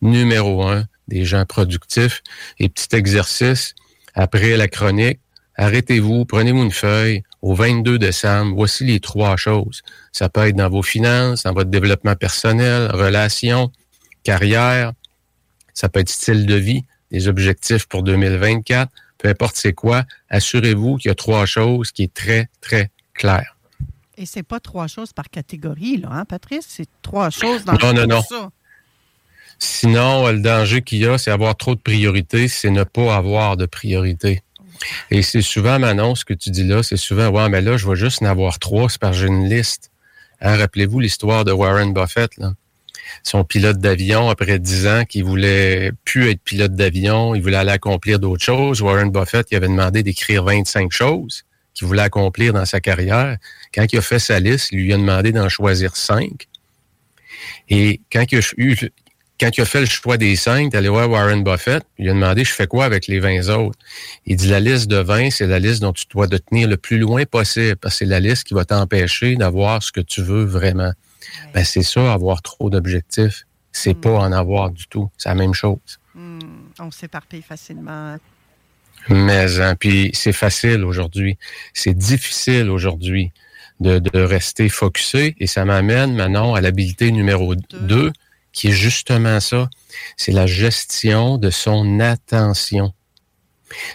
numéro 0.00 0.66
un 0.66 0.86
des 1.08 1.24
gens 1.24 1.44
productifs. 1.44 2.22
Et 2.58 2.68
petit 2.68 2.94
exercice, 2.94 3.74
après 4.14 4.56
la 4.56 4.68
chronique, 4.68 5.20
arrêtez-vous, 5.56 6.24
prenez-vous 6.24 6.62
une 6.62 6.72
feuille. 6.72 7.22
Au 7.42 7.54
22 7.54 7.98
décembre, 7.98 8.54
voici 8.54 8.84
les 8.84 9.00
trois 9.00 9.36
choses. 9.36 9.82
Ça 10.12 10.28
peut 10.28 10.46
être 10.46 10.56
dans 10.56 10.70
vos 10.70 10.82
finances, 10.82 11.42
dans 11.42 11.52
votre 11.52 11.70
développement 11.70 12.16
personnel, 12.16 12.90
relations, 12.92 13.70
carrière. 14.22 14.92
Ça 15.74 15.88
peut 15.88 16.00
être 16.00 16.08
style 16.08 16.46
de 16.46 16.54
vie, 16.54 16.84
des 17.10 17.28
objectifs 17.28 17.86
pour 17.86 18.02
2024. 18.02 18.90
Peu 19.18 19.28
importe 19.28 19.56
c'est 19.56 19.72
quoi, 19.72 20.04
assurez-vous 20.28 20.96
qu'il 20.96 21.08
y 21.08 21.12
a 21.12 21.14
trois 21.14 21.46
choses 21.46 21.92
qui 21.92 22.04
est 22.04 22.14
très, 22.14 22.48
très 22.60 22.90
clair. 23.14 23.56
Et 24.16 24.26
c'est 24.26 24.42
pas 24.42 24.60
trois 24.60 24.86
choses 24.86 25.12
par 25.12 25.28
catégorie, 25.28 25.96
là, 25.96 26.08
hein, 26.10 26.24
Patrice? 26.24 26.66
C'est 26.68 26.88
trois 27.02 27.30
choses 27.30 27.64
dans 27.64 27.72
non, 27.74 27.92
non, 27.92 28.06
non. 28.06 28.50
Sinon, 29.64 30.30
le 30.30 30.40
danger 30.40 30.82
qu'il 30.82 30.98
y 30.98 31.06
a, 31.06 31.16
c'est 31.16 31.30
avoir 31.30 31.56
trop 31.56 31.74
de 31.74 31.80
priorités, 31.80 32.48
c'est 32.48 32.68
ne 32.68 32.84
pas 32.84 33.16
avoir 33.16 33.56
de 33.56 33.64
priorité. 33.64 34.42
Et 35.10 35.22
c'est 35.22 35.40
souvent, 35.40 35.78
Manon, 35.78 36.14
ce 36.14 36.26
que 36.26 36.34
tu 36.34 36.50
dis 36.50 36.64
là, 36.64 36.82
c'est 36.82 36.98
souvent, 36.98 37.28
ouais, 37.30 37.48
mais 37.48 37.62
là, 37.62 37.78
je 37.78 37.88
vais 37.88 37.96
juste 37.96 38.22
en 38.22 38.26
avoir 38.26 38.58
trois, 38.58 38.90
c'est 38.90 39.00
parce 39.00 39.16
que 39.16 39.22
j'ai 39.22 39.28
une 39.28 39.48
liste. 39.48 39.90
Hein, 40.42 40.56
rappelez-vous 40.56 41.00
l'histoire 41.00 41.46
de 41.46 41.52
Warren 41.52 41.94
Buffett, 41.94 42.36
là. 42.36 42.52
Son 43.22 43.44
pilote 43.44 43.78
d'avion, 43.78 44.28
après 44.28 44.58
dix 44.58 44.86
ans, 44.86 45.04
qui 45.04 45.22
voulait 45.22 45.92
plus 46.04 46.30
être 46.30 46.42
pilote 46.42 46.74
d'avion, 46.74 47.34
il 47.34 47.42
voulait 47.42 47.56
aller 47.56 47.70
accomplir 47.70 48.18
d'autres 48.18 48.44
choses. 48.44 48.82
Warren 48.82 49.10
Buffett, 49.10 49.46
il 49.50 49.56
avait 49.56 49.68
demandé 49.68 50.02
d'écrire 50.02 50.44
25 50.44 50.92
choses 50.92 51.44
qu'il 51.72 51.86
voulait 51.86 52.02
accomplir 52.02 52.52
dans 52.52 52.64
sa 52.64 52.80
carrière. 52.80 53.38
Quand 53.74 53.86
il 53.92 53.98
a 53.98 54.02
fait 54.02 54.18
sa 54.18 54.40
liste, 54.40 54.68
il 54.72 54.80
lui 54.80 54.92
a 54.92 54.96
demandé 54.96 55.32
d'en 55.32 55.48
choisir 55.48 55.96
cinq. 55.96 56.48
Et 57.68 58.00
quand 58.12 58.24
il 58.30 58.38
a 58.38 58.42
eu, 58.56 58.76
quand 59.44 59.58
il 59.58 59.60
a 59.60 59.66
fait 59.66 59.80
le 59.80 59.86
choix 59.86 60.16
des 60.16 60.36
cinq, 60.36 60.70
il 60.72 60.76
allé 60.76 60.88
voir 60.88 61.10
Warren 61.10 61.44
Buffett, 61.44 61.84
il 61.98 62.04
lui 62.04 62.10
a 62.10 62.14
demandé, 62.14 62.44
je 62.44 62.52
fais 62.52 62.66
quoi 62.66 62.86
avec 62.86 63.06
les 63.08 63.20
20 63.20 63.50
autres? 63.50 63.78
Il 64.24 64.36
dit, 64.36 64.48
la 64.48 64.58
liste 64.58 64.86
de 64.86 64.96
20, 64.96 65.30
c'est 65.32 65.46
la 65.46 65.58
liste 65.58 65.82
dont 65.82 65.92
tu 65.92 66.06
dois 66.10 66.26
te 66.26 66.36
tenir 66.36 66.66
le 66.66 66.78
plus 66.78 66.96
loin 66.96 67.26
possible, 67.26 67.76
parce 67.76 67.96
que 67.96 67.98
c'est 67.98 68.04
la 68.06 68.20
liste 68.20 68.44
qui 68.44 68.54
va 68.54 68.64
t'empêcher 68.64 69.36
d'avoir 69.36 69.82
ce 69.82 69.92
que 69.92 70.00
tu 70.00 70.22
veux 70.22 70.44
vraiment. 70.44 70.92
Ben, 71.52 71.62
c'est 71.62 71.82
ça, 71.82 72.10
avoir 72.10 72.40
trop 72.40 72.70
d'objectifs. 72.70 73.44
C'est 73.70 73.92
pas 73.92 74.12
en 74.12 74.32
avoir 74.32 74.70
du 74.70 74.86
tout. 74.86 75.10
C'est 75.18 75.28
la 75.28 75.34
même 75.34 75.52
chose. 75.52 75.78
Hmm, 76.14 76.38
on 76.78 76.90
s'éparpille 76.90 77.42
facilement. 77.42 78.16
Mais 79.10 79.60
hein, 79.60 79.74
puis 79.78 80.10
c'est 80.14 80.32
facile 80.32 80.84
aujourd'hui. 80.84 81.36
C'est 81.74 81.92
difficile 81.92 82.70
aujourd'hui 82.70 83.30
de, 83.80 83.98
de, 83.98 84.20
rester 84.20 84.70
focusé. 84.70 85.36
Et 85.38 85.46
ça 85.46 85.66
m'amène 85.66 86.14
maintenant 86.14 86.54
à 86.54 86.62
l'habilité 86.62 87.12
numéro 87.12 87.54
2, 87.54 88.10
qui 88.54 88.68
est 88.68 88.72
justement 88.72 89.40
ça. 89.40 89.68
C'est 90.16 90.32
la 90.32 90.46
gestion 90.46 91.36
de 91.36 91.50
son 91.50 92.00
attention. 92.00 92.94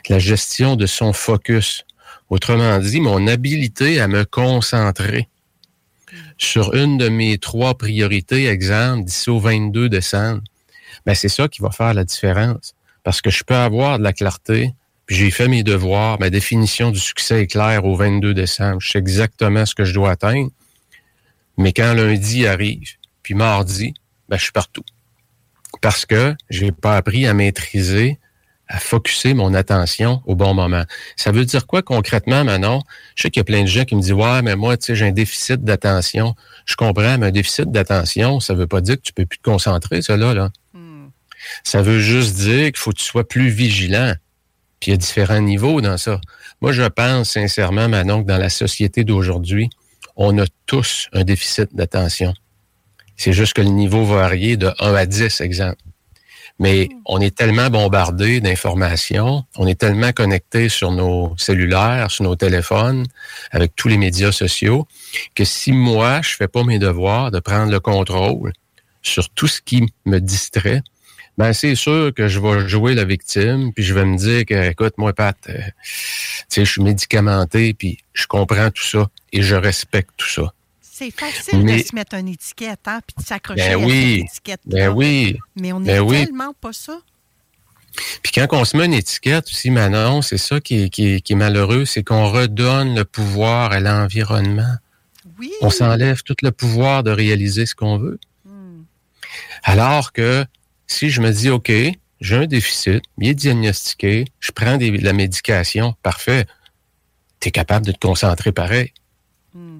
La 0.09 0.19
gestion 0.19 0.75
de 0.75 0.85
son 0.85 1.13
focus. 1.13 1.85
Autrement 2.29 2.77
dit, 2.77 2.99
mon 2.99 3.25
habilité 3.25 3.99
à 3.99 4.07
me 4.07 4.25
concentrer 4.25 5.27
sur 6.37 6.73
une 6.73 6.97
de 6.97 7.09
mes 7.09 7.37
trois 7.37 7.77
priorités, 7.77 8.47
exemple, 8.47 9.05
d'ici 9.05 9.29
au 9.29 9.39
22 9.39 9.89
décembre, 9.89 10.41
ben 11.05 11.13
c'est 11.15 11.29
ça 11.29 11.47
qui 11.47 11.61
va 11.61 11.71
faire 11.71 11.93
la 11.93 12.03
différence. 12.03 12.73
Parce 13.03 13.21
que 13.21 13.29
je 13.29 13.43
peux 13.43 13.55
avoir 13.55 13.97
de 13.97 14.03
la 14.03 14.13
clarté, 14.13 14.73
puis 15.05 15.15
j'ai 15.15 15.31
fait 15.31 15.47
mes 15.47 15.63
devoirs. 15.63 16.19
Ma 16.19 16.29
définition 16.29 16.91
du 16.91 16.99
succès 16.99 17.43
est 17.43 17.47
claire 17.47 17.85
au 17.85 17.95
22 17.95 18.33
décembre. 18.33 18.79
Je 18.79 18.91
sais 18.91 18.99
exactement 18.99 19.65
ce 19.65 19.73
que 19.73 19.85
je 19.85 19.93
dois 19.93 20.11
atteindre. 20.11 20.51
Mais 21.57 21.73
quand 21.73 21.93
lundi 21.93 22.45
arrive, 22.45 22.89
puis 23.23 23.33
mardi, 23.33 23.93
ben, 24.29 24.37
je 24.37 24.43
suis 24.43 24.51
partout. 24.51 24.83
Parce 25.81 26.05
que 26.05 26.35
j'ai 26.49 26.71
pas 26.71 26.95
appris 26.95 27.25
à 27.27 27.33
maîtriser, 27.33 28.19
à 28.67 28.79
focuser 28.79 29.33
mon 29.33 29.53
attention 29.53 30.21
au 30.25 30.35
bon 30.35 30.53
moment. 30.53 30.83
Ça 31.15 31.31
veut 31.31 31.45
dire 31.45 31.65
quoi 31.65 31.81
concrètement, 31.81 32.43
Manon? 32.43 32.81
Je 33.15 33.23
sais 33.23 33.29
qu'il 33.31 33.39
y 33.39 33.41
a 33.41 33.43
plein 33.43 33.63
de 33.63 33.67
gens 33.67 33.83
qui 33.83 33.95
me 33.95 34.01
disent, 34.01 34.13
ouais, 34.13 34.41
mais 34.43 34.55
moi, 34.55 34.77
tu 34.77 34.85
sais, 34.85 34.95
j'ai 34.95 35.07
un 35.07 35.11
déficit 35.11 35.63
d'attention. 35.63 36.35
Je 36.65 36.75
comprends, 36.75 37.17
mais 37.17 37.27
un 37.27 37.31
déficit 37.31 37.71
d'attention, 37.71 38.39
ça 38.39 38.53
veut 38.53 38.67
pas 38.67 38.81
dire 38.81 38.95
que 38.95 39.01
tu 39.01 39.13
peux 39.13 39.25
plus 39.25 39.39
te 39.39 39.43
concentrer, 39.43 40.01
là. 40.09 40.33
là. 40.33 40.51
Hmm. 40.73 41.07
Ça 41.63 41.81
veut 41.81 41.99
juste 41.99 42.35
dire 42.35 42.65
qu'il 42.65 42.77
faut 42.77 42.91
que 42.91 42.99
tu 42.99 43.05
sois 43.05 43.27
plus 43.27 43.49
vigilant. 43.49 44.13
Puis 44.79 44.91
il 44.91 44.93
y 44.93 44.93
a 44.93 44.97
différents 44.97 45.41
niveaux 45.41 45.81
dans 45.81 45.97
ça. 45.97 46.21
Moi, 46.61 46.71
je 46.71 46.83
pense 46.83 47.31
sincèrement, 47.31 47.89
Manon, 47.89 48.21
que 48.23 48.27
dans 48.27 48.37
la 48.37 48.49
société 48.49 49.03
d'aujourd'hui, 49.03 49.69
on 50.15 50.37
a 50.37 50.45
tous 50.67 51.09
un 51.11 51.23
déficit 51.23 51.75
d'attention. 51.75 52.33
C'est 53.19 53.33
juste 53.33 53.51
que 53.51 53.61
le 53.61 53.67
niveau 53.67 54.05
va 54.05 54.15
varier 54.15 54.55
de 54.55 54.71
1 54.79 54.95
à 54.95 55.05
10, 55.05 55.41
exemple. 55.41 55.81
Mais 56.57 56.87
on 57.05 57.19
est 57.19 57.35
tellement 57.35 57.69
bombardé 57.69 58.39
d'informations, 58.39 59.43
on 59.57 59.67
est 59.67 59.77
tellement 59.77 60.13
connecté 60.13 60.69
sur 60.69 60.91
nos 60.91 61.35
cellulaires, 61.37 62.11
sur 62.11 62.23
nos 62.23 62.37
téléphones, 62.37 63.05
avec 63.51 63.75
tous 63.75 63.89
les 63.89 63.97
médias 63.97 64.31
sociaux, 64.31 64.87
que 65.35 65.43
si 65.43 65.73
moi, 65.73 66.21
je 66.21 66.33
fais 66.35 66.47
pas 66.47 66.63
mes 66.63 66.79
devoirs 66.79 67.29
de 67.29 67.39
prendre 67.39 67.73
le 67.73 67.81
contrôle 67.81 68.53
sur 69.01 69.29
tout 69.29 69.47
ce 69.47 69.61
qui 69.61 69.85
me 70.05 70.19
distrait, 70.19 70.81
ben 71.37 71.51
c'est 71.51 71.75
sûr 71.75 72.13
que 72.15 72.29
je 72.29 72.39
vais 72.39 72.69
jouer 72.69 72.95
la 72.95 73.03
victime, 73.03 73.73
puis 73.73 73.83
je 73.83 73.93
vais 73.93 74.05
me 74.05 74.17
dire 74.17 74.45
que, 74.45 74.69
écoute, 74.69 74.93
moi, 74.97 75.11
Pat, 75.11 75.37
euh, 75.49 75.53
tu 75.57 76.45
sais, 76.47 76.65
je 76.65 76.71
suis 76.71 76.81
médicamenté, 76.81 77.73
puis 77.73 77.97
je 78.13 78.27
comprends 78.27 78.71
tout 78.71 78.83
ça 78.83 79.09
et 79.33 79.41
je 79.41 79.55
respecte 79.55 80.11
tout 80.15 80.27
ça. 80.29 80.53
C'est 80.99 81.11
facile 81.11 81.63
de 81.63 81.77
se 81.77 81.95
mettre 81.95 82.15
une 82.15 82.27
étiquette, 82.27 82.81
hein, 82.85 82.99
puis 83.07 83.23
de 83.23 83.25
s'accrocher 83.25 83.69
ben 83.69 83.81
à 83.81 83.85
oui, 83.85 84.17
cette 84.17 84.31
étiquette. 84.31 84.61
Ben 84.65 84.89
oui. 84.89 85.37
Mais 85.55 85.71
on 85.71 85.79
n'est 85.79 85.97
ben 85.97 86.09
tellement 86.09 86.53
pas 86.59 86.73
ça. 86.73 86.99
Puis 88.21 88.33
quand 88.33 88.47
on 88.51 88.65
se 88.65 88.75
met 88.75 88.83
une 88.83 88.93
étiquette 88.93 89.47
aussi, 89.47 89.71
Manon, 89.71 90.21
c'est 90.21 90.37
ça 90.37 90.59
qui 90.59 90.83
est, 90.83 90.89
qui, 90.89 91.21
qui 91.21 91.33
est 91.33 91.35
malheureux, 91.37 91.85
c'est 91.85 92.03
qu'on 92.03 92.29
redonne 92.29 92.95
le 92.95 93.05
pouvoir 93.05 93.71
à 93.71 93.79
l'environnement. 93.79 94.75
Oui. 95.39 95.53
On 95.61 95.69
s'enlève 95.69 96.21
tout 96.23 96.35
le 96.41 96.51
pouvoir 96.51 97.03
de 97.03 97.11
réaliser 97.11 97.65
ce 97.65 97.75
qu'on 97.75 97.97
veut. 97.97 98.19
Hmm. 98.43 98.81
Alors 99.63 100.11
que 100.11 100.43
si 100.85 101.11
je 101.11 101.21
me 101.21 101.31
dis, 101.31 101.49
OK, 101.49 101.71
j'ai 102.19 102.35
un 102.35 102.45
déficit, 102.45 103.03
il 103.19 103.29
est 103.29 103.35
diagnostiqué, 103.35 104.25
je 104.41 104.51
prends 104.51 104.75
des, 104.75 104.91
la 104.97 105.13
médication, 105.13 105.95
parfait, 106.03 106.45
tu 107.39 107.47
es 107.47 107.51
capable 107.51 107.85
de 107.85 107.93
te 107.93 108.05
concentrer 108.05 108.51
pareil. 108.51 108.91
Hmm. 109.53 109.79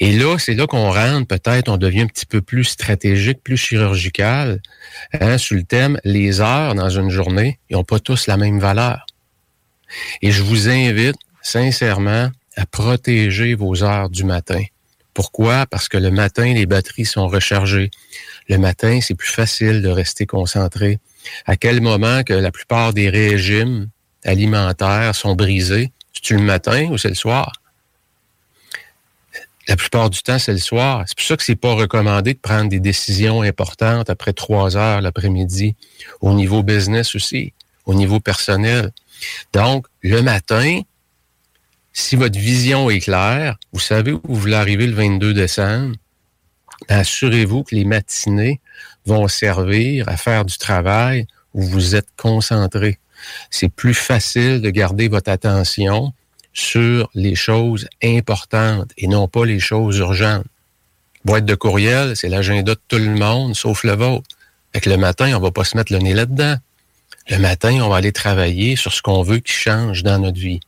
Et 0.00 0.12
là, 0.12 0.38
c'est 0.38 0.54
là 0.54 0.66
qu'on 0.66 0.90
rentre, 0.90 1.26
peut-être, 1.26 1.68
on 1.68 1.76
devient 1.76 2.02
un 2.02 2.06
petit 2.06 2.26
peu 2.26 2.40
plus 2.40 2.64
stratégique, 2.64 3.42
plus 3.44 3.56
chirurgical, 3.58 4.60
hein, 5.20 5.36
sur 5.36 5.56
le 5.56 5.64
thème, 5.64 5.98
les 6.04 6.40
heures 6.40 6.74
dans 6.74 6.88
une 6.88 7.10
journée, 7.10 7.58
ils 7.68 7.76
n'ont 7.76 7.84
pas 7.84 7.98
tous 7.98 8.26
la 8.26 8.36
même 8.36 8.58
valeur. 8.58 9.04
Et 10.22 10.30
je 10.30 10.42
vous 10.42 10.68
invite, 10.68 11.16
sincèrement, 11.42 12.30
à 12.56 12.66
protéger 12.66 13.54
vos 13.54 13.82
heures 13.82 14.08
du 14.08 14.24
matin. 14.24 14.62
Pourquoi? 15.14 15.66
Parce 15.66 15.88
que 15.88 15.98
le 15.98 16.10
matin, 16.10 16.54
les 16.54 16.64
batteries 16.64 17.04
sont 17.04 17.28
rechargées. 17.28 17.90
Le 18.48 18.56
matin, 18.56 19.00
c'est 19.02 19.14
plus 19.14 19.28
facile 19.28 19.82
de 19.82 19.88
rester 19.88 20.24
concentré. 20.24 20.98
À 21.44 21.56
quel 21.56 21.80
moment 21.82 22.22
que 22.22 22.32
la 22.32 22.50
plupart 22.50 22.94
des 22.94 23.10
régimes 23.10 23.88
alimentaires 24.24 25.14
sont 25.14 25.34
brisés? 25.34 25.92
C'est-tu 26.14 26.36
le 26.36 26.42
matin 26.42 26.88
ou 26.90 26.96
c'est 26.96 27.10
le 27.10 27.14
soir? 27.14 27.52
La 29.72 29.76
plupart 29.76 30.10
du 30.10 30.22
temps, 30.22 30.38
c'est 30.38 30.52
le 30.52 30.58
soir. 30.58 31.02
C'est 31.06 31.16
pour 31.16 31.24
ça 31.24 31.34
que 31.34 31.42
c'est 31.42 31.56
pas 31.56 31.72
recommandé 31.72 32.34
de 32.34 32.38
prendre 32.38 32.68
des 32.68 32.78
décisions 32.78 33.40
importantes 33.40 34.10
après 34.10 34.34
trois 34.34 34.76
heures 34.76 35.00
l'après-midi, 35.00 35.76
au 36.20 36.34
niveau 36.34 36.62
business 36.62 37.14
aussi, 37.14 37.54
au 37.86 37.94
niveau 37.94 38.20
personnel. 38.20 38.92
Donc, 39.54 39.86
le 40.02 40.20
matin, 40.20 40.82
si 41.94 42.16
votre 42.16 42.38
vision 42.38 42.90
est 42.90 43.00
claire, 43.00 43.56
vous 43.72 43.80
savez 43.80 44.12
où 44.12 44.20
vous 44.22 44.34
voulez 44.34 44.56
arriver 44.56 44.86
le 44.86 44.92
22 44.92 45.32
décembre, 45.32 45.96
assurez-vous 46.90 47.62
que 47.62 47.74
les 47.74 47.86
matinées 47.86 48.60
vont 49.06 49.26
servir 49.26 50.06
à 50.06 50.18
faire 50.18 50.44
du 50.44 50.58
travail 50.58 51.26
où 51.54 51.62
vous 51.62 51.96
êtes 51.96 52.08
concentré. 52.18 52.98
C'est 53.48 53.70
plus 53.70 53.94
facile 53.94 54.60
de 54.60 54.68
garder 54.68 55.08
votre 55.08 55.30
attention 55.30 56.12
sur 56.52 57.10
les 57.14 57.34
choses 57.34 57.88
importantes 58.02 58.90
et 58.96 59.06
non 59.06 59.28
pas 59.28 59.44
les 59.44 59.60
choses 59.60 59.98
urgentes. 59.98 60.44
Boîte 61.24 61.44
de 61.44 61.54
courriel, 61.54 62.16
c'est 62.16 62.28
l'agenda 62.28 62.74
de 62.74 62.80
tout 62.88 62.98
le 62.98 63.10
monde, 63.10 63.54
sauf 63.54 63.84
le 63.84 63.92
vôtre. 63.92 64.28
Fait 64.72 64.86
le 64.86 64.96
matin, 64.96 65.32
on 65.36 65.40
va 65.40 65.50
pas 65.50 65.64
se 65.64 65.76
mettre 65.76 65.92
le 65.92 65.98
nez 65.98 66.14
là-dedans. 66.14 66.56
Le 67.30 67.38
matin, 67.38 67.78
on 67.82 67.88
va 67.88 67.96
aller 67.96 68.12
travailler 68.12 68.74
sur 68.74 68.92
ce 68.92 69.02
qu'on 69.02 69.22
veut 69.22 69.38
qui 69.38 69.52
change 69.52 70.02
dans 70.02 70.18
notre 70.18 70.38
vie. 70.38 70.60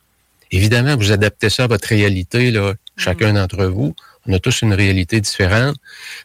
Évidemment, 0.51 0.95
vous 0.95 1.11
adaptez 1.11 1.49
ça 1.49 1.65
à 1.65 1.67
votre 1.67 1.87
réalité, 1.87 2.51
là, 2.51 2.73
chacun 2.95 3.31
mm. 3.31 3.35
d'entre 3.35 3.65
vous. 3.65 3.95
On 4.27 4.33
a 4.33 4.39
tous 4.39 4.61
une 4.61 4.73
réalité 4.73 5.19
différente. 5.19 5.75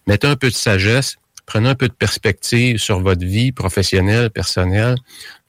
Mettez 0.07 0.27
un 0.27 0.37
peu 0.37 0.49
de 0.49 0.55
sagesse, 0.55 1.17
prenez 1.47 1.69
un 1.69 1.75
peu 1.75 1.89
de 1.89 1.93
perspective 1.93 2.79
sur 2.79 3.01
votre 3.01 3.25
vie 3.25 3.51
professionnelle, 3.51 4.31
personnelle. 4.31 4.97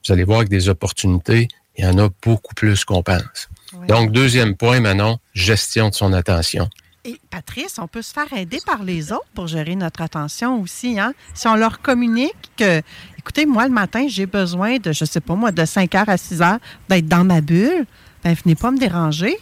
Vous 0.04 0.12
allez 0.12 0.24
voir 0.24 0.44
que 0.44 0.48
des 0.48 0.68
opportunités, 0.68 1.48
il 1.76 1.84
y 1.84 1.86
en 1.86 1.98
a 1.98 2.08
beaucoup 2.22 2.54
plus 2.54 2.84
qu'on 2.84 3.02
pense. 3.02 3.48
Donc, 3.88 4.12
deuxième 4.12 4.56
point, 4.56 4.80
Manon, 4.80 5.18
gestion 5.34 5.88
de 5.88 5.94
son 5.94 6.12
attention. 6.12 6.68
Et 7.04 7.20
Patrice, 7.30 7.78
on 7.78 7.88
peut 7.88 8.02
se 8.02 8.12
faire 8.12 8.32
aider 8.32 8.58
par 8.64 8.84
les 8.84 9.12
autres 9.12 9.26
pour 9.34 9.48
gérer 9.48 9.74
notre 9.74 10.02
attention 10.02 10.60
aussi. 10.60 11.00
Hein? 11.00 11.14
Si 11.34 11.48
on 11.48 11.56
leur 11.56 11.80
communique 11.80 12.52
que, 12.56 12.80
écoutez, 13.18 13.44
moi, 13.44 13.64
le 13.64 13.72
matin, 13.72 14.06
j'ai 14.08 14.26
besoin 14.26 14.78
de, 14.78 14.92
je 14.92 15.04
sais 15.04 15.20
pas 15.20 15.34
moi, 15.34 15.50
de 15.50 15.64
5 15.64 15.92
heures 15.96 16.08
à 16.08 16.16
6 16.16 16.42
heures, 16.42 16.58
d'être 16.88 17.08
dans 17.08 17.24
ma 17.24 17.40
bulle, 17.40 17.86
ben, 18.22 18.36
venez 18.44 18.54
pas 18.54 18.70
me 18.70 18.78
déranger. 18.78 19.36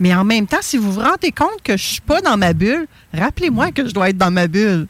Mais 0.00 0.14
en 0.14 0.24
même 0.24 0.46
temps, 0.46 0.58
si 0.60 0.76
vous 0.76 0.92
vous 0.92 1.00
rendez 1.00 1.32
compte 1.32 1.62
que 1.64 1.76
je 1.78 1.82
suis 1.82 2.00
pas 2.00 2.20
dans 2.20 2.36
ma 2.36 2.52
bulle, 2.52 2.86
rappelez-moi 3.14 3.70
que 3.72 3.88
je 3.88 3.94
dois 3.94 4.10
être 4.10 4.18
dans 4.18 4.30
ma 4.30 4.46
bulle. 4.46 4.86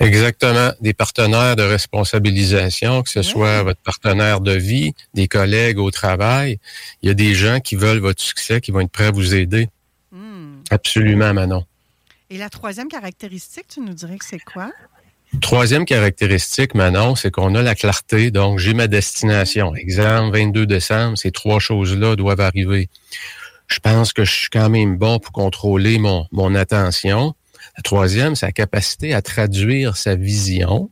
Exactement. 0.00 0.72
Des 0.80 0.92
partenaires 0.92 1.56
de 1.56 1.62
responsabilisation, 1.62 3.02
que 3.02 3.10
ce 3.10 3.22
soit 3.22 3.62
votre 3.62 3.80
partenaire 3.80 4.40
de 4.40 4.52
vie, 4.52 4.92
des 5.14 5.28
collègues 5.28 5.78
au 5.78 5.90
travail. 5.90 6.58
Il 7.02 7.08
y 7.08 7.10
a 7.10 7.14
des 7.14 7.34
gens 7.34 7.60
qui 7.60 7.76
veulent 7.76 7.98
votre 7.98 8.22
succès, 8.22 8.60
qui 8.60 8.70
vont 8.70 8.80
être 8.80 8.90
prêts 8.90 9.06
à 9.06 9.10
vous 9.10 9.34
aider. 9.34 9.68
Hmm. 10.12 10.62
Absolument, 10.70 11.34
Manon. 11.34 11.64
Et 12.30 12.38
la 12.38 12.50
troisième 12.50 12.88
caractéristique, 12.88 13.66
tu 13.68 13.80
nous 13.80 13.94
dirais 13.94 14.18
que 14.18 14.24
c'est 14.24 14.38
quoi? 14.38 14.70
Troisième 15.40 15.84
caractéristique, 15.84 16.74
Manon, 16.74 17.14
c'est 17.14 17.30
qu'on 17.30 17.54
a 17.54 17.62
la 17.62 17.74
clarté. 17.74 18.30
Donc, 18.30 18.58
j'ai 18.58 18.74
ma 18.74 18.86
destination. 18.86 19.74
Exemple, 19.74 20.36
22 20.36 20.66
décembre, 20.66 21.18
ces 21.18 21.30
trois 21.32 21.58
choses-là 21.58 22.16
doivent 22.16 22.40
arriver. 22.40 22.88
Je 23.66 23.78
pense 23.80 24.12
que 24.12 24.24
je 24.24 24.32
suis 24.32 24.48
quand 24.50 24.70
même 24.70 24.96
bon 24.96 25.18
pour 25.18 25.32
contrôler 25.32 25.98
mon, 25.98 26.26
mon 26.32 26.54
attention. 26.54 27.34
La 27.78 27.82
troisième, 27.82 28.34
la 28.42 28.50
capacité 28.50 29.14
à 29.14 29.22
traduire 29.22 29.96
sa 29.96 30.16
vision 30.16 30.90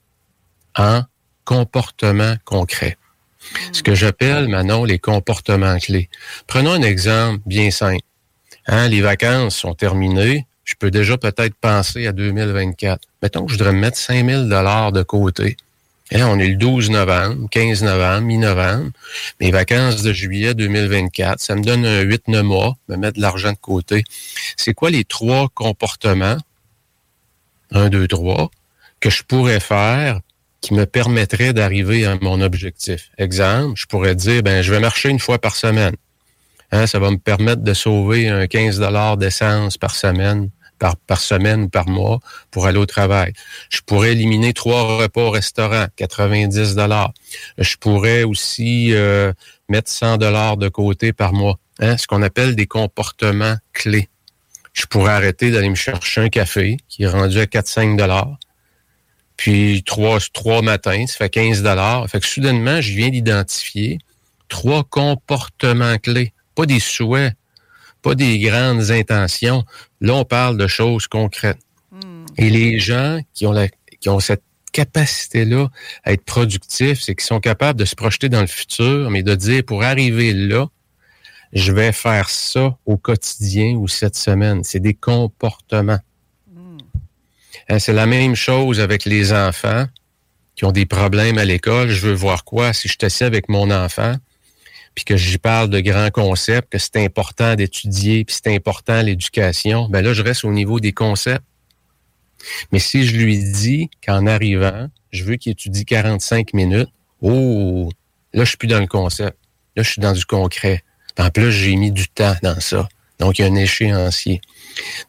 en 0.76 1.02
comportement 1.44 2.36
concret. 2.44 2.96
Ce 3.72 3.82
que 3.82 3.96
j'appelle, 3.96 4.46
Manon, 4.46 4.84
les 4.84 5.00
comportements 5.00 5.78
clés. 5.78 6.08
Prenons 6.46 6.70
un 6.70 6.82
exemple 6.82 7.40
bien 7.44 7.72
simple. 7.72 8.04
Hein, 8.68 8.86
les 8.86 9.00
vacances 9.00 9.56
sont 9.56 9.74
terminées. 9.74 10.46
Je 10.62 10.74
peux 10.78 10.92
déjà 10.92 11.18
peut-être 11.18 11.56
penser 11.56 12.06
à 12.06 12.12
2024. 12.12 13.02
Mettons 13.20 13.46
que 13.46 13.52
je 13.52 13.58
voudrais 13.58 13.72
me 13.72 13.80
mettre 13.80 13.98
5000 13.98 14.48
dollars 14.48 14.92
de 14.92 15.02
côté. 15.02 15.56
Là, 16.12 16.28
on 16.28 16.38
est 16.38 16.46
le 16.46 16.54
12 16.54 16.90
novembre, 16.90 17.48
15 17.50 17.82
novembre, 17.82 18.22
mi-novembre. 18.22 18.92
Mes 19.40 19.50
vacances 19.50 20.02
de 20.02 20.12
juillet 20.12 20.54
2024, 20.54 21.40
ça 21.40 21.56
me 21.56 21.64
donne 21.64 21.84
un 21.84 22.04
8-9 22.04 22.42
mois, 22.42 22.76
me 22.88 22.94
mettre 22.94 23.16
de 23.16 23.22
l'argent 23.22 23.50
de 23.50 23.58
côté. 23.58 24.04
C'est 24.56 24.72
quoi 24.72 24.90
les 24.90 25.02
trois 25.02 25.48
comportements 25.52 26.38
un, 27.70 27.88
deux, 27.88 28.08
trois, 28.08 28.50
que 29.00 29.10
je 29.10 29.22
pourrais 29.22 29.60
faire 29.60 30.20
qui 30.60 30.74
me 30.74 30.86
permettrait 30.86 31.52
d'arriver 31.52 32.06
à 32.06 32.16
mon 32.20 32.40
objectif. 32.40 33.10
Exemple, 33.18 33.74
je 33.76 33.86
pourrais 33.86 34.14
dire, 34.14 34.42
ben, 34.42 34.62
je 34.62 34.72
vais 34.72 34.80
marcher 34.80 35.10
une 35.10 35.20
fois 35.20 35.38
par 35.38 35.54
semaine. 35.54 35.94
Hein, 36.72 36.86
ça 36.86 36.98
va 36.98 37.10
me 37.10 37.18
permettre 37.18 37.62
de 37.62 37.74
sauver 37.74 38.28
un 38.28 38.46
15 38.46 38.80
dollars 38.80 39.16
d'essence 39.16 39.78
par 39.78 39.94
semaine, 39.94 40.50
par, 40.78 40.96
par 40.96 41.20
semaine 41.20 41.62
ou 41.62 41.68
par 41.68 41.88
mois 41.88 42.18
pour 42.50 42.66
aller 42.66 42.78
au 42.78 42.86
travail. 42.86 43.32
Je 43.70 43.80
pourrais 43.86 44.12
éliminer 44.12 44.52
trois 44.52 44.96
repas 44.96 45.22
au 45.22 45.30
restaurant, 45.30 45.86
90 45.96 46.74
dollars. 46.74 47.12
Je 47.58 47.76
pourrais 47.76 48.24
aussi 48.24 48.92
euh, 48.92 49.32
mettre 49.68 49.90
100 49.90 50.16
dollars 50.16 50.56
de 50.56 50.68
côté 50.68 51.12
par 51.12 51.32
mois. 51.32 51.58
Hein, 51.78 51.96
ce 51.96 52.06
qu'on 52.06 52.22
appelle 52.22 52.56
des 52.56 52.66
comportements 52.66 53.56
clés 53.72 54.08
je 54.76 54.84
pourrais 54.84 55.12
arrêter 55.12 55.50
d'aller 55.50 55.70
me 55.70 55.74
chercher 55.74 56.20
un 56.20 56.28
café 56.28 56.76
qui 56.88 57.04
est 57.04 57.08
rendu 57.08 57.40
à 57.40 57.46
4-5 57.46 57.96
dollars. 57.96 58.38
Puis 59.36 59.82
trois, 59.84 60.18
trois 60.32 60.62
matins, 60.62 61.06
ça 61.06 61.16
fait 61.16 61.30
15 61.30 61.62
dollars. 61.62 62.08
Fait 62.08 62.20
que 62.20 62.26
soudainement, 62.26 62.80
je 62.80 62.92
viens 62.92 63.08
d'identifier 63.08 63.98
trois 64.48 64.84
comportements 64.84 65.96
clés, 65.98 66.32
pas 66.54 66.66
des 66.66 66.80
souhaits, 66.80 67.34
pas 68.02 68.14
des 68.14 68.38
grandes 68.38 68.90
intentions. 68.90 69.64
Là, 70.00 70.14
on 70.14 70.24
parle 70.24 70.58
de 70.58 70.66
choses 70.66 71.06
concrètes. 71.06 71.58
Hmm. 71.90 72.26
Et 72.36 72.50
les 72.50 72.78
gens 72.78 73.20
qui 73.32 73.46
ont, 73.46 73.52
la, 73.52 73.68
qui 74.00 74.08
ont 74.10 74.20
cette 74.20 74.42
capacité-là 74.72 75.68
à 76.04 76.12
être 76.12 76.24
productifs, 76.24 77.00
c'est 77.00 77.14
qu'ils 77.14 77.26
sont 77.26 77.40
capables 77.40 77.78
de 77.78 77.86
se 77.86 77.94
projeter 77.94 78.28
dans 78.28 78.42
le 78.42 78.46
futur, 78.46 79.10
mais 79.10 79.22
de 79.22 79.34
dire 79.34 79.64
pour 79.64 79.82
arriver 79.82 80.34
là, 80.34 80.66
je 81.52 81.72
vais 81.72 81.92
faire 81.92 82.28
ça 82.28 82.76
au 82.86 82.96
quotidien 82.96 83.74
ou 83.76 83.88
cette 83.88 84.16
semaine. 84.16 84.64
C'est 84.64 84.80
des 84.80 84.94
comportements. 84.94 86.00
Hmm. 86.52 86.78
Hein, 87.68 87.78
c'est 87.78 87.92
la 87.92 88.06
même 88.06 88.34
chose 88.34 88.80
avec 88.80 89.04
les 89.04 89.32
enfants 89.32 89.86
qui 90.56 90.64
ont 90.64 90.72
des 90.72 90.86
problèmes 90.86 91.38
à 91.38 91.44
l'école. 91.44 91.88
Je 91.88 92.06
veux 92.06 92.14
voir 92.14 92.44
quoi 92.44 92.72
si 92.72 92.88
je 92.88 92.96
t'assieds 92.96 93.26
avec 93.26 93.48
mon 93.48 93.70
enfant, 93.70 94.16
puis 94.94 95.04
que 95.04 95.16
j'y 95.16 95.38
parle 95.38 95.68
de 95.68 95.80
grands 95.80 96.10
concepts, 96.10 96.72
que 96.72 96.78
c'est 96.78 97.04
important 97.04 97.54
d'étudier, 97.54 98.24
puis 98.24 98.34
c'est 98.42 98.54
important 98.54 99.02
l'éducation. 99.02 99.88
Ben 99.88 100.02
là, 100.02 100.14
je 100.14 100.22
reste 100.22 100.44
au 100.44 100.52
niveau 100.52 100.80
des 100.80 100.92
concepts. 100.92 101.44
Mais 102.72 102.78
si 102.78 103.06
je 103.06 103.16
lui 103.16 103.38
dis 103.38 103.90
qu'en 104.04 104.26
arrivant, 104.26 104.88
je 105.10 105.24
veux 105.24 105.36
qu'il 105.36 105.52
étudie 105.52 105.84
45 105.84 106.54
minutes, 106.54 106.88
oh, 107.20 107.90
là, 108.32 108.44
je 108.44 108.48
suis 108.48 108.56
plus 108.56 108.68
dans 108.68 108.80
le 108.80 108.86
concept. 108.86 109.36
Là, 109.76 109.82
je 109.82 109.90
suis 109.90 110.00
dans 110.00 110.12
du 110.12 110.24
concret. 110.24 110.82
En 111.18 111.30
plus, 111.30 111.52
j'ai 111.52 111.76
mis 111.76 111.92
du 111.92 112.08
temps 112.08 112.36
dans 112.42 112.60
ça. 112.60 112.88
Donc, 113.18 113.38
il 113.38 113.42
y 113.42 113.44
a 113.44 113.48
un 113.48 113.54
échéancier. 113.54 114.40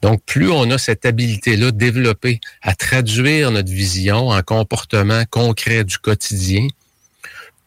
Donc, 0.01 0.21
plus 0.23 0.49
on 0.49 0.69
a 0.71 0.77
cette 0.77 1.05
habileté-là 1.05 1.71
développée 1.71 2.39
à 2.61 2.73
traduire 2.73 3.51
notre 3.51 3.71
vision 3.71 4.29
en 4.29 4.41
comportement 4.41 5.23
concret 5.29 5.83
du 5.83 5.97
quotidien, 5.97 6.67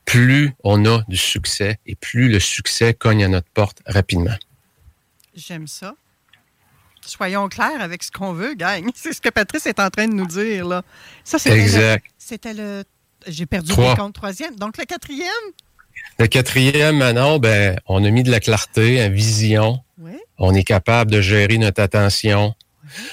plus 0.07 0.55
on 0.65 0.87
a 0.87 1.03
du 1.09 1.17
succès 1.17 1.79
et 1.87 1.95
plus 1.95 2.29
le 2.31 2.41
succès 2.41 2.95
cogne 2.95 3.25
à 3.25 3.29
notre 3.29 3.49
porte 3.53 3.83
rapidement. 3.87 4.37
J'aime 5.35 5.67
ça. 5.67 5.95
Soyons 7.03 7.49
clairs 7.49 7.81
avec 7.81 8.03
ce 8.03 8.11
qu'on 8.11 8.33
veut, 8.33 8.55
gang. 8.55 8.89
C'est 8.95 9.13
ce 9.13 9.21
que 9.21 9.29
Patrice 9.29 9.67
est 9.67 9.81
en 9.81 9.91
train 9.91 10.09
de 10.09 10.15
nous 10.15 10.27
dire, 10.27 10.67
là. 10.67 10.83
Ça, 11.25 11.39
c'était 11.39 12.01
C'était 12.19 12.55
le... 12.55 12.85
J'ai 13.27 13.45
perdu 13.45 13.73
le 13.73 13.97
compte 13.97 14.15
troisième. 14.15 14.57
Donc, 14.57 14.79
le 14.79 14.85
quatrième? 14.85 15.27
Le 16.19 16.27
quatrième, 16.27 16.99
Manon, 16.99 17.39
ben, 17.39 17.79
on 17.87 18.05
a 18.05 18.11
mis 18.11 18.23
de 18.23 18.31
la 18.31 18.41
clarté, 18.41 19.03
une 19.03 19.13
vision. 19.13 19.81
On 20.39 20.55
est 20.55 20.65
capable 20.65 21.11
de 21.11 21.21
gérer 21.21 21.59
notre 21.59 21.83
attention. 21.83 22.55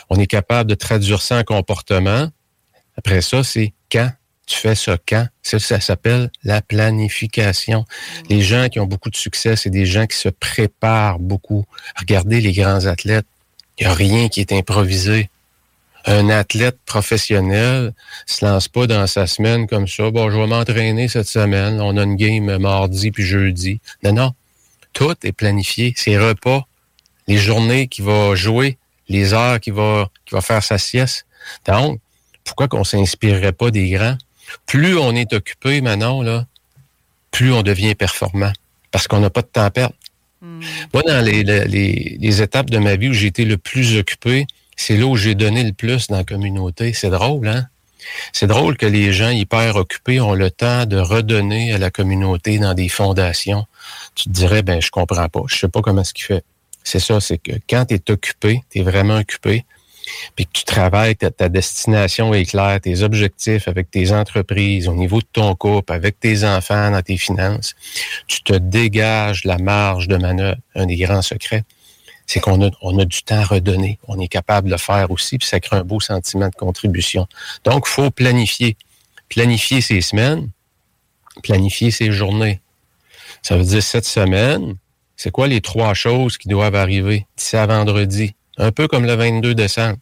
On 0.10 0.20
est 0.20 0.28
capable 0.28 0.70
de 0.70 0.76
traduire 0.76 1.22
ça 1.22 1.38
en 1.38 1.44
comportement. 1.44 2.30
Après 2.98 3.22
ça, 3.22 3.44
c'est 3.44 3.74
quand 3.92 4.10
tu 4.48 4.58
fais 4.58 4.76
ça 4.76 4.98
quand. 5.08 5.28
Ça, 5.44 5.60
ça 5.60 5.80
s'appelle 5.80 6.32
la 6.44 6.62
planification. 6.62 7.86
Les 8.30 8.42
gens 8.42 8.70
qui 8.70 8.80
ont 8.80 8.86
beaucoup 8.86 9.10
de 9.10 9.16
succès, 9.16 9.56
c'est 9.56 9.70
des 9.70 9.86
gens 9.86 10.08
qui 10.08 10.18
se 10.18 10.30
préparent 10.30 11.20
beaucoup. 11.20 11.66
Regardez 12.00 12.42
les 12.42 12.54
grands 12.54 12.86
athlètes. 12.86 13.28
Il 13.78 13.86
n'y 13.86 13.92
a 13.92 13.94
rien 13.94 14.30
qui 14.30 14.40
est 14.40 14.54
improvisé 14.54 15.30
un 16.06 16.30
athlète 16.30 16.78
professionnel 16.86 17.94
se 18.26 18.46
lance 18.46 18.68
pas 18.68 18.88
dans 18.88 19.08
sa 19.08 19.28
semaine 19.28 19.68
comme 19.68 19.88
ça. 19.88 20.10
Bon, 20.12 20.30
je 20.30 20.38
vais 20.38 20.48
m'entraîner 20.48 21.08
cette 21.08 21.28
semaine. 21.28 21.82
On 21.82 21.98
a 21.98 22.04
une 22.04 22.16
game 22.16 22.58
mardi 22.58 23.12
puis 23.12 23.24
jeudi. 23.24 23.80
Non, 24.04 24.14
non. 24.14 24.34
Tout 24.94 25.16
est 25.24 25.32
planifié. 25.32 25.94
Ses 25.96 26.18
repas, 26.18 26.66
les 27.28 27.38
journées 27.38 27.88
qu'il 27.88 28.06
va 28.06 28.36
jouer, 28.36 28.78
les 29.10 29.34
heures 29.34 29.60
qu'il 29.60 29.74
va, 29.74 30.10
va 30.32 30.42
faire 30.42 30.64
sa 30.64 30.78
sieste. 30.78 31.26
Donc, 31.66 32.00
pourquoi 32.44 32.68
qu'on 32.68 32.84
s'inspirerait 32.84 33.52
pas 33.52 33.72
des 33.72 33.90
grands? 33.90 34.18
Plus 34.66 34.98
on 34.98 35.14
est 35.14 35.34
occupé 35.34 35.82
maintenant, 35.82 36.22
là, 36.22 36.46
plus 37.32 37.52
on 37.52 37.64
devient 37.64 37.96
performant. 37.96 38.54
Parce 38.92 39.08
qu'on 39.08 39.20
n'a 39.20 39.30
pas 39.30 39.42
de 39.42 39.48
temps 39.48 39.66
à 39.66 39.72
perdre. 39.72 39.96
Hmm. 40.42 40.62
Moi, 40.94 41.04
dans 41.04 41.24
les, 41.24 41.44
les, 41.44 42.18
les 42.20 42.42
étapes 42.42 42.70
de 42.70 42.78
ma 42.78 42.96
vie 42.96 43.10
où 43.10 43.14
j'ai 43.14 43.28
été 43.28 43.44
le 43.44 43.58
plus 43.58 43.98
occupé, 43.98 44.48
c'est 44.78 44.96
là 44.96 45.06
où 45.06 45.18
j'ai 45.18 45.36
donné 45.36 45.64
le 45.64 45.74
plus 45.74 46.08
dans 46.08 46.18
la 46.18 46.24
communauté. 46.24 46.94
C'est 46.94 47.10
drôle, 47.10 47.48
hein? 47.48 47.68
C'est 48.32 48.48
drôle 48.48 48.78
que 48.78 48.86
les 48.86 49.12
gens 49.12 49.32
hyper 49.32 49.76
occupés 49.76 50.22
ont 50.22 50.34
le 50.34 50.50
temps 50.50 50.86
de 50.86 50.98
redonner 50.98 51.74
à 51.74 51.78
la 51.78 51.92
communauté 51.92 52.60
dans 52.60 52.74
des 52.74 52.88
fondations, 52.88 53.66
tu 54.16 54.26
te 54.26 54.30
dirais, 54.30 54.62
ben, 54.62 54.82
je 54.82 54.90
comprends 54.92 55.28
pas, 55.28 55.42
je 55.48 55.58
sais 55.58 55.68
pas 55.68 55.82
comment 55.82 56.04
ce 56.04 56.14
qu'il 56.14 56.26
fait. 56.26 56.44
C'est 56.84 57.00
ça, 57.00 57.20
c'est 57.20 57.38
que 57.38 57.52
quand 57.70 57.86
tu 57.86 57.96
es 57.96 58.12
occupé, 58.12 58.64
tu 58.72 58.80
es 58.80 58.84
vraiment 58.84 59.18
occupé, 59.18 59.66
puis 60.36 60.46
que 60.46 60.52
tu 60.54 60.64
travailles, 60.64 61.18
ta, 61.18 61.32
ta 61.32 61.50
destination 61.50 62.34
est 62.34 62.46
claire, 62.46 62.80
tes 62.80 63.02
objectifs 63.02 63.68
avec 63.68 63.92
tes 63.92 64.14
entreprises, 64.14 64.88
au 64.88 64.94
niveau 64.94 65.20
de 65.20 65.28
ton 65.34 65.54
couple, 65.56 65.92
avec 65.92 66.20
tes 66.20 66.46
enfants, 66.46 66.92
dans 66.92 67.02
tes 67.02 67.18
finances, 67.18 67.76
tu 68.28 68.42
te 68.42 68.54
dégages 68.54 69.44
la 69.44 69.58
marge 69.58 70.08
de 70.08 70.16
manœuvre. 70.16 70.60
Un 70.76 70.86
des 70.86 70.96
grands 70.96 71.22
secrets, 71.22 71.64
c'est 72.28 72.42
qu'on 72.42 72.62
a, 72.62 72.70
on 72.82 73.00
a 73.00 73.06
du 73.06 73.24
temps 73.24 73.40
à 73.40 73.46
redonner. 73.46 74.00
On 74.08 74.20
est 74.20 74.28
capable 74.28 74.68
de 74.68 74.74
le 74.74 74.78
faire 74.78 75.10
aussi, 75.12 75.38
puis 75.38 75.48
ça 75.48 75.60
crée 75.62 75.78
un 75.78 75.84
beau 75.84 76.02
sentiment 76.02 76.50
de 76.50 76.56
contribution. 76.56 77.26
Donc, 77.64 77.86
il 77.88 77.92
faut 77.92 78.12
planifier. 78.12 78.78
Planifier 79.30 79.82
ses 79.82 80.02
semaines, 80.02 80.50
planifier 81.42 81.92
ses 81.92 82.12
journées. 82.12 82.62
Ça 83.42 83.58
veut 83.58 83.64
dire 83.64 83.84
cette 83.84 84.06
semaine, 84.06 84.76
c'est 85.16 85.32
quoi 85.32 85.48
les 85.48 85.62
trois 85.62 85.94
choses 85.94 86.38
qui 86.38 86.48
doivent 86.48 86.76
arriver 86.76 87.26
d'ici 87.38 87.56
à 87.56 87.66
vendredi? 87.66 88.36
Un 88.58 88.72
peu 88.72 88.88
comme 88.88 89.06
le 89.06 89.16
22 89.16 89.56
décembre. 89.56 89.98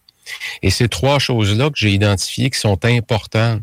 Et 0.62 0.72
ces 0.72 0.90
trois 0.90 1.20
choses-là 1.20 1.70
que 1.70 1.78
j'ai 1.78 1.92
identifiées 1.92 2.50
qui 2.50 2.60
sont 2.60 2.84
importantes, 2.86 3.62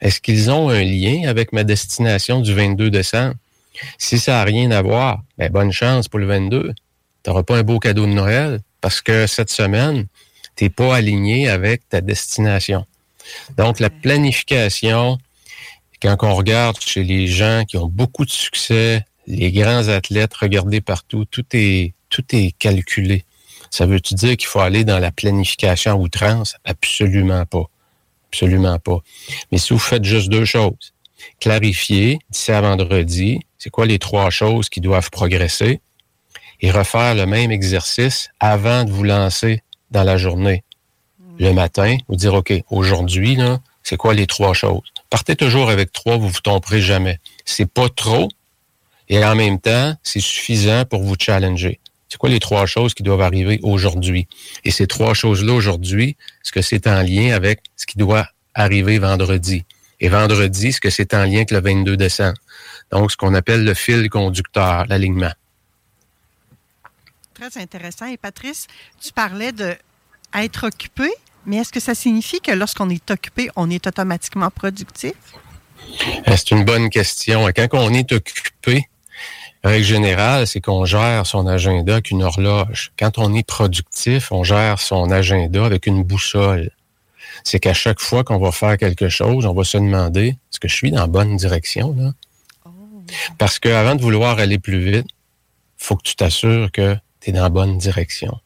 est-ce 0.00 0.20
qu'ils 0.20 0.50
ont 0.50 0.70
un 0.70 0.82
lien 0.82 1.28
avec 1.28 1.52
ma 1.52 1.64
destination 1.64 2.40
du 2.40 2.54
22 2.54 2.90
décembre? 2.90 3.34
Si 3.98 4.18
ça 4.18 4.32
n'a 4.32 4.44
rien 4.44 4.70
à 4.70 4.82
voir, 4.82 5.22
ben 5.36 5.50
bonne 5.50 5.72
chance 5.72 6.08
pour 6.08 6.18
le 6.18 6.26
22. 6.26 6.74
Tu 7.28 7.32
n'auras 7.32 7.42
pas 7.42 7.58
un 7.58 7.62
beau 7.62 7.78
cadeau 7.78 8.06
de 8.06 8.12
Noël 8.12 8.60
parce 8.80 9.02
que 9.02 9.26
cette 9.26 9.50
semaine, 9.50 10.06
tu 10.56 10.64
n'es 10.64 10.70
pas 10.70 10.96
aligné 10.96 11.50
avec 11.50 11.86
ta 11.86 12.00
destination. 12.00 12.86
Donc, 13.58 13.80
la 13.80 13.90
planification, 13.90 15.18
quand 16.00 16.16
on 16.22 16.34
regarde 16.34 16.80
chez 16.80 17.04
les 17.04 17.26
gens 17.26 17.64
qui 17.68 17.76
ont 17.76 17.86
beaucoup 17.86 18.24
de 18.24 18.30
succès, 18.30 19.04
les 19.26 19.52
grands 19.52 19.88
athlètes, 19.88 20.32
regardez 20.32 20.80
partout, 20.80 21.26
tout 21.26 21.44
est, 21.52 21.92
tout 22.08 22.24
est 22.32 22.52
calculé. 22.58 23.26
Ça 23.70 23.84
veut-tu 23.84 24.14
dire 24.14 24.34
qu'il 24.38 24.48
faut 24.48 24.60
aller 24.60 24.84
dans 24.84 24.98
la 24.98 25.12
planification 25.12 26.00
outrance? 26.00 26.56
Absolument 26.64 27.44
pas. 27.44 27.64
Absolument 28.32 28.78
pas. 28.78 29.00
Mais 29.52 29.58
si 29.58 29.74
vous 29.74 29.78
faites 29.78 30.04
juste 30.04 30.30
deux 30.30 30.46
choses, 30.46 30.94
clarifier 31.40 32.20
d'ici 32.30 32.52
à 32.52 32.62
vendredi, 32.62 33.40
c'est 33.58 33.68
quoi 33.68 33.84
les 33.84 33.98
trois 33.98 34.30
choses 34.30 34.70
qui 34.70 34.80
doivent 34.80 35.10
progresser? 35.10 35.82
Et 36.60 36.70
refaire 36.70 37.14
le 37.14 37.26
même 37.26 37.50
exercice 37.50 38.30
avant 38.40 38.84
de 38.84 38.90
vous 38.90 39.04
lancer 39.04 39.62
dans 39.90 40.02
la 40.02 40.16
journée. 40.16 40.64
Le 41.38 41.52
matin, 41.52 41.96
vous 42.08 42.16
dire, 42.16 42.34
OK, 42.34 42.52
aujourd'hui, 42.70 43.38
c'est 43.82 43.96
quoi 43.96 44.14
les 44.14 44.26
trois 44.26 44.54
choses? 44.54 44.82
Partez 45.08 45.36
toujours 45.36 45.70
avec 45.70 45.92
trois, 45.92 46.16
vous 46.16 46.28
vous 46.28 46.40
tromperez 46.40 46.80
jamais. 46.80 47.18
C'est 47.44 47.70
pas 47.70 47.88
trop 47.88 48.28
et 49.08 49.24
en 49.24 49.34
même 49.34 49.58
temps, 49.58 49.94
c'est 50.02 50.20
suffisant 50.20 50.84
pour 50.84 51.02
vous 51.02 51.14
challenger. 51.18 51.80
C'est 52.08 52.18
quoi 52.18 52.28
les 52.28 52.40
trois 52.40 52.66
choses 52.66 52.94
qui 52.94 53.02
doivent 53.02 53.20
arriver 53.20 53.60
aujourd'hui? 53.62 54.28
Et 54.64 54.70
ces 54.70 54.86
trois 54.86 55.14
choses-là 55.14 55.52
aujourd'hui, 55.52 56.16
est-ce 56.44 56.52
que 56.52 56.62
c'est 56.62 56.86
en 56.86 57.02
lien 57.02 57.34
avec 57.34 57.60
ce 57.76 57.86
qui 57.86 57.98
doit 57.98 58.26
arriver 58.54 58.98
vendredi? 58.98 59.64
Et 60.00 60.08
vendredi, 60.08 60.68
est-ce 60.68 60.80
que 60.80 60.90
c'est 60.90 61.12
en 61.14 61.24
lien 61.24 61.36
avec 61.36 61.50
le 61.50 61.60
22 61.60 61.96
décembre? 61.96 62.38
Donc, 62.90 63.10
ce 63.10 63.16
qu'on 63.16 63.34
appelle 63.34 63.64
le 63.64 63.74
fil 63.74 64.08
conducteur, 64.08 64.86
l'alignement. 64.88 65.32
Très 67.38 67.60
intéressant. 67.60 68.06
Et 68.06 68.16
Patrice, 68.16 68.66
tu 69.00 69.12
parlais 69.12 69.52
de 69.52 69.76
être 70.34 70.66
occupé, 70.66 71.08
mais 71.46 71.56
est-ce 71.58 71.72
que 71.72 71.80
ça 71.80 71.94
signifie 71.94 72.40
que 72.40 72.50
lorsqu'on 72.52 72.90
est 72.90 73.10
occupé, 73.10 73.48
on 73.56 73.70
est 73.70 73.86
automatiquement 73.86 74.50
productif? 74.50 75.12
Euh, 76.28 76.36
c'est 76.36 76.50
une 76.50 76.64
bonne 76.64 76.90
question. 76.90 77.46
Quand 77.54 77.68
on 77.72 77.94
est 77.94 78.10
occupé, 78.12 78.88
règle 79.62 79.84
générale, 79.84 80.46
c'est 80.46 80.60
qu'on 80.60 80.84
gère 80.84 81.26
son 81.26 81.46
agenda 81.46 81.94
avec 81.94 82.10
une 82.10 82.24
horloge. 82.24 82.92
Quand 82.98 83.18
on 83.18 83.32
est 83.34 83.46
productif, 83.46 84.32
on 84.32 84.42
gère 84.42 84.80
son 84.80 85.10
agenda 85.10 85.64
avec 85.64 85.86
une 85.86 86.02
boussole. 86.02 86.70
C'est 87.44 87.60
qu'à 87.60 87.74
chaque 87.74 88.00
fois 88.00 88.24
qu'on 88.24 88.38
va 88.38 88.50
faire 88.50 88.76
quelque 88.76 89.08
chose, 89.08 89.46
on 89.46 89.54
va 89.54 89.62
se 89.62 89.78
demander 89.78 90.28
est-ce 90.28 90.58
que 90.58 90.68
je 90.68 90.74
suis 90.74 90.90
dans 90.90 91.02
la 91.02 91.06
bonne 91.06 91.36
direction 91.36 91.94
là? 91.96 92.12
Parce 93.38 93.58
qu'avant 93.58 93.94
de 93.94 94.02
vouloir 94.02 94.38
aller 94.38 94.58
plus 94.58 94.80
vite, 94.80 95.06
faut 95.78 95.96
que 95.96 96.02
tu 96.02 96.14
t'assures 96.16 96.70
que 96.72 96.96
tu 97.20 97.30
es 97.30 97.32
dans 97.32 97.42
la 97.42 97.48
bonne 97.48 97.78
direction. 97.78 98.38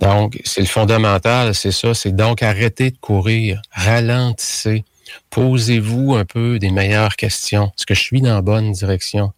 Donc, 0.00 0.40
c'est 0.44 0.62
le 0.62 0.66
fondamental, 0.66 1.54
c'est 1.54 1.72
ça, 1.72 1.92
c'est 1.92 2.16
donc 2.16 2.42
arrêter 2.42 2.90
de 2.90 2.96
courir, 2.96 3.60
ralentissez, 3.70 4.84
posez-vous 5.28 6.14
un 6.14 6.24
peu 6.24 6.58
des 6.58 6.70
meilleures 6.70 7.16
questions. 7.16 7.72
Est-ce 7.76 7.86
que 7.86 7.94
je 7.94 8.00
suis 8.00 8.22
dans 8.22 8.34
la 8.34 8.42
bonne 8.42 8.72
direction? 8.72 9.32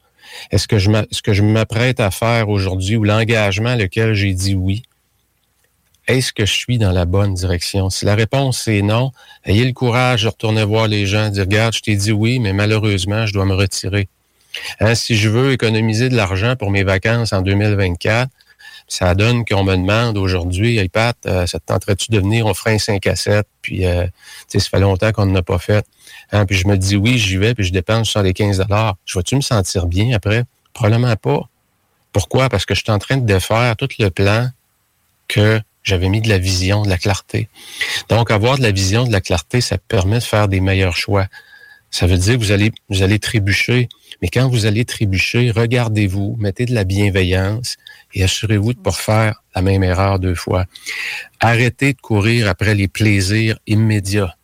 Est-ce 0.50 0.68
que 0.68 0.78
je 0.78 0.90
ce 1.10 1.20
que 1.20 1.32
je 1.32 1.42
m'apprête 1.42 2.00
à 2.00 2.10
faire 2.10 2.48
aujourd'hui 2.48 2.96
ou 2.96 3.04
l'engagement 3.04 3.74
lequel 3.74 4.14
j'ai 4.14 4.34
dit 4.34 4.54
oui, 4.54 4.82
est-ce 6.08 6.32
que 6.32 6.44
je 6.44 6.52
suis 6.52 6.78
dans 6.78 6.90
la 6.90 7.04
bonne 7.04 7.34
direction? 7.34 7.90
Si 7.90 8.04
la 8.04 8.14
réponse 8.14 8.66
est 8.66 8.82
non, 8.82 9.12
ayez 9.44 9.64
le 9.64 9.72
courage 9.72 10.24
de 10.24 10.28
retourner 10.28 10.64
voir 10.64 10.88
les 10.88 11.06
gens, 11.06 11.28
dire, 11.28 11.44
regarde, 11.44 11.74
je 11.74 11.80
t'ai 11.80 11.96
dit 11.96 12.12
oui, 12.12 12.38
mais 12.40 12.52
malheureusement, 12.52 13.24
je 13.26 13.32
dois 13.32 13.44
me 13.44 13.54
retirer. 13.54 14.08
Hein, 14.80 14.94
si 14.94 15.16
je 15.16 15.28
veux 15.28 15.52
économiser 15.52 16.08
de 16.08 16.16
l'argent 16.16 16.56
pour 16.56 16.70
mes 16.70 16.84
vacances 16.84 17.32
en 17.32 17.42
2024, 17.42 18.30
ça 18.88 19.14
donne 19.14 19.44
qu'on 19.44 19.64
me 19.64 19.76
demande 19.76 20.18
aujourd'hui, 20.18 20.78
hey 20.78 20.88
Pat, 20.88 21.16
euh, 21.26 21.46
ça 21.46 21.58
te 21.58 21.66
tenterait-tu 21.66 22.10
de 22.10 22.18
venir, 22.18 22.46
on 22.46 22.52
ferait 22.52 22.74
un 22.74 22.78
5 22.78 23.06
à 23.06 23.16
7, 23.16 23.46
puis 23.62 23.86
euh, 23.86 24.06
ça 24.48 24.60
fait 24.60 24.80
longtemps 24.80 25.12
qu'on 25.12 25.26
ne 25.26 25.34
l'a 25.34 25.42
pas 25.42 25.58
fait. 25.58 25.86
Hein, 26.30 26.46
puis 26.46 26.56
je 26.56 26.68
me 26.68 26.76
dis 26.76 26.96
oui, 26.96 27.18
j'y 27.18 27.36
vais, 27.36 27.54
puis 27.54 27.64
je 27.64 27.72
dépense 27.72 28.10
sur 28.10 28.22
les 28.22 28.34
15 28.34 28.64
Je 29.04 29.18
vais-tu 29.18 29.36
me 29.36 29.40
sentir 29.40 29.86
bien 29.86 30.14
après? 30.14 30.44
Probablement 30.74 31.16
pas. 31.16 31.48
Pourquoi? 32.12 32.48
Parce 32.48 32.66
que 32.66 32.74
je 32.74 32.80
suis 32.80 32.92
en 32.92 32.98
train 32.98 33.16
de 33.16 33.26
défaire 33.26 33.76
tout 33.76 33.88
le 33.98 34.10
plan 34.10 34.50
que 35.28 35.60
j'avais 35.82 36.08
mis 36.08 36.20
de 36.20 36.28
la 36.28 36.38
vision, 36.38 36.82
de 36.82 36.88
la 36.88 36.98
clarté. 36.98 37.48
Donc, 38.08 38.30
avoir 38.30 38.58
de 38.58 38.62
la 38.62 38.70
vision, 38.70 39.04
de 39.04 39.12
la 39.12 39.20
clarté, 39.20 39.60
ça 39.60 39.78
permet 39.78 40.18
de 40.18 40.24
faire 40.24 40.48
des 40.48 40.60
meilleurs 40.60 40.96
choix. 40.96 41.26
Ça 41.90 42.06
veut 42.06 42.18
dire 42.18 42.34
que 42.34 42.38
vous 42.40 42.52
allez, 42.52 42.72
vous 42.88 43.02
allez 43.02 43.18
trébucher. 43.18 43.88
Mais 44.22 44.28
quand 44.28 44.48
vous 44.48 44.66
allez 44.66 44.84
trébucher, 44.84 45.50
regardez-vous, 45.50 46.36
mettez 46.38 46.64
de 46.64 46.74
la 46.74 46.84
bienveillance 46.84 47.76
et 48.14 48.22
assurez-vous 48.22 48.72
de 48.72 48.78
ne 48.78 48.84
pas 48.84 48.92
faire 48.92 49.42
la 49.54 49.62
même 49.62 49.82
erreur 49.82 50.20
deux 50.20 50.36
fois. 50.36 50.64
Arrêtez 51.40 51.92
de 51.92 52.00
courir 52.00 52.48
après 52.48 52.76
les 52.76 52.86
plaisirs 52.86 53.58
immédiats 53.66 54.36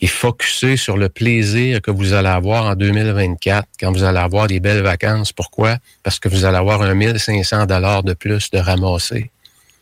et 0.00 0.06
focuser 0.06 0.76
sur 0.76 0.96
le 0.96 1.08
plaisir 1.08 1.82
que 1.82 1.90
vous 1.90 2.12
allez 2.12 2.28
avoir 2.28 2.66
en 2.66 2.74
2024 2.76 3.68
quand 3.80 3.92
vous 3.92 4.04
allez 4.04 4.18
avoir 4.18 4.46
des 4.46 4.60
belles 4.60 4.82
vacances. 4.82 5.32
Pourquoi? 5.32 5.78
Parce 6.04 6.20
que 6.20 6.28
vous 6.28 6.44
allez 6.44 6.58
avoir 6.58 6.82
un 6.82 6.94
1500 6.94 7.66
dollars 7.66 8.04
de 8.04 8.14
plus 8.14 8.50
de 8.50 8.58
ramasser. 8.58 9.30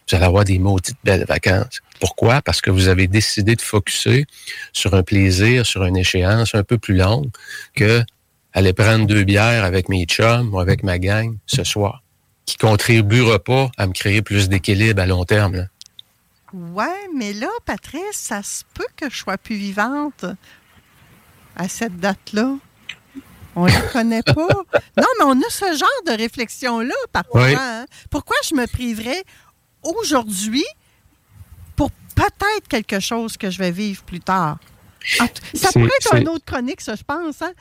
Vous 0.09 0.17
allez 0.17 0.25
avoir 0.25 0.45
des 0.45 0.59
maudites 0.59 0.97
belles 1.05 1.27
vacances. 1.27 1.81
Pourquoi? 2.01 2.41
Parce 2.41 2.61
que 2.61 2.71
vous 2.71 2.89
avez 2.89 3.07
décidé 3.07 3.57
de 3.57 3.61
focuser 3.61 4.25
sur 4.73 4.95
un 4.95 5.03
plaisir, 5.03 5.67
sur 5.67 5.85
une 5.85 5.97
échéance 5.97 6.55
un 6.55 6.63
peu 6.63 6.79
plus 6.79 6.97
longue 6.97 7.29
que 7.75 8.03
aller 8.57 8.73
prendre 8.73 9.07
deux 9.07 9.23
bières 9.23 9.65
avec 9.65 9.91
mes 9.91 10.07
chums 10.07 10.53
ou 10.53 10.59
avec 10.59 10.83
ma 10.83 10.99
gang 10.99 11.37
ce 11.47 11.63
soir, 11.63 12.03
qui 12.47 12.57
contribuera 12.57 13.39
pas 13.39 13.71
à 13.77 13.87
me 13.87 13.93
créer 13.93 14.23
plus 14.23 14.49
d'équilibre 14.49 15.03
à 15.03 15.07
long 15.07 15.25
terme. 15.25 15.69
Ouais, 16.55 17.07
mais 17.15 17.35
là, 17.35 17.51
Patrice, 17.67 18.03
ça 18.13 18.43
se 18.43 18.63
peut 18.73 18.87
que 18.97 19.11
je 19.11 19.17
sois 19.17 19.37
plus 19.37 19.57
vivante 19.57 20.25
à 21.55 21.69
cette 21.69 22.01
date-là. 22.01 22.57
On 23.57 23.67
ne 23.67 23.73
la 23.73 23.81
connaît 23.93 24.23
pas. 24.23 24.33
Non, 24.33 25.07
mais 25.19 25.25
on 25.25 25.39
a 25.39 25.51
ce 25.51 25.77
genre 25.77 26.03
de 26.07 26.17
réflexion-là 26.17 26.95
parfois. 27.13 27.49
Hein. 27.49 27.85
Pourquoi 28.11 28.37
je 28.49 28.55
me 28.55 28.67
priverais 28.67 29.23
aujourd'hui 29.83 30.65
pour 31.77 31.91
peut-être 32.15 32.69
quelque 32.71 33.01
chose 33.01 33.37
que 33.37 33.51
je 33.51 33.59
vais 33.59 33.71
vivre 33.71 34.03
plus 34.05 34.21
tard? 34.21 34.57
Ça 35.55 35.73
pourrait 35.73 35.91
être 36.01 36.15
une 36.17 36.29
autre 36.29 36.45
chronique, 36.47 36.81
ça, 36.81 36.95
je 36.95 37.03
pense. 37.03 37.43
Hein? 37.43 37.53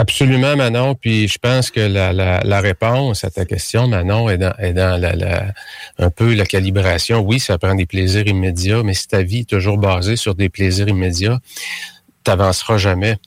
Absolument, 0.00 0.56
Manon. 0.56 0.94
Puis 0.94 1.28
je 1.28 1.36
pense 1.36 1.70
que 1.70 1.80
la, 1.80 2.14
la, 2.14 2.60
réponse 2.62 3.22
à 3.22 3.30
ta 3.30 3.44
question, 3.44 3.86
Manon, 3.86 4.30
est 4.30 4.38
dans, 4.38 4.54
est 4.56 4.72
dans 4.72 4.98
la, 4.98 5.52
un 5.98 6.08
peu 6.08 6.32
la 6.32 6.46
calibration. 6.46 7.20
Oui, 7.20 7.38
ça 7.38 7.58
prend 7.58 7.74
des 7.74 7.84
plaisirs 7.84 8.26
immédiats, 8.26 8.82
mais 8.82 8.94
si 8.94 9.08
ta 9.08 9.22
vie 9.22 9.40
est 9.40 9.50
toujours 9.50 9.76
basée 9.76 10.16
sur 10.16 10.34
des 10.34 10.48
plaisirs 10.48 10.88
immédiats, 10.88 11.38
t'avanceras 12.24 12.78
jamais. 12.78 13.18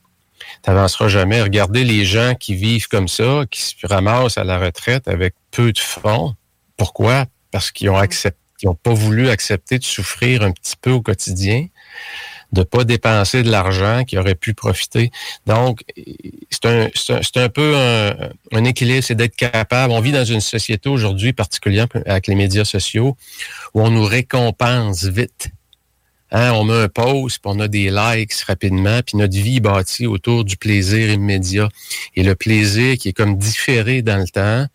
T'avanceras 0.64 1.10
jamais. 1.10 1.44
Regardez 1.44 1.84
les 1.84 2.06
gens 2.06 2.34
qui 2.34 2.56
vivent 2.56 2.88
comme 2.88 3.08
ça, 3.08 3.44
qui 3.52 3.62
se 3.62 3.76
ramassent 3.86 4.40
à 4.40 4.44
la 4.44 4.58
retraite 4.58 5.08
avec 5.08 5.36
peu 5.52 5.74
de 5.74 5.80
fonds. 5.80 6.34
Pourquoi? 6.76 7.28
Parce 7.52 7.70
qu'ils 7.70 7.91
ont 7.91 7.98
accepté, 7.98 8.40
ils 8.64 8.66
n'ont 8.66 8.74
pas 8.74 8.95
voulu 8.95 9.30
accepter 9.30 9.78
de 9.78 9.84
souffrir 9.84 10.41
un 10.41 10.50
petit 10.50 10.76
peu 10.82 10.90
au 10.90 11.04
quotidien 11.04 11.68
de 12.54 12.62
pas 12.64 12.84
dépenser 12.84 13.42
de 13.42 13.50
l'argent 13.50 14.04
qui 14.06 14.18
aurait 14.18 14.36
pu 14.36 14.54
profiter. 14.54 15.12
Donc, 15.48 15.84
c'est 16.52 17.38
un, 17.38 17.50
peu 17.50 17.76
un, 17.76 18.64
équilibre, 18.64 19.04
c'est 19.04 19.16
d'être 19.16 19.36
capable. 19.36 19.92
On 19.92 20.00
vit 20.00 20.12
dans 20.12 20.24
une 20.24 20.40
société 20.40 20.88
aujourd'hui, 20.88 21.34
particulièrement 21.34 22.02
avec 22.06 22.28
les 22.28 22.36
médias 22.36 22.64
sociaux, 22.64 23.18
où 23.74 23.82
on 23.82 23.90
nous 23.90 24.06
récompense 24.06 25.04
vite. 25.06 25.50
Hein, 26.32 26.52
on 26.54 26.64
met 26.64 26.84
un 26.84 26.90
pause, 26.90 27.38
puis 27.38 27.52
on 27.54 27.60
a 27.60 27.68
des 27.68 27.92
likes 27.92 28.34
rapidement, 28.48 29.02
puis 29.06 29.18
notre 29.18 29.36
vie 29.36 29.58
est 29.58 29.60
bâtie 29.60 30.08
autour 30.08 30.44
du 30.44 30.56
plaisir 30.56 31.12
immédiat. 31.12 31.70
Et 32.16 32.24
le 32.24 32.36
plaisir 32.36 32.98
qui 32.98 33.10
est 33.10 33.14
comme 33.14 33.38
différé 33.38 34.04
dans 34.04 34.18
le 34.18 34.28
temps, 34.28 34.68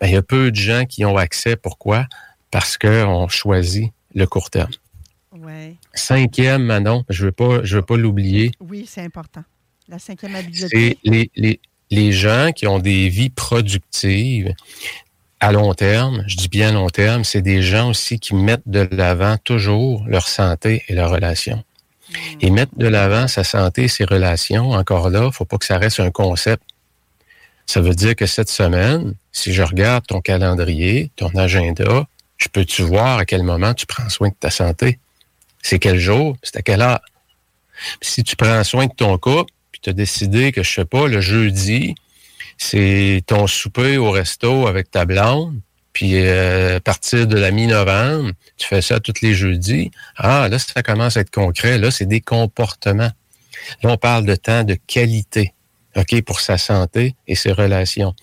ben, 0.00 0.06
il 0.06 0.12
y 0.12 0.16
a 0.16 0.22
peu 0.22 0.50
de 0.50 0.56
gens 0.56 0.86
qui 0.86 1.04
ont 1.04 1.16
accès. 1.16 1.56
Pourquoi? 1.56 2.06
Parce 2.52 2.78
qu'on 2.78 3.28
choisit 3.28 3.92
le 4.14 4.26
court 4.26 4.50
terme. 4.50 4.70
Ouais. 5.32 5.74
Cinquième, 5.98 6.62
Manon, 6.62 7.04
je 7.08 7.22
ne 7.22 7.26
veux 7.26 7.32
pas, 7.32 7.60
je 7.64 7.76
veux 7.76 7.82
pas 7.82 7.96
l'oublier. 7.96 8.52
Oui, 8.60 8.86
c'est 8.88 9.02
important. 9.02 9.44
La 9.88 9.98
cinquième 9.98 10.34
habileté. 10.34 10.68
C'est 10.70 10.98
les, 11.04 11.30
les, 11.36 11.60
les 11.90 12.12
gens 12.12 12.52
qui 12.54 12.66
ont 12.66 12.78
des 12.78 13.08
vies 13.08 13.30
productives 13.30 14.54
à 15.40 15.52
long 15.52 15.72
terme, 15.74 16.24
je 16.26 16.36
dis 16.36 16.48
bien 16.48 16.72
long 16.72 16.88
terme, 16.88 17.24
c'est 17.24 17.42
des 17.42 17.62
gens 17.62 17.90
aussi 17.90 18.18
qui 18.18 18.34
mettent 18.34 18.66
de 18.66 18.88
l'avant 18.90 19.36
toujours 19.38 20.04
leur 20.06 20.26
santé 20.26 20.82
et 20.88 20.94
leurs 20.94 21.10
relations. 21.10 21.62
Et 22.40 22.50
mettre 22.50 22.76
de 22.76 22.86
l'avant 22.86 23.28
sa 23.28 23.44
santé 23.44 23.84
et 23.84 23.88
ses 23.88 24.04
relations, 24.04 24.70
encore 24.70 25.10
là, 25.10 25.30
faut 25.30 25.44
pas 25.44 25.58
que 25.58 25.66
ça 25.66 25.78
reste 25.78 26.00
un 26.00 26.10
concept. 26.10 26.62
Ça 27.66 27.80
veut 27.80 27.94
dire 27.94 28.16
que 28.16 28.24
cette 28.26 28.48
semaine, 28.48 29.14
si 29.30 29.52
je 29.52 29.62
regarde 29.62 30.06
ton 30.06 30.20
calendrier, 30.20 31.10
ton 31.16 31.28
agenda, 31.36 32.06
je 32.38 32.48
peux-tu 32.48 32.82
voir 32.82 33.18
à 33.18 33.26
quel 33.26 33.42
moment 33.42 33.74
tu 33.74 33.84
prends 33.84 34.08
soin 34.08 34.28
de 34.28 34.34
ta 34.40 34.50
santé? 34.50 34.98
C'est 35.62 35.78
quel 35.78 35.98
jour? 35.98 36.36
C'est 36.42 36.56
à 36.56 36.62
quelle 36.62 36.82
heure? 36.82 37.00
Si 38.00 38.24
tu 38.24 38.36
prends 38.36 38.62
soin 38.64 38.86
de 38.86 38.92
ton 38.92 39.18
couple, 39.18 39.52
puis 39.72 39.80
tu 39.80 39.90
as 39.90 39.92
décidé 39.92 40.52
que, 40.52 40.62
je 40.62 40.72
sais 40.72 40.84
pas, 40.84 41.06
le 41.06 41.20
jeudi, 41.20 41.94
c'est 42.56 43.22
ton 43.26 43.46
souper 43.46 43.96
au 43.98 44.10
resto 44.10 44.66
avec 44.66 44.90
ta 44.90 45.04
blonde, 45.04 45.60
puis 45.92 46.12
euh, 46.14 46.76
à 46.76 46.80
partir 46.80 47.26
de 47.26 47.36
la 47.36 47.50
mi-novembre, 47.50 48.32
tu 48.56 48.66
fais 48.66 48.82
ça 48.82 49.00
tous 49.00 49.20
les 49.22 49.34
jeudis. 49.34 49.90
Ah, 50.16 50.48
là, 50.48 50.58
ça 50.58 50.82
commence 50.82 51.16
à 51.16 51.20
être 51.20 51.30
concret. 51.30 51.78
Là, 51.78 51.90
c'est 51.90 52.06
des 52.06 52.20
comportements. 52.20 53.10
Là, 53.82 53.90
on 53.90 53.96
parle 53.96 54.24
de 54.24 54.34
temps 54.34 54.64
de 54.64 54.76
qualité, 54.86 55.54
OK, 55.96 56.20
pour 56.22 56.40
sa 56.40 56.58
santé 56.58 57.14
et 57.26 57.34
ses 57.34 57.52
relations. 57.52 58.14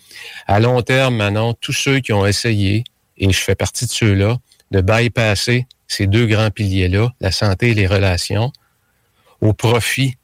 À 0.48 0.60
long 0.60 0.82
terme, 0.82 1.18
maintenant, 1.18 1.54
tous 1.54 1.74
ceux 1.74 2.00
qui 2.00 2.14
ont 2.14 2.26
essayé, 2.26 2.84
et 3.18 3.32
je 3.32 3.40
fais 3.40 3.56
partie 3.56 3.86
de 3.86 3.92
ceux-là, 3.92 4.38
de 4.72 4.82
bypasser 4.82 5.68
ces 5.88 6.08
deux 6.08 6.26
grands 6.26 6.52
piliers-là, 6.52 7.14
la 7.20 7.32
santé 7.32 7.70
et 7.70 7.74
les 7.74 7.88
relations, 7.88 8.52
au 9.42 9.54
profit 9.54 10.18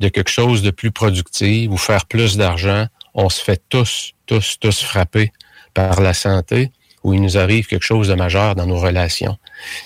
de 0.00 0.08
quelque 0.08 0.30
chose 0.30 0.62
de 0.62 0.70
plus 0.70 0.90
productif 0.90 1.70
ou 1.70 1.76
faire 1.76 2.06
plus 2.06 2.36
d'argent, 2.36 2.86
on 3.14 3.28
se 3.28 3.42
fait 3.42 3.62
tous, 3.68 4.12
tous, 4.26 4.58
tous 4.60 4.82
frapper 4.82 5.32
par 5.74 6.00
la 6.00 6.14
santé 6.14 6.70
où 7.02 7.14
il 7.14 7.22
nous 7.22 7.38
arrive 7.38 7.66
quelque 7.66 7.84
chose 7.84 8.08
de 8.08 8.14
majeur 8.14 8.54
dans 8.54 8.66
nos 8.66 8.78
relations. 8.78 9.36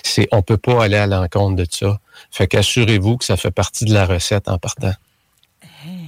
C'est, 0.03 0.27
on 0.31 0.41
peut 0.41 0.57
pas 0.57 0.83
aller 0.83 0.97
à 0.97 1.07
l'encontre 1.07 1.55
de 1.55 1.65
ça. 1.69 1.99
Fait 2.31 2.47
qu'assurez-vous 2.47 3.17
que 3.17 3.25
ça 3.25 3.37
fait 3.37 3.51
partie 3.51 3.85
de 3.85 3.93
la 3.93 4.05
recette 4.05 4.47
en 4.49 4.57
partant. 4.57 4.93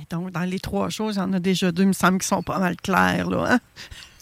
Donc, 0.09 0.31
dans 0.31 0.41
les 0.41 0.59
trois 0.59 0.89
choses, 0.89 1.15
il 1.15 1.19
y 1.19 1.21
en 1.21 1.33
a 1.33 1.39
déjà 1.39 1.71
deux, 1.71 1.83
il 1.83 1.87
me 1.87 1.93
semble, 1.93 2.19
qui 2.19 2.27
sont 2.27 2.43
pas 2.43 2.59
mal 2.59 2.75
claires, 2.75 3.29
là. 3.29 3.53
Hein? 3.53 3.59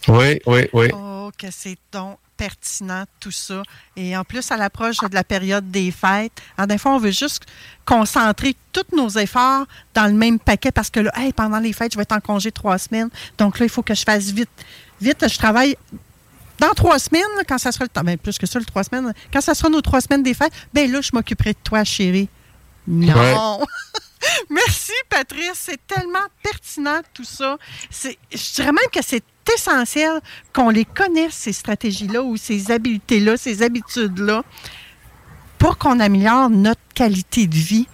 Oui, 0.08 0.40
oui, 0.46 0.62
oui. 0.72 0.88
Oh, 0.94 1.30
que 1.36 1.48
c'est 1.50 1.76
donc 1.92 2.18
pertinent, 2.36 3.04
tout 3.20 3.30
ça. 3.30 3.62
Et 3.96 4.16
en 4.16 4.24
plus, 4.24 4.50
à 4.50 4.56
l'approche 4.56 4.98
de 4.98 5.14
la 5.14 5.24
période 5.24 5.70
des 5.70 5.90
fêtes, 5.90 6.32
en 6.58 6.66
des 6.66 6.78
fois, 6.78 6.94
on 6.94 6.98
veut 6.98 7.10
juste 7.10 7.44
concentrer 7.84 8.56
tous 8.72 8.96
nos 8.96 9.08
efforts 9.10 9.66
dans 9.94 10.06
le 10.06 10.14
même 10.14 10.38
paquet 10.38 10.72
parce 10.72 10.90
que 10.90 11.00
là, 11.00 11.12
hey, 11.16 11.32
pendant 11.32 11.58
les 11.58 11.72
fêtes, 11.72 11.92
je 11.92 11.96
vais 11.96 12.02
être 12.02 12.12
en 12.12 12.20
congé 12.20 12.52
trois 12.52 12.78
semaines. 12.78 13.10
Donc 13.38 13.58
là, 13.58 13.66
il 13.66 13.70
faut 13.70 13.82
que 13.82 13.94
je 13.94 14.02
fasse 14.02 14.30
vite. 14.30 14.50
Vite, 15.00 15.26
je 15.28 15.38
travaille 15.38 15.76
dans 16.58 16.72
trois 16.72 16.98
semaines, 16.98 17.22
quand 17.48 17.58
ça 17.58 17.72
sera 17.72 17.84
le 17.84 17.88
temps, 17.88 18.02
ben, 18.02 18.16
plus 18.16 18.38
que 18.38 18.46
ça, 18.46 18.58
le 18.58 18.64
trois 18.64 18.84
semaines, 18.84 19.12
quand 19.32 19.40
ça 19.40 19.54
sera 19.54 19.68
nos 19.68 19.80
trois 19.80 20.00
semaines 20.00 20.22
des 20.22 20.34
fêtes, 20.34 20.52
ben 20.72 20.90
là, 20.90 21.00
je 21.00 21.10
m'occuperai 21.12 21.52
de 21.52 21.58
toi, 21.62 21.84
chérie. 21.84 22.28
Non! 22.86 23.58
Ouais. 23.60 23.66
Merci, 24.50 24.92
Patrice. 25.08 25.54
C'est 25.54 25.86
tellement 25.86 26.26
pertinent, 26.42 27.00
tout 27.12 27.24
ça. 27.24 27.58
Je 27.90 28.54
dirais 28.54 28.72
même 28.72 28.90
que 28.92 29.00
c'est 29.02 29.22
essentiel 29.52 30.20
qu'on 30.52 30.70
les 30.70 30.84
connaisse, 30.84 31.34
ces 31.34 31.52
stratégies-là 31.52 32.22
ou 32.22 32.36
ces 32.36 32.70
habiletés-là, 32.70 33.36
ces 33.36 33.62
habitudes-là, 33.62 34.42
pour 35.58 35.78
qu'on 35.78 36.00
améliore 36.00 36.50
notre 36.50 36.80
qualité 36.94 37.46
de 37.46 37.54
vie. 37.54 37.88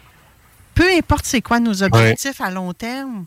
Peu 0.74 0.89
importe 0.97 1.27
c'est 1.27 1.43
quoi 1.43 1.60
nos 1.60 1.82
objectifs 1.82 2.40
ouais. 2.40 2.47
à 2.47 2.51
long 2.51 2.72
terme, 2.72 3.27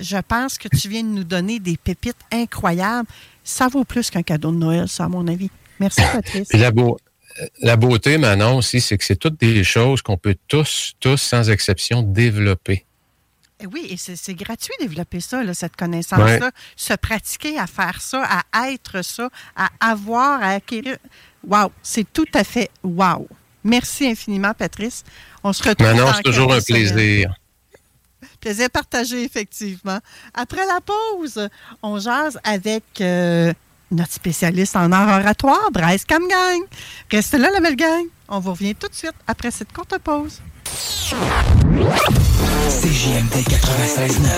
je 0.00 0.16
pense 0.16 0.58
que 0.58 0.68
tu 0.68 0.88
viens 0.88 1.02
de 1.02 1.08
nous 1.08 1.24
donner 1.24 1.60
des 1.60 1.76
pépites 1.76 2.16
incroyables. 2.32 3.08
Ça 3.44 3.68
vaut 3.68 3.84
plus 3.84 4.10
qu'un 4.10 4.22
cadeau 4.22 4.50
de 4.50 4.56
Noël, 4.56 4.88
ça, 4.88 5.04
à 5.04 5.08
mon 5.08 5.26
avis. 5.28 5.50
Merci, 5.80 6.02
Patrice. 6.12 6.52
la, 6.52 6.70
beau, 6.70 6.98
la 7.60 7.76
beauté, 7.76 8.18
Manon, 8.18 8.56
aussi, 8.58 8.80
c'est 8.80 8.98
que 8.98 9.04
c'est 9.04 9.16
toutes 9.16 9.38
des 9.38 9.64
choses 9.64 10.02
qu'on 10.02 10.16
peut 10.16 10.36
tous, 10.48 10.94
tous, 11.00 11.16
sans 11.16 11.50
exception, 11.50 12.02
développer. 12.02 12.84
Oui, 13.72 13.86
et 13.88 13.96
c'est 13.96 14.34
gratuit 14.34 14.74
de 14.80 14.86
développer 14.86 15.20
ça, 15.20 15.42
là, 15.42 15.54
cette 15.54 15.76
connaissance-là. 15.76 16.46
Ouais. 16.46 16.50
Se 16.76 16.94
pratiquer 16.94 17.58
à 17.58 17.66
faire 17.66 18.00
ça, 18.00 18.42
à 18.52 18.70
être 18.70 19.02
ça, 19.02 19.28
à 19.56 19.68
avoir, 19.80 20.42
à 20.42 20.50
acquérir. 20.50 20.96
Wow, 21.46 21.70
c'est 21.82 22.10
tout 22.12 22.26
à 22.34 22.42
fait 22.42 22.70
wow. 22.82 23.28
Merci 23.62 24.06
infiniment, 24.08 24.52
Patrice. 24.54 25.04
On 25.42 25.52
se 25.52 25.62
retrouve. 25.62 25.86
Manon, 25.86 26.12
c'est 26.14 26.22
toujours 26.22 26.52
un 26.52 26.60
plaisir. 26.60 27.34
Plaisir 28.40 28.68
partagé, 28.70 29.24
effectivement. 29.24 30.00
Après 30.34 30.66
la 30.66 30.80
pause, 30.80 31.48
on 31.82 31.98
jase 31.98 32.38
avec 32.44 32.84
euh, 33.00 33.52
notre 33.90 34.12
spécialiste 34.12 34.76
en 34.76 34.92
art 34.92 35.20
oratoire, 35.20 35.70
Bryce 35.72 36.04
Camgang. 36.04 36.60
Restez 37.10 37.38
là, 37.38 37.50
la 37.50 37.60
belle 37.60 37.76
gang. 37.76 38.04
On 38.28 38.40
vous 38.40 38.50
revient 38.50 38.74
tout 38.74 38.88
de 38.88 38.94
suite 38.94 39.14
après 39.26 39.50
cette 39.50 39.72
courte 39.72 39.96
pause. 39.98 40.42
CJMD 42.82 43.34
96.9. 43.48 44.30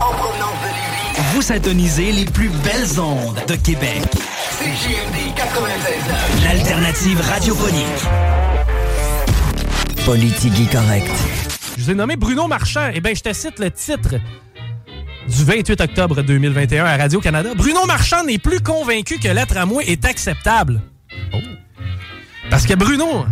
En 0.00 0.12
provenance 0.12 0.58
de 0.62 0.66
Lévis. 0.66 1.22
Vous 1.32 1.42
syntonisez 1.42 2.10
les 2.12 2.24
plus 2.24 2.48
belles 2.48 3.00
ondes 3.00 3.40
de 3.46 3.54
Québec. 3.54 4.02
CJMD 4.58 5.32
96.9. 5.36 6.44
L'alternative 6.44 7.20
radiophonique. 7.20 7.86
Politique 10.04 10.70
correct. 10.72 11.10
Je 11.78 11.84
vous 11.84 11.90
ai 11.92 11.94
nommé 11.94 12.16
Bruno 12.16 12.48
Marchand. 12.48 12.90
Eh 12.92 13.00
bien, 13.00 13.14
je 13.14 13.22
te 13.22 13.32
cite 13.32 13.60
le 13.60 13.70
titre 13.70 14.16
du 15.28 15.44
28 15.44 15.80
octobre 15.80 16.22
2021 16.22 16.84
à 16.84 16.96
Radio-Canada. 16.96 17.50
Bruno 17.54 17.86
Marchand 17.86 18.24
n'est 18.24 18.38
plus 18.38 18.60
convaincu 18.60 19.18
que 19.18 19.28
l'être 19.28 19.56
à 19.56 19.66
moi 19.66 19.82
est 19.84 20.04
acceptable. 20.04 20.80
Oh. 21.32 21.38
Parce 22.50 22.66
que 22.66 22.74
Bruno, 22.74 23.26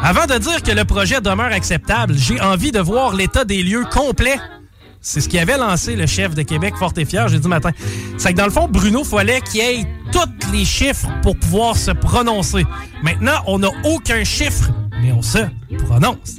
avant 0.00 0.26
de 0.26 0.38
dire 0.38 0.62
que 0.62 0.72
le 0.72 0.84
projet 0.84 1.20
demeure 1.20 1.52
acceptable, 1.52 2.14
j'ai 2.16 2.40
envie 2.40 2.72
de 2.72 2.80
voir 2.80 3.14
l'état 3.14 3.44
des 3.44 3.62
lieux 3.62 3.84
complet. 3.90 4.38
C'est 5.00 5.20
ce 5.20 5.28
qui 5.28 5.38
avait 5.38 5.58
lancé 5.58 5.96
le 5.96 6.06
chef 6.06 6.34
de 6.34 6.42
Québec 6.42 6.74
fort 6.78 6.92
et 6.96 7.04
fier 7.04 7.28
jeudi 7.28 7.48
matin. 7.48 7.70
C'est 8.18 8.32
que 8.32 8.38
dans 8.38 8.44
le 8.44 8.52
fond, 8.52 8.68
Bruno 8.68 9.02
fallait 9.02 9.40
qu'il 9.40 9.60
ait 9.60 9.86
tous 10.12 10.52
les 10.52 10.64
chiffres 10.64 11.08
pour 11.22 11.36
pouvoir 11.36 11.76
se 11.76 11.90
prononcer. 11.90 12.64
Maintenant, 13.02 13.42
on 13.46 13.58
n'a 13.58 13.70
aucun 13.84 14.22
chiffre, 14.22 14.70
mais 15.02 15.10
on 15.12 15.22
se 15.22 15.38
prononce. 15.86 16.36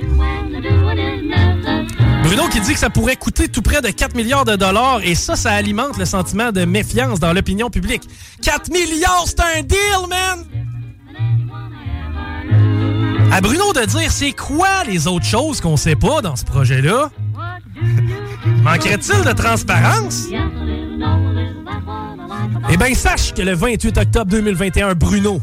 Bruno 2.23 2.47
qui 2.47 2.61
dit 2.61 2.73
que 2.73 2.79
ça 2.79 2.89
pourrait 2.89 3.17
coûter 3.17 3.49
tout 3.49 3.61
près 3.61 3.81
de 3.81 3.89
4 3.89 4.15
milliards 4.15 4.45
de 4.45 4.55
dollars 4.55 5.01
et 5.03 5.13
ça, 5.13 5.35
ça 5.35 5.51
alimente 5.51 5.97
le 5.97 6.05
sentiment 6.05 6.53
de 6.53 6.63
méfiance 6.63 7.19
dans 7.19 7.33
l'opinion 7.33 7.69
publique. 7.69 8.03
4 8.41 8.71
milliards, 8.71 9.25
c'est 9.27 9.41
un 9.41 9.61
deal, 9.61 10.07
man! 10.09 10.45
À 13.31 13.41
Bruno 13.41 13.73
de 13.73 13.85
dire 13.85 14.11
c'est 14.11 14.31
quoi 14.31 14.83
les 14.87 15.07
autres 15.07 15.25
choses 15.25 15.59
qu'on 15.59 15.77
sait 15.77 15.95
pas 15.95 16.21
dans 16.21 16.35
ce 16.35 16.45
projet-là? 16.45 17.09
Manquerait-il 18.63 19.23
de 19.23 19.31
transparence? 19.31 20.25
Eh 22.69 22.77
bien, 22.77 22.93
sache 22.93 23.33
que 23.33 23.41
le 23.41 23.53
28 23.53 23.97
octobre 23.97 24.31
2021, 24.31 24.95
Bruno, 24.95 25.41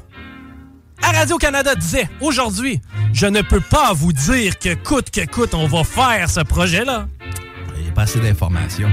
à 1.03 1.13
Radio-Canada 1.13 1.75
disait 1.75 2.09
aujourd'hui, 2.21 2.81
je 3.13 3.27
ne 3.27 3.43
peux 3.43 3.61
pas 3.61 3.93
vous 3.95 4.13
dire 4.13 4.59
que 4.59 4.75
coûte 4.75 5.11
que 5.11 5.25
coûte, 5.27 5.55
on 5.55 5.67
va 5.67 5.85
faire 5.85 6.31
ce 6.31 6.41
projet-là. 6.41 7.07
Il 7.91 7.95
n'y 7.95 7.95
a 7.95 7.97
pas 7.97 8.03
assez 8.03 8.21
d'informations. 8.21 8.89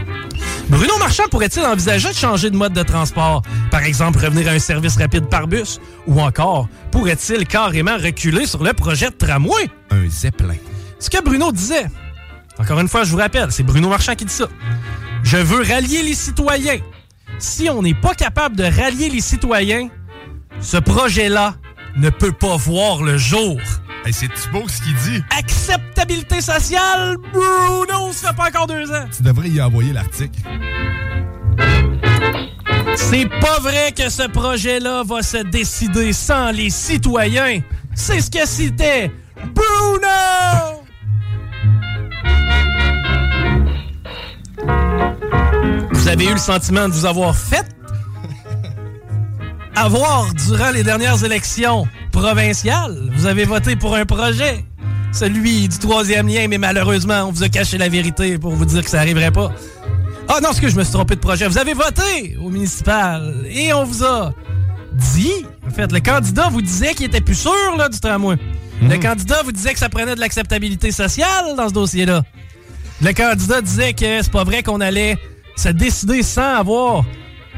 Bruno 0.69 0.97
Marchand 0.97 1.25
pourrait-il 1.29 1.63
envisager 1.63 2.09
de 2.09 2.15
changer 2.15 2.49
de 2.49 2.57
mode 2.57 2.73
de 2.73 2.81
transport? 2.81 3.43
Par 3.69 3.83
exemple, 3.83 4.17
revenir 4.17 4.47
à 4.47 4.53
un 4.53 4.59
service 4.59 4.97
rapide 4.97 5.29
par 5.29 5.47
bus? 5.47 5.79
Ou 6.07 6.19
encore, 6.19 6.67
pourrait-il 6.89 7.45
carrément 7.45 7.95
reculer 7.95 8.47
sur 8.47 8.63
le 8.63 8.73
projet 8.73 9.11
de 9.11 9.15
tramway? 9.15 9.69
Un 9.91 10.09
zeppelin. 10.09 10.55
Ce 10.97 11.11
que 11.11 11.23
Bruno 11.23 11.51
disait. 11.51 11.85
Encore 12.57 12.79
une 12.79 12.87
fois, 12.87 13.03
je 13.03 13.11
vous 13.11 13.17
rappelle, 13.17 13.51
c'est 13.51 13.61
Bruno 13.61 13.87
Marchand 13.87 14.15
qui 14.15 14.25
dit 14.25 14.33
ça. 14.33 14.47
Je 15.21 15.37
veux 15.37 15.61
rallier 15.61 16.01
les 16.01 16.15
citoyens. 16.15 16.79
Si 17.37 17.69
on 17.69 17.83
n'est 17.83 17.93
pas 17.93 18.15
capable 18.15 18.55
de 18.55 18.63
rallier 18.63 19.11
les 19.11 19.21
citoyens, 19.21 19.89
ce 20.59 20.77
projet-là 20.77 21.53
ne 21.97 22.09
peut 22.09 22.31
pas 22.31 22.57
voir 22.57 23.03
le 23.03 23.15
jour. 23.19 23.59
C'est 24.11 24.29
beau 24.51 24.67
ce 24.67 24.81
qu'il 24.81 24.95
dit? 24.95 25.23
Acceptabilité 25.37 26.39
sociale, 26.39 27.17
Bruno, 27.33 28.11
ça 28.13 28.29
fait 28.29 28.35
pas 28.35 28.47
encore 28.47 28.67
deux 28.67 28.89
ans. 28.91 29.05
Tu 29.15 29.21
devrais 29.21 29.49
y 29.49 29.61
envoyer 29.61 29.91
l'article. 29.91 30.39
C'est 32.95 33.27
pas 33.41 33.59
vrai 33.59 33.91
que 33.95 34.09
ce 34.09 34.27
projet-là 34.27 35.03
va 35.03 35.21
se 35.21 35.37
décider 35.37 36.13
sans 36.13 36.51
les 36.51 36.69
citoyens. 36.69 37.61
c'est 37.95 38.21
ce 38.21 38.31
que 38.31 38.47
c'était 38.47 39.11
Bruno! 39.53 40.83
Vous 45.91 46.07
avez 46.07 46.25
eu 46.25 46.31
le 46.31 46.37
sentiment 46.37 46.87
de 46.87 46.93
vous 46.93 47.05
avoir 47.05 47.35
fait 47.35 47.65
avoir 49.77 50.33
durant 50.33 50.71
les 50.71 50.83
dernières 50.83 51.23
élections 51.23 51.87
provinciales. 52.21 52.97
Vous 53.15 53.25
avez 53.27 53.45
voté 53.45 53.75
pour 53.75 53.95
un 53.95 54.05
projet, 54.05 54.65
celui 55.11 55.67
du 55.67 55.77
troisième 55.77 56.27
lien, 56.27 56.47
mais 56.47 56.57
malheureusement, 56.57 57.25
on 57.27 57.31
vous 57.31 57.43
a 57.43 57.49
caché 57.49 57.77
la 57.77 57.89
vérité 57.89 58.37
pour 58.39 58.53
vous 58.53 58.65
dire 58.65 58.83
que 58.83 58.89
ça 58.89 58.97
n'arriverait 58.97 59.31
pas. 59.31 59.51
Ah 60.27 60.39
non, 60.41 60.51
ce 60.51 60.59
que 60.59 60.67
je 60.67 60.75
me 60.75 60.83
suis 60.83 60.93
trompé 60.93 61.15
de 61.15 61.19
projet. 61.19 61.47
Vous 61.47 61.57
avez 61.59 61.73
voté 61.73 62.35
au 62.43 62.49
municipal 62.49 63.45
et 63.49 63.71
on 63.73 63.83
vous 63.85 64.03
a 64.03 64.33
dit, 64.93 65.31
en 65.65 65.69
fait, 65.71 65.91
le 65.91 65.99
candidat 65.99 66.49
vous 66.49 66.61
disait 66.61 66.93
qu'il 66.95 67.05
était 67.05 67.21
plus 67.21 67.35
sûr 67.39 67.53
là, 67.77 67.87
du 67.87 67.99
tramway. 67.99 68.35
Le 68.81 68.87
Mhm. 68.95 68.99
candidat 68.99 69.41
vous 69.43 69.51
disait 69.51 69.73
que 69.73 69.79
ça 69.79 69.89
prenait 69.89 70.15
de 70.15 70.19
l'acceptabilité 70.19 70.91
sociale 70.91 71.55
dans 71.55 71.69
ce 71.69 71.73
dossier-là. 71.73 72.23
Le 73.01 73.13
candidat 73.13 73.61
disait 73.61 73.93
que 73.93 74.21
c'est 74.23 74.31
pas 74.31 74.43
vrai 74.43 74.63
qu'on 74.63 74.81
allait 74.81 75.17
se 75.55 75.69
décider 75.69 76.23
sans 76.23 76.55
avoir 76.57 77.05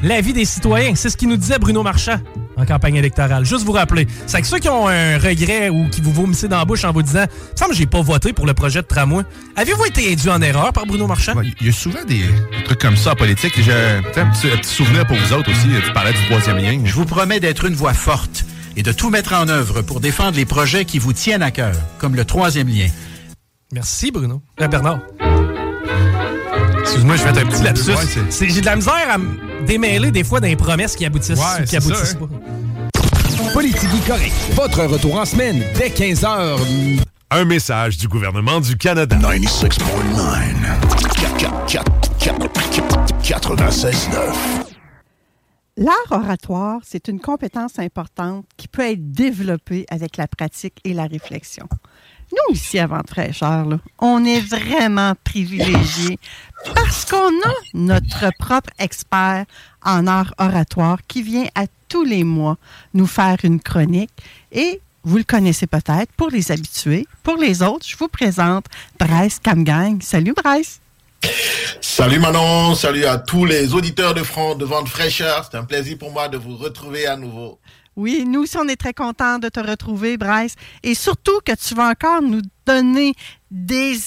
l'avis 0.02 0.34
des 0.34 0.46
citoyens. 0.46 0.96
C'est 0.96 1.10
ce 1.10 1.18
qu'il 1.18 1.30
nous 1.30 1.38
disait 1.38 1.60
Bruno 1.60 1.84
Marchand 1.84 2.20
en 2.58 2.66
campagne 2.66 2.96
électorale. 2.96 3.46
Juste 3.46 3.64
vous 3.66 3.72
rappeler. 3.72 4.08
C'est 4.28 4.42
que 4.42 4.48
ceux 4.48 4.60
qui 4.60 4.70
ont 4.70 4.88
un 4.88 5.18
regret 5.18 5.70
ou 5.70 5.88
qui 5.90 6.02
vous 6.02 6.12
vomissez 6.12 6.48
dans 6.48 6.58
la 6.58 6.66
bouche 6.66 6.84
en 6.84 6.92
vous 6.92 7.02
disant 7.02 7.24
«Il 7.24 7.52
me 7.54 7.58
semble 7.58 7.72
que 7.72 7.78
j'ai 7.78 7.86
pas 7.86 8.02
voté 8.02 8.34
pour 8.34 8.46
le 8.46 8.54
projet 8.54 8.82
de 8.82 8.88
tramway», 8.88 9.24
avez-vous 9.56 9.86
été 9.86 10.12
induit 10.12 10.30
en 10.30 10.42
erreur 10.42 10.74
par 10.74 10.86
Bruno 10.86 11.08
Marchand? 11.08 11.34
Il 11.62 11.68
y 11.68 11.70
a 11.70 11.74
souvent 11.74 12.04
des, 12.06 12.20
des 12.20 12.64
trucs 12.66 12.80
comme 12.80 12.98
ça 12.98 13.14
en 13.14 13.16
politique. 13.16 13.54
J'ai 13.62 13.72
un, 13.72 14.02
petit, 14.02 14.48
un 14.52 14.58
petit 14.58 14.70
souvenir 14.70 15.06
pour 15.08 15.16
vous 15.16 15.34
autres 15.34 15.52
aussi. 15.52 15.68
Tu 15.86 15.94
parlais 15.94 16.14
du 16.14 16.26
troisième 16.26 16.58
lien. 16.58 16.82
Je 16.84 16.94
vous 16.94 17.06
promets 17.06 17.40
d'être 17.40 17.66
une 17.66 17.76
voix 17.76 17.94
forte 17.94 18.46
et 18.76 18.84
de 18.84 18.92
tout 18.92 19.10
mettre 19.10 19.34
en 19.34 19.48
œuvre 19.48 19.82
pour 19.82 20.00
défendre 20.00 20.36
les 20.36 20.46
projets 20.46 20.86
qui 20.86 21.00
vous 21.00 21.14
tiennent 21.14 21.44
à 21.44 21.52
cœur, 21.52 21.76
comme 21.98 22.16
le 22.16 22.26
troisième 22.26 22.68
lien. 22.68 22.88
Merci, 23.72 24.12
Bruno. 24.12 24.42
Euh, 24.60 24.68
Bernard. 24.68 25.00
Excuse-moi, 26.82 27.16
je 27.16 27.22
fais 27.22 27.30
un 27.30 27.46
petit 27.46 27.64
lapsus. 27.64 27.92
Ouais, 27.92 28.50
J'ai 28.50 28.62
de 28.62 28.66
la 28.66 28.76
misère 28.76 29.08
à 29.10 29.18
me 29.18 29.49
démêler 29.66 30.12
des 30.12 30.24
fois 30.24 30.40
les 30.40 30.56
promesses 30.56 30.96
qui 30.96 31.06
aboutissent 31.06 31.40
Ouais, 31.40 31.62
ou 31.62 31.64
qui 31.64 31.70
c'est 31.70 31.80
ça, 31.82 31.88
aboutissent 31.94 32.16
hein. 32.22 32.28
pas. 32.28 33.54
Politique 33.54 33.90
correct. 34.06 34.34
Votre 34.54 34.84
retour 34.86 35.16
en 35.20 35.26
semaine 35.26 35.64
dès 35.76 35.90
15h. 35.90 36.60
Un 37.32 37.46
message 37.46 37.98
du 37.98 38.08
gouvernement 38.08 38.60
du 38.60 38.76
Canada. 38.78 39.18
96.9. 43.22 44.66
L'art 45.78 45.94
oratoire, 46.10 46.82
c'est 46.84 47.08
une 47.08 47.20
compétence 47.20 47.80
importante 47.80 48.46
qui 48.58 48.68
peut 48.68 48.82
être 48.82 49.12
développée 49.12 49.86
avec 49.90 50.18
la 50.18 50.28
pratique 50.28 50.80
et 50.84 50.94
la 50.94 51.06
réflexion. 51.06 51.68
Nous, 52.32 52.56
ici, 52.56 52.78
à 52.78 52.88
Vente 52.88 53.10
Fraîcheur, 53.10 53.66
on 53.98 54.24
est 54.24 54.42
vraiment 54.42 55.14
privilégiés 55.24 56.20
parce 56.76 57.06
qu'on 57.06 57.18
a 57.18 57.54
notre 57.74 58.30
propre 58.38 58.70
expert 58.78 59.46
en 59.84 60.06
art 60.08 60.34
oratoire 60.38 61.00
qui 61.08 61.24
vient 61.24 61.48
à 61.56 61.66
tous 61.88 62.04
les 62.04 62.24
mois 62.24 62.58
nous 62.94 63.08
faire 63.08 63.38
une 63.44 63.60
chronique. 63.60 64.12
Et 64.52 64.80
vous 65.04 65.18
le 65.18 65.24
connaissez 65.24 65.66
peut-être 65.66 66.12
pour 66.18 66.30
les 66.30 66.52
habitués. 66.52 67.08
Pour 67.24 67.38
les 67.38 67.64
autres, 67.64 67.86
je 67.88 67.98
vous 67.98 68.10
présente 68.10 68.66
Bryce 69.00 69.40
Camgang. 69.44 70.02
Salut, 70.02 70.34
Bryce. 70.34 70.82
Salut 71.82 72.20
Manon, 72.20 72.76
salut 72.76 73.06
à 73.06 73.18
tous 73.18 73.46
les 73.46 73.74
auditeurs 73.74 74.14
de 74.14 74.24
France 74.24 74.58
de 74.58 74.66
Vente 74.66 74.88
Fraîcheur. 74.88 75.48
C'est 75.50 75.58
un 75.58 75.66
plaisir 75.66 75.98
pour 75.98 76.12
moi 76.12 76.28
de 76.28 76.38
vous 76.38 76.56
retrouver 76.56 77.08
à 77.08 77.18
nouveau. 77.18 77.60
Oui, 78.00 78.24
nous 78.26 78.44
aussi, 78.44 78.58
on 78.58 78.68
est 78.70 78.78
très 78.78 78.94
contents 78.94 79.40
de 79.40 79.50
te 79.50 79.60
retrouver, 79.60 80.16
Bryce. 80.16 80.56
Et 80.84 80.96
surtout 80.96 81.38
que 81.46 81.52
tu 81.54 81.76
vas 81.76 81.90
encore 81.90 82.22
nous 82.22 82.42
donner 82.66 83.14
des, 83.52 83.98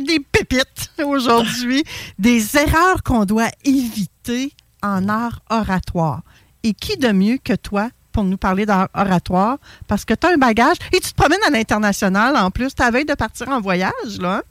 des 0.00 0.20
pépites 0.20 0.90
aujourd'hui, 1.02 1.84
des 2.18 2.56
erreurs 2.58 3.02
qu'on 3.02 3.24
doit 3.24 3.48
éviter 3.64 4.52
en 4.82 5.08
art 5.08 5.40
oratoire. 5.48 6.20
Et 6.62 6.74
qui 6.74 6.98
de 6.98 7.12
mieux 7.12 7.38
que 7.42 7.54
toi 7.54 7.88
pour 8.12 8.24
nous 8.24 8.36
parler 8.36 8.66
d'art 8.66 8.88
oratoire? 8.94 9.56
Parce 9.88 10.04
que 10.04 10.12
tu 10.12 10.26
as 10.26 10.30
un 10.30 10.36
bagage 10.36 10.76
et 10.92 11.00
tu 11.00 11.10
te 11.12 11.14
promènes 11.14 11.42
à 11.46 11.50
l'international 11.50 12.36
en 12.36 12.50
plus. 12.50 12.74
Tu 12.74 12.82
as 12.82 12.90
veille 12.90 13.04
de 13.06 13.14
partir 13.14 13.48
en 13.48 13.60
voyage, 13.60 14.18
là. 14.20 14.36
hein? 14.36 14.42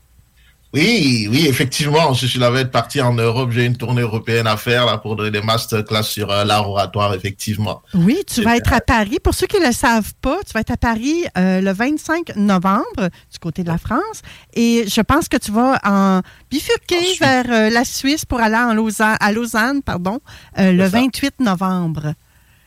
Oui, 0.76 1.30
oui, 1.32 1.46
effectivement, 1.48 2.12
je 2.14 2.26
suis 2.26 2.38
la 2.38 2.52
veille 2.52 2.66
de 2.66 2.70
partir 2.70 3.08
en 3.08 3.14
Europe. 3.14 3.52
J'ai 3.52 3.64
une 3.64 3.78
tournée 3.78 4.02
européenne 4.02 4.46
à 4.46 4.58
faire 4.58 4.86
là, 4.86 4.98
pour 4.98 5.16
donner 5.16 5.32
des 5.32 5.42
masterclass 5.42 6.04
sur 6.04 6.30
euh, 6.30 6.44
l'art 6.44 6.70
oratoire, 6.70 7.14
effectivement. 7.14 7.82
Oui, 7.94 8.24
tu 8.28 8.42
vas 8.42 8.58
être 8.58 8.74
à 8.74 8.82
Paris. 8.82 9.20
Pour 9.24 9.34
ceux 9.34 9.48
qui 9.48 9.58
ne 9.58 9.68
le 9.68 9.72
savent 9.72 10.14
pas, 10.22 10.38
tu 10.46 10.52
vas 10.52 10.60
être 10.60 10.72
à 10.72 10.78
Paris 10.78 11.24
euh, 11.38 11.62
le 11.62 11.72
25 11.72 12.36
novembre 12.36 13.10
du 13.32 13.40
côté 13.40 13.64
de 13.64 13.70
la 13.70 13.78
France. 13.78 14.22
Et 14.54 14.84
je 14.86 15.00
pense 15.00 15.30
que 15.30 15.38
tu 15.38 15.54
vas 15.54 15.80
en 15.86 16.22
bifurquer 16.52 17.16
vers 17.22 17.46
euh, 17.50 17.70
la 17.70 17.86
Suisse 17.86 18.26
pour 18.26 18.42
aller 18.42 18.58
en 18.58 18.74
Lausanne, 18.74 19.16
à 19.22 19.32
Lausanne 19.32 19.82
pardon, 19.82 20.20
euh, 20.60 20.74
le 20.74 20.86
28 20.86 21.40
novembre. 21.40 22.16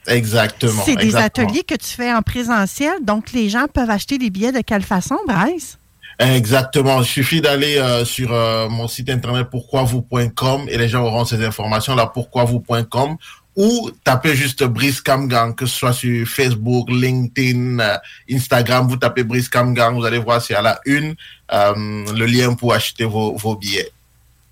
Exactement. 0.07 0.83
C'est 0.87 0.97
des 0.97 1.17
ateliers 1.17 1.63
que 1.63 1.75
tu 1.75 1.89
fais 1.89 2.15
en 2.15 2.23
présentiel, 2.23 2.95
donc 3.03 3.33
les 3.33 3.51
gens 3.51 3.67
peuvent 3.73 3.91
acheter 3.91 4.17
des 4.17 4.31
billets 4.31 4.53
de 4.53 4.63
quelle 4.63 4.83
façon, 4.83 5.19
Bryce? 5.27 5.79
Exactement. 6.19 7.01
Il 7.01 7.07
suffit 7.07 7.41
d'aller 7.41 7.79
euh, 7.79 8.05
sur 8.05 8.33
euh, 8.33 8.69
mon 8.69 8.89
site 8.89 9.09
internet 9.09 9.49
pourquoi-vous.com 9.51 10.67
et 10.69 10.77
les 10.77 10.89
gens 10.89 11.05
auront 11.05 11.25
ces 11.25 11.45
informations 11.45 11.95
là 11.95 12.07
pourquoi-vous.com 12.07 13.17
ou 13.59 13.91
tapez 14.05 14.37
juste 14.37 14.63
Brice 14.63 15.01
Camgang, 15.01 15.53
que 15.53 15.67
ce 15.67 15.77
soit 15.77 15.93
sur 15.93 16.29
Facebook, 16.29 16.89
LinkedIn, 16.89 17.81
euh, 17.81 17.97
Instagram, 18.31 18.87
vous 18.87 18.97
tapez 18.97 19.25
Brice 19.25 19.49
Camgang, 19.49 19.97
vous 19.97 20.05
allez 20.05 20.21
voir 20.21 20.41
c'est 20.41 20.55
à 20.55 20.63
la 20.63 20.79
une 20.87 21.17
euh, 21.53 21.75
le 22.15 22.27
lien 22.27 22.55
pour 22.55 22.73
acheter 22.73 23.05
vos, 23.05 23.35
vos 23.35 23.57
billets. 23.57 23.91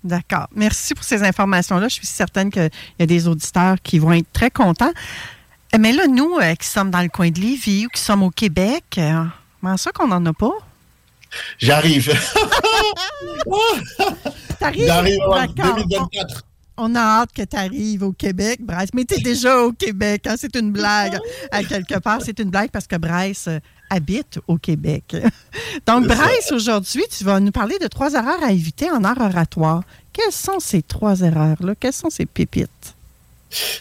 D'accord. 0.03 0.47
Merci 0.53 0.93
pour 0.93 1.05
ces 1.05 1.23
informations-là. 1.23 1.87
Je 1.87 1.93
suis 1.95 2.05
certaine 2.05 2.51
qu'il 2.51 2.69
y 2.99 3.03
a 3.03 3.05
des 3.05 3.29
auditeurs 3.29 3.77
qui 3.81 3.97
vont 3.97 4.11
être 4.11 4.31
très 4.33 4.51
contents. 4.51 4.91
Mais 5.79 5.93
là, 5.93 6.05
nous, 6.07 6.37
euh, 6.41 6.55
qui 6.55 6.67
sommes 6.67 6.91
dans 6.91 7.01
le 7.01 7.09
coin 7.09 7.29
de 7.29 7.39
Lévis 7.39 7.85
ou 7.85 7.89
qui 7.89 8.01
sommes 8.01 8.23
au 8.23 8.29
Québec, 8.29 8.99
comment 9.61 9.77
ça 9.77 9.91
qu'on 9.93 10.07
n'en 10.07 10.25
a 10.25 10.33
pas? 10.33 10.53
J'arrive. 11.59 12.13
J'arrive 14.77 15.19
en 15.27 15.35
D'accord. 15.35 15.75
2024. 15.77 16.43
On 16.79 16.93
a 16.93 16.99
hâte 16.99 17.31
que 17.33 17.41
tu 17.41 17.55
arrives 17.57 18.03
au 18.03 18.11
Québec, 18.11 18.59
Bryce. 18.61 18.89
Mais 18.93 19.03
tu 19.03 19.15
es 19.15 19.19
déjà 19.19 19.61
au 19.61 19.71
Québec. 19.71 20.27
hein, 20.27 20.35
C'est 20.37 20.55
une 20.55 20.71
blague. 20.71 21.17
À 21.51 21.63
quelque 21.63 21.97
part, 21.99 22.21
c'est 22.21 22.37
une 22.39 22.51
blague 22.51 22.69
parce 22.69 22.85
que 22.85 22.95
Bryce 22.97 23.47
euh, 23.47 23.59
habite 23.89 24.39
au 24.47 24.57
Québec. 24.57 25.15
Donc. 25.87 26.05
Bryce, 26.05 26.51
aujourd'hui, 26.51 27.03
tu 27.15 27.23
vas 27.23 27.39
nous 27.39 27.51
parler 27.51 27.79
de 27.81 27.87
trois 27.87 28.13
erreurs 28.13 28.43
à 28.43 28.51
éviter 28.51 28.91
en 28.91 29.03
art 29.03 29.19
oratoire. 29.19 29.81
Quelles 30.13 30.31
sont 30.31 30.59
ces 30.59 30.83
trois 30.83 31.21
erreurs-là? 31.21 31.73
Quelles 31.79 31.93
sont 31.93 32.11
ces 32.11 32.27
pépites? 32.27 32.95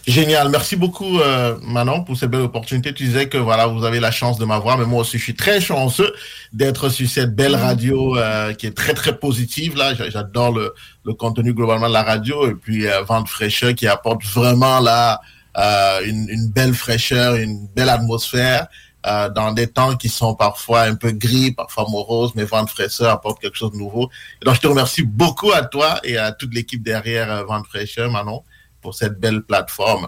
Génial. 0.06 0.48
Merci 0.48 0.76
beaucoup, 0.76 1.18
euh, 1.18 1.56
Manon, 1.62 2.05
pour 2.05 2.16
cette 2.16 2.30
belle 2.30 2.43
opportunité. 2.43 2.94
Tu 2.94 3.05
disais 3.05 3.28
que 3.28 3.36
voilà, 3.38 3.66
vous 3.66 3.84
avez 3.84 3.98
la 3.98 4.12
chance 4.12 4.38
de 4.38 4.44
m'avoir, 4.44 4.78
mais 4.78 4.84
moi 4.84 5.01
aussi, 5.01 5.18
je 5.18 5.24
suis 5.24 5.34
très 5.34 5.60
chanceux 5.60 6.12
d'être 6.52 6.88
sur 6.88 7.09
cette 7.09 7.34
belle 7.34 7.56
radio 7.56 8.16
euh, 8.16 8.52
qui 8.55 8.66
est 8.68 8.76
très, 8.76 8.94
très 8.94 9.18
positive. 9.18 9.76
Là, 9.76 9.94
J'a- 9.94 10.09
j'adore 10.09 10.52
le, 10.52 10.72
le 11.05 11.14
contenu 11.14 11.52
globalement 11.52 11.88
de 11.88 11.93
la 11.93 12.05
radio 12.05 12.48
et 12.48 12.55
puis 12.55 12.86
euh, 12.86 13.02
Vente 13.02 13.28
Fraîcheur 13.28 13.74
qui 13.74 13.88
apporte 13.88 14.24
vraiment 14.24 14.78
là 14.78 15.20
euh, 15.59 16.01
une, 16.06 16.28
une 16.28 16.48
belle 16.48 16.74
fraîcheur, 16.74 17.34
une 17.34 17.66
belle 17.74 17.88
atmosphère. 17.88 18.68
euh, 19.06 19.28
dans 19.28 19.52
des 19.52 19.68
temps 19.68 19.94
qui 19.97 20.09
sont 20.09 20.34
parfois 20.34 20.82
un 20.82 20.97
peu 20.97 21.12
gris, 21.12 21.52
parfois 21.52 21.86
moroses, 21.88 22.32
mais 22.34 22.43
Vente 22.44 22.70
Fraîcheur 22.70 23.10
apporte 23.12 23.40
quelque 23.40 23.56
chose 23.56 23.70
de 23.72 23.76
nouveau. 23.78 24.10
Et 24.43 24.44
donc, 24.44 24.56
je 24.56 24.60
te 24.60 24.66
remercie 24.66 25.02
beaucoup 25.02 25.52
à 25.52 25.62
toi 25.62 26.01
et 26.02 26.16
à 26.18 26.32
toute 26.32 26.52
l'équipe 26.52 26.82
derrière 26.82 27.30
euh, 27.30 27.44
Vente 27.44 27.66
Fraîcheur, 27.68 28.10
Manon, 28.10 28.43
pour 28.86 28.94
cette 28.94 29.18
belle 29.18 29.42
plateforme. 29.42 30.06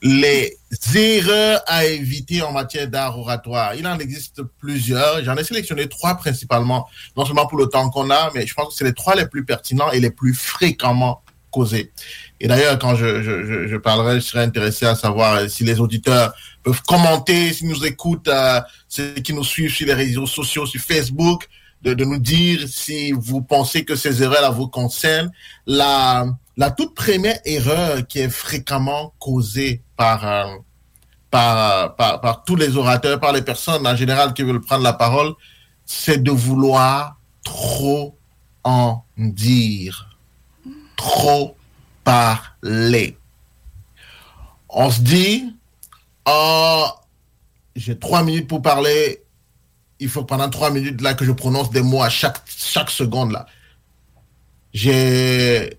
Les 0.00 0.56
erreurs 0.94 1.60
à 1.66 1.84
éviter 1.84 2.40
en 2.40 2.50
matière 2.50 2.88
d'art 2.88 3.18
oratoire, 3.18 3.74
il 3.74 3.86
en 3.86 3.98
existe 3.98 4.40
plusieurs. 4.60 5.22
J'en 5.22 5.36
ai 5.36 5.44
sélectionné 5.44 5.90
trois 5.90 6.14
principalement, 6.14 6.88
non 7.18 7.26
seulement 7.26 7.46
pour 7.46 7.58
le 7.58 7.66
temps 7.66 7.90
qu'on 7.90 8.08
a, 8.08 8.30
mais 8.34 8.46
je 8.46 8.54
pense 8.54 8.68
que 8.68 8.74
c'est 8.76 8.84
les 8.86 8.94
trois 8.94 9.14
les 9.14 9.26
plus 9.26 9.44
pertinents 9.44 9.90
et 9.90 10.00
les 10.00 10.10
plus 10.10 10.32
fréquemment 10.32 11.22
causés. 11.50 11.92
Et 12.40 12.48
d'ailleurs, 12.48 12.78
quand 12.78 12.96
je, 12.96 13.76
parlerai, 13.76 14.20
je 14.20 14.24
serais 14.24 14.44
intéressé 14.44 14.86
à 14.86 14.94
savoir 14.94 15.34
euh, 15.34 15.48
si 15.48 15.64
les 15.64 15.78
auditeurs 15.80 16.32
peuvent 16.62 16.80
commenter, 16.88 17.52
s'ils 17.52 17.68
nous 17.68 17.84
écoutent, 17.84 18.28
euh, 18.28 18.58
ceux 18.88 19.12
qui 19.16 19.34
nous 19.34 19.44
suivent 19.44 19.74
sur 19.74 19.86
les 19.86 19.92
réseaux 19.92 20.26
sociaux, 20.26 20.64
sur 20.64 20.80
Facebook, 20.80 21.46
de, 21.82 21.92
de 21.92 22.04
nous 22.06 22.18
dire 22.18 22.66
si 22.68 23.12
vous 23.12 23.42
pensez 23.42 23.84
que 23.84 23.96
ces 23.96 24.22
erreurs-là 24.22 24.48
vous 24.48 24.68
concernent. 24.68 25.30
La, 25.66 26.24
la 26.56 26.70
toute 26.70 26.94
première 26.94 27.40
erreur 27.44 28.06
qui 28.06 28.20
est 28.20 28.28
fréquemment 28.28 29.14
causée 29.18 29.82
par, 29.96 30.26
euh, 30.26 30.56
par, 31.30 31.96
par, 31.96 32.20
par 32.20 32.44
tous 32.44 32.56
les 32.56 32.76
orateurs, 32.76 33.20
par 33.20 33.32
les 33.32 33.42
personnes 33.42 33.86
en 33.86 33.96
général 33.96 34.34
qui 34.34 34.42
veulent 34.42 34.60
prendre 34.60 34.82
la 34.82 34.92
parole, 34.92 35.32
c'est 35.86 36.22
de 36.22 36.30
vouloir 36.30 37.16
trop 37.44 38.16
en 38.64 39.02
dire, 39.16 40.18
trop 40.96 41.56
parler. 42.04 43.16
On 44.68 44.90
se 44.90 45.00
dit, 45.00 45.54
oh, 46.26 46.86
j'ai 47.74 47.98
trois 47.98 48.22
minutes 48.22 48.48
pour 48.48 48.62
parler. 48.62 49.22
Il 50.00 50.08
faut 50.08 50.24
pendant 50.24 50.50
trois 50.50 50.70
minutes 50.70 51.00
là 51.00 51.14
que 51.14 51.24
je 51.24 51.32
prononce 51.32 51.70
des 51.70 51.82
mots 51.82 52.02
à 52.02 52.08
chaque, 52.08 52.38
chaque 52.46 52.90
seconde 52.90 53.32
là. 53.32 53.46
J'ai 54.72 55.78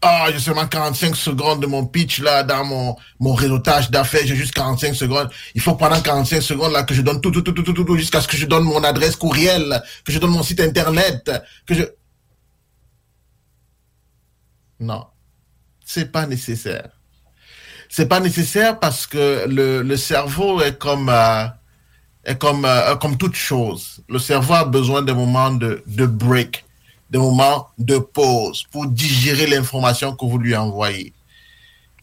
ah, 0.00 0.28
j'ai 0.30 0.38
seulement 0.38 0.66
45 0.66 1.16
secondes 1.16 1.60
de 1.60 1.66
mon 1.66 1.84
pitch 1.84 2.20
là 2.20 2.44
dans 2.44 2.64
mon, 2.64 2.96
mon 3.18 3.34
réseautage 3.34 3.90
d'affaires, 3.90 4.22
j'ai 4.24 4.36
juste 4.36 4.54
45 4.54 4.94
secondes. 4.94 5.28
Il 5.54 5.60
faut 5.60 5.74
pendant 5.74 6.00
45 6.00 6.40
secondes 6.40 6.72
là 6.72 6.84
que 6.84 6.94
je 6.94 7.02
donne 7.02 7.20
tout, 7.20 7.32
tout, 7.32 7.42
tout, 7.42 7.52
tout, 7.52 7.64
tout, 7.64 7.72
tout, 7.72 7.84
tout 7.84 7.96
jusqu'à 7.96 8.20
ce 8.20 8.28
que 8.28 8.36
je 8.36 8.46
donne 8.46 8.62
mon 8.62 8.84
adresse 8.84 9.16
courriel, 9.16 9.82
que 10.04 10.12
je 10.12 10.18
donne 10.20 10.30
mon 10.30 10.44
site 10.44 10.60
internet, 10.60 11.30
que 11.66 11.74
je... 11.74 11.82
Non, 14.78 15.06
c'est 15.84 16.12
pas 16.12 16.26
nécessaire. 16.26 16.90
C'est 17.88 18.06
pas 18.06 18.20
nécessaire 18.20 18.78
parce 18.78 19.06
que 19.06 19.46
le, 19.48 19.82
le 19.82 19.96
cerveau 19.96 20.60
est 20.60 20.78
comme, 20.78 21.08
euh, 21.08 21.46
est 22.24 22.38
comme, 22.38 22.64
euh, 22.64 22.94
comme 22.96 23.16
toute 23.16 23.34
chose. 23.34 24.04
Le 24.08 24.20
cerveau 24.20 24.54
a 24.54 24.64
besoin 24.64 25.02
des 25.02 25.14
moments 25.14 25.50
de, 25.50 25.82
de 25.86 26.06
break 26.06 26.64
des 27.10 27.18
moments 27.18 27.68
de 27.78 27.98
pause 27.98 28.64
pour 28.70 28.86
digérer 28.86 29.46
l'information 29.46 30.14
que 30.14 30.24
vous 30.24 30.38
lui 30.38 30.54
envoyez. 30.54 31.12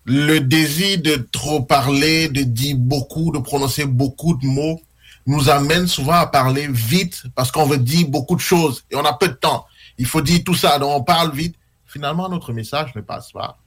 Le 0.06 0.40
désir 0.40 1.02
de 1.02 1.28
trop 1.32 1.62
parler, 1.62 2.30
de 2.30 2.44
dire 2.44 2.76
beaucoup, 2.78 3.32
de 3.32 3.40
prononcer 3.40 3.86
beaucoup 3.86 4.36
de 4.36 4.46
mots, 4.46 4.80
nous 5.26 5.50
amène 5.50 5.88
souvent 5.88 6.14
à 6.14 6.28
parler 6.28 6.68
vite 6.68 7.24
parce 7.36 7.52
qu'on 7.52 7.66
veut 7.66 7.80
dire 7.80 8.08
beaucoup 8.08 8.36
de 8.36 8.42
choses 8.42 8.84
et 8.92 8.96
on 8.96 9.06
a 9.06 9.14
peu 9.14 9.28
de 9.28 9.34
temps. 9.34 9.66
Il 9.98 10.06
faut 10.06 10.22
dire 10.22 10.42
tout 10.46 10.54
ça, 10.54 10.78
donc 10.78 10.92
on 10.92 11.04
parle 11.04 11.34
vite. 11.34 11.56
Finalement, 11.86 12.30
notre 12.30 12.54
message 12.54 12.94
ne 12.96 13.02
passe 13.02 13.32
pas. 13.32 13.58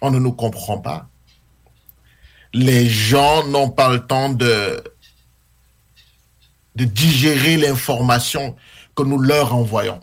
On 0.00 0.10
ne 0.10 0.18
nous 0.18 0.32
comprend 0.32 0.78
pas. 0.78 1.08
Les 2.54 2.88
gens 2.88 3.46
n'ont 3.46 3.68
pas 3.68 3.90
le 3.92 4.06
temps 4.06 4.30
de, 4.30 4.82
de 6.76 6.84
digérer 6.84 7.56
l'information 7.58 8.56
que 8.98 9.04
nous 9.04 9.20
leur 9.20 9.54
envoyons. 9.54 10.00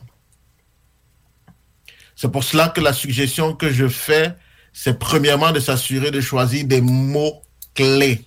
C'est 2.16 2.32
pour 2.32 2.46
cela 2.46 2.70
que 2.70 2.80
la 2.80 2.94
suggestion 2.94 3.54
que 3.54 3.70
je 3.70 3.90
fais, 3.90 4.34
c'est 4.72 4.98
premièrement 4.98 5.52
de 5.52 5.60
s'assurer 5.60 6.12
de 6.12 6.22
choisir 6.22 6.66
des 6.66 6.80
mots 6.80 7.42
clés. 7.74 8.26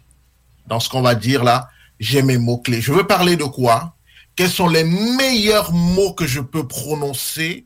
Dans 0.67 0.79
ce 0.79 0.91
qu'on 0.91 1.01
va 1.01 1.15
dire 1.15 1.43
là, 1.43 1.71
j'ai 1.99 2.21
mes 2.21 2.37
mots 2.37 2.59
clés. 2.59 2.83
Je 2.83 2.93
veux 2.93 3.07
parler 3.07 3.37
de 3.37 3.45
quoi? 3.45 3.95
Quels 4.37 4.51
sont 4.51 4.69
les 4.69 4.85
meilleurs 4.85 5.73
mots 5.73 6.13
que 6.13 6.27
je 6.27 6.41
peux 6.41 6.69
prononcer 6.69 7.65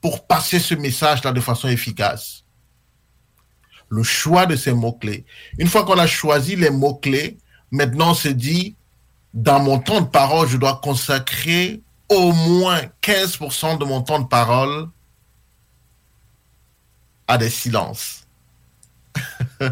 pour 0.00 0.26
passer 0.26 0.58
ce 0.58 0.74
message-là 0.74 1.30
de 1.30 1.40
façon 1.40 1.68
efficace? 1.68 2.42
Le 3.88 4.02
choix 4.02 4.46
de 4.46 4.56
ces 4.56 4.72
mots 4.72 4.94
clés. 4.94 5.24
Une 5.58 5.68
fois 5.68 5.84
qu'on 5.84 5.98
a 5.98 6.08
choisi 6.08 6.56
les 6.56 6.70
mots 6.70 6.96
clés, 6.96 7.38
maintenant 7.70 8.10
on 8.10 8.14
se 8.14 8.28
dit, 8.28 8.74
dans 9.32 9.60
mon 9.60 9.78
temps 9.78 10.00
de 10.00 10.08
parole, 10.08 10.48
je 10.48 10.56
dois 10.56 10.80
consacrer 10.82 11.82
au 12.12 12.32
moins 12.32 12.82
15% 13.02 13.78
de 13.78 13.84
mon 13.84 14.02
temps 14.02 14.20
de 14.20 14.26
parole 14.26 14.88
à 17.26 17.38
des 17.38 17.50
silences. 17.50 18.26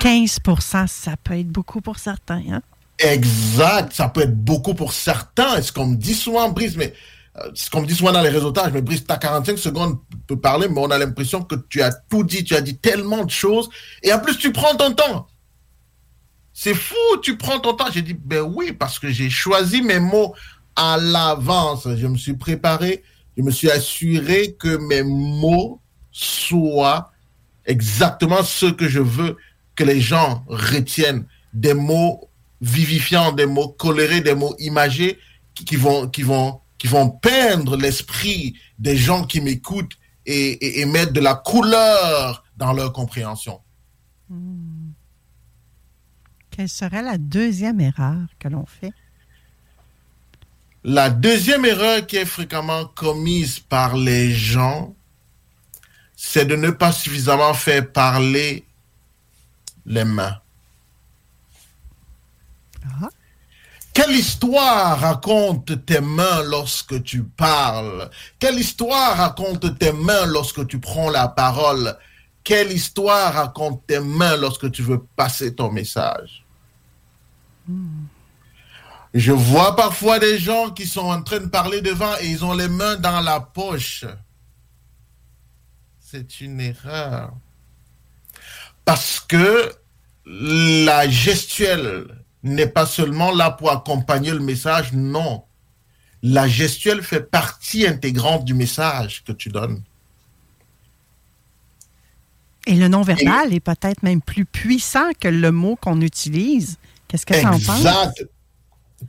15% 0.00 0.86
ça 0.86 1.16
peut 1.22 1.38
être 1.38 1.48
beaucoup 1.48 1.80
pour 1.80 1.98
certains. 1.98 2.42
Hein? 2.50 2.62
Exact, 2.98 3.92
ça 3.92 4.08
peut 4.08 4.22
être 4.22 4.36
beaucoup 4.36 4.74
pour 4.74 4.92
certains. 4.92 5.56
Et 5.56 5.62
ce 5.62 5.72
qu'on 5.72 5.86
me 5.86 5.96
dit 5.96 6.14
souvent, 6.14 6.48
Brice, 6.50 6.76
mais 6.76 6.92
euh, 7.38 7.50
ce 7.54 7.70
qu'on 7.70 7.82
me 7.82 7.86
dit 7.86 7.94
souvent 7.94 8.12
dans 8.12 8.22
les 8.22 8.28
réseautages, 8.28 8.72
mais 8.72 8.82
Brice, 8.82 9.04
tu 9.04 9.12
as 9.12 9.18
45 9.18 9.58
secondes 9.58 9.98
pour 10.26 10.40
parler, 10.40 10.68
mais 10.68 10.80
on 10.80 10.90
a 10.90 10.98
l'impression 10.98 11.42
que 11.42 11.54
tu 11.68 11.82
as 11.82 11.92
tout 11.92 12.24
dit, 12.24 12.44
tu 12.44 12.54
as 12.54 12.60
dit 12.60 12.78
tellement 12.78 13.24
de 13.24 13.30
choses, 13.30 13.68
et 14.02 14.12
en 14.12 14.18
plus 14.18 14.36
tu 14.36 14.52
prends 14.52 14.74
ton 14.76 14.92
temps. 14.92 15.26
C'est 16.52 16.74
fou, 16.74 16.96
tu 17.22 17.38
prends 17.38 17.58
ton 17.58 17.74
temps. 17.74 17.86
J'ai 17.90 18.02
dit, 18.02 18.14
ben 18.14 18.42
oui, 18.42 18.72
parce 18.72 18.98
que 18.98 19.08
j'ai 19.08 19.30
choisi 19.30 19.80
mes 19.80 19.98
mots 20.00 20.34
à 20.80 20.96
l'avance. 20.96 21.86
Je 21.94 22.06
me 22.06 22.16
suis 22.16 22.34
préparé, 22.34 23.02
je 23.36 23.42
me 23.42 23.50
suis 23.50 23.70
assuré 23.70 24.56
que 24.58 24.78
mes 24.88 25.02
mots 25.02 25.80
soient 26.10 27.12
exactement 27.66 28.42
ce 28.42 28.66
que 28.66 28.88
je 28.88 29.00
veux 29.00 29.36
que 29.76 29.84
les 29.84 30.00
gens 30.00 30.42
retiennent. 30.48 31.26
Des 31.52 31.74
mots 31.74 32.30
vivifiants, 32.62 33.32
des 33.32 33.44
mots 33.44 33.68
colorés, 33.68 34.22
des 34.22 34.34
mots 34.34 34.56
imagés 34.58 35.18
qui, 35.54 35.76
vont, 35.76 36.08
qui, 36.08 36.22
vont, 36.22 36.60
qui 36.78 36.86
vont 36.86 37.10
peindre 37.10 37.76
l'esprit 37.76 38.54
des 38.78 38.96
gens 38.96 39.24
qui 39.24 39.42
m'écoutent 39.42 39.98
et, 40.24 40.84
mettre 40.86 41.12
de 41.12 41.20
la 41.20 41.34
couleur 41.34 42.44
dans 42.56 42.72
leur 42.72 42.92
compréhension. 42.92 43.60
Hmm. 44.28 44.92
Quelle 46.50 46.68
serait 46.68 47.02
la 47.02 47.18
deuxième 47.18 47.80
erreur 47.80 48.28
que 48.38 48.48
l'on 48.48 48.64
fait? 48.64 48.92
La 50.82 51.10
deuxième 51.10 51.64
erreur 51.66 52.06
qui 52.06 52.16
est 52.16 52.24
fréquemment 52.24 52.86
commise 52.86 53.58
par 53.58 53.96
les 53.96 54.32
gens, 54.32 54.94
c'est 56.16 56.46
de 56.46 56.56
ne 56.56 56.70
pas 56.70 56.92
suffisamment 56.92 57.52
faire 57.52 57.92
parler 57.92 58.64
les 59.84 60.04
mains. 60.04 60.38
Ah. 62.84 63.08
Quelle 63.92 64.12
histoire 64.12 65.00
raconte 65.00 65.84
tes 65.84 66.00
mains 66.00 66.42
lorsque 66.44 67.02
tu 67.02 67.24
parles? 67.24 68.08
Quelle 68.38 68.58
histoire 68.58 69.18
raconte 69.18 69.78
tes 69.78 69.92
mains 69.92 70.26
lorsque 70.26 70.66
tu 70.66 70.78
prends 70.78 71.10
la 71.10 71.28
parole? 71.28 71.96
Quelle 72.42 72.72
histoire 72.72 73.34
raconte 73.34 73.86
tes 73.86 74.00
mains 74.00 74.36
lorsque 74.36 74.70
tu 74.70 74.82
veux 74.82 75.02
passer 75.16 75.54
ton 75.54 75.70
message? 75.70 76.44
Hmm. 77.68 78.06
Je 79.14 79.32
vois 79.32 79.74
parfois 79.74 80.18
des 80.18 80.38
gens 80.38 80.70
qui 80.70 80.86
sont 80.86 81.00
en 81.00 81.22
train 81.22 81.40
de 81.40 81.46
parler 81.46 81.80
devant 81.80 82.16
et 82.20 82.28
ils 82.28 82.44
ont 82.44 82.52
les 82.52 82.68
mains 82.68 82.96
dans 82.96 83.20
la 83.20 83.40
poche. 83.40 84.04
C'est 85.98 86.40
une 86.40 86.60
erreur. 86.60 87.32
Parce 88.84 89.20
que 89.20 89.72
la 90.26 91.08
gestuelle 91.08 92.06
n'est 92.42 92.66
pas 92.66 92.86
seulement 92.86 93.32
là 93.32 93.50
pour 93.50 93.70
accompagner 93.70 94.30
le 94.30 94.40
message, 94.40 94.92
non. 94.92 95.44
La 96.22 96.46
gestuelle 96.46 97.02
fait 97.02 97.22
partie 97.22 97.86
intégrante 97.86 98.44
du 98.44 98.54
message 98.54 99.24
que 99.24 99.32
tu 99.32 99.48
donnes. 99.48 99.82
Et 102.66 102.74
le 102.74 102.88
non-verbal 102.88 103.54
est 103.54 103.60
peut-être 103.60 104.02
même 104.02 104.20
plus 104.20 104.44
puissant 104.44 105.10
que 105.18 105.28
le 105.28 105.50
mot 105.50 105.76
qu'on 105.76 106.00
utilise. 106.00 106.78
Qu'est-ce 107.08 107.26
que 107.26 107.34
tu 107.34 107.46
en 107.46 107.58
penses? 107.58 107.78
Exact. 107.78 108.24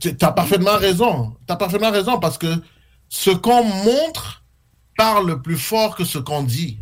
Tu 0.00 0.16
as 0.20 0.32
parfaitement 0.32 0.76
raison. 0.76 1.36
Tu 1.46 1.52
as 1.52 1.56
parfaitement 1.56 1.90
raison 1.90 2.18
parce 2.18 2.38
que 2.38 2.62
ce 3.08 3.30
qu'on 3.30 3.64
montre 3.64 4.42
parle 4.96 5.40
plus 5.42 5.58
fort 5.58 5.96
que 5.96 6.04
ce 6.04 6.18
qu'on 6.18 6.42
dit. 6.42 6.78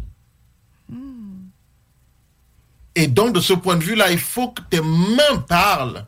Et 2.94 3.06
donc, 3.06 3.34
de 3.34 3.40
ce 3.40 3.52
point 3.52 3.76
de 3.76 3.84
vue-là, 3.84 4.10
il 4.10 4.18
faut 4.18 4.48
que 4.48 4.62
tes 4.62 4.80
mains 4.80 5.38
parlent. 5.48 6.06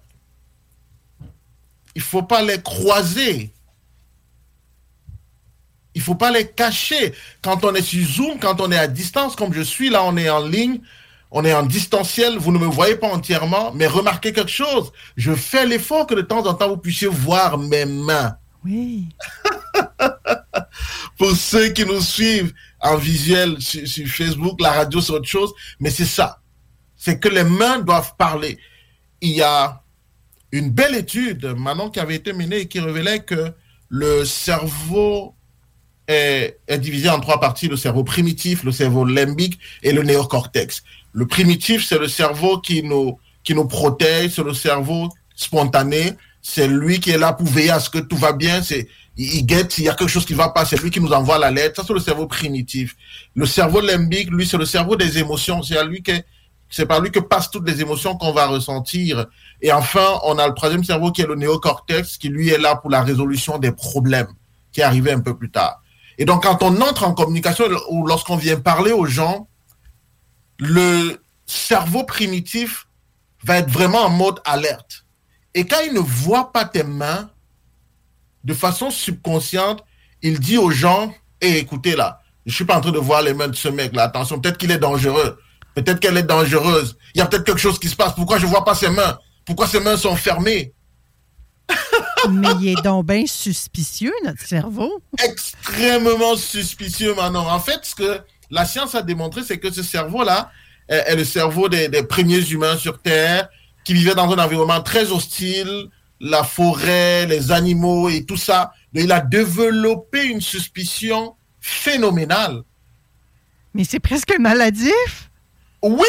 Il 1.95 1.99
ne 1.99 2.05
faut 2.05 2.23
pas 2.23 2.43
les 2.43 2.61
croiser. 2.61 3.53
Il 5.95 5.99
ne 5.99 6.05
faut 6.05 6.15
pas 6.15 6.31
les 6.31 6.49
cacher. 6.49 7.15
Quand 7.43 7.65
on 7.65 7.75
est 7.75 7.83
sur 7.83 8.07
Zoom, 8.07 8.39
quand 8.39 8.61
on 8.61 8.71
est 8.73 8.79
à 8.79 8.89
distance, 8.89 9.37
comme 9.37 9.53
je 9.53 9.61
suis, 9.61 9.91
là, 9.91 10.03
on 10.05 10.17
est 10.17 10.31
en 10.31 10.45
ligne, 10.45 10.81
on 11.33 11.45
est 11.47 11.55
en 11.55 11.65
distanciel, 11.65 12.37
vous 12.37 12.53
ne 12.53 12.59
me 12.59 12.67
voyez 12.67 12.95
pas 12.95 13.09
entièrement, 13.09 13.73
mais 13.75 13.87
remarquez 13.87 14.35
quelque 14.35 14.51
chose, 14.51 14.93
je 15.17 15.35
fais 15.35 15.67
l'effort 15.67 16.07
que 16.07 16.15
de 16.15 16.21
temps 16.21 16.47
en 16.47 16.53
temps 16.53 16.69
vous 16.69 16.77
puissiez 16.77 17.09
voir 17.09 17.57
mes 17.57 17.87
mains. 17.87 18.37
Oui. 18.65 19.09
Pour 21.19 21.35
ceux 21.35 21.69
qui 21.71 21.87
nous 21.87 22.03
suivent 22.03 22.53
en 22.81 22.97
visuel 22.97 23.57
sur, 23.61 24.07
Facebook, 24.07 24.61
la 24.61 24.73
radio 24.73 25.01
c'est 25.01 25.13
autre 25.13 25.29
chose, 25.29 25.53
mais 25.81 25.91
c'est 25.91 26.05
ça. 26.05 26.41
C'est 26.97 27.19
que 27.19 27.29
les 27.29 27.45
mains 27.45 27.79
doivent 27.79 28.15
parler. 28.17 28.59
Il 29.23 29.31
y 29.31 29.43
a 29.43 29.83
une 30.53 30.71
belle 30.71 30.95
étude, 30.95 31.47
maintenant 31.57 31.89
qui 31.89 31.99
avait 31.99 32.17
été 32.17 32.35
menée 32.35 32.59
et 32.59 32.69
qui 32.69 32.79
révélait 32.79 33.21
que 33.21 33.55
le 33.89 34.27
cerveau 34.27 35.35
est, 36.09 36.59
divisé 36.79 37.09
en 37.09 37.21
trois 37.21 37.41
parties, 37.41 37.69
le 37.69 37.77
cerveau 37.77 38.05
primitif, 38.05 38.65
le 38.65 38.73
cerveau 38.73 39.05
limbique 39.05 39.59
et 39.83 39.93
le 39.93 40.03
néocortex. 40.03 40.83
Le 41.13 41.27
primitif, 41.27 41.85
c'est 41.87 41.99
le 41.99 42.09
cerveau 42.09 42.59
qui 42.59 42.83
nous, 42.83 43.19
qui 43.45 43.55
nous 43.55 43.67
protège, 43.67 44.33
c'est 44.33 44.45
le 44.45 44.55
cerveau 44.55 45.09
spontané, 45.35 46.13
c'est 46.41 46.69
lui 46.69 47.01
qui 47.01 47.11
est 47.11 47.19
là 47.19 47.33
pour 47.33 47.47
veiller 47.47 47.71
à 47.71 47.81
ce 47.81 47.91
que 47.91 47.99
tout 47.99 48.17
va 48.17 48.33
bien, 48.33 48.63
c'est, 48.63 48.89
il 49.17 49.45
guette 49.45 49.73
s'il 49.73 49.85
y 49.85 49.89
a 49.89 49.95
quelque 49.95 50.09
chose 50.09 50.25
qui 50.25 50.35
va 50.35 50.49
pas, 50.49 50.65
c'est 50.65 50.81
lui 50.81 50.91
qui 50.91 51.01
nous 51.01 51.13
envoie 51.13 51.39
la 51.39 51.51
lettre, 51.51 51.77
ça 51.77 51.85
c'est 51.87 51.93
le 51.93 52.01
cerveau 52.01 52.27
primitif. 52.27 52.97
Le 53.35 53.47
cerveau 53.47 53.81
limbique, 53.81 54.31
lui, 54.31 54.47
c'est 54.47 54.57
le 54.57 54.65
cerveau 54.65 54.97
des 54.97 55.19
émotions, 55.19 55.63
c'est 55.63 55.77
à 55.77 55.85
lui 55.85 56.03
que, 56.03 56.13
c'est 56.71 56.87
par 56.87 57.01
lui 57.01 57.11
que 57.11 57.21
passent 57.21 57.51
toutes 57.51 57.69
les 57.69 57.81
émotions 57.83 58.17
qu'on 58.17 58.33
va 58.33 58.47
ressentir. 58.47 59.27
Et 59.61 59.73
enfin, 59.73 60.19
on 60.25 60.39
a 60.39 60.49
le 60.49 60.55
troisième 60.55 60.83
cerveau 60.83 61.13
qui 61.13 61.21
est 61.21 61.27
le 61.27 61.35
néocortex, 61.35 62.17
qui 62.17 62.29
lui 62.29 62.49
est 62.49 62.59
là 62.59 62.77
pour 62.77 62.91
la 62.91 63.03
résolution 63.03 63.59
des 63.59 63.73
problèmes, 63.73 64.33
qui 64.73 64.81
est 64.81 64.85
arrivé 64.85 65.13
un 65.13 65.21
peu 65.21 65.37
plus 65.37 65.51
tard. 65.51 65.82
Et 66.19 66.25
donc, 66.25 66.43
quand 66.43 66.63
on 66.63 66.81
entre 66.81 67.05
en 67.05 67.15
communication 67.15 67.65
ou 67.91 68.07
lorsqu'on 68.07 68.37
vient 68.37 68.61
parler 68.61 68.93
aux 68.93 69.07
gens, 69.07 69.49
le 70.59 71.23
cerveau 71.47 72.05
primitif 72.05 72.87
va 73.45 73.59
être 73.59 73.71
vraiment 73.71 74.03
en 74.03 74.11
mode 74.11 74.41
alerte. 74.45 75.05
Et 75.55 75.67
quand 75.67 75.81
il 75.85 75.93
ne 75.93 76.01
voit 76.01 76.53
pas 76.53 76.65
tes 76.65 76.85
mains, 76.85 77.31
de 78.45 78.55
façon 78.55 78.91
subconsciente, 78.91 79.85
il 80.23 80.39
dit 80.39 80.59
aux 80.59 80.71
gens, 80.71 81.13
hé, 81.41 81.59
écoutez 81.59 81.97
là, 81.97 82.21
je 82.47 82.55
suis 82.55 82.65
pas 82.65 82.77
en 82.77 82.81
train 82.81 82.93
de 82.93 82.99
voir 82.99 83.23
les 83.23 83.35
mains 83.35 83.49
de 83.49 83.57
ce 83.57 83.69
mec 83.69 83.95
là, 83.95 84.05
attention, 84.05 84.41
peut-être 84.41 84.59
qu'il 84.59 84.71
est 84.71 84.79
dangereux, 84.79 85.39
peut-être 85.75 86.01
qu'elle 86.01 86.17
est 86.17 86.23
dangereuse, 86.23 86.97
il 87.15 87.19
y 87.19 87.21
a 87.21 87.27
peut-être 87.27 87.45
quelque 87.45 87.61
chose 87.61 87.79
qui 87.79 87.89
se 87.89 87.97
passe, 87.97 88.15
pourquoi 88.15 88.39
je 88.39 88.47
vois 88.47 88.65
pas 88.65 88.75
ses 88.75 88.91
mains? 88.91 89.19
Pourquoi 89.45 89.67
ses 89.67 89.81
mains 89.81 89.97
sont 89.97 90.17
fermées? 90.17 90.73
Mais 92.31 92.49
il 92.61 92.69
est 92.69 92.83
donc 92.83 93.07
bien 93.07 93.25
suspicieux, 93.27 94.13
notre 94.25 94.45
cerveau. 94.47 95.03
Extrêmement 95.23 96.37
suspicieux 96.37 97.15
maintenant. 97.15 97.49
En 97.49 97.59
fait, 97.61 97.81
ce 97.85 97.95
que 97.95 98.21
la 98.51 98.65
science 98.65 98.95
a 98.95 99.03
démontré, 99.03 99.43
c'est 99.43 99.59
que 99.59 99.71
ce 99.73 99.83
cerveau-là 99.83 100.51
est, 100.89 100.97
est 101.09 101.17
le 101.17 101.25
cerveau 101.25 101.69
des, 101.69 101.89
des 101.89 102.03
premiers 102.05 102.49
humains 102.51 102.77
sur 102.77 103.01
Terre 103.01 103.49
qui 103.85 103.95
vivaient 103.95 104.15
dans 104.15 104.31
un 104.33 104.39
environnement 104.39 104.81
très 104.83 105.11
hostile, 105.11 105.89
la 106.21 106.45
forêt, 106.45 107.27
les 107.27 107.51
animaux 107.51 108.09
et 108.09 108.25
tout 108.25 108.37
ça. 108.37 108.73
Il 108.95 109.11
a 109.11 109.21
développé 109.21 110.25
une 110.25 110.41
suspicion 110.41 111.35
phénoménale. 111.61 112.63
Mais 113.75 113.85
c'est 113.85 114.01
presque 114.01 114.33
maladif. 114.39 115.31
Oui. 115.83 116.07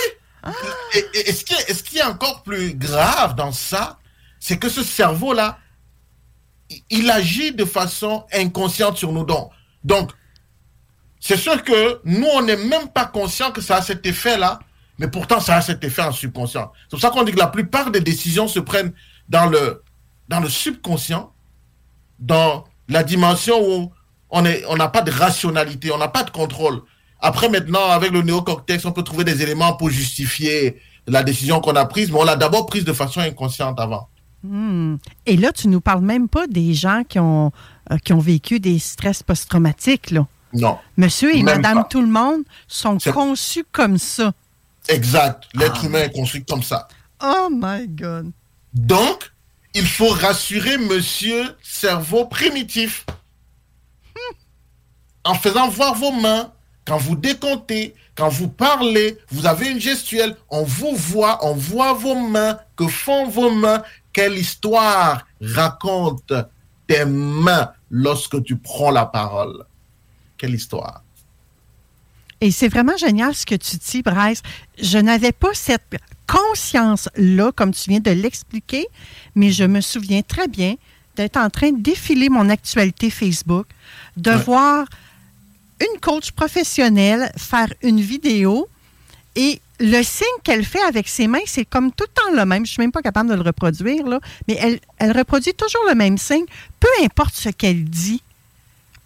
Et, 0.94 1.00
et- 1.18 1.30
et 1.30 1.34
ce, 1.34 1.44
qui 1.46 1.54
est, 1.54 1.70
et 1.70 1.74
ce 1.74 1.82
qui 1.82 1.98
est 1.98 2.04
encore 2.04 2.44
plus 2.44 2.76
grave 2.76 3.36
dans 3.36 3.52
ça, 3.54 3.98
c'est 4.46 4.58
que 4.58 4.68
ce 4.68 4.84
cerveau-là, 4.84 5.58
il- 6.90 7.10
agit 7.10 7.54
de 7.54 7.64
façon 7.64 8.26
inconsciente 8.34 8.98
sur 8.98 9.14
nous. 9.14 9.24
Donc, 9.24 9.52
donc 9.86 10.12
c'est 11.22 11.38
sûr 11.38 11.64
que 11.64 12.02
nous, 12.04 12.28
on 12.34 12.42
n'est 12.42 12.58
même 12.58 12.90
pas 12.90 13.06
conscient 13.06 13.52
que 13.54 13.62
ça 13.62 13.78
a 13.78 13.82
cet 13.82 14.06
effet-là, 14.06 14.60
mais 15.00 15.08
pourtant, 15.08 15.40
ça 15.40 15.56
a 15.56 15.62
cet 15.62 15.82
effet 15.86 16.02
en 16.02 16.12
subconscient. 16.12 16.74
C'est 16.82 16.90
pour 16.90 17.00
ça 17.00 17.10
qu'on 17.10 17.24
dit 17.24 17.32
que 17.32 17.40
la 17.40 17.48
plupart 17.48 17.90
des 17.90 18.02
décisions 18.02 18.50
se 18.50 18.60
prennent 18.60 18.92
dans 19.30 19.46
le, 19.46 19.82
dans 20.28 20.42
le 20.42 20.50
subconscient, 20.50 21.32
dans 22.20 22.66
la 22.90 23.04
dimension 23.06 23.58
où 23.66 23.94
on 24.30 24.44
est- 24.44 24.66
on 24.68 24.76
n'a 24.76 24.90
pas 24.90 25.04
de 25.04 25.12
rationalité, 25.12 25.90
on 25.94 25.98
n'a 25.98 26.10
pas 26.10 26.24
de 26.24 26.32
contrôle. 26.32 26.82
Après, 27.22 27.48
maintenant, 27.48 27.88
avec 27.92 28.12
le 28.12 28.22
néocortex, 28.24 28.84
on 28.84 28.92
peut 28.92 29.04
trouver 29.04 29.24
des 29.24 29.42
éléments 29.42 29.78
pour 29.78 29.90
justifier 29.90 30.82
la 31.08 31.24
décision 31.24 31.62
qu'on 31.62 31.78
a 31.78 31.86
prise, 31.86 32.12
mais 32.12 32.20
on 32.20 32.26
l'a 32.26 32.36
d'abord 32.36 32.66
prise 32.66 32.84
de 32.84 32.92
façon 32.92 33.22
inconsciente 33.22 33.80
avant. 33.80 34.10
Hmm. 34.44 34.98
Et 35.26 35.38
là, 35.38 35.52
tu 35.54 35.68
nous 35.70 35.80
parles 35.82 36.04
même 36.04 36.28
pas 36.28 36.48
des 36.48 36.74
gens 36.74 37.04
qui 37.08 37.18
ont, 37.20 37.52
euh, 37.92 37.98
qui 37.98 38.12
ont 38.14 38.20
vécu 38.20 38.60
des 38.60 38.78
stress 38.80 39.24
post-traumatiques, 39.24 40.12
là. 40.12 40.28
Non. 40.54 40.78
Monsieur 40.98 41.36
et 41.36 41.42
madame 41.42 41.80
pas. 41.80 41.84
tout 41.86 42.02
le 42.02 42.08
monde 42.08 42.44
sont 42.68 42.98
conçus 43.12 43.66
comme 43.72 43.98
ça. 43.98 44.34
Exact. 44.88 45.46
L'être 45.56 45.80
Ah. 45.82 45.86
humain 45.86 46.00
est 46.04 46.12
construit 46.12 46.44
comme 46.46 46.62
ça. 46.62 46.88
Oh 47.24 47.48
my 47.52 47.88
God. 47.88 48.32
Donc, 48.74 49.32
il 49.74 49.88
faut 49.88 50.10
rassurer 50.10 50.78
monsieur 50.78 51.56
cerveau 51.64 52.26
primitif. 52.26 53.06
En 55.24 55.36
faisant 55.36 55.70
voir 55.70 55.96
vos 55.96 56.12
mains, 56.12 56.52
quand 56.86 56.98
vous 56.98 57.16
décomptez, 57.16 57.96
quand 58.16 58.28
vous 58.30 58.50
parlez, 58.50 59.18
vous 59.32 59.46
avez 59.48 59.70
une 59.70 59.80
gestuelle, 59.80 60.36
on 60.50 60.64
vous 60.64 60.94
voit, 60.96 61.40
on 61.46 61.54
voit 61.56 61.94
vos 61.94 62.16
mains, 62.16 62.60
que 62.76 62.88
font 62.88 63.28
vos 63.28 63.50
mains, 63.50 63.82
quelle 64.14 64.38
histoire 64.38 65.26
raconte 65.42 66.32
tes 66.88 67.06
mains 67.06 67.72
lorsque 67.90 68.42
tu 68.44 68.56
prends 68.58 68.92
la 68.92 69.06
parole? 69.06 69.66
Quelle 70.38 70.54
histoire? 70.54 71.04
Et 72.42 72.52
c'est 72.52 72.68
vraiment 72.68 72.98
génial 72.98 73.34
ce 73.34 73.46
que 73.46 73.56
tu 73.56 73.78
dis, 73.78 74.02
Bryce. 74.02 74.42
Je 74.82 74.98
n'avais 74.98 75.32
pas 75.32 75.54
cette 75.54 75.96
conscience-là, 76.28 77.52
comme 77.54 77.72
tu 77.74 77.90
viens 77.90 78.00
de 78.00 78.12
l'expliquer, 78.12 78.86
mais 79.36 79.52
je 79.52 79.64
me 79.64 79.82
souviens 79.82 80.22
très 80.22 80.48
bien 80.48 80.76
d'être 81.16 81.38
en 81.38 81.50
train 81.50 81.72
de 81.72 81.82
défiler 81.82 82.30
mon 82.30 82.50
actualité 82.50 83.10
Facebook, 83.10 83.68
de 84.18 84.32
Ouais. 84.32 84.38
voir 84.38 84.86
une 85.80 86.00
coach 86.00 86.32
professionnelle 86.32 87.32
faire 87.38 87.72
une 87.82 88.02
vidéo 88.02 88.68
et 89.36 89.62
le 89.84 90.02
signe 90.02 90.26
qu'elle 90.44 90.64
fait 90.64 90.82
avec 90.84 91.10
ses 91.10 91.28
mains, 91.28 91.46
c'est 91.46 91.66
comme 91.66 91.92
tout 91.92 92.06
le 92.08 92.14
temps 92.14 92.38
le 92.40 92.46
même. 92.46 92.66
Je 92.66 92.72
suis 92.72 92.82
même 92.82 92.94
pas 92.94 93.02
capable 93.02 93.30
de 93.30 93.36
le 93.36 93.42
reproduire, 93.42 94.08
là, 94.08 94.20
mais 94.48 94.58
elle, 94.60 94.80
elle 94.98 95.12
reproduit 95.12 95.54
toujours 95.54 95.82
le 95.90 95.94
même 95.94 96.18
signe, 96.18 96.46
peu 96.80 96.88
importe 97.04 97.36
ce 97.36 97.50
qu'elle 97.50 97.84
dit. 97.84 98.24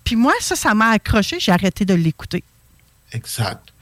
Puis 0.04 0.16
moi, 0.16 0.34
ça, 0.40 0.56
ça 0.56 0.76
m'a 0.76 0.90
accroché, 0.91 1.40
j'ai 1.40 1.52
arrêté 1.52 1.84
de 1.84 1.95
l'écouter. 1.95 2.44
Exact. 3.12 3.74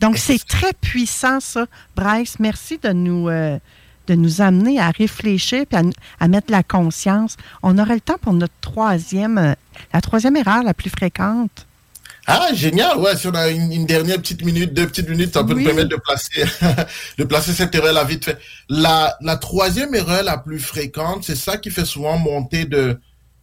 Donc, 0.00 0.18
c'est 0.18 0.44
très 0.46 0.74
puissant, 0.74 1.40
ça. 1.40 1.66
Bryce, 1.96 2.38
merci 2.38 2.76
de 2.76 2.90
nous, 2.90 3.30
euh, 3.30 3.58
de 4.06 4.14
nous 4.14 4.42
amener 4.42 4.78
à 4.78 4.90
réfléchir 4.90 5.64
et 5.70 5.76
à, 5.76 5.82
à 6.20 6.28
mettre 6.28 6.52
la 6.52 6.62
conscience. 6.62 7.38
On 7.62 7.78
aurait 7.78 7.94
le 7.94 8.00
temps 8.02 8.18
pour 8.20 8.34
notre 8.34 8.52
troisième, 8.60 9.38
euh, 9.38 9.54
la 9.94 10.02
troisième 10.02 10.36
erreur 10.36 10.62
la 10.62 10.74
plus 10.74 10.90
fréquente. 10.90 11.66
Ah, 12.26 12.48
génial, 12.54 12.96
ouais, 12.98 13.16
si 13.16 13.26
on 13.28 13.34
a 13.34 13.48
une, 13.48 13.70
une 13.70 13.86
dernière 13.86 14.16
petite 14.18 14.44
minute, 14.44 14.72
deux 14.72 14.86
petites 14.86 15.08
minutes, 15.10 15.34
ça 15.34 15.44
peut 15.44 15.52
Oui. 15.52 15.60
nous 15.62 15.66
permettre 15.66 15.90
de 15.90 15.96
placer, 15.96 16.44
de 17.18 17.24
placer 17.24 17.52
cette 17.52 17.74
erreur 17.74 17.92
là 17.92 18.04
vite 18.04 18.24
fait. 18.24 18.38
La, 18.70 19.14
la 19.20 19.36
troisième 19.36 19.94
erreur 19.94 20.22
la 20.22 20.38
plus 20.38 20.58
fréquente, 20.58 21.24
c'est 21.24 21.36
ça 21.36 21.58
qui 21.58 21.70
fait 21.70 21.84
souvent 21.84 22.16
monter 22.16 22.64
de, 22.64 22.98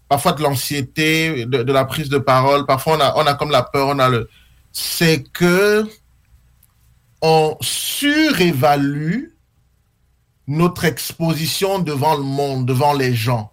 parfois 0.09 0.31
de 0.33 0.41
l'anxiété, 0.41 1.45
de, 1.45 1.61
de 1.61 1.71
la 1.73 1.85
prise 1.85 2.09
de 2.09 2.17
parole, 2.17 2.65
parfois 2.65 2.97
on 2.97 3.01
a, 3.01 3.13
on 3.17 3.27
a 3.27 3.35
comme 3.35 3.51
la 3.51 3.61
peur, 3.63 3.87
on 3.87 3.99
a 3.99 4.09
le, 4.09 4.27
c'est 4.71 5.23
que 5.31 5.85
on 7.21 7.55
surévalue 7.61 9.25
notre 10.47 10.85
exposition 10.85 11.77
devant 11.77 12.15
le 12.15 12.23
monde, 12.23 12.65
devant 12.65 12.93
les 12.93 13.13
gens 13.13 13.50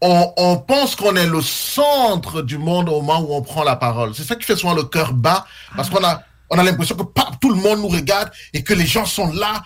on, 0.00 0.32
on 0.36 0.56
pense 0.58 0.94
qu'on 0.94 1.16
est 1.16 1.26
le 1.26 1.40
centre 1.40 2.42
du 2.42 2.58
monde 2.58 2.88
au 2.88 3.00
moment 3.00 3.20
où 3.20 3.34
on 3.34 3.42
prend 3.42 3.64
la 3.64 3.76
parole. 3.76 4.14
C'est 4.14 4.24
ça 4.24 4.36
qui 4.36 4.44
fait 4.44 4.56
souvent 4.56 4.74
le 4.74 4.84
cœur 4.84 5.12
bas, 5.12 5.46
parce 5.74 5.88
qu'on 5.88 6.04
a, 6.04 6.22
on 6.50 6.58
a 6.58 6.62
l'impression 6.62 6.96
que 6.96 7.02
paf, 7.02 7.38
tout 7.40 7.50
le 7.50 7.60
monde 7.60 7.80
nous 7.80 7.88
regarde 7.88 8.30
et 8.52 8.62
que 8.62 8.74
les 8.74 8.86
gens 8.86 9.06
sont 9.06 9.32
là. 9.32 9.64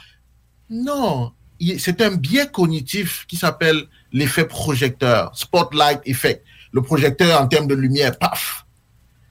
Non, 0.69 1.33
c'est 1.79 2.01
un 2.01 2.13
biais 2.13 2.49
cognitif 2.49 3.27
qui 3.27 3.37
s'appelle 3.37 3.85
l'effet 4.13 4.45
projecteur, 4.45 5.31
spotlight 5.35 6.01
effect. 6.05 6.45
Le 6.73 6.83
projecteur 6.83 7.41
en 7.41 7.49
termes 7.49 7.67
de 7.67 7.75
lumière, 7.75 8.17
paf. 8.17 8.65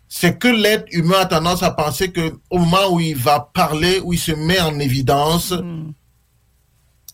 C'est 0.10 0.38
que 0.38 0.48
l'être 0.48 0.88
humain 0.92 1.20
a 1.22 1.26
tendance 1.26 1.64
à 1.64 1.72
penser 1.72 2.12
que 2.12 2.34
au 2.50 2.58
moment 2.58 2.90
où 2.92 3.00
il 3.00 3.16
va 3.16 3.50
parler, 3.54 4.02
où 4.04 4.12
il 4.12 4.20
se 4.20 4.32
met 4.32 4.60
en 4.60 4.78
évidence, 4.80 5.54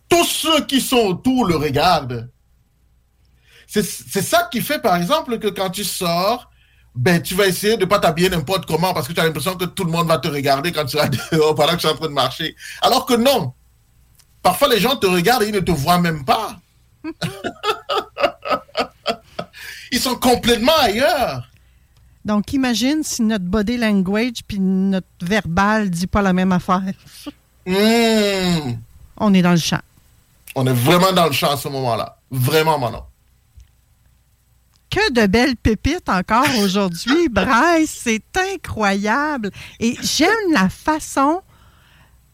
tous 0.10 0.26
ceux 0.26 0.66
qui 0.66 0.82
sont 0.82 0.98
autour 0.98 1.46
le 1.46 1.58
regardent. 1.58 2.30
C'est 3.84 4.22
ça 4.22 4.48
qui 4.52 4.62
fait, 4.62 4.80
par 4.80 4.96
exemple, 4.96 5.38
que 5.40 5.48
quand 5.48 5.70
tu 5.70 5.84
sors, 5.84 6.50
ben, 6.96 7.22
tu 7.22 7.36
vas 7.36 7.48
essayer 7.48 7.76
de 7.76 7.86
pas 7.86 8.00
t'habiller 8.00 8.30
n'importe 8.30 8.66
comment 8.66 8.94
parce 8.94 9.08
que 9.08 9.14
tu 9.14 9.20
as 9.20 9.26
l'impression 9.26 9.56
que 9.56 9.66
tout 9.66 9.84
le 9.84 9.92
monde 9.92 10.08
va 10.08 10.18
te 10.18 10.30
regarder 10.30 10.72
quand 10.72 10.86
tu 10.86 10.96
vas 10.96 11.10
dehors 11.32 11.54
pendant 11.54 11.74
que 11.74 11.82
tu 11.82 11.88
es 11.88 11.90
en 11.90 11.96
train 11.96 12.08
de 12.08 12.14
marcher. 12.14 12.56
Alors 12.82 13.06
que 13.06 13.16
non. 13.16 13.54
Parfois, 14.42 14.70
les 14.70 14.80
gens 14.80 14.96
te 14.96 15.08
regardent 15.08 15.44
et 15.44 15.48
ils 15.48 15.54
ne 15.54 15.60
te 15.60 15.72
voient 15.72 15.98
même 15.98 16.24
pas. 16.24 16.56
ils 19.92 20.00
sont 20.00 20.16
complètement 20.16 20.78
ailleurs. 20.82 21.50
Donc, 22.24 22.54
imagine 22.54 23.04
si 23.04 23.22
notre 23.24 23.46
body 23.46 23.78
language 23.78 24.44
puis 24.48 24.60
notre 24.60 25.08
verbal 25.22 25.90
dit 25.90 26.08
pas 26.08 26.22
la 26.22 26.34
même 26.34 26.52
affaire. 26.52 26.94
Hmm. 27.66 28.74
On 29.18 29.34
est 29.34 29.42
dans 29.42 29.52
le 29.52 29.58
champ. 29.58 29.82
On 30.56 30.66
est 30.66 30.74
vraiment 30.74 31.12
dans 31.12 31.26
le 31.28 31.34
champ 31.34 31.52
à 31.52 31.58
ce 31.58 31.68
moment-là. 31.68 32.18
Vraiment, 32.32 32.80
Manon. 32.80 33.04
Que 34.96 35.12
de 35.12 35.28
belles 35.28 35.58
pépites 35.58 36.08
encore 36.08 36.48
aujourd'hui, 36.62 37.28
Bryce. 37.32 38.00
C'est 38.04 38.24
incroyable. 38.54 39.52
Et 39.82 39.98
j'aime 40.02 40.54
la 40.54 40.70
façon 40.70 41.42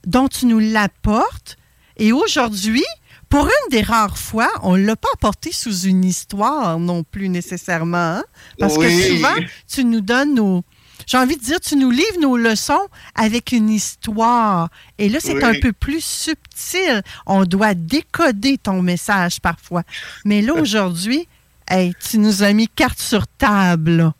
dont 0.05 0.27
tu 0.27 0.45
nous 0.45 0.59
l'apportes. 0.59 1.57
Et 1.97 2.11
aujourd'hui, 2.11 2.83
pour 3.29 3.45
une 3.45 3.69
des 3.71 3.81
rares 3.81 4.19
fois, 4.19 4.47
on 4.61 4.77
ne 4.77 4.85
l'a 4.85 4.95
pas 4.95 5.07
apporté 5.15 5.51
sous 5.51 5.85
une 5.87 6.05
histoire 6.05 6.77
non 6.77 7.03
plus 7.03 7.29
nécessairement. 7.29 7.97
hein? 8.17 8.23
Parce 8.59 8.77
Oui. 8.77 8.85
que 8.85 9.07
souvent, 9.15 9.35
tu 9.67 9.83
nous 9.83 10.01
donnes 10.01 10.35
nos... 10.35 10.63
J'ai 11.07 11.17
envie 11.17 11.37
de 11.37 11.41
dire, 11.41 11.59
tu 11.59 11.75
nous 11.77 11.89
livres 11.89 12.19
nos 12.19 12.37
leçons 12.37 12.87
avec 13.15 13.53
une 13.53 13.71
histoire. 13.71 14.69
Et 14.99 15.09
là, 15.09 15.17
c'est 15.19 15.33
Oui. 15.33 15.43
un 15.43 15.59
peu 15.59 15.73
plus 15.73 16.03
subtil. 16.03 17.01
On 17.25 17.43
doit 17.43 17.73
décoder 17.73 18.59
ton 18.59 18.83
message 18.83 19.39
parfois. 19.41 19.81
Mais 20.25 20.43
là, 20.43 20.53
aujourd'hui, 20.61 21.27
hey, 21.71 21.93
tu 22.09 22.17
nous 22.17 22.43
as 22.43 22.53
mis 22.53 22.67
carte 22.67 22.99
sur 22.99 23.25
table. 23.27 23.91
là. 23.97 24.13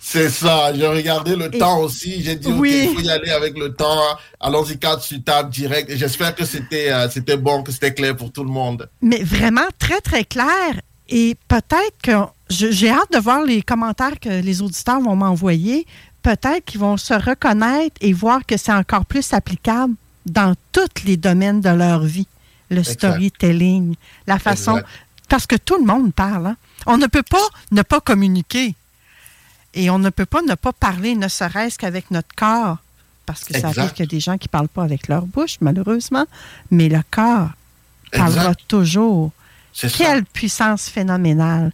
C'est 0.00 0.30
ça. 0.30 0.72
J'ai 0.74 0.86
regardé 0.86 1.36
le 1.36 1.50
temps 1.50 1.80
aussi. 1.80 2.22
J'ai 2.22 2.36
dit, 2.36 2.46
OK, 2.48 2.54
Oui. 2.58 2.88
il 2.90 2.94
faut 2.96 3.00
y 3.02 3.10
aller 3.10 3.30
avec 3.30 3.58
le 3.58 3.74
temps. 3.74 4.00
Allons-y, 4.40 4.78
carte 4.78 5.02
sur 5.02 5.22
table 5.22 5.50
direct. 5.50 5.90
Et 5.90 5.98
j'espère 5.98 6.34
que 6.34 6.44
c'était 6.46 6.90
euh, 6.90 7.10
c'était 7.10 7.36
bon, 7.36 7.62
que 7.62 7.72
c'était 7.72 7.92
clair 7.92 8.16
pour 8.16 8.32
tout 8.32 8.42
le 8.44 8.50
monde. 8.50 8.88
Mais 9.02 9.22
vraiment 9.22 9.68
très, 9.78 10.00
très 10.00 10.24
clair. 10.24 10.80
Et 11.10 11.36
peut-être 11.48 11.96
que 12.02 12.12
je- 12.48 12.70
j'ai 12.70 12.90
hâte 12.90 13.12
de 13.12 13.18
voir 13.18 13.42
les 13.44 13.60
commentaires 13.62 14.18
que 14.20 14.28
les 14.42 14.62
auditeurs 14.62 15.00
vont 15.00 15.16
m'envoyer. 15.16 15.86
Peut-être 16.22 16.64
qu'ils 16.64 16.80
vont 16.80 16.96
se 16.96 17.14
reconnaître 17.14 17.96
et 18.00 18.12
voir 18.14 18.46
que 18.46 18.56
c'est 18.56 18.72
encore 18.72 19.04
plus 19.04 19.32
applicable 19.34 19.94
dans 20.26 20.54
tous 20.72 21.04
les 21.04 21.16
domaines 21.18 21.60
de 21.60 21.70
leur 21.70 22.00
vie. 22.02 22.26
le 22.70 22.80
Exact. 22.80 22.98
storytelling, 22.98 23.94
la 24.26 24.38
façon. 24.38 24.72
Exact. 24.76 24.88
Parce 25.30 25.46
que 25.46 25.56
tout 25.56 25.78
le 25.78 25.86
monde 25.86 26.12
parle. 26.14 26.48
hein. 26.48 26.56
On 26.86 26.98
ne 26.98 27.06
peut 27.06 27.22
pas 27.22 27.46
ne 27.70 27.82
pas 27.82 28.00
communiquer. 28.00 28.74
Et 29.74 29.90
on 29.90 29.98
ne 29.98 30.10
peut 30.10 30.26
pas 30.26 30.42
ne 30.42 30.54
pas 30.54 30.72
parler, 30.72 31.14
ne 31.14 31.28
serait-ce 31.28 31.78
qu'avec 31.78 32.10
notre 32.10 32.34
corps. 32.34 32.78
Parce 33.26 33.44
que 33.44 33.58
ça 33.58 33.68
arrive 33.68 33.92
qu'il 33.92 34.04
y 34.06 34.08
a 34.08 34.10
des 34.10 34.20
gens 34.20 34.38
qui 34.38 34.48
ne 34.48 34.50
parlent 34.50 34.68
pas 34.68 34.82
avec 34.82 35.08
leur 35.08 35.26
bouche, 35.26 35.58
malheureusement. 35.60 36.24
Mais 36.70 36.88
le 36.88 37.02
corps 37.10 37.50
parlera 38.10 38.54
toujours. 38.54 39.32
Ça. 39.74 39.88
Quelle 39.88 40.24
puissance 40.24 40.88
phénoménale. 40.88 41.72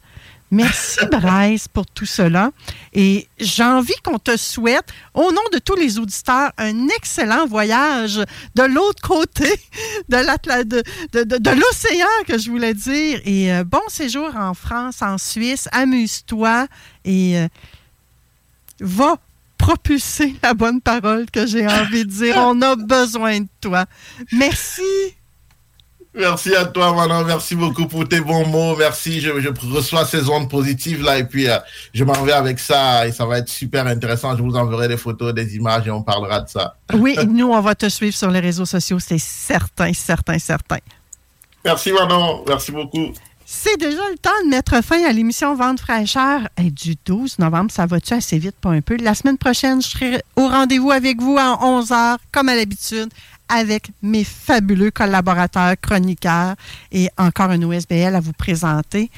Merci, 0.55 1.01
Bryce, 1.11 1.69
pour 1.69 1.87
tout 1.87 2.07
cela. 2.07 2.51
Et 2.93 3.29
j'ai 3.39 3.63
envie 3.65 3.95
qu'on 4.05 4.19
te 4.19 4.37
souhaite, 4.37 4.87
au 5.15 5.31
nom 5.33 5.43
de 5.53 5.59
tous 5.59 5.77
les 5.77 5.99
auditeurs, 5.99 6.53
un 6.59 6.89
excellent 6.89 7.47
voyage 7.47 8.21
de 8.55 8.63
l'autre 8.63 9.03
côté 9.03 9.49
de 10.09 10.17
l'Atla- 10.17 10.65
de, 10.65 10.83
de- 11.13 11.25
de- 11.25 11.39
de 11.39 11.51
l'océan, 11.51 12.07
que 12.27 12.39
je 12.39 12.51
voulais 12.51 12.75
dire. 12.75 13.21
Et 13.25 13.53
euh, 13.53 13.65
bon 13.65 13.83
séjour 13.89 14.31
en 14.37 14.55
France, 14.55 15.03
en 15.03 15.19
Suisse. 15.19 15.69
Amuse-toi 15.73 16.67
et 17.05 17.39
euh, 17.39 17.49
va 18.81 19.17
propulser 19.59 20.35
la 20.43 20.53
bonne 20.55 20.81
parole 20.81 21.31
que 21.31 21.47
j'ai 21.47 21.67
envie 21.67 22.05
de 22.05 22.11
dire. 22.11 22.35
On 22.39 22.61
a 22.63 22.77
besoin 22.77 23.41
de 23.41 23.49
toi. 23.61 23.87
Merci. 24.33 24.83
Merci 26.17 26.55
à 26.55 26.65
toi, 26.67 26.95
Manon. 26.95 27.25
Merci 27.25 27.57
beaucoup 27.57 27.87
pour 27.87 28.09
tes 28.09 28.21
bons 28.21 28.47
mots. 28.47 28.77
Merci. 28.77 29.21
Je, 29.21 29.41
je 29.41 29.49
reçois 29.49 30.05
ces 30.05 30.29
ondes 30.29 30.49
positives 30.49 31.03
là 31.03 31.19
et 31.19 31.25
puis 31.25 31.49
euh, 31.49 31.59
je 31.93 32.05
m'en 32.05 32.23
vais 32.23 32.33
avec 32.33 32.61
ça 32.61 33.07
et 33.07 33.13
ça 33.13 33.27
va 33.27 33.39
être 33.39 33.49
super 33.49 33.87
intéressant. 33.87 34.37
Je 34.37 34.43
vous 34.43 34.55
enverrai 34.55 34.87
des 34.87 34.97
photos, 34.97 35.35
des 35.35 35.57
images 35.57 35.89
et 35.89 35.91
on 35.91 36.03
parlera 36.03 36.41
de 36.41 36.49
ça. 36.49 36.77
Oui, 36.93 37.17
nous, 37.27 37.49
on 37.49 37.61
va 37.61 37.75
te 37.75 37.89
suivre 37.89 38.15
sur 38.15 38.31
les 38.31 38.41
réseaux 38.41 38.65
sociaux, 38.65 39.01
c'est 39.01 39.19
certain, 39.19 39.93
certain, 39.93 40.39
certain. 40.39 40.79
Merci, 41.65 41.93
Manon. 41.93 42.45
Merci 42.47 42.71
beaucoup. 42.71 43.13
C'est 43.47 43.77
déjà 43.79 44.09
le 44.11 44.17
temps 44.17 44.31
de 44.45 44.51
mettre 44.51 44.83
fin 44.83 45.05
à 45.05 45.13
l'émission 45.13 45.55
Vente 45.55 45.81
fraîcheur 45.81 46.41
du 46.59 46.97
12 47.05 47.39
novembre. 47.39 47.71
Ça 47.71 47.85
va-tu 47.85 48.15
assez 48.15 48.39
vite, 48.39 48.57
pas 48.59 48.71
un 48.71 48.81
peu? 48.81 48.97
La 48.97 49.15
semaine 49.15 49.37
prochaine, 49.37 49.83
je 49.83 49.89
serai 49.89 50.23
au 50.37 50.49
rendez-vous 50.49 50.91
avec 50.91 51.21
vous 51.21 51.37
à 51.39 51.59
11h, 51.63 52.17
comme 52.33 52.49
à 52.49 52.55
l'habitude, 52.57 53.11
avec 53.55 53.91
mes 54.03 54.25
fabuleux 54.25 54.91
collaborateurs 54.91 55.75
chroniqueurs 55.81 56.57
et 56.91 57.09
encore 57.17 57.51
un 57.51 57.63
OSBL 57.63 58.15
à 58.15 58.21
vous 58.21 58.33
présenter. 58.33 59.11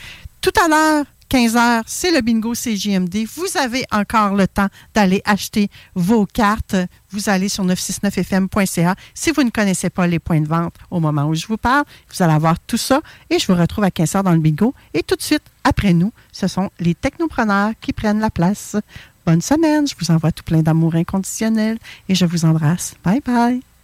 Tout 0.43 0.53
à 0.63 0.69
l'heure, 0.69 1.05
15h, 1.31 1.83
c'est 1.87 2.13
le 2.13 2.21
bingo 2.21 2.53
CJMD. 2.53 3.27
Vous 3.35 3.59
avez 3.59 3.85
encore 3.91 4.35
le 4.35 4.47
temps 4.47 4.69
d'aller 4.95 5.23
acheter 5.25 5.71
vos 5.95 6.25
cartes. 6.27 6.77
Vous 7.11 7.29
allez 7.29 7.49
sur 7.49 7.65
969fm.ca. 7.65 8.95
Si 9.15 9.33
vous 9.33 9.43
ne 9.43 9.51
connaissez 9.51 9.91
pas 9.91 10.07
les 10.07 10.19
points 10.19 10.41
de 10.41 10.47
vente 10.47 10.75
au 10.91 11.01
moment 11.01 11.25
où 11.25 11.35
je 11.35 11.47
vous 11.47 11.57
parle, 11.57 11.85
vous 12.13 12.23
allez 12.23 12.35
avoir 12.35 12.61
tout 12.61 12.77
ça. 12.77 13.01
Et 13.31 13.39
je 13.39 13.47
vous 13.47 13.59
retrouve 13.59 13.85
à 13.85 13.89
15h 13.89 14.23
dans 14.23 14.33
le 14.33 14.39
bingo. 14.39 14.75
Et 14.95 15.03
tout 15.03 15.17
de 15.17 15.23
suite, 15.23 15.43
après 15.65 15.95
nous, 15.95 16.13
ce 16.31 16.47
sont 16.47 16.71
les 16.79 16.95
technopreneurs 16.95 17.73
qui 17.81 17.93
prennent 17.93 18.21
la 18.21 18.31
place. 18.31 18.77
Bonne 19.25 19.41
semaine. 19.41 19.89
Je 19.89 19.95
vous 19.99 20.13
envoie 20.13 20.31
tout 20.31 20.45
plein 20.45 20.63
d'amour 20.63 20.95
inconditionnel 20.95 21.79
et 22.09 22.15
je 22.15 22.25
vous 22.25 22.45
embrasse. 22.45 22.95
Bye 23.03 23.21
bye. 23.27 23.76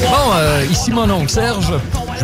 Bon, 0.00 0.32
euh, 0.34 0.64
ici 0.70 0.90
mon 0.90 1.08
oncle 1.10 1.30
Serge. 1.30 1.72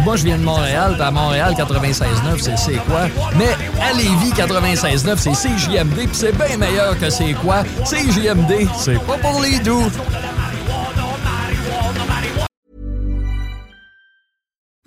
Moi, 0.04 0.16
je 0.16 0.24
viens 0.24 0.38
de 0.38 0.42
Montréal, 0.44 0.92
puis 0.94 1.02
à 1.02 1.10
Montréal, 1.10 1.54
96.9, 1.58 2.38
c'est 2.40 2.56
c'est 2.56 2.76
quoi? 2.76 3.08
Mais 3.36 3.48
à 3.82 3.92
Lévis, 3.94 4.32
96.9, 4.32 5.16
c'est 5.16 5.32
CJMD, 5.32 5.94
puis 5.96 6.08
c'est 6.12 6.36
bien 6.36 6.56
meilleur 6.56 6.98
que 6.98 7.10
c'est 7.10 7.32
quoi? 7.34 7.62
CJMD, 7.84 8.68
c'est 8.78 8.98
pas 9.04 9.16
pour 9.18 9.40
les 9.40 9.58
doux. 9.58 9.90